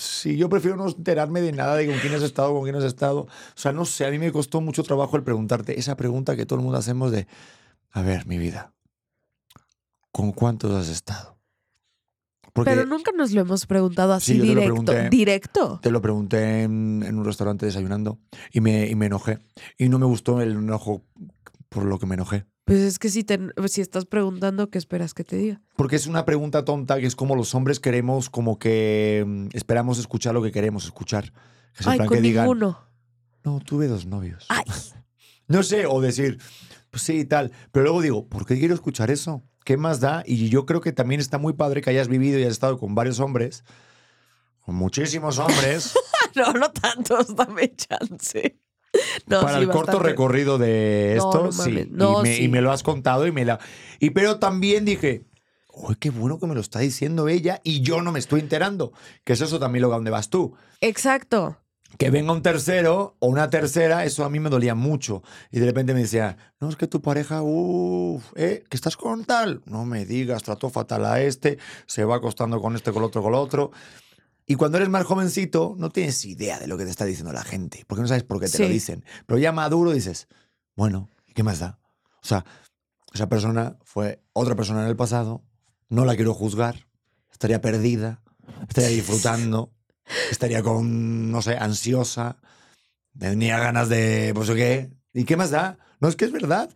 Sí, 0.04 0.36
yo 0.36 0.50
prefiero 0.50 0.78
no 0.78 0.88
enterarme 0.88 1.42
de 1.42 1.52
nada 1.52 1.76
de 1.76 1.86
con 1.86 1.96
quién 2.00 2.14
has 2.16 2.24
estado, 2.24 2.54
con 2.54 2.64
quién 2.64 2.76
has 2.76 2.84
estado. 2.84 3.22
O 3.22 3.28
sea, 3.54 3.72
no 3.72 3.86
sé, 3.86 4.04
a 4.04 4.10
mí 4.10 4.18
me 4.18 4.32
costó 4.32 4.60
mucho 4.60 4.82
trabajo 4.82 5.16
el 5.16 5.22
preguntarte 5.24 5.80
esa 5.80 5.96
pregunta 5.96 6.36
que 6.36 6.48
todo 6.48 6.58
el 6.58 6.64
mundo 6.64 6.80
hacemos 6.80 7.12
de, 7.12 7.28
a 7.92 8.02
ver, 8.02 8.26
mi 8.26 8.40
vida, 8.40 8.74
¿con 10.12 10.32
cuántos 10.32 10.72
has 10.72 10.90
estado? 10.90 11.38
Porque 12.52 12.72
Pero 12.72 12.86
nunca 12.88 13.12
nos 13.16 13.32
lo 13.32 13.42
hemos 13.42 13.68
preguntado 13.68 14.14
así 14.14 14.34
Sí, 14.34 14.40
yo 14.40 14.44
te 14.44 14.48
lo 14.56 14.62
directo. 14.62 14.86
pregunté. 14.86 15.10
Directo. 15.10 15.80
te 15.84 15.92
lo 15.92 16.02
pregunté 16.02 16.64
en, 16.64 17.04
en 17.06 17.18
un 17.20 17.24
restaurante 17.24 17.68
desayunando 17.68 18.20
y 18.52 18.60
me, 18.60 18.88
y 18.88 18.96
me 18.96 19.06
enojé. 19.06 19.38
Y 19.78 19.88
no 19.90 20.00
me 20.00 20.08
gustó 20.08 20.42
el 20.42 20.54
enojo 20.54 21.06
por 21.70 21.86
lo 21.86 22.00
que 22.00 22.08
me 22.08 22.16
enojé. 22.16 22.46
Pues 22.72 22.84
es 22.84 23.00
que 23.00 23.10
si, 23.10 23.26
te, 23.26 23.38
si 23.68 23.82
estás 23.82 24.06
preguntando, 24.06 24.70
¿qué 24.70 24.78
esperas 24.78 25.14
que 25.14 25.26
te 25.26 25.36
diga? 25.36 25.62
Porque 25.76 25.98
es 25.98 26.08
una 26.08 26.24
pregunta 26.24 26.64
tonta 26.64 27.02
que 27.02 27.06
es 27.06 27.18
como 27.18 27.36
los 27.36 27.54
hombres 27.54 27.82
queremos, 27.82 28.30
como 28.30 28.58
que 28.60 29.26
mm, 29.28 29.48
esperamos 29.52 30.00
escuchar 30.00 30.34
lo 30.34 30.42
que 30.42 30.54
queremos 30.54 30.86
escuchar. 30.86 31.34
Que 31.78 31.84
Ay, 31.84 31.98
con 31.98 32.08
que 32.08 32.22
digan, 32.22 32.46
ninguno. 32.46 32.80
no, 33.44 33.60
tuve 33.60 33.90
dos 33.90 34.06
novios. 34.06 34.46
Ay, 34.48 34.64
No 35.50 35.64
sé, 35.64 35.86
o 35.86 36.00
decir, 36.00 36.40
pues 36.92 37.04
sí 37.04 37.20
y 37.20 37.26
tal. 37.26 37.52
Pero 37.74 37.84
luego 37.84 38.02
digo, 38.02 38.30
¿por 38.30 38.46
qué 38.46 38.58
quiero 38.58 38.74
escuchar 38.74 39.12
eso? 39.12 39.44
¿Qué 39.66 39.76
más 39.76 40.00
da? 40.00 40.24
Y 40.26 40.48
yo 40.48 40.66
creo 40.66 40.80
que 40.80 40.94
también 40.94 41.20
está 41.20 41.38
muy 41.38 41.52
padre 41.52 41.82
que 41.82 41.90
hayas 41.90 42.08
vivido 42.08 42.40
y 42.40 42.44
hayas 42.44 42.54
estado 42.54 42.80
con 42.80 42.96
varios 42.96 43.20
hombres, 43.20 43.66
con 44.62 44.76
muchísimos 44.76 45.40
hombres, 45.40 45.94
no, 46.36 46.54
no 46.54 46.72
tantos, 46.72 47.36
dame 47.36 47.76
chance. 47.76 48.61
No, 49.28 49.42
para 49.42 49.58
sí, 49.58 49.64
el 49.64 49.68
corto 49.70 49.88
bastante. 49.88 50.10
recorrido 50.10 50.58
de 50.58 51.16
esto. 51.16 51.46
no 51.46 51.52
sí. 51.52 51.70
y, 51.70 51.86
me, 51.86 52.36
sí. 52.36 52.44
y 52.44 52.48
me 52.50 52.62
lo 52.62 52.72
has 52.72 52.84
contado 52.84 53.26
y 53.28 53.32
me 53.32 53.46
la. 53.46 53.60
Y 54.00 54.10
pero 54.12 54.40
también 54.40 54.86
dije. 54.86 55.26
Uy, 55.74 55.96
qué 55.96 56.10
bueno 56.10 56.38
que 56.38 56.48
me 56.48 56.54
lo 56.54 56.60
está 56.60 56.80
diciendo 56.80 57.30
ella 57.30 57.62
y 57.64 57.80
yo 57.80 58.02
no 58.02 58.12
me 58.12 58.20
estoy 58.20 58.42
enterando. 58.42 58.92
Que 59.24 59.34
es 59.34 59.40
eso 59.42 59.58
también 59.58 59.82
lo 59.84 59.88
que 59.88 59.94
a 59.94 59.98
dónde 59.98 60.12
vas 60.12 60.30
tú. 60.30 60.54
Exacto. 60.82 61.58
que 61.98 62.10
venga 62.10 62.34
un 62.34 62.42
tercero 62.42 63.16
o 63.20 63.28
una 63.28 63.50
tercera, 63.50 64.04
eso 64.04 64.26
a 64.26 64.30
mí 64.30 64.42
me 64.42 64.50
dolía 64.50 64.76
mucho. 64.76 65.24
Y 65.50 65.60
de 65.60 65.68
repente 65.68 65.94
me 65.94 66.02
decía, 66.02 66.36
no, 66.60 66.68
es 66.68 66.76
que 66.76 66.88
tu 66.88 67.02
pareja, 67.02 67.42
uff, 67.42 68.24
¿eh? 68.36 68.66
¿Que 68.70 68.76
estás 68.76 68.98
con 68.98 69.24
tal? 69.24 69.62
No 69.66 69.86
me 69.86 70.06
digas, 70.06 70.44
trató 70.44 70.70
fatal 70.70 71.06
a 71.06 71.22
este, 71.22 71.58
se 71.86 72.04
va 72.04 72.18
acostando 72.18 72.62
con 72.62 72.76
este, 72.76 72.92
con 72.92 73.04
el 73.04 73.08
otro, 73.08 73.22
con 73.22 73.34
el 73.34 73.40
otro. 73.40 73.72
Y 74.46 74.56
cuando 74.56 74.78
eres 74.78 74.90
más 74.90 75.06
jovencito, 75.06 75.76
no 75.78 75.90
tienes 75.90 76.26
idea 76.26 76.60
de 76.60 76.68
lo 76.68 76.78
que 76.78 76.84
te 76.86 76.90
está 76.92 77.06
diciendo 77.06 77.32
la 77.32 77.44
gente, 77.44 77.84
porque 77.88 78.02
no 78.02 78.08
sabes 78.08 78.24
por 78.24 78.40
qué 78.40 78.48
te 78.50 78.60
lo 78.60 78.66
Sí. 78.68 78.74
dicen. 78.74 79.06
Pero 79.26 79.40
ya 79.40 79.52
maduro 79.52 79.92
dices, 79.92 80.28
bueno, 80.76 81.10
¿y 81.28 81.34
¿qué 81.34 81.44
más 81.44 81.60
da? 81.60 81.80
O 82.22 82.26
sea, 82.28 82.46
esa 83.14 83.30
persona 83.30 83.78
fue 83.84 84.22
otra 84.34 84.56
persona 84.56 84.82
en 84.82 84.88
el 84.88 84.96
pasado, 84.96 85.44
no 85.90 86.06
la 86.06 86.16
quiero 86.16 86.34
juzgar, 86.34 86.88
estaría 87.32 87.62
perdida, 87.62 88.22
estaría 88.68 88.90
disfrutando, 89.50 89.72
estaría 90.30 90.64
con, 90.64 91.32
no 91.32 91.42
sé, 91.42 91.56
ansiosa, 91.58 92.38
tenía 93.18 93.60
ganas 93.60 93.90
de, 93.90 94.32
pues 94.36 94.50
qué, 94.52 94.92
¿y 95.14 95.24
qué 95.26 95.38
más 95.38 95.52
da? 95.52 95.78
No 96.00 96.08
es 96.08 96.16
que 96.16 96.26
es 96.26 96.32
verdad. 96.32 96.70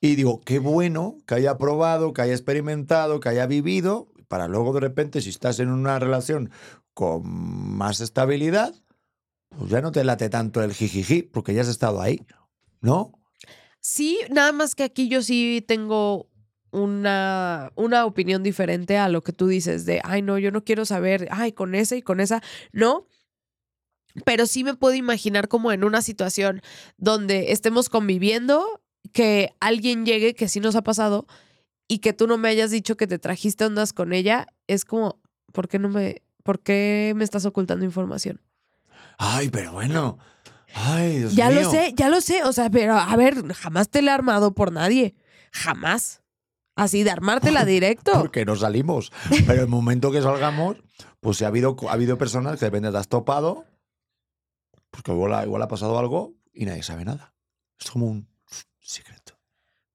Y 0.00 0.16
digo, 0.16 0.40
qué 0.40 0.58
bueno 0.58 1.16
que 1.26 1.36
haya 1.36 1.56
probado, 1.56 2.12
que 2.12 2.22
haya 2.22 2.32
experimentado, 2.34 3.20
que 3.20 3.28
haya 3.30 3.46
vivido, 3.46 4.08
para 4.28 4.48
luego 4.48 4.72
de 4.72 4.80
repente, 4.80 5.20
si 5.22 5.30
estás 5.30 5.60
en 5.60 5.70
una 5.70 5.98
relación 5.98 6.50
con 6.94 7.22
más 7.76 8.00
estabilidad, 8.00 8.74
pues 9.50 9.70
ya 9.70 9.80
no 9.80 9.92
te 9.92 10.04
late 10.04 10.28
tanto 10.28 10.62
el 10.62 10.72
jijiji, 10.72 11.22
porque 11.22 11.54
ya 11.54 11.62
has 11.62 11.68
estado 11.68 12.00
ahí, 12.00 12.24
¿no? 12.80 13.12
Sí, 13.80 14.18
nada 14.30 14.52
más 14.52 14.74
que 14.74 14.84
aquí 14.84 15.08
yo 15.08 15.22
sí 15.22 15.62
tengo 15.66 16.30
una, 16.70 17.70
una 17.76 18.06
opinión 18.06 18.42
diferente 18.42 18.96
a 18.96 19.08
lo 19.08 19.22
que 19.22 19.32
tú 19.32 19.46
dices 19.46 19.84
de, 19.84 20.00
ay, 20.04 20.22
no, 20.22 20.38
yo 20.38 20.50
no 20.50 20.64
quiero 20.64 20.84
saber, 20.84 21.28
ay, 21.30 21.52
con 21.52 21.74
esa 21.74 21.96
y 21.96 22.02
con 22.02 22.20
esa. 22.20 22.42
No, 22.72 23.06
pero 24.24 24.46
sí 24.46 24.64
me 24.64 24.74
puedo 24.74 24.94
imaginar 24.94 25.48
como 25.48 25.72
en 25.72 25.84
una 25.84 26.02
situación 26.02 26.62
donde 26.96 27.52
estemos 27.52 27.88
conviviendo, 27.88 28.80
que 29.12 29.54
alguien 29.60 30.06
llegue, 30.06 30.34
que 30.34 30.48
sí 30.48 30.60
nos 30.60 30.76
ha 30.76 30.82
pasado, 30.82 31.26
y 31.86 31.98
que 31.98 32.12
tú 32.12 32.26
no 32.26 32.38
me 32.38 32.48
hayas 32.48 32.70
dicho 32.70 32.96
que 32.96 33.06
te 33.06 33.18
trajiste 33.18 33.64
ondas 33.64 33.92
con 33.92 34.12
ella, 34.12 34.46
es 34.66 34.84
como, 34.84 35.20
¿por 35.52 35.68
qué 35.68 35.78
no 35.78 35.88
me, 35.88 36.22
por 36.44 36.60
qué 36.60 37.12
me 37.16 37.24
estás 37.24 37.44
ocultando 37.46 37.84
información? 37.84 38.40
Ay, 39.18 39.48
pero 39.48 39.72
bueno. 39.72 40.18
Ay, 40.74 41.18
Dios 41.18 41.34
ya 41.34 41.50
mío. 41.50 41.62
lo 41.62 41.70
sé, 41.70 41.92
ya 41.96 42.08
lo 42.08 42.20
sé, 42.20 42.44
o 42.44 42.52
sea, 42.52 42.70
pero 42.70 42.96
a 42.96 43.16
ver, 43.16 43.52
jamás 43.54 43.88
te 43.88 44.02
la 44.02 44.12
he 44.12 44.14
armado 44.14 44.54
por 44.54 44.70
nadie, 44.72 45.14
jamás. 45.52 46.22
Así 46.76 47.02
de 47.04 47.10
armártela 47.10 47.64
directo. 47.64 48.12
Porque 48.12 48.44
no 48.44 48.56
salimos. 48.56 49.12
Pero 49.46 49.62
el 49.62 49.68
momento 49.68 50.10
que 50.12 50.20
salgamos, 50.20 50.76
pues 51.20 51.38
si 51.38 51.44
ha 51.44 51.48
habido, 51.48 51.76
ha 51.88 51.92
habido 51.92 52.18
personas 52.18 52.54
que 52.54 52.66
de 52.66 52.70
repente 52.70 52.90
te 52.90 52.98
has 52.98 53.08
topado, 53.08 53.64
pues 54.90 55.02
que 55.02 55.12
igual, 55.12 55.44
igual 55.44 55.62
ha 55.62 55.68
pasado 55.68 55.98
algo 55.98 56.34
y 56.52 56.66
nadie 56.66 56.82
sabe 56.82 57.04
nada. 57.04 57.34
Es 57.80 57.90
como 57.90 58.06
un 58.06 58.28
secreto. 58.80 59.23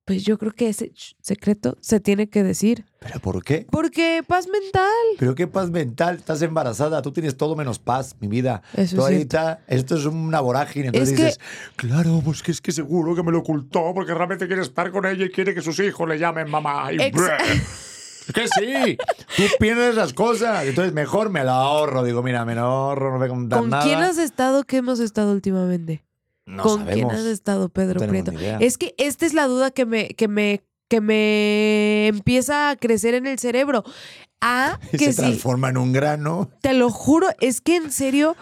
Pues 0.10 0.24
yo 0.24 0.40
creo 0.40 0.52
que 0.54 0.70
ese 0.70 0.92
secreto 1.22 1.78
se 1.82 2.00
tiene 2.00 2.30
que 2.32 2.42
decir. 2.42 2.84
¿Pero 2.98 3.20
por 3.20 3.44
qué? 3.44 3.68
Porque 3.70 4.24
paz 4.28 4.48
mental. 4.48 4.90
Pero 5.20 5.36
qué 5.36 5.46
paz 5.46 5.70
mental, 5.70 6.16
estás 6.16 6.42
embarazada, 6.42 7.04
tú 7.04 7.12
tienes 7.12 7.38
todo 7.38 7.56
menos 7.56 7.78
paz, 7.78 8.16
mi 8.20 8.28
vida. 8.28 8.64
Eso 8.76 8.96
Tú 8.96 9.04
es 9.04 9.08
ahorita, 9.14 9.60
esto 9.68 9.96
es 9.96 10.06
una 10.06 10.42
vorágine. 10.42 10.88
Entonces 10.88 11.10
Es 11.12 11.16
que- 11.16 11.26
dices, 11.26 11.40
claro, 11.76 12.24
pues 12.26 12.42
que 12.42 12.50
es 12.50 12.60
que 12.60 12.72
seguro 12.72 13.14
que 13.14 13.22
me 13.22 13.32
lo 13.32 13.38
ocultó 13.38 13.92
porque 13.94 14.16
realmente 14.16 14.48
quiere 14.48 14.64
estar 14.64 14.90
con 14.92 15.06
ella 15.06 15.26
y 15.26 15.30
quiere 15.30 15.54
que 15.54 15.62
sus 15.62 15.80
hijos 15.80 16.10
le 16.10 16.18
llamen 16.18 16.50
mamá. 16.50 16.92
Y 16.92 16.98
que 16.98 18.48
sí, 18.48 18.98
tú 19.38 19.44
piensas 19.60 19.94
esas 19.94 20.14
cosas. 20.14 20.66
Entonces 20.66 20.92
mejor 20.92 21.30
me 21.30 21.44
lo 21.44 21.52
ahorro. 21.52 22.04
Digo, 22.04 22.24
mira, 22.24 22.46
me 22.46 22.56
lo 22.56 22.62
ahorro, 22.62 23.12
no 23.12 23.20
voy 23.20 23.28
a 23.28 23.30
contar 23.30 23.60
¿Con 23.60 23.70
nada. 23.70 23.84
quién 23.84 24.00
has 24.00 24.18
estado? 24.18 24.64
¿Qué 24.64 24.78
hemos 24.78 25.00
estado 25.00 25.34
últimamente? 25.34 26.04
No 26.50 26.64
¿Con 26.64 26.80
sabemos. 26.80 26.94
quién 26.96 27.12
has 27.12 27.26
estado, 27.28 27.70
Pedro 27.70 28.00
No 28.02 28.08
Prieto? 28.08 28.32
Es 28.60 28.78
que 28.78 28.96
esta 28.98 29.26
es 29.26 29.34
la 29.34 29.46
duda 29.48 29.72
que 29.72 29.86
me, 29.86 30.10
que 30.10 30.28
me, 30.28 30.64
que 30.88 31.00
me 31.02 32.08
empieza 32.08 32.70
a 32.72 32.76
crecer 32.76 33.14
en 33.14 33.28
el 33.28 33.40
cerebro. 33.40 33.84
Y 34.94 34.98
que 34.98 35.12
se 35.12 35.22
transforma 35.22 35.70
en 35.70 35.78
un 35.78 35.92
grano. 35.92 36.50
Te 36.62 36.74
lo 36.74 36.90
juro, 36.90 37.28
es 37.42 37.60
que 37.62 37.76
en 37.76 37.92
serio, 37.92 38.36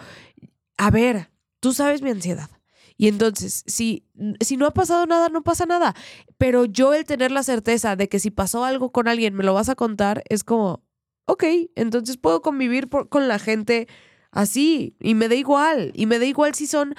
a 0.76 0.90
ver, 0.90 1.30
tú 1.60 1.72
sabes 1.74 2.02
mi 2.02 2.10
ansiedad. 2.10 2.48
Y 2.96 3.08
entonces, 3.08 3.62
si, 3.66 4.04
si 4.40 4.56
no 4.56 4.66
ha 4.66 4.72
pasado 4.72 5.06
nada, 5.06 5.28
no 5.28 5.42
pasa 5.42 5.66
nada. 5.66 5.94
Pero 6.36 6.64
yo 6.64 6.94
el 6.94 7.04
tener 7.04 7.30
la 7.32 7.42
certeza 7.42 7.94
de 7.96 8.08
que 8.08 8.20
si 8.20 8.30
pasó 8.30 8.64
algo 8.64 8.90
con 8.92 9.06
alguien, 9.08 9.34
me 9.34 9.44
lo 9.44 9.54
vas 9.54 9.68
a 9.68 9.74
contar, 9.74 10.22
es 10.28 10.44
como, 10.44 10.84
ok, 11.26 11.44
entonces 11.76 12.16
puedo 12.16 12.42
convivir 12.42 12.88
por- 12.88 13.08
con 13.08 13.26
la 13.28 13.38
gente 13.40 13.86
así 14.30 14.96
y 15.00 15.14
me 15.14 15.28
da 15.28 15.34
igual. 15.36 15.90
Y 15.94 16.06
me 16.06 16.18
da 16.20 16.26
igual 16.26 16.54
si 16.54 16.66
son, 16.68 16.94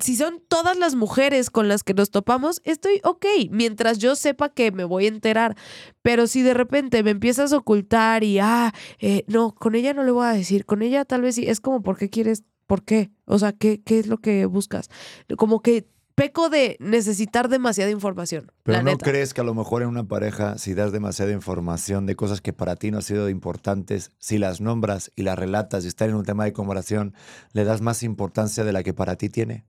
si 0.00 0.16
son 0.16 0.42
todas 0.48 0.76
las 0.76 0.94
mujeres 0.94 1.50
con 1.50 1.68
las 1.68 1.82
que 1.82 1.94
nos 1.94 2.10
topamos, 2.10 2.60
estoy 2.64 3.00
ok, 3.04 3.26
mientras 3.50 3.98
yo 3.98 4.14
sepa 4.14 4.50
que 4.50 4.72
me 4.72 4.84
voy 4.84 5.06
a 5.06 5.08
enterar. 5.08 5.56
Pero 6.02 6.26
si 6.26 6.42
de 6.42 6.54
repente 6.54 7.02
me 7.02 7.10
empiezas 7.10 7.52
a 7.52 7.58
ocultar 7.58 8.24
y, 8.24 8.38
ah, 8.38 8.72
eh, 8.98 9.24
no, 9.26 9.54
con 9.54 9.74
ella 9.74 9.94
no 9.94 10.04
le 10.04 10.10
voy 10.10 10.26
a 10.26 10.32
decir, 10.32 10.64
con 10.66 10.82
ella 10.82 11.04
tal 11.04 11.22
vez 11.22 11.36
sí, 11.36 11.46
es 11.46 11.60
como, 11.60 11.82
¿por 11.82 11.96
qué 11.96 12.10
quieres? 12.10 12.44
¿Por 12.66 12.84
qué? 12.84 13.10
O 13.26 13.38
sea, 13.38 13.52
¿qué, 13.52 13.80
qué 13.82 13.98
es 13.98 14.06
lo 14.06 14.18
que 14.18 14.46
buscas? 14.46 14.88
Como 15.36 15.62
que 15.62 15.86
peco 16.16 16.48
de 16.48 16.76
necesitar 16.80 17.48
demasiada 17.48 17.92
información. 17.92 18.50
Pero 18.64 18.78
la 18.78 18.82
¿no 18.82 18.90
neta. 18.90 19.04
crees 19.04 19.34
que 19.34 19.42
a 19.42 19.44
lo 19.44 19.54
mejor 19.54 19.82
en 19.82 19.88
una 19.88 20.08
pareja, 20.08 20.58
si 20.58 20.74
das 20.74 20.90
demasiada 20.90 21.30
información 21.30 22.06
de 22.06 22.16
cosas 22.16 22.40
que 22.40 22.52
para 22.52 22.74
ti 22.74 22.90
no 22.90 22.96
han 22.96 23.02
sido 23.02 23.28
importantes, 23.28 24.10
si 24.18 24.38
las 24.38 24.60
nombras 24.60 25.12
y 25.14 25.22
las 25.22 25.38
relatas 25.38 25.84
y 25.84 25.88
están 25.88 26.08
en 26.08 26.16
un 26.16 26.24
tema 26.24 26.44
de 26.44 26.52
conversación, 26.52 27.14
le 27.52 27.64
das 27.64 27.82
más 27.82 28.02
importancia 28.02 28.64
de 28.64 28.72
la 28.72 28.82
que 28.82 28.94
para 28.94 29.16
ti 29.16 29.28
tiene? 29.28 29.66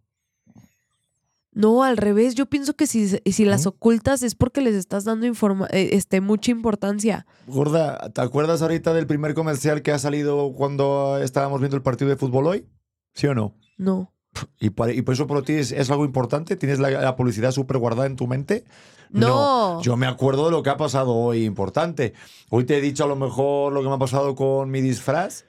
No, 1.52 1.84
al 1.84 1.98
revés, 1.98 2.36
yo 2.36 2.46
pienso 2.46 2.76
que 2.76 2.88
si, 2.88 3.08
si 3.10 3.46
las 3.46 3.66
¿Mm? 3.66 3.70
ocultas 3.70 4.24
es 4.24 4.36
porque 4.36 4.62
les 4.62 4.76
estás 4.76 5.04
dando 5.04 5.26
informa 5.26 5.68
eh, 5.72 5.90
este, 5.94 6.22
mucha 6.22 6.52
importancia. 6.52 7.26
Gorda, 7.48 8.12
¿te 8.12 8.22
acuerdas 8.22 8.62
ahorita 8.62 8.94
del 8.94 9.08
primer 9.08 9.34
comercial 9.34 9.82
que 9.82 9.92
ha 9.92 10.00
salido 10.00 10.54
cuando 10.54 11.18
estábamos 11.18 11.60
viendo 11.60 11.76
el 11.76 11.84
partido 11.84 12.10
de 12.10 12.16
fútbol 12.16 12.48
hoy? 12.48 12.68
¿Sí 13.16 13.28
o 13.28 13.36
no? 13.36 13.56
No. 13.78 14.14
¿Y 14.60 14.72
por, 14.72 14.92
y 14.92 15.02
por 15.02 15.14
eso 15.14 15.28
para 15.28 15.42
ti 15.42 15.54
es, 15.54 15.72
es 15.72 15.90
algo 15.90 16.06
importante? 16.06 16.56
¿Tienes 16.56 16.80
la, 16.80 16.90
la 16.90 17.16
publicidad 17.16 17.52
súper 17.52 17.78
guardada 17.78 18.08
en 18.08 18.16
tu 18.16 18.28
mente? 18.28 18.66
No. 19.10 19.82
Yo 19.82 19.96
me 19.96 20.08
acuerdo 20.08 20.46
de 20.46 20.52
lo 20.52 20.64
que 20.64 20.70
ha 20.70 20.78
pasado 20.78 21.16
hoy 21.16 21.46
importante. 21.46 22.14
Hoy 22.50 22.66
te 22.66 22.78
he 22.78 22.82
dicho 22.82 23.04
a 23.04 23.08
lo 23.08 23.16
mejor 23.16 23.72
lo 23.72 23.82
que 23.82 23.88
me 23.88 23.96
ha 23.96 24.00
pasado 24.00 24.36
con 24.36 24.70
mi 24.70 24.82
disfraz 24.82 25.46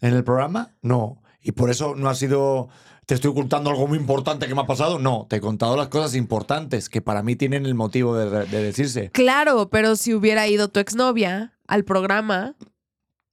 en 0.00 0.14
el 0.14 0.24
programa. 0.24 0.74
No. 0.82 1.22
Y 1.42 1.52
por 1.52 1.70
eso 1.70 1.94
no 1.96 2.08
ha 2.08 2.14
sido... 2.14 2.68
¿Te 3.06 3.14
estoy 3.14 3.30
ocultando 3.30 3.70
algo 3.70 3.86
muy 3.86 3.96
importante 3.96 4.46
que 4.46 4.54
me 4.54 4.60
ha 4.60 4.66
pasado? 4.66 4.98
No, 4.98 5.26
te 5.30 5.36
he 5.36 5.40
contado 5.40 5.78
las 5.78 5.88
cosas 5.88 6.14
importantes 6.14 6.90
que 6.90 7.00
para 7.00 7.22
mí 7.22 7.36
tienen 7.36 7.64
el 7.64 7.74
motivo 7.74 8.14
de, 8.14 8.44
de 8.44 8.62
decirse. 8.62 9.10
Claro, 9.12 9.70
pero 9.70 9.96
si 9.96 10.12
hubiera 10.12 10.46
ido 10.46 10.68
tu 10.68 10.78
exnovia 10.78 11.54
al 11.66 11.84
programa, 11.84 12.54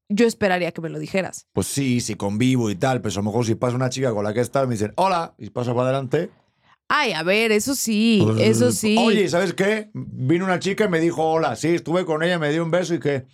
yo 0.10 0.28
esperaría 0.28 0.72
que 0.72 0.82
me 0.82 0.90
lo 0.90 1.00
dijeras. 1.00 1.48
Pues 1.54 1.68
sí, 1.68 2.02
si 2.02 2.16
convivo 2.16 2.70
y 2.70 2.76
tal, 2.76 3.02
pero 3.02 3.14
a 3.14 3.18
lo 3.18 3.24
mejor 3.24 3.46
si 3.46 3.56
pasa 3.56 3.76
una 3.76 3.90
chica 3.90 4.12
con 4.14 4.24
la 4.24 4.34
que 4.34 4.42
estás, 4.42 4.68
me 4.68 4.76
dicen, 4.76 4.94
hola, 4.96 5.34
y 5.38 5.50
pasa 5.50 5.74
para 5.74 5.90
adelante. 5.90 6.30
Ay, 6.88 7.14
a 7.14 7.24
ver, 7.24 7.52
eso 7.52 7.74
sí, 7.74 8.26
eso 8.40 8.72
sí. 8.72 8.96
Oye, 9.00 9.28
¿sabes 9.28 9.54
qué? 9.54 9.90
Vino 9.94 10.46
una 10.46 10.60
chica 10.60 10.86
y 10.86 10.90
me 10.90 11.00
dijo 11.00 11.24
hola, 11.24 11.56
sí, 11.56 11.70
estuve 11.70 12.06
con 12.06 12.22
ella, 12.22 12.38
me 12.38 12.52
dio 12.52 12.64
un 12.64 12.70
beso 12.70 12.94
y 12.94 13.00
qué. 13.00 13.26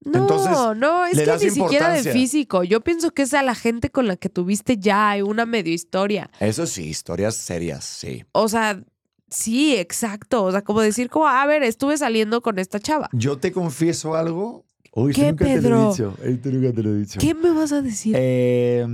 no, 0.00 0.20
entonces, 0.20 0.52
no, 0.76 1.06
es 1.06 1.18
que 1.18 1.44
ni 1.44 1.50
siquiera 1.50 1.92
de 1.92 2.12
físico. 2.12 2.62
Yo 2.62 2.82
pienso 2.82 3.10
que 3.10 3.22
es 3.22 3.34
a 3.34 3.42
la 3.42 3.56
gente 3.56 3.90
con 3.90 4.06
la 4.06 4.16
que 4.16 4.28
tuviste 4.28 4.78
ya 4.78 5.16
una 5.24 5.44
medio 5.44 5.74
historia. 5.74 6.30
Eso 6.38 6.66
sí, 6.66 6.84
historias 6.84 7.34
serias, 7.34 7.84
sí. 7.84 8.24
O 8.30 8.48
sea, 8.48 8.80
sí, 9.28 9.74
exacto. 9.74 10.44
O 10.44 10.52
sea, 10.52 10.62
como 10.62 10.82
decir, 10.82 11.10
como, 11.10 11.26
a 11.26 11.44
ver, 11.46 11.64
estuve 11.64 11.98
saliendo 11.98 12.42
con 12.42 12.60
esta 12.60 12.78
chava. 12.78 13.08
Yo 13.12 13.38
te 13.38 13.50
confieso 13.50 14.14
algo. 14.14 14.64
Uy, 14.96 15.12
¿Qué, 15.12 15.28
nunca 15.30 15.44
te 15.44 15.56
lo 15.56 15.60
Pedro? 15.62 15.82
he 15.84 15.88
dicho. 15.90 16.16
Esto 16.22 16.50
nunca 16.50 16.72
te 16.72 16.82
lo 16.82 16.90
he 16.94 16.98
dicho. 16.98 17.18
¿Qué 17.20 17.34
me 17.34 17.50
vas 17.52 17.72
a 17.72 17.82
decir? 17.82 18.14
Eh, 18.16 18.86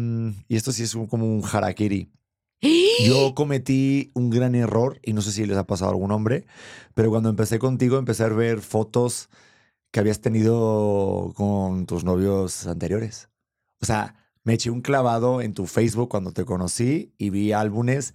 y 0.48 0.56
esto 0.56 0.72
sí 0.72 0.82
es 0.82 0.94
un- 0.94 1.06
como 1.06 1.26
un 1.26 1.42
harakiri. 1.44 2.10
Yo 3.06 3.34
cometí 3.34 4.10
un 4.14 4.28
gran 4.30 4.54
error 4.54 4.98
y 5.02 5.12
no 5.14 5.22
sé 5.22 5.32
si 5.32 5.46
les 5.46 5.56
ha 5.56 5.66
pasado 5.66 5.90
a 5.90 5.94
algún 5.94 6.12
hombre, 6.12 6.44
pero 6.94 7.08
cuando 7.10 7.30
empecé 7.30 7.58
contigo 7.58 7.96
empecé 7.98 8.24
a 8.24 8.28
ver 8.28 8.60
fotos 8.60 9.30
que 9.90 10.00
habías 10.00 10.20
tenido 10.20 11.32
con 11.36 11.86
tus 11.86 12.04
novios 12.04 12.66
anteriores. 12.66 13.28
O 13.80 13.86
sea, 13.86 14.14
me 14.44 14.54
eché 14.54 14.70
un 14.70 14.82
clavado 14.82 15.40
en 15.40 15.54
tu 15.54 15.66
Facebook 15.66 16.10
cuando 16.10 16.32
te 16.32 16.44
conocí 16.44 17.14
y 17.16 17.30
vi 17.30 17.52
álbumes 17.52 18.14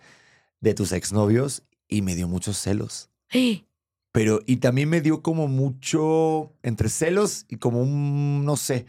de 0.61 0.73
tus 0.75 0.91
exnovios 0.91 1.63
y 1.87 2.01
me 2.03 2.15
dio 2.15 2.27
muchos 2.27 2.57
celos. 2.57 3.09
Pero, 4.15 4.39
y 4.45 4.57
también 4.57 4.89
me 4.89 5.01
dio 5.01 5.21
como 5.21 5.47
mucho 5.47 6.53
entre 6.63 6.89
celos 6.89 7.45
y 7.49 7.57
como 7.57 7.81
un, 7.81 8.45
no 8.45 8.55
sé, 8.57 8.85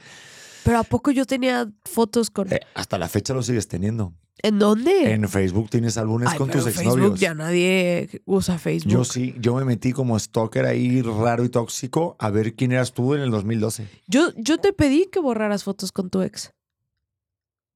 Pero 0.64 0.79
¿a 0.79 0.85
poco 0.85 1.11
yo 1.11 1.27
tenía 1.27 1.68
fotos 1.85 2.31
con... 2.31 2.53
eh, 2.53 2.61
hasta 2.74 2.97
la 2.97 3.09
fecha 3.09 3.35
lo 3.35 3.43
sigues 3.43 3.68
teniendo. 3.68 4.12
¿En 4.43 4.59
dónde? 4.59 5.12
En 5.12 5.29
Facebook 5.29 5.70
tienes 5.70 5.97
álbumes 5.97 6.29
Ay, 6.31 6.39
con 6.39 6.49
pero 6.49 6.62
tus 6.62 6.72
Facebook 6.74 6.93
exnovios. 6.93 7.20
ya 7.20 7.35
nadie 7.35 8.22
usa 8.27 8.59
Facebook. 8.59 8.93
Yo 8.93 9.05
sí, 9.05 9.35
yo 9.39 9.55
me 9.57 9.64
metí 9.64 9.93
como 9.93 10.18
stalker 10.18 10.66
ahí 10.66 11.03
raro 11.03 11.45
y 11.45 11.49
tóxico 11.49 12.16
a 12.18 12.31
ver 12.31 12.55
quién 12.55 12.72
eras 12.72 12.93
tú 12.93 13.14
en 13.14 13.22
el 13.22 13.31
2012. 13.31 13.89
Yo, 14.07 14.33
yo 14.37 14.59
te 14.59 14.72
pedí 14.72 15.07
que 15.11 15.20
borraras 15.20 15.64
fotos 15.64 15.91
con 15.91 16.11
tu 16.11 16.20
ex. 16.22 16.53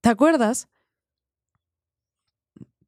¿Te 0.02 0.10
acuerdas? 0.10 0.68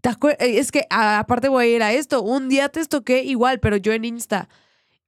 ¿Te 0.02 0.10
acuer- 0.10 0.36
eh, 0.40 0.58
Es 0.58 0.70
que 0.70 0.86
aparte 0.90 1.48
voy 1.48 1.64
a 1.64 1.76
ir 1.76 1.82
a 1.82 1.92
esto. 1.94 2.22
Un 2.22 2.48
día 2.50 2.68
te 2.68 2.84
toqué 2.84 3.22
igual, 3.24 3.58
pero 3.60 3.76
yo 3.78 3.92
en 3.94 4.04
Insta. 4.04 4.48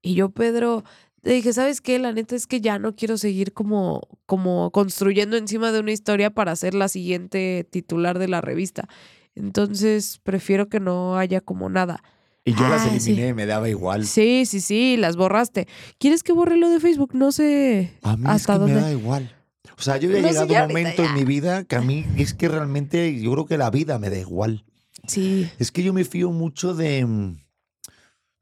Y 0.01 0.15
yo, 0.15 0.31
Pedro, 0.31 0.85
le 1.23 1.35
dije, 1.35 1.53
¿sabes 1.53 1.81
qué? 1.81 1.99
La 1.99 2.13
neta 2.13 2.35
es 2.37 2.47
que 2.47 2.61
ya 2.61 2.79
no 2.79 2.95
quiero 2.95 3.17
seguir 3.19 3.53
como, 3.53 4.03
como 4.27 4.71
construyendo 4.71 5.37
encima 5.37 5.73
de 5.73 5.81
una 5.81 5.93
historia 5.93 6.31
para 6.31 6.57
ser 6.57 6.75
la 6.75 6.89
siguiente 6.89 7.67
titular 7.71 8.19
de 8.19 8.29
la 8.29 8.41
revista. 8.41 8.89
Entonces, 9.35 10.21
prefiero 10.23 10.69
que 10.69 10.81
no 10.81 11.17
haya 11.19 11.41
como 11.41 11.69
nada. 11.69 12.03
Y 12.45 12.53
yo 12.55 12.69
las 12.69 12.83
sí. 12.83 12.91
eliminé, 13.11 13.33
me 13.35 13.47
daba 13.47 13.69
igual. 13.71 14.07
Sí, 14.07 14.45
sí, 14.47 14.61
sí, 14.61 14.97
las 14.99 15.17
borraste. 15.17 15.67
¿Quieres 15.99 16.23
que 16.23 16.33
borre 16.33 16.57
lo 16.59 16.69
de 16.69 16.79
Facebook? 16.79 17.15
No 17.15 17.33
sé 17.33 17.95
A 18.03 18.17
mí 18.17 18.25
es 18.25 18.31
hasta 18.31 18.53
que 18.55 18.59
dónde. 18.61 18.75
me 18.75 18.81
da 18.83 18.93
igual. 18.93 19.35
O 19.79 19.83
sea, 19.83 19.97
yo 19.97 20.11
he 20.11 20.21
No 20.21 20.29
llegado 20.29 20.55
a 20.57 20.63
un 20.63 20.69
momento 20.69 21.03
ya. 21.03 21.09
en 21.09 21.15
mi 21.15 21.25
vida 21.25 21.65
que 21.65 21.77
a 21.77 21.81
mí 21.81 22.05
es 22.19 22.35
que 22.35 22.49
realmente 22.49 23.19
yo 23.21 23.33
creo 23.33 23.47
que 23.47 23.57
la 23.59 23.71
vida 23.71 23.99
me 23.99 24.11
da 24.11 24.19
igual. 24.19 24.65
Sí. 25.07 25.51
Es 25.59 25.71
que 25.73 25.83
yo 25.83 25.93
me 25.93 26.05
fío 26.05 26.31
mucho 26.31 26.75
de, 26.75 27.05
mm, 27.05 27.41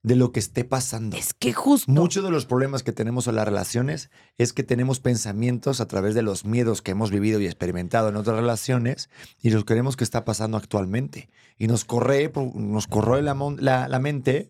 de 0.05 0.17
lo 0.17 0.33
que 0.33 0.41
esté 0.41 0.65
pasando. 0.65 1.17
Es 1.17 1.33
que 1.35 1.53
justo. 1.53 1.91
Muchos 1.91 2.25
de 2.25 2.31
los 2.31 2.45
problemas 2.47 2.83
que 2.83 2.93
tenemos 2.93 3.27
en 3.27 3.37
las 3.37 3.45
relaciones 3.47 4.11
es 4.39 4.53
que 4.53 4.63
tenemos 4.63 5.01
pensamientos 5.01 5.81
a 5.81 5.87
través 5.87 6.15
de 6.15 6.23
los 6.23 6.45
miedos 6.45 6.83
que 6.83 6.91
hemos 6.93 7.11
vivido 7.11 7.41
y 7.41 7.47
experimentado 7.47 8.09
en 8.09 8.17
otras 8.17 8.37
relaciones 8.37 9.11
y 9.41 9.51
los 9.51 9.65
queremos 9.65 9.97
que 9.97 10.05
está 10.05 10.25
pasando 10.25 10.57
actualmente. 10.57 11.31
Y 11.59 11.67
nos 11.69 11.85
corre, 11.85 12.33
nos 12.55 12.87
corroe 12.87 13.23
la- 13.23 13.89
la 13.89 13.99
mente 13.99 14.49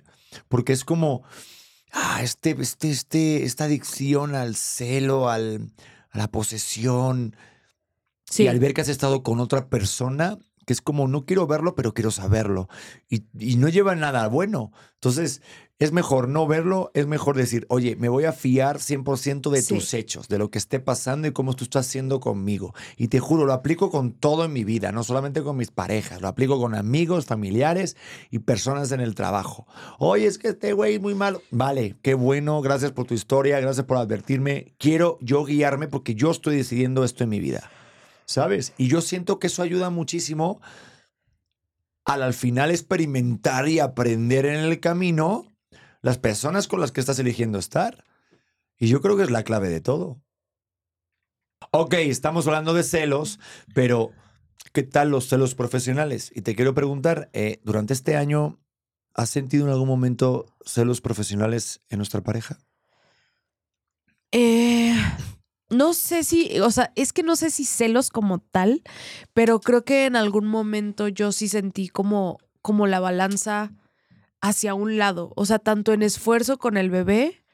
porque 0.48 0.72
es 0.72 0.84
como 0.84 1.22
ah, 1.92 2.20
este, 2.22 2.56
este, 2.58 2.90
este, 2.90 3.44
esta 3.44 3.64
adicción 3.64 4.34
al 4.34 4.56
celo, 4.56 5.28
al, 5.28 5.70
a 6.10 6.18
la 6.18 6.28
posesión. 6.30 7.36
Sí. 8.24 8.44
Y 8.44 8.48
al 8.48 8.58
ver 8.58 8.72
que 8.72 8.80
has 8.80 8.88
estado 8.88 9.22
con 9.22 9.40
otra 9.40 9.68
persona, 9.68 10.38
que 10.66 10.72
es 10.72 10.80
como, 10.80 11.08
no 11.08 11.24
quiero 11.26 11.46
verlo, 11.46 11.74
pero 11.74 11.94
quiero 11.94 12.10
saberlo. 12.10 12.68
Y, 13.08 13.24
y 13.38 13.56
no 13.56 13.68
lleva 13.68 13.94
nada 13.94 14.28
bueno. 14.28 14.72
Entonces, 14.94 15.42
es 15.78 15.90
mejor 15.90 16.28
no 16.28 16.46
verlo, 16.46 16.92
es 16.94 17.08
mejor 17.08 17.36
decir, 17.36 17.66
oye, 17.68 17.96
me 17.96 18.08
voy 18.08 18.22
a 18.24 18.32
fiar 18.32 18.78
100% 18.78 19.50
de 19.50 19.62
Sí. 19.62 19.74
tus 19.74 19.94
hechos, 19.94 20.28
de 20.28 20.38
lo 20.38 20.48
que 20.48 20.58
esté 20.58 20.78
pasando 20.78 21.26
y 21.26 21.32
cómo 21.32 21.54
tú 21.54 21.64
estás 21.64 21.88
haciendo 21.88 22.20
conmigo. 22.20 22.72
Y 22.96 23.08
te 23.08 23.18
juro, 23.18 23.44
lo 23.46 23.52
aplico 23.52 23.90
con 23.90 24.12
todo 24.12 24.44
en 24.44 24.52
mi 24.52 24.62
vida, 24.62 24.92
no 24.92 25.02
solamente 25.02 25.42
con 25.42 25.56
mis 25.56 25.72
parejas, 25.72 26.20
lo 26.20 26.28
aplico 26.28 26.60
con 26.60 26.76
amigos, 26.76 27.26
familiares 27.26 27.96
y 28.30 28.38
personas 28.40 28.92
en 28.92 29.00
el 29.00 29.16
trabajo. 29.16 29.66
Oye, 29.98 30.26
es 30.28 30.38
que 30.38 30.48
este 30.48 30.72
güey 30.72 30.94
es 30.94 31.00
muy 31.00 31.16
malo. 31.16 31.42
Vale, 31.50 31.96
qué 32.02 32.14
bueno, 32.14 32.60
gracias 32.62 32.92
por 32.92 33.06
tu 33.08 33.14
historia, 33.14 33.58
gracias 33.58 33.84
por 33.84 33.96
advertirme. 33.96 34.74
Quiero 34.78 35.18
yo 35.20 35.44
guiarme 35.44 35.88
porque 35.88 36.14
yo 36.14 36.30
estoy 36.30 36.54
decidiendo 36.58 37.02
esto 37.02 37.24
en 37.24 37.30
mi 37.30 37.40
vida. 37.40 37.68
¿Sabes? 38.32 38.72
Y 38.76 38.88
yo 38.88 39.00
siento 39.00 39.38
que 39.38 39.46
eso 39.46 39.62
ayuda 39.62 39.90
muchísimo 39.90 40.60
al 42.04 42.22
al 42.22 42.34
final 42.34 42.70
experimentar 42.70 43.68
y 43.68 43.78
aprender 43.78 44.46
en 44.46 44.56
el 44.56 44.80
camino 44.80 45.46
las 46.00 46.18
personas 46.18 46.66
con 46.66 46.80
las 46.80 46.92
que 46.92 47.00
estás 47.00 47.18
eligiendo 47.18 47.58
estar. 47.58 48.04
Y 48.76 48.88
yo 48.88 49.00
creo 49.00 49.16
que 49.16 49.22
es 49.22 49.30
la 49.30 49.44
clave 49.44 49.68
de 49.68 49.80
todo. 49.80 50.20
Ok, 51.70 51.94
estamos 51.94 52.46
hablando 52.46 52.74
de 52.74 52.82
celos, 52.82 53.38
pero 53.72 54.10
¿qué 54.72 54.82
tal 54.82 55.10
los 55.10 55.28
celos 55.28 55.54
profesionales? 55.54 56.32
Y 56.34 56.42
te 56.42 56.56
quiero 56.56 56.74
preguntar, 56.74 57.30
eh, 57.32 57.60
durante 57.62 57.92
este 57.92 58.16
año, 58.16 58.58
¿has 59.14 59.30
sentido 59.30 59.66
en 59.66 59.72
algún 59.72 59.88
momento 59.88 60.46
celos 60.64 61.00
profesionales 61.00 61.80
en 61.88 61.98
nuestra 61.98 62.20
pareja? 62.22 62.58
Eh, 64.32 64.94
no 65.72 65.94
sé 65.94 66.22
si, 66.22 66.60
o 66.60 66.70
sea, 66.70 66.92
es 66.96 67.12
que 67.12 67.22
no 67.22 67.34
sé 67.34 67.50
si 67.50 67.64
celos 67.64 68.10
como 68.10 68.38
tal, 68.38 68.82
pero 69.32 69.60
creo 69.60 69.84
que 69.84 70.06
en 70.06 70.16
algún 70.16 70.46
momento 70.46 71.08
yo 71.08 71.32
sí 71.32 71.48
sentí 71.48 71.88
como, 71.88 72.38
como 72.60 72.86
la 72.86 73.00
balanza 73.00 73.72
hacia 74.40 74.74
un 74.74 74.98
lado. 74.98 75.32
O 75.34 75.46
sea, 75.46 75.58
tanto 75.58 75.92
en 75.92 76.02
esfuerzo 76.02 76.58
con 76.58 76.76
el 76.76 76.90
bebé 76.90 77.44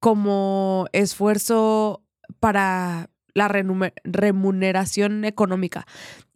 como 0.00 0.86
esfuerzo 0.92 2.02
para 2.40 3.10
la 3.34 3.48
remuneración 3.48 5.24
económica. 5.24 5.86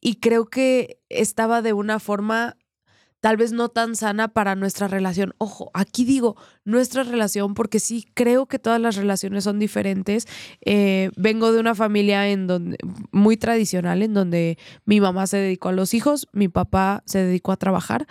Y 0.00 0.16
creo 0.16 0.46
que 0.46 1.00
estaba 1.08 1.62
de 1.62 1.72
una 1.72 1.98
forma 2.00 2.56
tal 3.20 3.36
vez 3.36 3.52
no 3.52 3.68
tan 3.68 3.96
sana 3.96 4.28
para 4.28 4.54
nuestra 4.54 4.88
relación. 4.88 5.34
Ojo, 5.38 5.70
aquí 5.74 6.04
digo 6.04 6.36
nuestra 6.64 7.02
relación 7.02 7.54
porque 7.54 7.80
sí 7.80 8.06
creo 8.14 8.46
que 8.46 8.58
todas 8.58 8.80
las 8.80 8.96
relaciones 8.96 9.44
son 9.44 9.58
diferentes. 9.58 10.26
Eh, 10.64 11.10
vengo 11.16 11.52
de 11.52 11.60
una 11.60 11.74
familia 11.74 12.28
en 12.28 12.46
donde 12.46 12.78
muy 13.10 13.36
tradicional, 13.36 14.02
en 14.02 14.14
donde 14.14 14.58
mi 14.84 15.00
mamá 15.00 15.26
se 15.26 15.38
dedicó 15.38 15.70
a 15.70 15.72
los 15.72 15.94
hijos, 15.94 16.28
mi 16.32 16.48
papá 16.48 17.02
se 17.06 17.24
dedicó 17.24 17.52
a 17.52 17.56
trabajar 17.56 18.06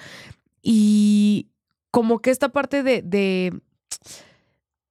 y 0.62 1.48
como 1.92 2.20
que 2.20 2.32
esta 2.32 2.50
parte 2.50 2.84
de, 2.84 3.02
de 3.02 3.62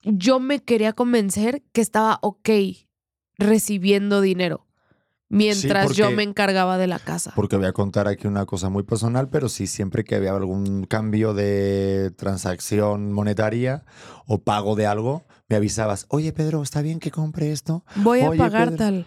yo 0.03 0.41
me 0.41 0.63
quería 0.63 0.93
convencer 0.93 1.63
que 1.73 1.81
estaba 1.81 2.19
ok 2.23 2.49
recibiendo 3.39 4.21
dinero 4.21 4.66
mientras 5.29 5.93
yo 5.95 6.05
porque- 6.07 6.17
me 6.17 6.23
encargaba 6.23 6.79
de 6.79 6.87
la 6.87 6.99
casa. 6.99 7.33
Porque 7.35 7.57
voy 7.57 7.67
a 7.67 7.73
contar 7.73 8.09
aquí 8.09 8.27
una 8.27 8.47
cosa 8.47 8.69
muy 8.69 8.83
personal, 8.85 9.29
pero 9.29 9.49
sí, 9.49 9.67
siempre 9.67 10.05
que 10.05 10.15
había 10.15 10.33
algún 10.35 10.85
cambio 10.85 11.35
de 11.35 12.13
transacción 12.17 13.13
monetaria 13.13 13.85
o 14.27 14.39
pago 14.39 14.77
de 14.77 14.87
algo, 14.87 15.25
me 15.49 15.57
avisabas, 15.57 16.07
oye 16.09 16.33
Pedro, 16.33 16.63
¿está 16.63 16.83
bien 16.83 16.99
que 17.01 17.11
compre 17.11 17.53
esto? 17.53 17.85
Voy 17.97 18.21
a 18.21 18.31
Oye, 18.31 18.39
pagar 18.39 18.67
Pedro. 18.71 18.77
tal. 18.79 19.07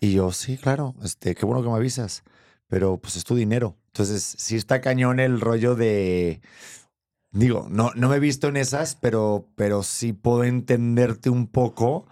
Y 0.00 0.12
yo, 0.12 0.32
sí, 0.32 0.56
claro, 0.58 0.94
este, 1.02 1.34
qué 1.34 1.46
bueno 1.46 1.62
que 1.62 1.68
me 1.68 1.76
avisas, 1.76 2.22
pero 2.68 2.98
pues 2.98 3.16
es 3.16 3.24
tu 3.24 3.34
dinero. 3.34 3.76
Entonces, 3.88 4.22
sí 4.38 4.56
está 4.56 4.80
cañón 4.82 5.20
el 5.20 5.40
rollo 5.40 5.74
de... 5.74 6.40
Digo, 7.32 7.66
no, 7.70 7.90
no 7.94 8.08
me 8.08 8.16
he 8.16 8.20
visto 8.20 8.48
en 8.48 8.56
esas, 8.56 8.94
pero, 8.96 9.48
pero 9.56 9.82
sí 9.82 10.12
puedo 10.12 10.44
entenderte 10.44 11.28
un 11.30 11.46
poco 11.46 12.06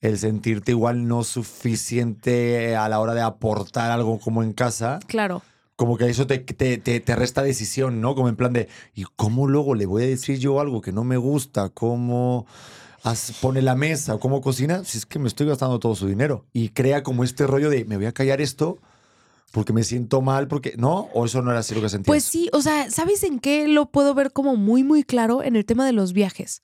el 0.00 0.18
sentirte 0.18 0.72
igual 0.72 1.08
no 1.08 1.24
suficiente 1.24 2.76
a 2.76 2.88
la 2.88 3.00
hora 3.00 3.14
de 3.14 3.20
aportar 3.20 3.90
algo 3.90 4.18
como 4.18 4.42
en 4.42 4.52
casa, 4.52 4.98
Claro. 5.06 5.42
como 5.76 5.96
que 5.96 6.08
eso 6.08 6.26
te, 6.26 6.38
te, 6.38 6.78
te, 6.78 7.00
te 7.00 7.16
resta 7.16 7.42
decisión, 7.42 8.00
¿no? 8.00 8.14
Como 8.14 8.28
en 8.28 8.36
plan 8.36 8.52
de, 8.52 8.68
¿y 8.94 9.04
cómo 9.16 9.46
luego 9.48 9.74
le 9.74 9.86
voy 9.86 10.04
a 10.04 10.06
decir 10.06 10.38
yo 10.38 10.60
algo 10.60 10.80
que 10.80 10.92
no 10.92 11.04
me 11.04 11.16
gusta? 11.16 11.68
¿Cómo 11.70 12.46
pone 13.40 13.62
la 13.62 13.74
mesa 13.74 14.14
o 14.14 14.20
cómo 14.20 14.40
cocina? 14.40 14.84
Si 14.84 14.98
es 14.98 15.06
que 15.06 15.18
me 15.18 15.28
estoy 15.28 15.46
gastando 15.46 15.78
todo 15.78 15.94
su 15.94 16.06
dinero. 16.06 16.44
Y 16.52 16.70
crea 16.70 17.02
como 17.02 17.24
este 17.24 17.46
rollo 17.46 17.70
de, 17.70 17.84
me 17.84 17.96
voy 17.96 18.06
a 18.06 18.12
callar 18.12 18.40
esto 18.40 18.78
porque 19.50 19.72
me 19.72 19.82
siento 19.82 20.20
mal, 20.20 20.46
porque, 20.46 20.74
¿no? 20.76 21.08
¿O 21.14 21.24
eso 21.24 21.40
no 21.40 21.50
era 21.50 21.60
así 21.60 21.74
lo 21.74 21.80
que 21.80 21.88
sentías? 21.88 22.06
Pues 22.06 22.24
sí, 22.24 22.50
o 22.52 22.60
sea, 22.60 22.90
¿sabes 22.90 23.22
en 23.22 23.38
qué 23.38 23.66
lo 23.66 23.86
puedo 23.90 24.12
ver 24.14 24.30
como 24.32 24.56
muy, 24.56 24.84
muy 24.84 25.04
claro? 25.04 25.42
En 25.42 25.56
el 25.56 25.64
tema 25.64 25.86
de 25.86 25.92
los 25.92 26.12
viajes. 26.12 26.62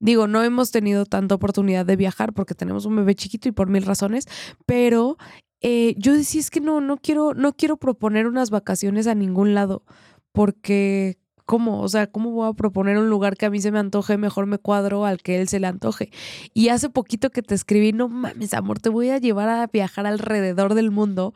Digo, 0.00 0.26
no 0.26 0.42
hemos 0.42 0.70
tenido 0.70 1.04
tanta 1.04 1.34
oportunidad 1.34 1.86
de 1.86 1.96
viajar 1.96 2.32
porque 2.32 2.54
tenemos 2.54 2.86
un 2.86 2.96
bebé 2.96 3.14
chiquito 3.14 3.48
y 3.48 3.52
por 3.52 3.68
mil 3.68 3.84
razones, 3.84 4.26
pero 4.66 5.18
eh, 5.60 5.94
yo 5.98 6.14
decía, 6.14 6.40
es 6.40 6.50
que 6.50 6.60
no, 6.60 6.80
no 6.80 6.96
quiero, 6.96 7.34
no 7.34 7.52
quiero 7.52 7.76
proponer 7.76 8.26
unas 8.26 8.50
vacaciones 8.50 9.06
a 9.06 9.14
ningún 9.14 9.54
lado, 9.54 9.84
porque 10.32 11.18
¿cómo? 11.50 11.82
O 11.82 11.88
sea, 11.88 12.06
¿cómo 12.06 12.30
voy 12.30 12.48
a 12.48 12.52
proponer 12.52 12.96
un 12.96 13.10
lugar 13.10 13.36
que 13.36 13.44
a 13.44 13.50
mí 13.50 13.60
se 13.60 13.72
me 13.72 13.80
antoje? 13.80 14.16
Mejor 14.16 14.46
me 14.46 14.58
cuadro 14.58 15.04
al 15.04 15.20
que 15.20 15.40
él 15.40 15.48
se 15.48 15.58
le 15.58 15.66
antoje. 15.66 16.12
Y 16.54 16.68
hace 16.68 16.88
poquito 16.88 17.30
que 17.30 17.42
te 17.42 17.56
escribí, 17.56 17.92
no 17.92 18.08
mames, 18.08 18.54
amor, 18.54 18.78
te 18.78 18.88
voy 18.88 19.10
a 19.10 19.18
llevar 19.18 19.48
a 19.48 19.66
viajar 19.66 20.06
alrededor 20.06 20.74
del 20.74 20.92
mundo. 20.92 21.34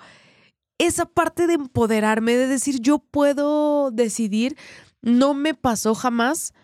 Esa 0.79 1.05
parte 1.05 1.49
de 1.49 1.55
empoderarme, 1.55 2.37
de 2.37 2.47
decir, 2.47 2.79
yo 2.81 3.01
puedo 3.01 3.91
decidir, 3.91 4.57
no 5.03 5.35
me 5.35 5.53
pasó 5.53 5.97
jamás 5.97 6.55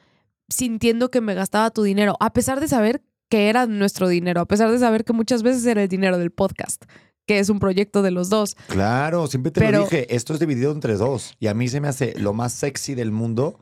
sintiendo 0.50 1.10
que 1.10 1.20
me 1.20 1.34
gastaba 1.34 1.70
tu 1.70 1.82
dinero, 1.82 2.16
a 2.20 2.32
pesar 2.32 2.60
de 2.60 2.68
saber 2.68 3.02
que 3.28 3.48
era 3.48 3.66
nuestro 3.66 4.08
dinero, 4.08 4.40
a 4.40 4.46
pesar 4.46 4.70
de 4.70 4.78
saber 4.78 5.04
que 5.04 5.12
muchas 5.12 5.42
veces 5.42 5.64
era 5.66 5.82
el 5.82 5.88
dinero 5.88 6.18
del 6.18 6.30
podcast, 6.32 6.84
que 7.26 7.38
es 7.38 7.48
un 7.48 7.60
proyecto 7.60 8.02
de 8.02 8.10
los 8.10 8.28
dos. 8.28 8.56
Claro, 8.66 9.26
siempre 9.28 9.52
te 9.52 9.60
Pero- 9.60 9.78
lo 9.78 9.84
dije, 9.84 10.14
esto 10.14 10.34
es 10.34 10.40
dividido 10.40 10.72
entre 10.72 10.94
dos. 10.96 11.34
Y 11.38 11.46
a 11.46 11.54
mí 11.54 11.68
se 11.68 11.80
me 11.80 11.88
hace 11.88 12.14
lo 12.18 12.32
más 12.32 12.52
sexy 12.52 12.94
del 12.94 13.12
mundo 13.12 13.60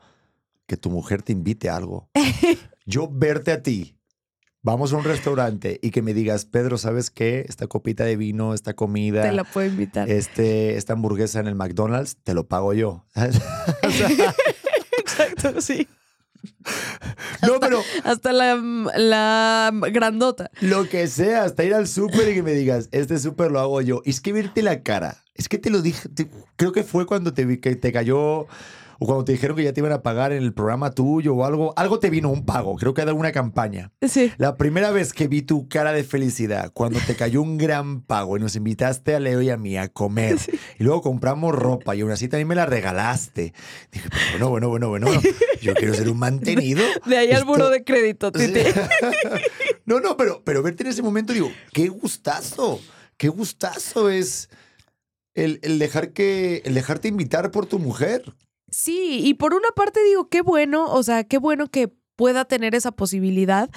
que 0.66 0.76
tu 0.76 0.91
mujer 0.91 1.22
te 1.22 1.32
invite 1.32 1.68
a 1.68 1.76
algo. 1.76 2.09
Yo 2.86 3.09
verte 3.12 3.53
a 3.53 3.62
ti, 3.62 3.95
vamos 4.62 4.95
a 4.95 4.97
un 4.97 5.05
restaurante 5.05 5.78
y 5.82 5.91
que 5.91 6.01
me 6.01 6.14
digas, 6.14 6.47
Pedro, 6.47 6.78
¿sabes 6.78 7.11
qué? 7.11 7.45
Esta 7.47 7.66
copita 7.66 8.05
de 8.05 8.16
vino, 8.16 8.55
esta 8.55 8.72
comida, 8.74 9.22
Te 9.22 9.32
la 9.32 9.45
puedo 9.45 9.66
invitar. 9.68 10.09
este, 10.11 10.76
esta 10.78 10.95
hamburguesa 10.95 11.41
en 11.41 11.47
el 11.49 11.55
McDonald's, 11.55 12.16
te 12.24 12.32
lo 12.32 12.49
pago 12.49 12.72
yo. 12.72 13.05
O 13.14 13.91
sea, 13.91 14.34
Exacto, 14.99 15.61
sí. 15.61 15.86
No, 17.47 17.61
pero 17.61 17.82
Hasta 18.05 18.32
la, 18.32 18.57
la 18.97 19.70
grandota. 19.93 20.51
lo 20.61 20.89
que 20.89 21.07
sea, 21.07 21.45
hasta 21.45 21.64
ir 21.64 21.74
al 21.74 21.86
súper 21.89 22.28
y 22.30 22.34
que 22.34 22.43
me 22.43 22.53
digas, 22.53 22.89
este 22.93 23.18
súper 23.18 23.51
lo 23.51 23.61
hago 23.61 23.80
yo. 23.80 24.03
Y 24.05 24.11
es 24.11 24.20
que 24.20 24.32
verte 24.32 24.62
la 24.62 24.82
cara, 24.82 25.22
es 25.34 25.49
que 25.49 25.59
te 25.59 25.70
lo 25.70 25.82
dije, 25.82 26.09
te- 26.09 26.28
creo 26.57 26.72
que 26.72 26.84
fue 26.84 27.07
cuando 27.07 27.32
te, 27.32 27.45
vi- 27.45 27.59
que 27.59 27.76
te 27.76 27.93
cayó 27.93 28.47
o 28.99 29.07
cuando 29.07 29.24
te 29.24 29.32
dijeron 29.32 29.57
que 29.57 29.64
ya 29.64 29.72
te 29.72 29.80
iban 29.80 29.92
a 29.92 30.03
pagar 30.03 30.32
en 30.32 30.42
el 30.42 30.53
programa 30.53 30.90
tuyo 30.90 31.34
o 31.34 31.44
algo, 31.44 31.72
algo 31.76 31.99
te 31.99 32.11
vino 32.11 32.30
un 32.30 32.44
pago, 32.44 32.76
creo 32.76 32.94
que 32.94 33.03
de 33.03 33.09
alguna 33.09 33.30
campaña. 33.30 33.92
Sí. 34.07 34.32
La 34.38 34.57
primera 34.57 34.90
vez 34.90 35.12
que 35.12 35.28
vi 35.28 35.42
tu 35.42 35.68
cara 35.68 35.92
de 35.92 36.03
felicidad, 36.03 36.72
cuando 36.72 36.99
te 37.07 37.14
cayó 37.14 37.40
un 37.42 37.59
gran 37.59 38.03
pago 38.03 38.36
y 38.36 38.40
nos 38.40 38.57
invitaste 38.57 39.14
a 39.14 39.20
Leo 39.20 39.40
y 39.40 39.51
a 39.51 39.57
mí 39.57 39.76
a 39.76 39.88
comer, 39.88 40.36
y 40.78 40.84
luego 40.84 41.03
compramos 41.03 41.55
ropa 41.55 41.94
y 41.94 42.01
aún 42.01 42.11
así 42.11 42.28
también 42.28 42.49
me 42.49 42.55
la 42.55 42.66
regalaste. 42.66 43.53
Dije, 43.92 44.09
pero 44.32 44.51
bueno, 44.51 44.68
bueno, 44.68 44.88
bueno, 44.88 45.07
bueno, 45.07 45.22
yo 45.62 45.74
quiero 45.74 45.94
ser 45.94 46.11
un 46.11 46.18
mantenido. 46.18 46.84
De 47.07 47.18
ahí 47.18 47.30
al 47.30 47.44
buro 47.44 47.70
de 47.70 47.84
crédito, 47.84 48.32
Titi. 48.32 48.61
no, 49.86 50.01
no, 50.01 50.16
pero, 50.16 50.42
pero 50.44 50.62
verte 50.62 50.82
en 50.82 50.90
ese 50.90 51.03
momento, 51.03 51.32
digo, 51.32 51.51
qué 51.72 51.88
gustazo, 51.88 52.80
qué 53.16 53.28
gustazo 53.28 54.11
es 54.11 54.49
el, 55.34 55.61
el 55.62 55.78
dejar 55.78 56.12
que, 56.12 56.62
el 56.64 56.74
dejarte 56.74 57.07
invitar 57.07 57.53
por 57.53 57.66
tu 57.66 57.78
mujer. 57.78 58.34
Sí, 58.70 59.20
y 59.24 59.34
por 59.34 59.54
una 59.54 59.68
parte 59.74 60.00
digo, 60.04 60.28
qué 60.28 60.42
bueno, 60.42 60.86
o 60.86 61.02
sea, 61.02 61.24
qué 61.24 61.38
bueno 61.38 61.68
que 61.68 61.92
pueda 62.16 62.44
tener 62.44 62.74
esa 62.74 62.92
posibilidad. 62.92 63.70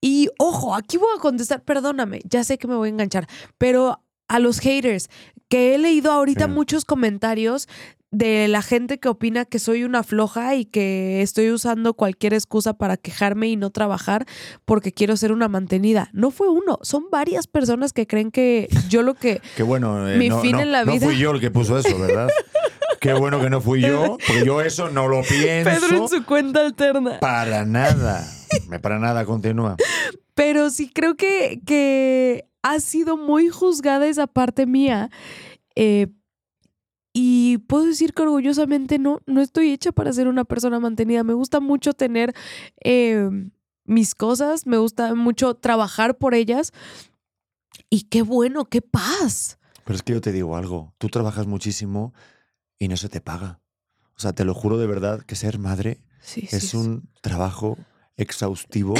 Y 0.00 0.28
ojo, 0.38 0.74
aquí 0.74 0.96
voy 0.96 1.08
a 1.16 1.20
contestar, 1.20 1.62
perdóname, 1.62 2.20
ya 2.24 2.42
sé 2.44 2.56
que 2.58 2.66
me 2.68 2.74
voy 2.76 2.88
a 2.88 2.92
enganchar, 2.92 3.26
pero 3.58 4.02
a 4.28 4.38
los 4.38 4.60
haters, 4.60 5.08
que 5.48 5.74
he 5.74 5.78
leído 5.78 6.12
ahorita 6.12 6.46
Sí. 6.46 6.50
muchos 6.52 6.84
comentarios 6.84 7.68
de 8.12 8.48
la 8.48 8.62
gente 8.62 8.98
que 8.98 9.08
opina 9.08 9.44
que 9.44 9.58
soy 9.60 9.84
una 9.84 10.02
floja 10.02 10.54
y 10.56 10.64
que 10.64 11.22
estoy 11.22 11.50
usando 11.52 11.94
cualquier 11.94 12.34
excusa 12.34 12.72
para 12.74 12.96
quejarme 12.96 13.48
y 13.48 13.56
no 13.56 13.70
trabajar 13.70 14.26
porque 14.64 14.92
quiero 14.92 15.16
ser 15.16 15.30
una 15.32 15.48
mantenida. 15.48 16.08
No 16.12 16.30
fue 16.30 16.48
uno, 16.48 16.78
son 16.82 17.04
varias 17.10 17.46
personas 17.46 17.92
que 17.92 18.06
creen 18.08 18.30
que 18.32 18.68
yo 18.88 19.02
lo 19.02 19.14
que... 19.14 19.40
Qué 19.56 19.62
bueno. 19.62 20.08
eh, 20.08 20.16
Mi 20.16 20.28
no, 20.28 20.40
fin 20.40 20.52
no- 20.52 20.60
en 20.62 20.72
la 20.72 20.84
no 20.84 20.92
vida. 20.92 21.06
fui 21.06 21.18
yo 21.18 21.30
el 21.32 21.40
que 21.40 21.50
puso 21.50 21.76
eso, 21.78 21.98
¿verdad? 21.98 22.28
Qué 23.00 23.14
bueno 23.14 23.40
que 23.40 23.48
no 23.48 23.60
fui 23.60 23.80
yo, 23.80 24.18
porque 24.26 24.44
yo 24.44 24.60
eso 24.60 24.90
no 24.90 25.08
lo 25.08 25.22
pienso. 25.22 25.70
Pedro 25.70 26.02
en 26.02 26.08
su 26.08 26.24
cuenta 26.24 26.60
alterna. 26.60 27.18
Para 27.18 27.64
nada. 27.64 28.26
Me 28.68 28.78
para 28.78 28.98
nada, 28.98 29.24
continúa. 29.24 29.76
Pero 30.34 30.70
sí 30.70 30.90
creo 30.92 31.16
que, 31.16 31.60
que 31.66 32.44
ha 32.62 32.78
sido 32.80 33.16
muy 33.16 33.48
juzgada 33.48 34.06
esa 34.06 34.26
parte 34.26 34.66
mía. 34.66 35.10
eh, 35.74 36.08
y 37.12 37.58
puedo 37.66 37.86
decir 37.86 38.12
que 38.14 38.22
orgullosamente 38.22 38.98
no, 38.98 39.20
no 39.26 39.40
estoy 39.40 39.72
hecha 39.72 39.90
para 39.90 40.12
ser 40.12 40.28
una 40.28 40.44
persona 40.44 40.78
mantenida. 40.78 41.24
Me 41.24 41.34
gusta 41.34 41.58
mucho 41.58 41.92
tener 41.92 42.32
eh, 42.84 43.28
mis 43.84 44.14
cosas, 44.14 44.64
me 44.66 44.76
gusta 44.76 45.14
mucho 45.16 45.54
trabajar 45.54 46.18
por 46.18 46.34
ellas. 46.34 46.72
Y 47.88 48.02
qué 48.02 48.22
bueno, 48.22 48.64
qué 48.66 48.80
paz. 48.80 49.58
Pero 49.84 49.96
es 49.96 50.02
que 50.04 50.12
yo 50.12 50.20
te 50.20 50.30
digo 50.30 50.56
algo. 50.56 50.94
Tú 50.98 51.08
trabajas 51.08 51.48
muchísimo 51.48 52.14
y 52.80 52.88
no 52.88 52.96
se 52.96 53.08
te 53.08 53.20
paga. 53.20 53.60
O 54.16 54.20
sea, 54.20 54.32
te 54.32 54.44
lo 54.44 54.54
juro 54.54 54.76
de 54.78 54.88
verdad 54.88 55.20
que 55.22 55.36
ser 55.36 55.58
madre 55.60 56.00
Sí, 56.20 56.48
es 56.50 56.70
sí, 56.70 56.76
un 56.76 57.08
trabajo 57.22 57.78
exhaustivo 58.16 58.94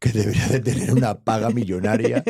que 0.00 0.10
debería 0.10 0.48
de 0.48 0.60
tener 0.60 0.92
una 0.92 1.20
paga 1.20 1.50
millonaria. 1.50 2.24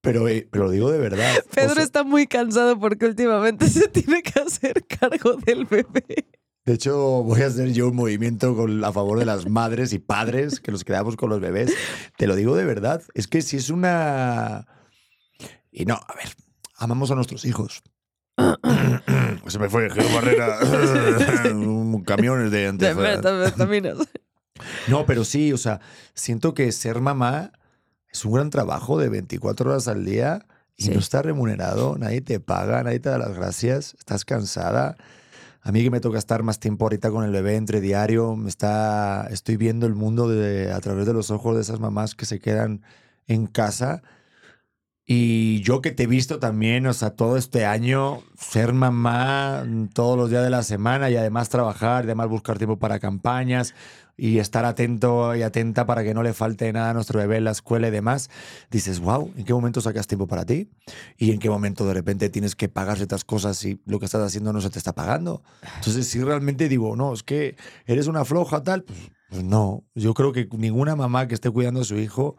Pero, 0.00 0.28
eh, 0.28 0.46
pero 0.50 0.64
lo 0.66 0.70
digo 0.70 0.90
de 0.92 0.98
verdad. 0.98 1.34
O 1.44 1.50
Pedro 1.50 1.74
sea, 1.74 1.82
está 1.84 2.04
muy 2.04 2.26
cansado 2.28 2.78
porque 2.78 3.06
últimamente 3.06 3.68
se 3.68 3.88
tiene 3.88 4.22
que 4.22 4.38
hacer 4.38 4.84
cargo 4.86 5.34
del 5.34 5.64
bebé. 5.64 6.26
De 6.64 6.74
hecho, 6.74 6.96
voy 7.22 7.42
a 7.42 7.46
hacer 7.46 7.72
yo 7.72 7.88
un 7.88 7.96
movimiento 7.96 8.54
con- 8.56 8.84
a 8.84 8.92
favor 8.92 9.18
de 9.20 9.24
las 9.24 9.48
madres 9.48 9.92
y 9.92 9.98
padres 10.00 10.60
que 10.60 10.70
nos 10.72 10.84
quedamos 10.84 11.16
con 11.16 11.30
los 11.30 11.40
bebés. 11.40 11.72
Te 12.16 12.26
lo 12.26 12.34
digo 12.36 12.56
de 12.56 12.64
verdad. 12.64 13.02
Es 13.14 13.26
que 13.28 13.42
si 13.42 13.56
es 13.56 13.70
una... 13.70 14.66
Y 15.72 15.84
no, 15.86 15.94
a 15.94 16.14
ver, 16.16 16.28
amamos 16.76 17.10
a 17.10 17.14
nuestros 17.16 17.44
hijos. 17.44 17.82
Se 19.48 19.58
me 19.58 19.68
fue 19.68 19.88
Geo 19.90 20.14
Barrera. 20.14 20.58
Un 21.54 22.02
Camiones 22.04 22.50
de 22.50 22.66
antes. 22.68 22.88
No, 24.88 25.04
pero 25.04 25.24
sí, 25.24 25.52
o 25.52 25.58
sea, 25.58 25.80
siento 26.14 26.54
que 26.54 26.72
ser 26.72 27.00
mamá 27.00 27.52
es 28.10 28.24
un 28.24 28.32
gran 28.32 28.48
trabajo 28.50 28.98
de 28.98 29.08
24 29.10 29.70
horas 29.70 29.86
al 29.88 30.04
día 30.04 30.46
y 30.76 30.84
Sí. 30.84 30.90
no 30.90 30.98
está 30.98 31.20
remunerado, 31.22 31.96
nadie 31.98 32.20
te 32.22 32.40
paga, 32.40 32.82
nadie 32.82 33.00
te 33.00 33.08
da 33.10 33.18
las 33.18 33.34
gracias, 33.34 33.94
estás 33.98 34.24
cansada. 34.24 34.96
A 35.62 35.72
mí 35.72 35.82
que 35.82 35.90
me 35.90 36.00
toca 36.00 36.18
estar 36.18 36.42
más 36.42 36.58
tiempo 36.60 36.84
ahorita 36.86 37.10
con 37.10 37.24
el 37.24 37.32
bebé 37.32 37.56
entre 37.56 37.80
diario, 37.80 38.36
me 38.36 38.48
está, 38.48 39.26
estoy 39.30 39.56
viendo 39.56 39.86
el 39.86 39.94
mundo 39.94 40.28
de, 40.28 40.72
a 40.72 40.80
través 40.80 41.06
de 41.06 41.12
los 41.12 41.30
ojos 41.30 41.56
de 41.56 41.62
esas 41.62 41.80
mamás 41.80 42.14
que 42.14 42.24
se 42.24 42.38
quedan 42.38 42.82
en 43.26 43.46
casa. 43.46 44.02
Y 45.08 45.60
yo 45.60 45.80
que 45.80 45.92
te 45.92 46.02
he 46.02 46.06
visto 46.08 46.40
también, 46.40 46.84
o 46.88 46.92
sea, 46.92 47.10
todo 47.10 47.36
este 47.36 47.64
año, 47.64 48.24
ser 48.36 48.72
mamá 48.72 49.62
mm, 49.64 49.88
todos 49.90 50.18
los 50.18 50.30
días 50.30 50.42
de 50.42 50.50
la 50.50 50.64
semana 50.64 51.08
y 51.10 51.16
además 51.16 51.48
trabajar, 51.48 52.04
además 52.04 52.28
buscar 52.28 52.58
tiempo 52.58 52.80
para 52.80 52.98
campañas 52.98 53.72
y 54.16 54.38
estar 54.38 54.64
atento 54.64 55.36
y 55.36 55.42
atenta 55.42 55.86
para 55.86 56.02
que 56.02 56.12
no 56.12 56.24
le 56.24 56.32
falte 56.32 56.72
nada 56.72 56.90
a 56.90 56.94
nuestro 56.94 57.20
bebé 57.20 57.36
en 57.36 57.44
la 57.44 57.50
escuela 57.52 57.86
y 57.86 57.90
demás, 57.92 58.30
dices, 58.70 58.98
wow, 58.98 59.32
¿en 59.36 59.44
qué 59.44 59.54
momento 59.54 59.80
sacas 59.80 60.08
tiempo 60.08 60.26
para 60.26 60.44
ti? 60.44 60.70
¿Y 61.16 61.30
en 61.30 61.38
qué 61.38 61.50
momento 61.50 61.86
de 61.86 61.94
repente 61.94 62.28
tienes 62.28 62.56
que 62.56 62.68
pagar 62.68 62.96
ciertas 62.96 63.24
cosas 63.24 63.62
y 63.64 63.80
lo 63.86 64.00
que 64.00 64.06
estás 64.06 64.22
haciendo 64.22 64.52
no 64.52 64.60
se 64.60 64.70
te 64.70 64.78
está 64.78 64.94
pagando? 64.94 65.42
Entonces, 65.76 66.08
si 66.08 66.20
realmente 66.20 66.68
digo, 66.68 66.96
no, 66.96 67.12
es 67.12 67.22
que 67.22 67.56
eres 67.84 68.06
una 68.06 68.24
floja 68.24 68.62
tal, 68.62 68.82
pues, 68.82 68.98
pues 69.28 69.44
no, 69.44 69.84
yo 69.94 70.14
creo 70.14 70.32
que 70.32 70.48
ninguna 70.50 70.96
mamá 70.96 71.28
que 71.28 71.34
esté 71.34 71.50
cuidando 71.50 71.82
a 71.82 71.84
su 71.84 71.96
hijo 71.96 72.36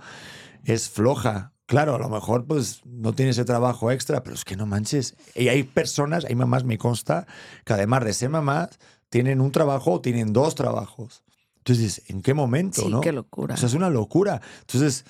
es 0.66 0.90
floja. 0.90 1.54
Claro, 1.68 1.96
a 1.96 2.00
lo 2.00 2.10
mejor 2.10 2.46
pues 2.46 2.82
no 2.86 3.14
tiene 3.14 3.32
ese 3.32 3.44
trabajo 3.46 3.92
extra, 3.92 4.24
pero 4.24 4.36
es 4.36 4.44
que 4.46 4.56
no 4.56 4.66
manches. 4.66 5.16
Y 5.36 5.50
hay 5.50 5.64
personas, 5.64 6.24
hay 6.26 6.34
mamás, 6.34 6.64
me 6.64 6.78
consta, 6.78 7.28
que 7.66 7.74
además 7.74 8.04
de 8.06 8.14
ser 8.14 8.30
mamás, 8.30 8.80
tienen 9.10 9.42
un 9.42 9.52
trabajo 9.52 9.92
o 9.94 10.02
tienen 10.02 10.32
dos 10.34 10.56
trabajos. 10.56 11.24
Entonces, 11.58 12.04
¿en 12.08 12.22
qué 12.22 12.34
momento, 12.34 12.82
Sí, 12.82 12.90
no? 12.90 13.02
qué 13.02 13.12
locura. 13.12 13.56
O 13.56 13.58
sea, 13.58 13.68
es 13.68 13.74
una 13.74 13.90
locura. 13.90 14.42
Entonces, 14.62 15.04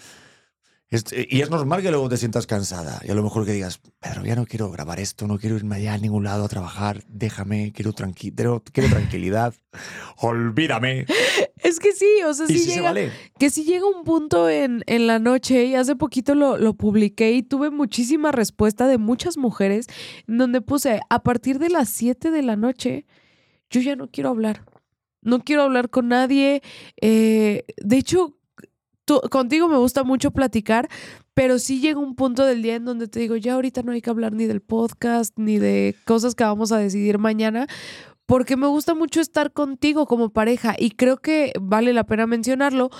es- 0.90 1.04
y 1.30 1.42
es 1.42 1.50
normal 1.52 1.84
que 1.84 1.92
luego 1.92 2.10
te 2.10 2.18
sientas 2.18 2.48
cansada. 2.48 3.02
Y 3.04 3.12
a 3.12 3.14
lo 3.14 3.22
mejor 3.22 3.46
que 3.46 3.52
digas, 3.52 3.80
Pedro, 4.00 4.26
ya 4.26 4.36
no 4.36 4.48
quiero 4.48 4.72
grabar 4.72 5.00
esto, 5.00 5.28
no 5.28 5.38
quiero 5.38 5.58
irme 5.58 5.76
allá 5.76 5.94
a 5.94 5.98
ningún 6.00 6.24
lado 6.24 6.46
a 6.46 6.48
trabajar, 6.48 7.04
déjame, 7.08 7.72
quiero, 7.74 7.94
tranqui 7.94 8.32
quiero, 8.32 8.64
quiero 8.74 8.90
tranquilidad, 8.90 9.54
olvídame. 10.18 11.06
Es 11.68 11.80
que 11.80 11.92
sí, 11.92 12.06
o 12.26 12.34
sea, 12.34 12.48
sí 12.48 12.54
sí 12.60 12.60
se 12.66 12.76
llega, 12.76 12.90
vale. 12.90 13.12
que 13.40 13.50
si 13.50 13.64
llega 13.66 13.86
un 13.86 14.04
punto 14.04 14.50
en, 14.50 14.84
en 14.88 15.06
la 15.08 15.20
noche, 15.20 15.66
y 15.66 15.76
hace 15.76 15.96
poquito 15.96 16.34
lo, 16.36 16.58
lo 16.58 16.74
publiqué 16.76 17.34
y 17.34 17.44
tuve 17.44 17.70
muchísima 17.72 18.32
respuesta 18.32 18.88
de 18.88 18.98
muchas 18.98 19.38
mujeres, 19.38 19.88
en 20.28 20.38
donde 20.38 20.62
puse, 20.62 21.02
a 21.10 21.24
partir 21.24 21.60
de 21.60 21.70
las 21.70 21.90
7 21.90 22.32
de 22.32 22.42
la 22.42 22.56
noche, 22.56 23.06
yo 23.70 23.82
ya 23.82 23.96
no 23.96 24.08
quiero 24.10 24.30
hablar. 24.30 24.64
No 25.22 25.40
quiero 25.44 25.64
hablar 25.64 25.90
con 25.90 26.08
nadie. 26.08 26.62
eh, 27.02 27.66
de 27.84 27.98
hecho, 27.98 28.38
tú- 29.04 29.20
contigo 29.30 29.68
me 29.68 29.78
gusta 29.78 30.04
mucho 30.04 30.32
platicar, 30.32 30.88
pero 31.34 31.60
sí 31.60 31.82
llega 31.82 32.00
un 32.00 32.16
punto 32.16 32.46
del 32.46 32.62
día 32.62 32.76
en 32.76 32.86
donde 32.86 33.08
te 33.08 33.20
digo, 33.20 33.36
ya 33.36 33.56
ahorita 33.56 33.84
no 33.84 33.92
hay 33.92 34.02
que 34.02 34.10
hablar 34.10 34.34
ni 34.34 34.46
del 34.46 34.62
podcast, 34.62 35.34
ni 35.38 35.60
de 35.60 35.96
cosas 36.06 36.34
que 36.34 36.44
vamos 36.46 36.72
a 36.72 36.78
decidir 36.78 37.18
mañana, 37.18 37.68
porque 38.28 38.58
me 38.58 38.68
gusta 38.68 38.94
mucho 38.94 39.22
estar 39.22 39.54
contigo 39.54 40.06
como 40.06 40.30
pareja 40.30 40.76
y 40.78 40.92
creo 40.92 41.18
que 41.18 41.54
vale 41.60 41.94
la 41.94 42.04
pena 42.04 42.28
mencionarlo, 42.28 42.92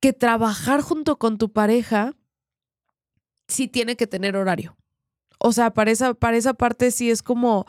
que 0.00 0.12
trabajar 0.12 0.80
junto 0.80 1.18
con 1.18 1.36
tu 1.36 1.52
pareja 1.52 2.14
sí 3.48 3.68
tiene 3.68 3.96
que 3.96 4.06
tener 4.06 4.36
horario. 4.36 4.76
O 5.38 5.52
sea, 5.52 5.74
para 5.74 5.90
esa, 5.90 6.14
para 6.14 6.36
esa 6.36 6.54
parte 6.54 6.90
sí 6.92 7.10
es 7.10 7.22
como... 7.22 7.66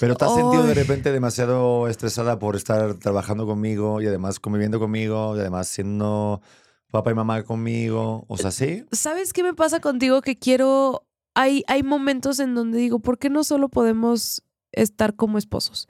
Pero 0.00 0.16
te 0.16 0.24
has 0.24 0.34
sentido 0.34 0.64
de 0.64 0.74
repente 0.74 1.12
demasiado 1.12 1.88
estresada 1.88 2.38
por 2.38 2.56
estar 2.56 2.94
trabajando 2.94 3.46
conmigo 3.46 4.02
y 4.02 4.06
además 4.06 4.38
conviviendo 4.38 4.78
conmigo 4.78 5.34
y 5.36 5.40
además 5.40 5.68
siendo 5.68 6.42
papá 6.90 7.12
y 7.12 7.14
mamá 7.14 7.42
conmigo. 7.44 8.24
O 8.28 8.36
sea, 8.36 8.50
sí. 8.50 8.84
¿Sabes 8.92 9.32
qué 9.32 9.42
me 9.42 9.54
pasa 9.54 9.80
contigo? 9.80 10.20
Que 10.20 10.36
quiero... 10.36 11.06
Hay, 11.34 11.64
hay 11.68 11.82
momentos 11.82 12.40
en 12.40 12.54
donde 12.54 12.78
digo, 12.78 12.98
¿por 12.98 13.18
qué 13.18 13.30
no 13.30 13.44
solo 13.44 13.68
podemos 13.68 14.42
estar 14.72 15.14
como 15.14 15.38
esposos? 15.38 15.86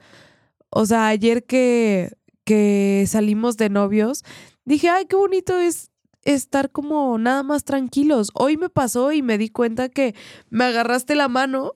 O 0.69 0.85
sea, 0.85 1.07
ayer 1.07 1.45
que, 1.45 2.17
que 2.43 3.05
salimos 3.07 3.57
de 3.57 3.69
novios, 3.69 4.23
dije, 4.65 4.89
ay, 4.89 5.05
qué 5.05 5.15
bonito 5.15 5.57
es 5.57 5.91
estar 6.23 6.71
como 6.71 7.17
nada 7.17 7.43
más 7.43 7.63
tranquilos. 7.63 8.31
Hoy 8.33 8.57
me 8.57 8.69
pasó 8.69 9.11
y 9.11 9.21
me 9.21 9.37
di 9.37 9.49
cuenta 9.49 9.89
que 9.89 10.13
me 10.49 10.65
agarraste 10.65 11.15
la 11.15 11.29
mano 11.29 11.73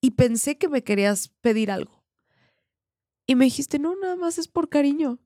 y 0.00 0.12
pensé 0.12 0.58
que 0.58 0.68
me 0.68 0.82
querías 0.82 1.30
pedir 1.40 1.70
algo. 1.70 2.04
Y 3.26 3.34
me 3.34 3.46
dijiste, 3.46 3.78
no, 3.78 3.94
nada 3.96 4.16
más 4.16 4.38
es 4.38 4.48
por 4.48 4.68
cariño. 4.68 5.18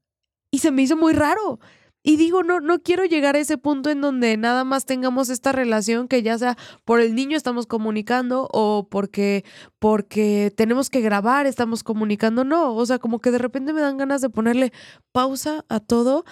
Y 0.50 0.58
se 0.58 0.70
me 0.70 0.82
hizo 0.82 0.96
muy 0.96 1.12
raro. 1.12 1.60
Y 2.02 2.16
digo, 2.16 2.42
no, 2.42 2.60
no 2.60 2.82
quiero 2.82 3.04
llegar 3.04 3.36
a 3.36 3.40
ese 3.40 3.58
punto 3.58 3.90
en 3.90 4.00
donde 4.00 4.36
nada 4.38 4.64
más 4.64 4.86
tengamos 4.86 5.28
esta 5.28 5.52
relación 5.52 6.08
que 6.08 6.22
ya 6.22 6.38
sea 6.38 6.56
por 6.84 7.00
el 7.00 7.14
niño 7.14 7.36
estamos 7.36 7.66
comunicando 7.66 8.48
o 8.52 8.88
porque, 8.90 9.44
porque 9.78 10.50
tenemos 10.56 10.88
que 10.88 11.02
grabar, 11.02 11.46
estamos 11.46 11.82
comunicando. 11.82 12.44
No, 12.44 12.74
o 12.74 12.86
sea, 12.86 12.98
como 12.98 13.20
que 13.20 13.30
de 13.30 13.38
repente 13.38 13.74
me 13.74 13.82
dan 13.82 13.98
ganas 13.98 14.22
de 14.22 14.30
ponerle 14.30 14.72
pausa 15.12 15.64
a 15.68 15.80
todo. 15.80 16.24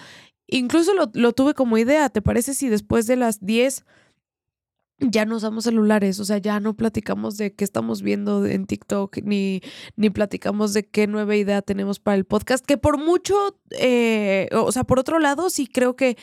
Incluso 0.47 0.95
lo, 0.95 1.11
lo 1.13 1.33
tuve 1.33 1.53
como 1.53 1.77
idea. 1.77 2.09
¿Te 2.09 2.23
parece 2.23 2.55
si 2.55 2.69
después 2.69 3.05
de 3.05 3.17
las 3.17 3.45
10 3.45 3.85
ya 4.99 5.25
no 5.25 5.37
usamos 5.37 5.63
celulares? 5.63 6.19
O 6.19 6.25
sea, 6.25 6.37
ya 6.37 6.59
no 6.59 6.75
platicamos 6.75 7.37
de 7.37 7.53
qué 7.53 7.63
estamos 7.63 8.01
viendo 8.01 8.45
en 8.45 8.65
TikTok, 8.65 9.17
ni, 9.23 9.61
ni 9.95 10.09
platicamos 10.09 10.73
de 10.73 10.87
qué 10.87 11.07
nueva 11.07 11.35
idea 11.35 11.61
tenemos 11.61 11.99
para 11.99 12.15
el 12.17 12.25
podcast, 12.25 12.65
que 12.65 12.77
por 12.77 12.97
mucho, 12.97 13.57
eh, 13.79 14.49
o 14.53 14.71
sea, 14.71 14.83
por 14.83 14.99
otro 14.99 15.19
lado, 15.19 15.49
sí 15.49 15.67
creo 15.67 15.95
que 15.95 16.17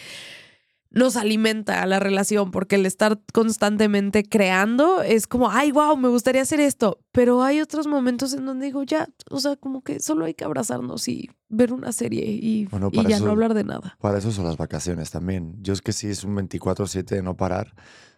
nos 0.91 1.17
alimenta 1.17 1.83
a 1.83 1.87
la 1.87 1.99
relación, 1.99 2.51
porque 2.51 2.77
el 2.77 2.87
estar 2.87 3.21
constantemente 3.35 4.25
creando 4.25 5.03
es 5.03 5.27
como, 5.27 5.51
ay, 5.51 5.71
wow, 5.71 5.95
me 5.97 6.09
gustaría 6.09 6.41
hacer 6.41 6.59
esto, 6.61 7.01
pero 7.13 7.43
hay 7.43 7.61
otros 7.61 7.87
momentos 7.87 8.33
en 8.33 8.47
donde 8.47 8.67
digo, 8.67 8.83
ya, 8.83 9.07
o 9.29 9.39
sea, 9.41 9.57
como 9.57 9.83
que 9.83 10.01
solo 10.01 10.25
hay 10.25 10.33
que 10.33 10.45
abrazarnos 10.45 11.07
y 11.09 11.29
ver 11.49 11.73
una 11.75 11.93
serie 11.93 12.25
y, 12.27 12.65
Bueno, 12.67 12.89
y 12.93 13.03
ya 13.09 13.17
eso- 13.17 13.27
no 13.27 13.33
hablar 13.33 13.53
de 13.53 13.65
nada. 13.65 13.99
Para 14.01 14.19
eso 14.19 14.33
son 14.33 14.47
las 14.47 14.57
vacaciones 14.57 15.11
también. 15.11 15.57
Yo 15.61 15.75
es 15.75 15.83
que 15.83 15.93
sí 15.93 16.07
es 16.07 16.25
un 16.25 16.35
24/7 16.35 17.17
de 17.17 17.23
no 17.23 17.37
parar, 17.37 17.75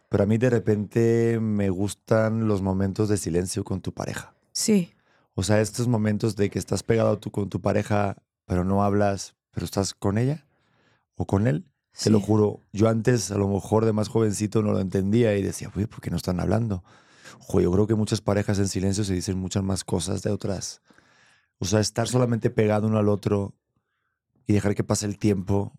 pero 0.09 0.25
a 0.25 0.27
mí 0.27 0.39
de 0.39 0.51
repente 0.51 1.39
me 1.41 1.71
gustan 1.71 2.49
los 2.49 2.63
momentos 2.63 3.09
de 3.09 3.17
silencio 3.19 3.65
con 3.65 3.81
tu 3.81 3.93
pareja. 3.93 4.35
Sí, 4.53 4.95
O 5.35 5.43
sea, 5.43 5.61
estos 5.61 5.87
momentos 5.89 6.37
de 6.37 6.51
que 6.51 6.59
estás 6.59 6.83
pegado 6.83 7.19
tú 7.19 7.31
con 7.31 7.49
tu 7.49 7.61
pareja, 7.61 8.17
pero 8.45 8.65
no 8.65 8.83
hablas, 8.85 9.37
pero 9.53 9.65
estás 9.65 9.95
con 9.95 10.19
ella 10.19 10.47
o 11.17 11.27
con 11.27 11.47
él. 11.47 11.65
Te 12.01 12.11
lo 12.11 12.21
sí. 12.21 12.25
juro, 12.27 12.63
yo 12.73 12.89
antes 12.89 13.31
a 13.31 13.39
lo 13.39 13.49
mejor 13.49 13.85
de 13.85 13.93
más 13.93 14.09
jovencito 14.09 14.63
no 14.63 14.73
lo 14.73 14.81
entendía 14.81 15.37
y 15.37 15.43
decía, 15.43 15.71
uy, 15.77 15.87
¿por 15.87 16.01
qué 16.01 16.11
no 16.11 16.17
están 16.17 16.41
hablando? 16.41 16.85
Jo, 17.41 17.61
yo 17.61 17.73
creo 17.73 17.87
que 17.87 17.95
muchas 17.95 18.21
parejas 18.21 18.59
en 18.59 18.69
silencio 18.69 19.05
se 19.05 19.15
dicen 19.15 19.39
muchas 19.39 19.63
más 19.63 19.85
cosas 19.85 20.23
de 20.23 20.31
otras. 20.31 20.83
O 21.59 21.65
sea, 21.67 21.81
estar 21.81 22.09
solamente 22.09 22.51
pegado 22.51 22.87
uno 22.89 22.99
al 22.99 23.09
otro 23.09 23.55
y 24.47 24.53
dejar 24.55 24.75
que 24.75 24.85
pase 24.85 25.07
el 25.07 25.19
tiempo. 25.19 25.73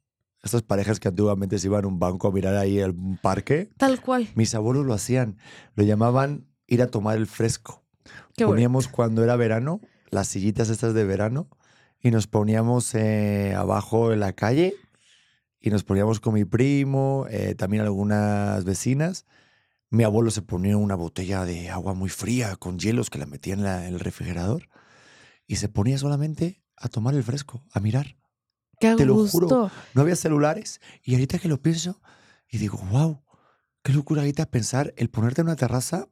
Estas 0.44 0.62
parejas 0.62 1.00
que 1.00 1.08
antiguamente 1.10 1.60
se 1.60 1.68
iban 1.68 1.84
a 1.84 1.88
un 1.88 2.00
banco 2.00 2.28
a 2.28 2.32
mirar 2.32 2.56
ahí 2.56 2.80
al 2.80 2.96
parque, 3.22 3.70
Tal 3.78 4.00
cual. 4.02 4.30
mis 4.36 4.56
abuelos 4.56 4.86
lo 4.86 4.94
hacían. 4.94 5.38
Lo 5.76 5.84
llamaban 5.84 6.48
ir 6.68 6.82
a 6.82 6.88
tomar 6.88 7.18
el 7.18 7.28
fresco. 7.28 7.84
Qué 8.36 8.46
bueno. 8.46 8.56
poníamos 8.56 8.88
cuando 8.88 9.24
era 9.24 9.36
verano, 9.36 9.82
las 10.12 10.28
sillitas 10.30 10.70
estas 10.70 10.94
de 10.94 11.04
verano, 11.04 11.50
y 12.02 12.12
nos 12.12 12.28
poníamos 12.28 12.96
eh, 12.96 13.54
abajo 13.56 14.14
en 14.14 14.22
la 14.22 14.32
calle 14.34 14.74
y 15.60 15.70
nos 15.72 15.84
poníamos 15.84 16.22
con 16.22 16.34
mi 16.36 16.46
primo, 16.46 17.26
eh, 17.30 17.54
también 17.56 17.84
algunas 17.84 18.64
vecinas. 18.64 19.26
Mi 19.90 20.04
abuelo 20.06 20.32
se 20.32 20.42
ponía 20.42 20.78
una 20.78 20.96
botella 20.96 21.44
de 21.44 21.70
agua 21.70 21.94
muy 21.94 22.10
fría 22.10 22.56
con 22.56 22.80
hielos 22.80 23.10
que 23.10 23.20
la 23.20 23.26
metía 23.26 23.56
en, 23.56 23.64
la- 23.64 23.86
en 23.88 23.96
el 23.96 24.00
refrigerador 24.00 24.70
y 25.48 25.58
se 25.58 25.68
ponía 25.68 25.98
solamente 25.98 26.62
a 26.78 26.88
tomar 26.88 27.14
el 27.16 27.24
fresco, 27.24 27.66
a 27.74 27.82
mirar. 27.82 28.16
Qué 28.80 28.96
te 28.96 29.06
lo 29.06 29.28
juro. 29.28 29.72
No 29.94 30.02
había 30.02 30.16
celulares 30.16 30.80
y 31.04 31.14
ahorita 31.14 31.40
que 31.40 31.48
lo 31.48 31.62
pienso 31.62 32.02
y 32.50 32.58
digo, 32.58 32.78
wow, 32.92 33.22
qué 33.84 33.94
locura 33.94 34.22
ahorita 34.22 34.46
pensar 34.48 34.94
el 34.98 35.10
ponerte 35.10 35.42
en 35.42 35.48
una 35.48 35.56
terraza. 35.56 36.08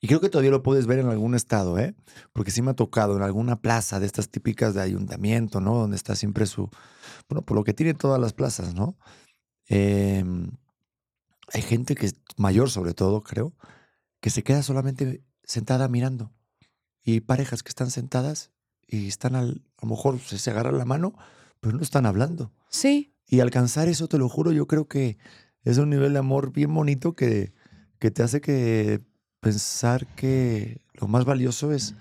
Y 0.00 0.06
creo 0.06 0.20
que 0.20 0.28
todavía 0.28 0.52
lo 0.52 0.62
puedes 0.62 0.86
ver 0.86 1.00
en 1.00 1.08
algún 1.08 1.34
estado, 1.34 1.76
¿eh? 1.78 1.96
Porque 2.32 2.52
sí 2.52 2.62
me 2.62 2.70
ha 2.70 2.74
tocado 2.74 3.16
en 3.16 3.22
alguna 3.22 3.60
plaza 3.60 3.98
de 3.98 4.06
estas 4.06 4.28
típicas 4.28 4.74
de 4.74 4.80
ayuntamiento, 4.80 5.60
¿no? 5.60 5.74
Donde 5.74 5.96
está 5.96 6.14
siempre 6.14 6.46
su... 6.46 6.70
Bueno, 7.28 7.44
por 7.44 7.56
lo 7.56 7.64
que 7.64 7.74
tiene 7.74 7.94
todas 7.94 8.20
las 8.20 8.32
plazas, 8.32 8.74
¿no? 8.74 8.96
Em, 9.66 10.52
hay 11.52 11.62
gente 11.62 11.96
que 11.96 12.06
es 12.06 12.14
mayor, 12.36 12.70
sobre 12.70 12.94
todo, 12.94 13.24
creo, 13.24 13.56
que 14.20 14.30
se 14.30 14.44
queda 14.44 14.62
solamente 14.62 15.24
sentada 15.42 15.88
mirando. 15.88 16.32
Y 17.02 17.20
parejas 17.20 17.64
que 17.64 17.70
están 17.70 17.90
sentadas 17.90 18.52
y 18.86 19.08
están 19.08 19.34
al... 19.34 19.64
A 19.78 19.86
lo 19.86 19.90
mejor 19.90 20.20
se, 20.20 20.38
se 20.38 20.50
agarran 20.50 20.78
la 20.78 20.84
mano, 20.84 21.14
pero 21.60 21.76
no 21.76 21.82
están 21.82 22.06
hablando. 22.06 22.52
Sí, 22.68 23.12
Y 23.26 23.40
alcanzar 23.40 23.88
eso, 23.88 24.08
te 24.08 24.18
lo 24.18 24.28
juro, 24.28 24.52
yo 24.52 24.66
creo 24.66 24.88
que 24.88 25.18
es 25.62 25.78
un 25.78 25.90
nivel 25.90 26.14
de 26.14 26.18
amor 26.18 26.52
bien 26.52 26.72
bonito 26.72 27.14
que, 27.14 27.52
que 27.98 28.10
te 28.10 28.22
hace 28.22 28.40
que 28.40 29.02
pensar 29.40 30.06
que 30.14 30.80
lo 30.94 31.08
más 31.08 31.24
valioso 31.24 31.72
es 31.72 31.94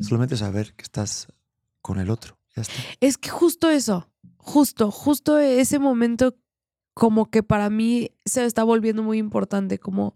solamente 0.00 0.36
saber 0.36 0.74
que 0.74 0.82
estás 0.82 1.28
con 1.82 1.98
el 1.98 2.10
otro. 2.10 2.38
Ya 2.54 2.62
está. 2.62 2.74
Es 3.00 3.18
que 3.18 3.28
justo 3.28 3.70
eso, 3.70 4.08
justo, 4.38 4.90
justo 4.90 5.38
ese 5.38 5.78
momento, 5.78 6.36
como 6.94 7.30
que 7.30 7.42
para 7.42 7.68
mí 7.70 8.10
se 8.24 8.44
está 8.44 8.64
volviendo 8.64 9.02
muy 9.02 9.18
importante, 9.18 9.78
como, 9.78 10.14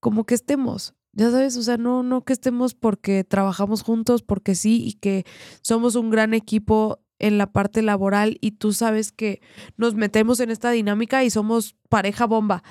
como 0.00 0.24
que 0.24 0.34
estemos. 0.34 0.94
Ya 1.12 1.30
sabes, 1.30 1.56
o 1.58 1.62
sea, 1.62 1.76
no, 1.76 2.02
no 2.02 2.24
que 2.24 2.32
estemos 2.32 2.74
porque 2.74 3.22
trabajamos 3.22 3.82
juntos, 3.82 4.22
porque 4.22 4.54
sí, 4.54 4.82
y 4.84 4.94
que 4.94 5.24
somos 5.60 5.94
un 5.94 6.10
gran 6.10 6.32
equipo 6.32 7.01
en 7.22 7.38
la 7.38 7.46
parte 7.50 7.80
laboral 7.80 8.36
y 8.40 8.52
tú 8.52 8.72
sabes 8.74 9.12
que 9.12 9.40
nos 9.76 9.94
metemos 9.94 10.40
en 10.40 10.50
esta 10.50 10.70
dinámica 10.70 11.24
y 11.24 11.30
somos 11.30 11.74
pareja 11.88 12.26
bomba. 12.26 12.62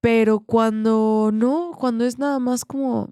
Pero 0.00 0.40
cuando 0.40 1.30
no, 1.32 1.72
cuando 1.78 2.04
es 2.04 2.18
nada 2.18 2.38
más 2.38 2.64
como, 2.64 3.08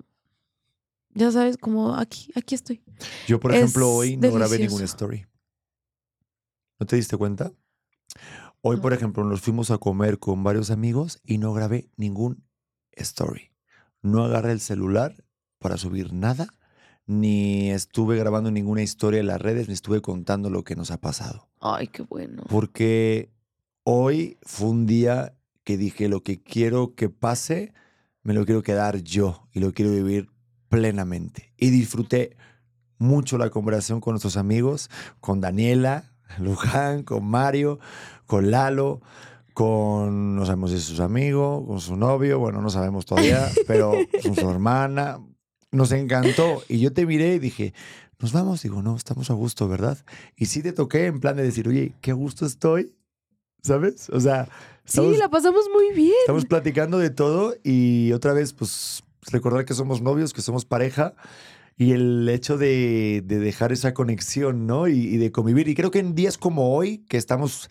ya 1.14 1.30
sabes, 1.30 1.56
como 1.56 1.94
aquí, 1.94 2.30
aquí 2.34 2.54
estoy. 2.54 2.82
Yo, 3.26 3.40
por 3.40 3.52
Es 3.52 3.58
ejemplo, 3.58 3.90
hoy 3.90 4.16
no 4.16 4.32
grabé 4.32 4.58
ninguna 4.58 4.84
story. 4.84 5.26
¿No 6.78 6.86
te 6.86 6.96
diste 6.96 7.16
cuenta? 7.16 7.52
Hoy, 8.60 8.78
por 8.78 8.92
ejemplo, 8.92 9.24
nos 9.24 9.40
fuimos 9.40 9.70
a 9.70 9.78
comer 9.78 10.18
con 10.18 10.42
varios 10.42 10.70
amigos 10.70 11.20
y 11.24 11.38
no 11.38 11.52
grabé 11.52 11.88
ningún 11.96 12.44
story. 12.92 13.52
No 14.02 14.24
agarré 14.24 14.52
el 14.52 14.60
celular 14.60 15.24
para 15.58 15.76
subir 15.76 16.12
nada, 16.12 16.48
ni 17.06 17.70
estuve 17.70 18.16
grabando 18.16 18.50
ninguna 18.50 18.82
historia 18.82 19.20
en 19.20 19.26
las 19.26 19.40
redes, 19.40 19.68
ni 19.68 19.74
estuve 19.74 20.00
contando 20.00 20.50
lo 20.50 20.64
que 20.64 20.76
nos 20.76 20.90
ha 20.90 21.00
pasado. 21.00 21.48
Ay, 21.60 21.88
qué 21.88 22.02
bueno. 22.02 22.44
Porque 22.48 23.30
hoy 23.84 24.38
fue 24.42 24.68
un 24.68 24.86
día 24.86 25.34
que 25.64 25.76
dije 25.76 26.08
lo 26.08 26.22
que 26.22 26.42
quiero 26.42 26.94
que 26.94 27.08
pase, 27.08 27.72
me 28.22 28.34
lo 28.34 28.44
quiero 28.44 28.62
quedar 28.62 29.02
yo 29.02 29.48
y 29.52 29.60
lo 29.60 29.72
quiero 29.72 29.92
vivir 29.92 30.30
plenamente. 30.68 31.52
Y 31.56 31.70
disfruté 31.70 32.36
mucho 32.98 33.38
la 33.38 33.50
conversación 33.50 34.00
con 34.00 34.12
nuestros 34.12 34.36
amigos, 34.36 34.90
con 35.20 35.40
Daniela, 35.40 36.12
Luján, 36.38 37.02
con 37.02 37.24
Mario, 37.26 37.78
con 38.26 38.50
Lalo, 38.50 39.00
con, 39.52 40.34
no 40.34 40.44
sabemos 40.46 40.70
si 40.70 40.76
es 40.78 40.84
su 40.84 41.02
amigo, 41.02 41.64
con 41.66 41.80
su 41.80 41.96
novio, 41.96 42.38
bueno, 42.38 42.60
no 42.60 42.70
sabemos 42.70 43.06
todavía, 43.06 43.48
pero 43.66 43.92
con 44.22 44.34
su 44.34 44.50
hermana. 44.50 45.20
Nos 45.74 45.92
encantó. 45.92 46.62
Y 46.68 46.78
yo 46.78 46.92
te 46.92 47.04
miré 47.04 47.34
y 47.34 47.38
dije, 47.38 47.74
nos 48.20 48.32
vamos. 48.32 48.62
Digo, 48.62 48.82
no, 48.82 48.96
estamos 48.96 49.30
a 49.30 49.34
gusto, 49.34 49.68
¿verdad? 49.68 49.98
Y 50.36 50.46
sí 50.46 50.62
te 50.62 50.72
toqué 50.72 51.06
en 51.06 51.20
plan 51.20 51.36
de 51.36 51.42
decir, 51.42 51.68
oye, 51.68 51.94
qué 52.00 52.12
gusto 52.12 52.46
estoy, 52.46 52.94
¿sabes? 53.62 54.08
O 54.10 54.20
sea, 54.20 54.48
estamos, 54.84 55.12
Sí, 55.12 55.18
la 55.18 55.28
pasamos 55.30 55.64
muy 55.72 55.92
bien. 55.94 56.14
estamos 56.20 56.46
platicando 56.46 56.98
de 56.98 57.10
todo 57.10 57.54
y 57.64 58.12
otra 58.12 58.32
vez, 58.32 58.52
pues, 58.52 59.02
recordar 59.32 59.64
que 59.64 59.74
somos 59.74 60.00
novios, 60.00 60.32
que 60.32 60.42
somos 60.42 60.64
pareja 60.64 61.14
y 61.76 61.90
el 61.92 62.28
hecho 62.28 62.56
de, 62.56 63.22
de 63.24 63.38
dejar 63.40 63.72
esa 63.72 63.94
conexión, 63.94 64.66
¿no? 64.66 64.86
Y, 64.86 64.92
y 64.92 65.16
de 65.16 65.32
convivir. 65.32 65.66
Y 65.68 65.74
creo 65.74 65.90
que 65.90 65.98
en 65.98 66.14
días 66.14 66.38
como 66.38 66.74
hoy, 66.76 66.98
que 67.08 67.16
estamos, 67.16 67.68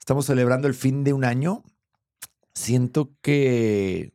estamos 0.00 0.26
celebrando 0.26 0.66
el 0.66 0.74
fin 0.74 1.04
de 1.04 1.12
un 1.12 1.24
año, 1.24 1.62
siento 2.54 3.12
que 3.22 4.12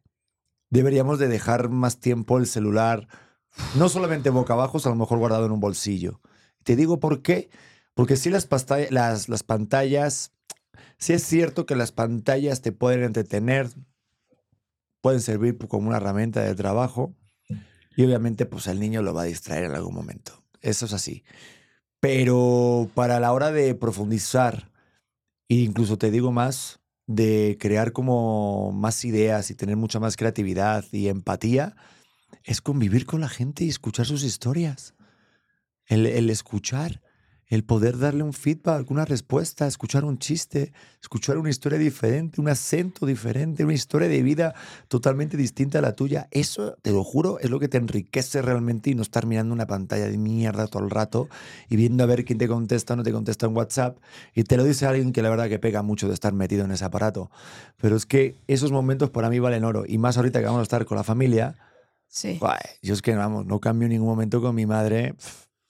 deberíamos 0.71 1.19
de 1.19 1.27
dejar 1.27 1.69
más 1.69 1.99
tiempo 1.99 2.39
el 2.39 2.47
celular, 2.47 3.07
no 3.75 3.87
solamente 3.87 4.31
boca 4.31 4.53
abajo, 4.53 4.79
a 4.83 4.89
lo 4.89 4.95
mejor 4.95 5.19
guardado 5.19 5.45
en 5.45 5.51
un 5.51 5.59
bolsillo. 5.59 6.19
Te 6.63 6.75
digo 6.75 6.99
por 6.99 7.21
qué. 7.21 7.51
Porque 7.93 8.15
sí 8.15 8.29
las, 8.29 8.47
pantallas, 8.47 10.31
sí 10.97 11.13
es 11.13 11.23
cierto 11.23 11.65
que 11.65 11.75
las 11.75 11.91
pantallas 11.91 12.61
te 12.61 12.71
pueden 12.71 13.03
entretener, 13.03 13.69
pueden 15.01 15.21
servir 15.21 15.57
como 15.67 15.89
una 15.89 15.97
herramienta 15.97 16.41
de 16.41 16.55
trabajo 16.55 17.13
y 17.95 18.03
obviamente 18.03 18.45
pues 18.45 18.67
el 18.67 18.79
niño 18.79 19.01
lo 19.01 19.13
va 19.13 19.23
a 19.23 19.25
distraer 19.25 19.65
en 19.65 19.75
algún 19.75 19.93
momento. 19.93 20.43
Eso 20.61 20.85
es 20.85 20.93
así. 20.93 21.23
Pero 21.99 22.89
para 22.95 23.19
la 23.19 23.33
hora 23.33 23.51
de 23.51 23.75
profundizar, 23.75 24.71
e 25.49 25.55
incluso 25.55 25.97
te 25.97 26.09
digo 26.09 26.31
más, 26.31 26.79
de 27.15 27.57
crear 27.59 27.91
como 27.91 28.71
más 28.71 29.03
ideas 29.05 29.51
y 29.51 29.55
tener 29.55 29.77
mucha 29.77 29.99
más 29.99 30.15
creatividad 30.17 30.85
y 30.91 31.07
empatía, 31.07 31.75
es 32.43 32.61
convivir 32.61 33.05
con 33.05 33.21
la 33.21 33.29
gente 33.29 33.63
y 33.63 33.69
escuchar 33.69 34.05
sus 34.05 34.23
historias. 34.23 34.95
El, 35.85 36.05
el 36.05 36.29
escuchar, 36.29 37.01
el 37.51 37.65
poder 37.65 37.97
darle 37.97 38.23
un 38.23 38.31
feedback, 38.31 38.89
una 38.89 39.03
respuesta, 39.03 39.67
escuchar 39.67 40.05
un 40.05 40.17
chiste, 40.19 40.71
escuchar 41.01 41.37
una 41.37 41.49
historia 41.49 41.77
diferente, 41.77 42.39
un 42.39 42.47
acento 42.47 43.05
diferente, 43.05 43.65
una 43.65 43.73
historia 43.73 44.07
de 44.07 44.23
vida 44.23 44.55
totalmente 44.87 45.35
distinta 45.35 45.79
a 45.79 45.81
la 45.81 45.93
tuya. 45.93 46.29
Eso, 46.31 46.77
te 46.81 46.91
lo 46.91 47.03
juro, 47.03 47.39
es 47.39 47.49
lo 47.49 47.59
que 47.59 47.67
te 47.67 47.75
enriquece 47.75 48.41
realmente 48.41 48.89
y 48.89 48.95
no 48.95 49.01
estar 49.01 49.25
mirando 49.25 49.53
una 49.53 49.67
pantalla 49.67 50.07
de 50.07 50.17
mierda 50.17 50.67
todo 50.67 50.81
el 50.81 50.89
rato 50.89 51.27
y 51.67 51.75
viendo 51.75 52.05
a 52.05 52.07
ver 52.07 52.23
quién 52.23 52.39
te 52.39 52.47
contesta 52.47 52.93
o 52.93 52.95
no 52.95 53.03
te 53.03 53.11
contesta 53.11 53.47
en 53.47 53.57
WhatsApp. 53.57 53.97
Y 54.33 54.45
te 54.45 54.55
lo 54.55 54.63
dice 54.63 54.85
alguien 54.85 55.11
que 55.11 55.21
la 55.21 55.29
verdad 55.29 55.49
que 55.49 55.59
pega 55.59 55.81
mucho 55.81 56.07
de 56.07 56.13
estar 56.13 56.31
metido 56.31 56.63
en 56.63 56.71
ese 56.71 56.85
aparato. 56.85 57.31
Pero 57.81 57.97
es 57.97 58.05
que 58.05 58.37
esos 58.47 58.71
momentos 58.71 59.09
para 59.09 59.29
mí 59.29 59.39
valen 59.39 59.65
oro. 59.65 59.83
Y 59.85 59.97
más 59.97 60.15
ahorita 60.15 60.39
que 60.39 60.45
vamos 60.45 60.61
a 60.61 60.63
estar 60.63 60.85
con 60.85 60.95
la 60.95 61.03
familia. 61.03 61.57
Sí. 62.07 62.37
Guay, 62.39 62.59
yo 62.81 62.93
es 62.93 63.01
que 63.01 63.13
vamos, 63.13 63.45
no 63.45 63.59
cambio 63.59 63.89
ningún 63.89 64.07
momento 64.07 64.41
con 64.41 64.55
mi 64.55 64.65
madre. 64.65 65.15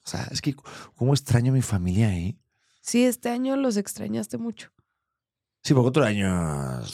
O 0.04 0.08
sea, 0.08 0.28
es 0.30 0.40
que 0.40 0.54
cómo 0.96 1.12
extraño 1.12 1.52
a 1.52 1.54
mi 1.54 1.62
familia, 1.62 2.14
¿eh? 2.16 2.36
Sí, 2.80 3.04
este 3.04 3.28
año 3.28 3.56
los 3.56 3.76
extrañaste 3.76 4.38
mucho. 4.38 4.72
Sí, 5.62 5.74
porque 5.74 5.88
otro 5.88 6.04
año. 6.04 6.28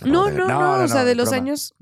No, 0.04 0.30
no, 0.30 0.46
no, 0.48 0.84
o 0.84 0.88
sea, 0.88 1.04
de 1.04 1.14
los 1.14 1.30
broma. 1.30 1.42
años 1.42 1.74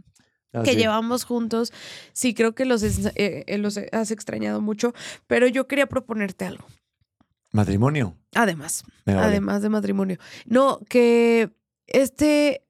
que 0.64 0.72
sí. 0.72 0.76
llevamos 0.76 1.24
juntos, 1.24 1.72
sí 2.12 2.32
creo 2.32 2.54
que 2.54 2.64
los, 2.64 2.82
eh, 2.82 3.44
eh, 3.46 3.58
los 3.58 3.78
has 3.92 4.10
extrañado 4.10 4.60
mucho, 4.60 4.94
pero 5.26 5.46
yo 5.48 5.66
quería 5.66 5.86
proponerte 5.86 6.46
algo. 6.46 6.64
Matrimonio. 7.52 8.16
Además, 8.34 8.84
vale. 9.04 9.18
además 9.18 9.62
de 9.62 9.68
matrimonio. 9.68 10.18
No, 10.46 10.80
que 10.88 11.50
este, 11.86 12.66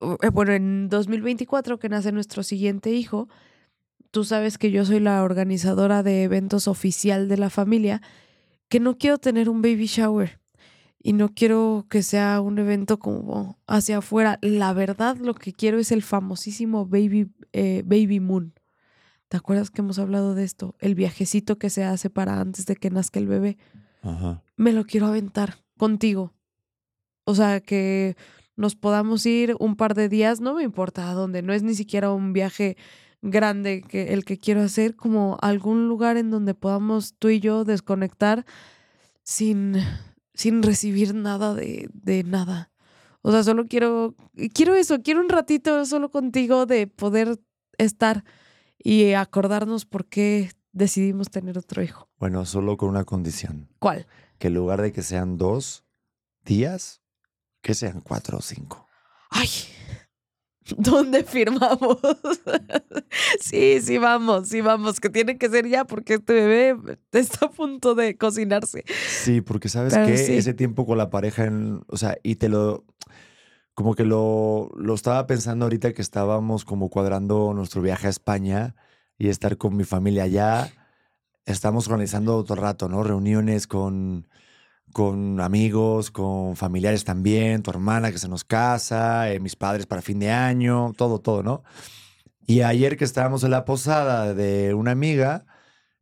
eh, 0.00 0.28
bueno, 0.32 0.52
en 0.52 0.88
2024 0.88 1.78
que 1.78 1.88
nace 1.88 2.12
nuestro 2.12 2.42
siguiente 2.42 2.90
hijo, 2.90 3.28
tú 4.12 4.24
sabes 4.24 4.58
que 4.58 4.70
yo 4.70 4.84
soy 4.84 5.00
la 5.00 5.24
organizadora 5.24 6.04
de 6.04 6.22
eventos 6.22 6.68
oficial 6.68 7.28
de 7.28 7.38
la 7.38 7.50
familia, 7.50 8.02
que 8.68 8.78
no 8.78 8.96
quiero 8.96 9.18
tener 9.18 9.48
un 9.48 9.62
baby 9.62 9.86
shower 9.86 10.38
y 11.02 11.14
no 11.14 11.30
quiero 11.30 11.86
que 11.88 12.02
sea 12.02 12.40
un 12.40 12.58
evento 12.58 12.98
como 12.98 13.58
hacia 13.66 13.98
afuera. 13.98 14.38
La 14.42 14.72
verdad, 14.74 15.16
lo 15.16 15.34
que 15.34 15.52
quiero 15.52 15.78
es 15.78 15.90
el 15.90 16.02
famosísimo 16.02 16.86
baby, 16.86 17.32
eh, 17.52 17.82
baby 17.84 18.20
moon. 18.20 18.54
¿Te 19.28 19.38
acuerdas 19.38 19.70
que 19.70 19.80
hemos 19.80 19.98
hablado 19.98 20.34
de 20.34 20.44
esto? 20.44 20.76
El 20.78 20.94
viajecito 20.94 21.58
que 21.58 21.70
se 21.70 21.82
hace 21.82 22.10
para 22.10 22.38
antes 22.38 22.66
de 22.66 22.76
que 22.76 22.90
nazca 22.90 23.18
el 23.18 23.26
bebé 23.26 23.56
Ajá. 24.02 24.42
me 24.56 24.72
lo 24.72 24.84
quiero 24.84 25.06
aventar 25.06 25.56
contigo. 25.78 26.34
O 27.24 27.34
sea, 27.34 27.60
que 27.60 28.14
nos 28.56 28.76
podamos 28.76 29.24
ir 29.24 29.56
un 29.58 29.74
par 29.74 29.94
de 29.94 30.10
días, 30.10 30.40
no 30.40 30.54
me 30.54 30.64
importa 30.64 31.10
a 31.10 31.14
dónde, 31.14 31.40
no 31.40 31.54
es 31.54 31.62
ni 31.62 31.74
siquiera 31.74 32.12
un 32.12 32.34
viaje 32.34 32.76
grande 33.22 33.82
que 33.82 34.12
el 34.12 34.24
que 34.24 34.38
quiero 34.38 34.60
hacer, 34.60 34.96
como 34.96 35.38
algún 35.40 35.88
lugar 35.88 36.16
en 36.16 36.30
donde 36.30 36.54
podamos 36.54 37.14
tú 37.18 37.28
y 37.28 37.40
yo 37.40 37.64
desconectar 37.64 38.44
sin, 39.22 39.76
sin 40.34 40.62
recibir 40.62 41.14
nada 41.14 41.54
de, 41.54 41.88
de 41.94 42.24
nada. 42.24 42.70
O 43.22 43.30
sea, 43.30 43.44
solo 43.44 43.66
quiero, 43.68 44.16
quiero 44.52 44.74
eso, 44.74 45.00
quiero 45.02 45.20
un 45.20 45.28
ratito 45.28 45.86
solo 45.86 46.10
contigo 46.10 46.66
de 46.66 46.88
poder 46.88 47.38
estar 47.78 48.24
y 48.78 49.12
acordarnos 49.12 49.86
por 49.86 50.06
qué 50.06 50.50
decidimos 50.72 51.30
tener 51.30 51.56
otro 51.56 51.82
hijo. 51.82 52.10
Bueno, 52.18 52.44
solo 52.44 52.76
con 52.76 52.88
una 52.88 53.04
condición. 53.04 53.68
¿Cuál? 53.78 54.06
Que 54.38 54.48
en 54.48 54.54
lugar 54.54 54.82
de 54.82 54.92
que 54.92 55.02
sean 55.02 55.36
dos 55.36 55.84
días, 56.44 57.00
que 57.60 57.74
sean 57.74 58.00
cuatro 58.00 58.38
o 58.38 58.42
cinco. 58.42 58.88
Ay, 59.30 59.48
¿dónde 60.76 61.24
firmamos? 61.24 61.98
sí, 63.40 63.80
sí, 63.80 63.98
vamos, 63.98 64.48
sí, 64.48 64.60
vamos, 64.60 65.00
que 65.00 65.10
tiene 65.10 65.38
que 65.38 65.48
ser 65.48 65.68
ya 65.68 65.84
porque 65.84 66.14
este 66.14 66.32
bebé 66.32 66.98
está 67.12 67.46
a 67.46 67.50
punto 67.50 67.94
de 67.94 68.16
cocinarse. 68.16 68.84
Sí, 69.08 69.40
porque 69.40 69.68
sabes 69.68 69.94
Pero 69.94 70.06
que 70.06 70.18
sí. 70.18 70.34
ese 70.34 70.54
tiempo 70.54 70.86
con 70.86 70.98
la 70.98 71.10
pareja, 71.10 71.44
en, 71.44 71.82
o 71.88 71.96
sea, 71.96 72.16
y 72.22 72.36
te 72.36 72.48
lo, 72.48 72.84
como 73.74 73.94
que 73.94 74.04
lo, 74.04 74.70
lo 74.76 74.94
estaba 74.94 75.26
pensando 75.26 75.64
ahorita 75.64 75.92
que 75.92 76.02
estábamos 76.02 76.64
como 76.64 76.88
cuadrando 76.90 77.52
nuestro 77.54 77.82
viaje 77.82 78.06
a 78.06 78.10
España 78.10 78.74
y 79.18 79.28
estar 79.28 79.56
con 79.56 79.76
mi 79.76 79.84
familia 79.84 80.24
allá. 80.24 80.70
Estamos 81.44 81.88
organizando 81.88 82.44
el 82.48 82.56
rato, 82.56 82.88
¿no? 82.88 83.02
Reuniones 83.02 83.66
con, 83.66 84.28
con 84.92 85.40
amigos, 85.40 86.10
con 86.10 86.56
familiares 86.56 87.04
también, 87.04 87.62
tu 87.62 87.70
hermana 87.70 88.12
que 88.12 88.18
se 88.18 88.28
nos 88.28 88.44
casa, 88.44 89.32
eh, 89.32 89.40
mis 89.40 89.56
padres 89.56 89.86
para 89.86 90.02
fin 90.02 90.18
de 90.18 90.30
año, 90.30 90.92
todo, 90.96 91.18
todo, 91.18 91.42
¿no? 91.42 91.64
Y 92.46 92.60
ayer 92.60 92.96
que 92.96 93.04
estábamos 93.04 93.44
en 93.44 93.50
la 93.50 93.64
posada 93.64 94.34
de 94.34 94.74
una 94.74 94.90
amiga, 94.92 95.46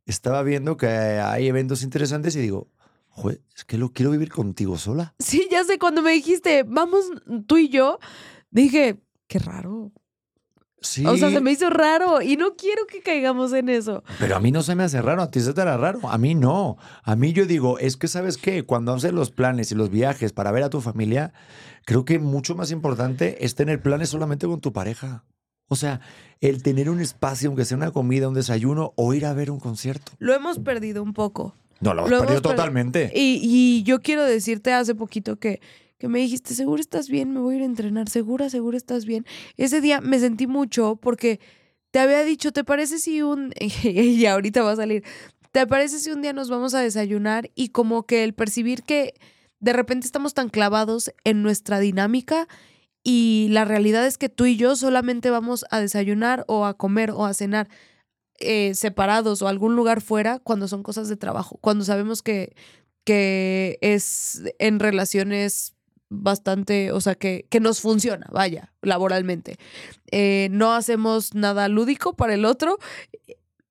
estaba 0.05 0.43
viendo 0.43 0.77
que 0.77 0.87
hay 0.87 1.47
eventos 1.47 1.83
interesantes 1.83 2.35
y 2.35 2.39
digo, 2.39 2.69
Joder, 3.13 3.41
es 3.55 3.65
que 3.65 3.77
lo 3.77 3.91
quiero 3.91 4.11
vivir 4.11 4.29
contigo 4.29 4.77
sola. 4.77 5.13
Sí, 5.19 5.47
ya 5.51 5.63
sé, 5.65 5.77
cuando 5.77 6.01
me 6.01 6.11
dijiste, 6.13 6.63
vamos 6.63 7.05
tú 7.45 7.57
y 7.57 7.67
yo, 7.67 7.99
dije, 8.51 9.01
qué 9.27 9.39
raro. 9.39 9.91
Sí. 10.81 11.05
O 11.05 11.15
sea, 11.15 11.29
se 11.29 11.41
me 11.41 11.51
hizo 11.51 11.69
raro 11.69 12.21
y 12.23 12.37
no 12.37 12.55
quiero 12.55 12.87
que 12.87 13.01
caigamos 13.01 13.53
en 13.53 13.69
eso. 13.69 14.03
Pero 14.19 14.35
a 14.35 14.39
mí 14.39 14.51
no 14.51 14.63
se 14.63 14.73
me 14.75 14.83
hace 14.83 15.01
raro, 15.01 15.21
a 15.21 15.29
ti 15.29 15.39
se 15.39 15.53
te 15.53 15.61
hará 15.61 15.77
raro, 15.77 15.99
a 16.09 16.17
mí 16.17 16.33
no. 16.33 16.77
A 17.03 17.15
mí 17.15 17.33
yo 17.33 17.45
digo, 17.45 17.77
es 17.77 17.97
que 17.97 18.07
sabes 18.07 18.37
qué, 18.37 18.63
cuando 18.63 18.91
haces 18.93 19.13
los 19.13 19.29
planes 19.29 19.71
y 19.71 19.75
los 19.75 19.91
viajes 19.91 20.33
para 20.33 20.51
ver 20.51 20.63
a 20.63 20.69
tu 20.71 20.81
familia, 20.81 21.33
creo 21.85 22.03
que 22.03 22.17
mucho 22.19 22.55
más 22.55 22.71
importante 22.71 23.45
es 23.45 23.53
tener 23.55 23.81
planes 23.81 24.09
solamente 24.09 24.47
con 24.47 24.59
tu 24.59 24.73
pareja. 24.73 25.23
O 25.67 25.75
sea, 25.75 26.01
el 26.41 26.63
tener 26.63 26.89
un 26.89 26.99
espacio, 26.99 27.47
aunque 27.49 27.63
sea 27.63 27.77
una 27.77 27.91
comida, 27.91 28.27
un 28.27 28.33
desayuno 28.33 28.93
o 28.97 29.13
ir 29.13 29.25
a 29.25 29.33
ver 29.33 29.51
un 29.51 29.59
concierto. 29.59 30.11
Lo 30.17 30.33
hemos 30.33 30.57
perdido 30.59 31.01
un 31.03 31.13
poco. 31.13 31.55
No, 31.79 31.93
lo 31.93 32.03
perdido 32.03 32.23
hemos 32.23 32.31
per- 32.41 32.41
totalmente. 32.41 33.11
Y, 33.15 33.39
y 33.43 33.83
yo 33.83 34.01
quiero 34.01 34.23
decirte 34.23 34.73
hace 34.73 34.95
poquito 34.95 35.37
que, 35.37 35.61
que 36.01 36.07
me 36.07 36.17
dijiste, 36.17 36.55
seguro 36.55 36.81
estás 36.81 37.09
bien, 37.09 37.31
me 37.31 37.39
voy 37.39 37.53
a 37.53 37.57
ir 37.57 37.61
a 37.61 37.65
entrenar, 37.65 38.09
segura, 38.09 38.49
segura 38.49 38.75
estás 38.75 39.05
bien. 39.05 39.23
Ese 39.55 39.81
día 39.81 40.01
me 40.01 40.17
sentí 40.17 40.47
mucho 40.47 40.95
porque 40.95 41.39
te 41.91 41.99
había 41.99 42.23
dicho, 42.23 42.51
¿te 42.51 42.63
parece 42.63 42.97
si 42.97 43.21
un... 43.21 43.53
y 43.83 44.25
ahorita 44.25 44.63
va 44.63 44.71
a 44.71 44.75
salir, 44.77 45.03
¿te 45.51 45.67
parece 45.67 45.99
si 45.99 46.09
un 46.09 46.23
día 46.23 46.33
nos 46.33 46.49
vamos 46.49 46.73
a 46.73 46.79
desayunar? 46.79 47.51
Y 47.53 47.69
como 47.69 48.07
que 48.07 48.23
el 48.23 48.33
percibir 48.33 48.81
que 48.81 49.13
de 49.59 49.73
repente 49.73 50.07
estamos 50.07 50.33
tan 50.33 50.49
clavados 50.49 51.11
en 51.23 51.43
nuestra 51.43 51.79
dinámica 51.79 52.47
y 53.03 53.49
la 53.51 53.63
realidad 53.63 54.07
es 54.07 54.17
que 54.17 54.27
tú 54.27 54.47
y 54.47 54.55
yo 54.57 54.75
solamente 54.75 55.29
vamos 55.29 55.65
a 55.69 55.79
desayunar 55.79 56.45
o 56.47 56.65
a 56.65 56.73
comer 56.73 57.11
o 57.11 57.25
a 57.25 57.35
cenar 57.35 57.69
eh, 58.39 58.73
separados 58.73 59.43
o 59.43 59.47
algún 59.47 59.75
lugar 59.75 60.01
fuera 60.01 60.39
cuando 60.39 60.67
son 60.67 60.81
cosas 60.81 61.09
de 61.09 61.15
trabajo, 61.15 61.59
cuando 61.61 61.85
sabemos 61.85 62.23
que, 62.23 62.55
que 63.03 63.77
es 63.81 64.41
en 64.57 64.79
relaciones 64.79 65.75
bastante, 66.11 66.91
o 66.91 66.99
sea, 66.99 67.15
que, 67.15 67.47
que 67.49 67.59
nos 67.59 67.79
funciona, 67.79 68.27
vaya, 68.31 68.73
laboralmente. 68.81 69.57
Eh, 70.11 70.49
no 70.51 70.73
hacemos 70.73 71.33
nada 71.33 71.69
lúdico 71.69 72.13
para 72.13 72.33
el 72.33 72.43
otro 72.43 72.77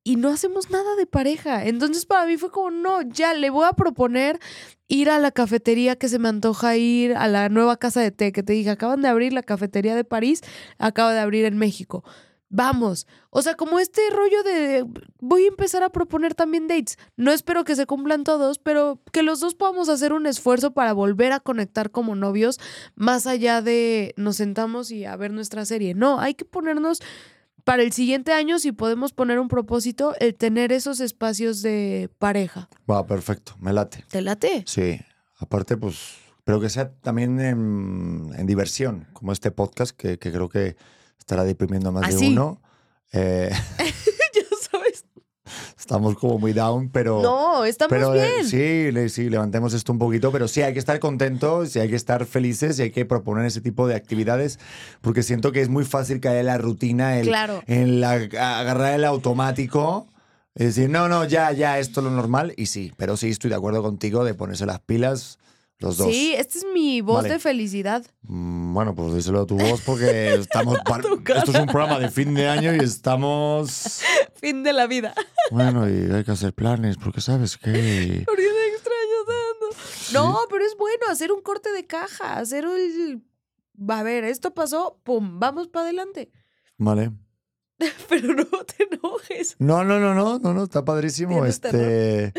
y 0.03 0.17
no 0.17 0.31
hacemos 0.31 0.71
nada 0.71 0.97
de 0.97 1.07
pareja. 1.07 1.67
Entonces 1.67 2.07
para 2.07 2.27
mí 2.27 2.39
fue 2.39 2.51
como, 2.51 2.71
no, 2.71 3.03
ya 3.03 3.35
le 3.35 3.51
voy 3.51 3.67
a 3.69 3.75
proponer 3.75 4.41
ir 4.89 5.11
a 5.11 5.19
la 5.19 5.31
cafetería 5.31 5.97
que 5.97 6.09
se 6.09 6.19
me 6.19 6.31
antoja 6.31 6.77
ir, 6.77 7.15
a 7.15 7.29
la 7.29 7.51
nueva 7.51 7.77
casa 7.77 8.01
de 8.01 8.11
té 8.11 8.33
que 8.33 8.43
te 8.43 8.55
dije, 8.55 8.71
acaban 8.71 9.03
de 9.03 9.09
abrir 9.09 9.35
la 9.35 9.43
cafetería 9.43 9.95
de 9.95 10.05
París, 10.05 10.41
acaba 10.79 11.12
de 11.12 11.21
abrir 11.21 11.45
en 11.45 11.59
México. 11.59 12.03
Vamos, 12.52 13.06
o 13.31 13.43
sea, 13.43 13.55
como 13.55 13.78
este 13.78 14.02
rollo 14.10 14.43
de 14.43 14.85
voy 15.20 15.44
a 15.44 15.48
empezar 15.48 15.85
a 15.85 15.90
proponer 15.90 16.35
también 16.35 16.66
dates. 16.66 16.98
No 17.16 17.31
espero 17.31 17.62
que 17.62 17.77
se 17.77 17.86
cumplan 17.86 18.24
todos, 18.24 18.59
pero 18.59 19.01
que 19.12 19.22
los 19.22 19.39
dos 19.39 19.55
podamos 19.55 19.89
hacer 19.89 20.12
un 20.12 20.27
esfuerzo 20.27 20.72
para 20.72 20.93
volver 20.93 21.31
a 21.31 21.39
conectar 21.39 21.93
como 21.93 22.16
novios, 22.16 22.59
más 22.97 23.28
allá 23.28 23.62
de 23.62 24.14
nos 24.16 24.36
sentamos 24.36 24.90
y 24.90 25.05
a 25.05 25.14
ver 25.14 25.31
nuestra 25.32 25.64
serie. 25.64 25.94
No, 25.94 26.18
hay 26.18 26.35
que 26.35 26.44
ponernos 26.44 27.01
para 27.62 27.85
el 27.85 27.93
siguiente 27.93 28.32
año, 28.32 28.59
si 28.59 28.72
podemos 28.72 29.12
poner 29.12 29.39
un 29.39 29.47
propósito, 29.47 30.16
el 30.18 30.35
tener 30.35 30.72
esos 30.72 30.98
espacios 30.98 31.62
de 31.62 32.10
pareja. 32.18 32.68
Va, 32.90 33.06
perfecto, 33.06 33.55
me 33.60 33.72
late. 33.72 34.05
¿Te 34.10 34.22
late? 34.22 34.64
Sí, 34.66 34.98
aparte, 35.39 35.77
pues, 35.77 36.16
pero 36.43 36.60
que 36.60 36.68
sea 36.68 36.90
también 36.94 37.39
en, 37.39 38.32
en 38.36 38.47
diversión, 38.48 39.06
como 39.12 39.31
este 39.31 39.52
podcast, 39.52 39.97
que, 39.97 40.18
que 40.18 40.32
creo 40.32 40.48
que 40.48 40.74
estará 41.31 41.44
deprimiendo 41.44 41.90
a 41.90 41.93
más 41.93 42.02
¿Ah, 42.07 42.09
de 42.09 42.19
sí? 42.19 42.27
uno. 42.32 42.61
Eh, 43.12 43.51
ya 43.78 44.57
sabes. 44.70 45.05
estamos 45.78 46.16
como 46.16 46.39
muy 46.39 46.52
down, 46.52 46.90
pero... 46.90 47.23
No, 47.23 47.65
estamos 47.65 47.89
pero 47.90 48.12
eh, 48.16 48.32
bien. 48.39 48.44
sí, 48.48 48.90
le- 48.93 49.09
sí, 49.09 49.31
levantemos 49.31 49.73
esto 49.73 49.93
un 49.93 50.01
poquito, 50.01 50.32
pero 50.32 50.48
sí 50.48 50.62
hay 50.62 50.73
que 50.73 50.81
estar 50.81 50.98
contentos, 50.98 51.70
sí 51.70 51.78
hay 51.78 51.89
que 51.89 51.94
estar 51.94 52.27
felices 52.27 52.81
y 52.81 52.82
hay 52.82 52.90
que 52.90 53.05
proponer 53.05 53.47
ese 53.47 53.61
tipo 53.61 53.86
de 53.86 53.94
actividades, 53.94 54.59
porque 55.02 55.23
siento 55.23 55.52
que 55.52 55.61
es 55.61 55.69
muy 55.69 55.85
fácil 55.85 56.19
caer 56.20 56.40
en 56.40 56.47
la 56.47 56.59
rutina, 56.59 57.16
el- 57.20 57.28
Claro. 57.28 57.62
en 57.69 58.01
la, 58.01 58.12
agarrar 58.15 58.94
el 58.94 59.05
automático, 59.05 60.09
y 60.57 60.65
decir, 60.65 60.90
no, 60.90 61.09
no, 61.09 61.24
ya, 61.27 61.52
ya, 61.52 61.78
esto 61.78 62.01
es 62.01 62.05
lo 62.07 62.11
normal, 62.11 62.55
y 62.57 62.66
sí, 62.66 62.93
pero 62.97 63.16
sí 63.16 63.28
estoy 63.28 63.51
de 63.51 63.57
acuerdo 63.57 63.82
contigo 63.85 64.24
de 64.24 64.35
ponerse 64.35 64.66
las 64.66 64.81
pilas 64.81 65.39
los 65.81 65.97
dos. 65.97 66.07
Sí, 66.09 66.35
esta 66.36 66.59
es 66.59 66.66
mi 66.73 67.01
voz 67.01 67.23
Vale. 67.23 67.31
de 67.35 67.39
felicidad. 67.39 68.05
Mm, 68.23 68.73
Bueno, 68.74 68.94
pues 68.94 69.15
díselo 69.15 69.40
a 69.43 69.47
tu 69.47 69.57
voz 69.57 69.81
porque 69.81 70.35
estamos. 70.40 70.78
Esto 70.78 71.51
es 71.52 71.59
un 71.59 71.66
programa 71.66 71.98
de 71.98 72.11
fin 72.11 72.35
de 72.35 72.48
año 72.48 72.74
y 72.74 72.78
estamos. 72.78 74.02
Fin 74.40 74.62
de 74.62 74.73
la 74.73 74.86
vida. 74.86 75.12
Bueno, 75.51 75.86
y 75.89 76.11
hay 76.11 76.24
que 76.24 76.31
hacer 76.31 76.55
planes 76.55 76.97
porque 76.97 77.20
sabes 77.20 77.57
que. 77.59 77.70
Porque 78.27 78.43
te 78.43 78.69
extraño 78.74 79.19
tanto. 79.27 79.77
No, 80.12 80.39
pero 80.51 80.65
es 80.65 80.74
bueno 80.78 81.05
hacer 81.11 81.31
un 81.32 81.43
corte 81.43 81.70
de 81.73 81.86
caja, 81.86 82.39
hacer 82.39 82.65
el... 82.65 83.23
A 83.89 84.02
ver, 84.02 84.24
esto 84.24 84.52
pasó, 84.55 84.98
pum, 85.05 85.39
vamos 85.39 85.69
para 85.69 85.85
adelante. 85.86 86.31
Vale. 86.78 87.12
Pero 88.09 88.35
no 88.35 88.44
te 88.44 88.89
enojes. 88.90 89.57
No, 89.59 89.85
no, 89.85 89.98
no, 90.01 90.15
no, 90.15 90.39
no, 90.39 90.55
no, 90.55 90.65
está 90.65 90.85
padrísimo. 90.85 91.44
Este. 91.44 92.32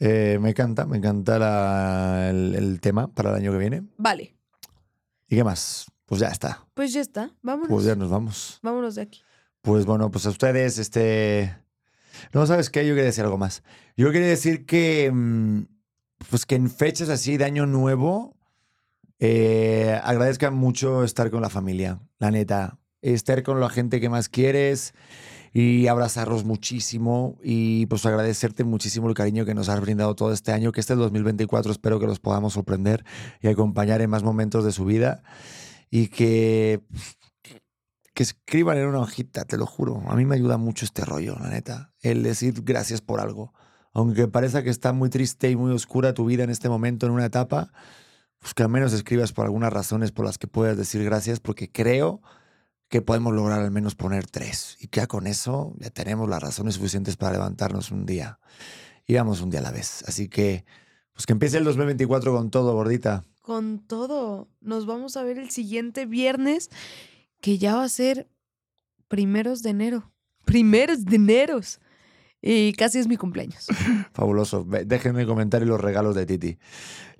Eh, 0.00 0.38
me 0.40 0.50
encanta, 0.50 0.86
me 0.86 0.96
encanta 0.98 1.38
la- 1.38 2.30
el, 2.30 2.54
el 2.54 2.80
tema 2.80 3.08
para 3.12 3.30
el 3.30 3.36
año 3.36 3.52
que 3.52 3.58
viene. 3.58 3.82
Vale, 3.96 4.34
¿Y 5.28 5.36
qué 5.36 5.44
más? 5.44 5.86
Pues 6.06 6.20
ya 6.20 6.28
está. 6.28 6.66
pues 6.74 6.92
ya 6.94 7.00
está, 7.02 7.30
vámonos. 7.42 7.68
Pues 7.68 7.84
ya 7.84 7.94
nos 7.94 8.08
vamos. 8.10 8.58
Vámonos 8.62 8.94
de 8.94 9.02
aquí. 9.02 9.20
Pues 9.60 9.84
bueno, 9.84 10.10
pues 10.10 10.24
a 10.26 10.30
ustedes, 10.30 10.78
este. 10.78 11.54
No, 12.32 12.46
¿sabes 12.46 12.70
qué? 12.70 12.86
Yo 12.86 12.94
quería 12.94 13.04
decir 13.06 13.24
algo 13.24 13.36
más. 13.36 13.62
Yo 13.96 14.10
quería 14.10 14.28
decir 14.28 14.64
que. 14.64 15.10
mm, 15.12 15.62
Pues 16.30 16.46
que 16.46 16.54
en 16.54 16.70
fechas 16.70 17.10
así 17.10 17.36
de 17.36 17.44
año 17.44 17.66
nuevo. 17.66 18.36
eh, 19.20 20.00
agradezcan 20.04 20.54
mucho 20.54 21.04
estar 21.04 21.30
con 21.30 21.42
la 21.42 21.50
familia, 21.50 22.00
la 22.18 22.30
neta. 22.30 22.78
Estar 23.02 23.42
con 23.42 23.60
la 23.60 23.68
gente 23.68 24.00
que 24.00 24.08
más 24.08 24.28
quieres 24.28 24.94
y 25.52 25.86
abrazarlos 25.86 26.44
muchísimo 26.44 27.38
y 27.42 27.86
pues 27.86 28.04
agradecerte 28.06 28.64
muchísimo 28.64 29.08
el 29.08 29.14
cariño 29.14 29.44
que 29.44 29.54
nos 29.54 29.68
has 29.68 29.80
brindado 29.80 30.14
todo 30.14 30.32
este 30.32 30.52
año, 30.52 30.72
que 30.72 30.80
este 30.80 30.94
2024 30.94 31.72
espero 31.72 31.98
que 32.00 32.06
los 32.06 32.20
podamos 32.20 32.54
sorprender 32.54 33.04
y 33.40 33.48
acompañar 33.48 34.00
en 34.00 34.10
más 34.10 34.22
momentos 34.22 34.64
de 34.64 34.72
su 34.72 34.84
vida 34.84 35.22
y 35.90 36.08
que 36.08 36.82
que 38.18 38.24
escriban 38.24 38.76
en 38.78 38.88
una 38.88 38.98
hojita, 38.98 39.44
te 39.44 39.56
lo 39.56 39.64
juro. 39.64 40.02
A 40.08 40.16
mí 40.16 40.26
me 40.26 40.34
ayuda 40.34 40.56
mucho 40.56 40.84
este 40.84 41.04
rollo, 41.04 41.36
la 41.38 41.50
neta. 41.50 41.92
El 42.00 42.24
decir 42.24 42.62
gracias 42.64 43.00
por 43.00 43.20
algo. 43.20 43.54
Aunque 43.92 44.26
parezca 44.26 44.64
que 44.64 44.70
está 44.70 44.92
muy 44.92 45.08
triste 45.08 45.48
y 45.52 45.54
muy 45.54 45.70
oscura 45.70 46.14
tu 46.14 46.24
vida 46.24 46.42
en 46.42 46.50
este 46.50 46.68
momento, 46.68 47.06
en 47.06 47.12
una 47.12 47.26
etapa, 47.26 47.70
pues 48.40 48.54
que 48.54 48.64
al 48.64 48.70
menos 48.70 48.92
escribas 48.92 49.32
por 49.32 49.44
algunas 49.44 49.72
razones 49.72 50.10
por 50.10 50.24
las 50.24 50.36
que 50.36 50.48
puedas 50.48 50.76
decir 50.76 51.04
gracias, 51.04 51.38
porque 51.38 51.70
creo 51.70 52.20
que 52.88 53.02
podemos 53.02 53.34
lograr 53.34 53.60
al 53.60 53.70
menos 53.70 53.94
poner 53.94 54.26
tres. 54.26 54.76
Y 54.80 54.88
que 54.88 55.00
ya 55.00 55.06
con 55.06 55.26
eso 55.26 55.74
ya 55.78 55.90
tenemos 55.90 56.28
las 56.28 56.42
razones 56.42 56.74
suficientes 56.74 57.16
para 57.16 57.32
levantarnos 57.32 57.90
un 57.90 58.06
día. 58.06 58.38
Y 59.06 59.14
vamos 59.14 59.40
un 59.40 59.50
día 59.50 59.60
a 59.60 59.62
la 59.62 59.70
vez. 59.70 60.04
Así 60.06 60.28
que, 60.28 60.64
pues 61.12 61.26
que 61.26 61.32
empiece 61.32 61.58
el 61.58 61.64
2024 61.64 62.34
con 62.34 62.50
todo, 62.50 62.72
gordita. 62.74 63.24
Con 63.40 63.78
todo, 63.86 64.48
nos 64.60 64.84
vamos 64.86 65.16
a 65.16 65.22
ver 65.22 65.38
el 65.38 65.50
siguiente 65.50 66.04
viernes, 66.06 66.70
que 67.40 67.56
ya 67.58 67.76
va 67.76 67.84
a 67.84 67.88
ser 67.88 68.28
primeros 69.08 69.62
de 69.62 69.70
enero. 69.70 70.12
Primeros 70.44 71.04
de 71.04 71.16
eneros. 71.16 71.80
Y 72.40 72.72
casi 72.74 72.98
es 72.98 73.08
mi 73.08 73.16
cumpleaños. 73.16 73.66
Fabuloso. 74.12 74.64
Déjenme 74.86 75.26
comentar 75.26 75.62
los 75.62 75.80
regalos 75.80 76.14
de 76.14 76.24
Titi. 76.26 76.58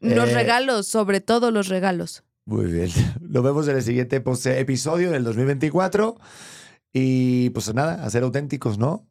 Los 0.00 0.28
Eh, 0.28 0.34
regalos, 0.34 0.86
sobre 0.86 1.20
todo 1.20 1.50
los 1.50 1.68
regalos. 1.68 2.22
Muy 2.48 2.64
bien. 2.72 2.88
Lo 3.20 3.42
vemos 3.42 3.68
en 3.68 3.76
el 3.76 3.82
siguiente 3.82 4.16
episodio 4.16 5.10
del 5.10 5.22
2024. 5.22 6.16
Y 6.94 7.50
pues 7.50 7.72
nada, 7.74 8.02
a 8.02 8.08
ser 8.08 8.22
auténticos, 8.22 8.78
¿no? 8.78 9.06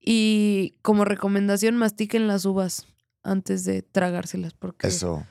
Y 0.00 0.74
como 0.80 1.04
recomendación, 1.04 1.76
mastiquen 1.76 2.26
las 2.26 2.46
uvas 2.46 2.86
antes 3.22 3.66
de 3.66 3.82
tragárselas 3.82 4.54
porque 4.54 4.86
Eso. 4.86 5.26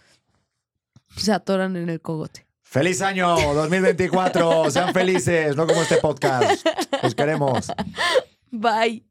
se 1.16 1.34
atoran 1.34 1.76
en 1.78 1.90
el 1.90 2.00
cogote. 2.00 2.46
¡Feliz 2.62 3.02
año 3.02 3.36
2024! 3.56 4.70
Sean 4.72 4.94
felices, 4.94 5.56
no 5.56 5.66
como 5.66 5.82
este 5.82 5.98
podcast. 5.98 6.64
Los 7.02 7.16
queremos. 7.16 7.72
Bye. 8.52 9.07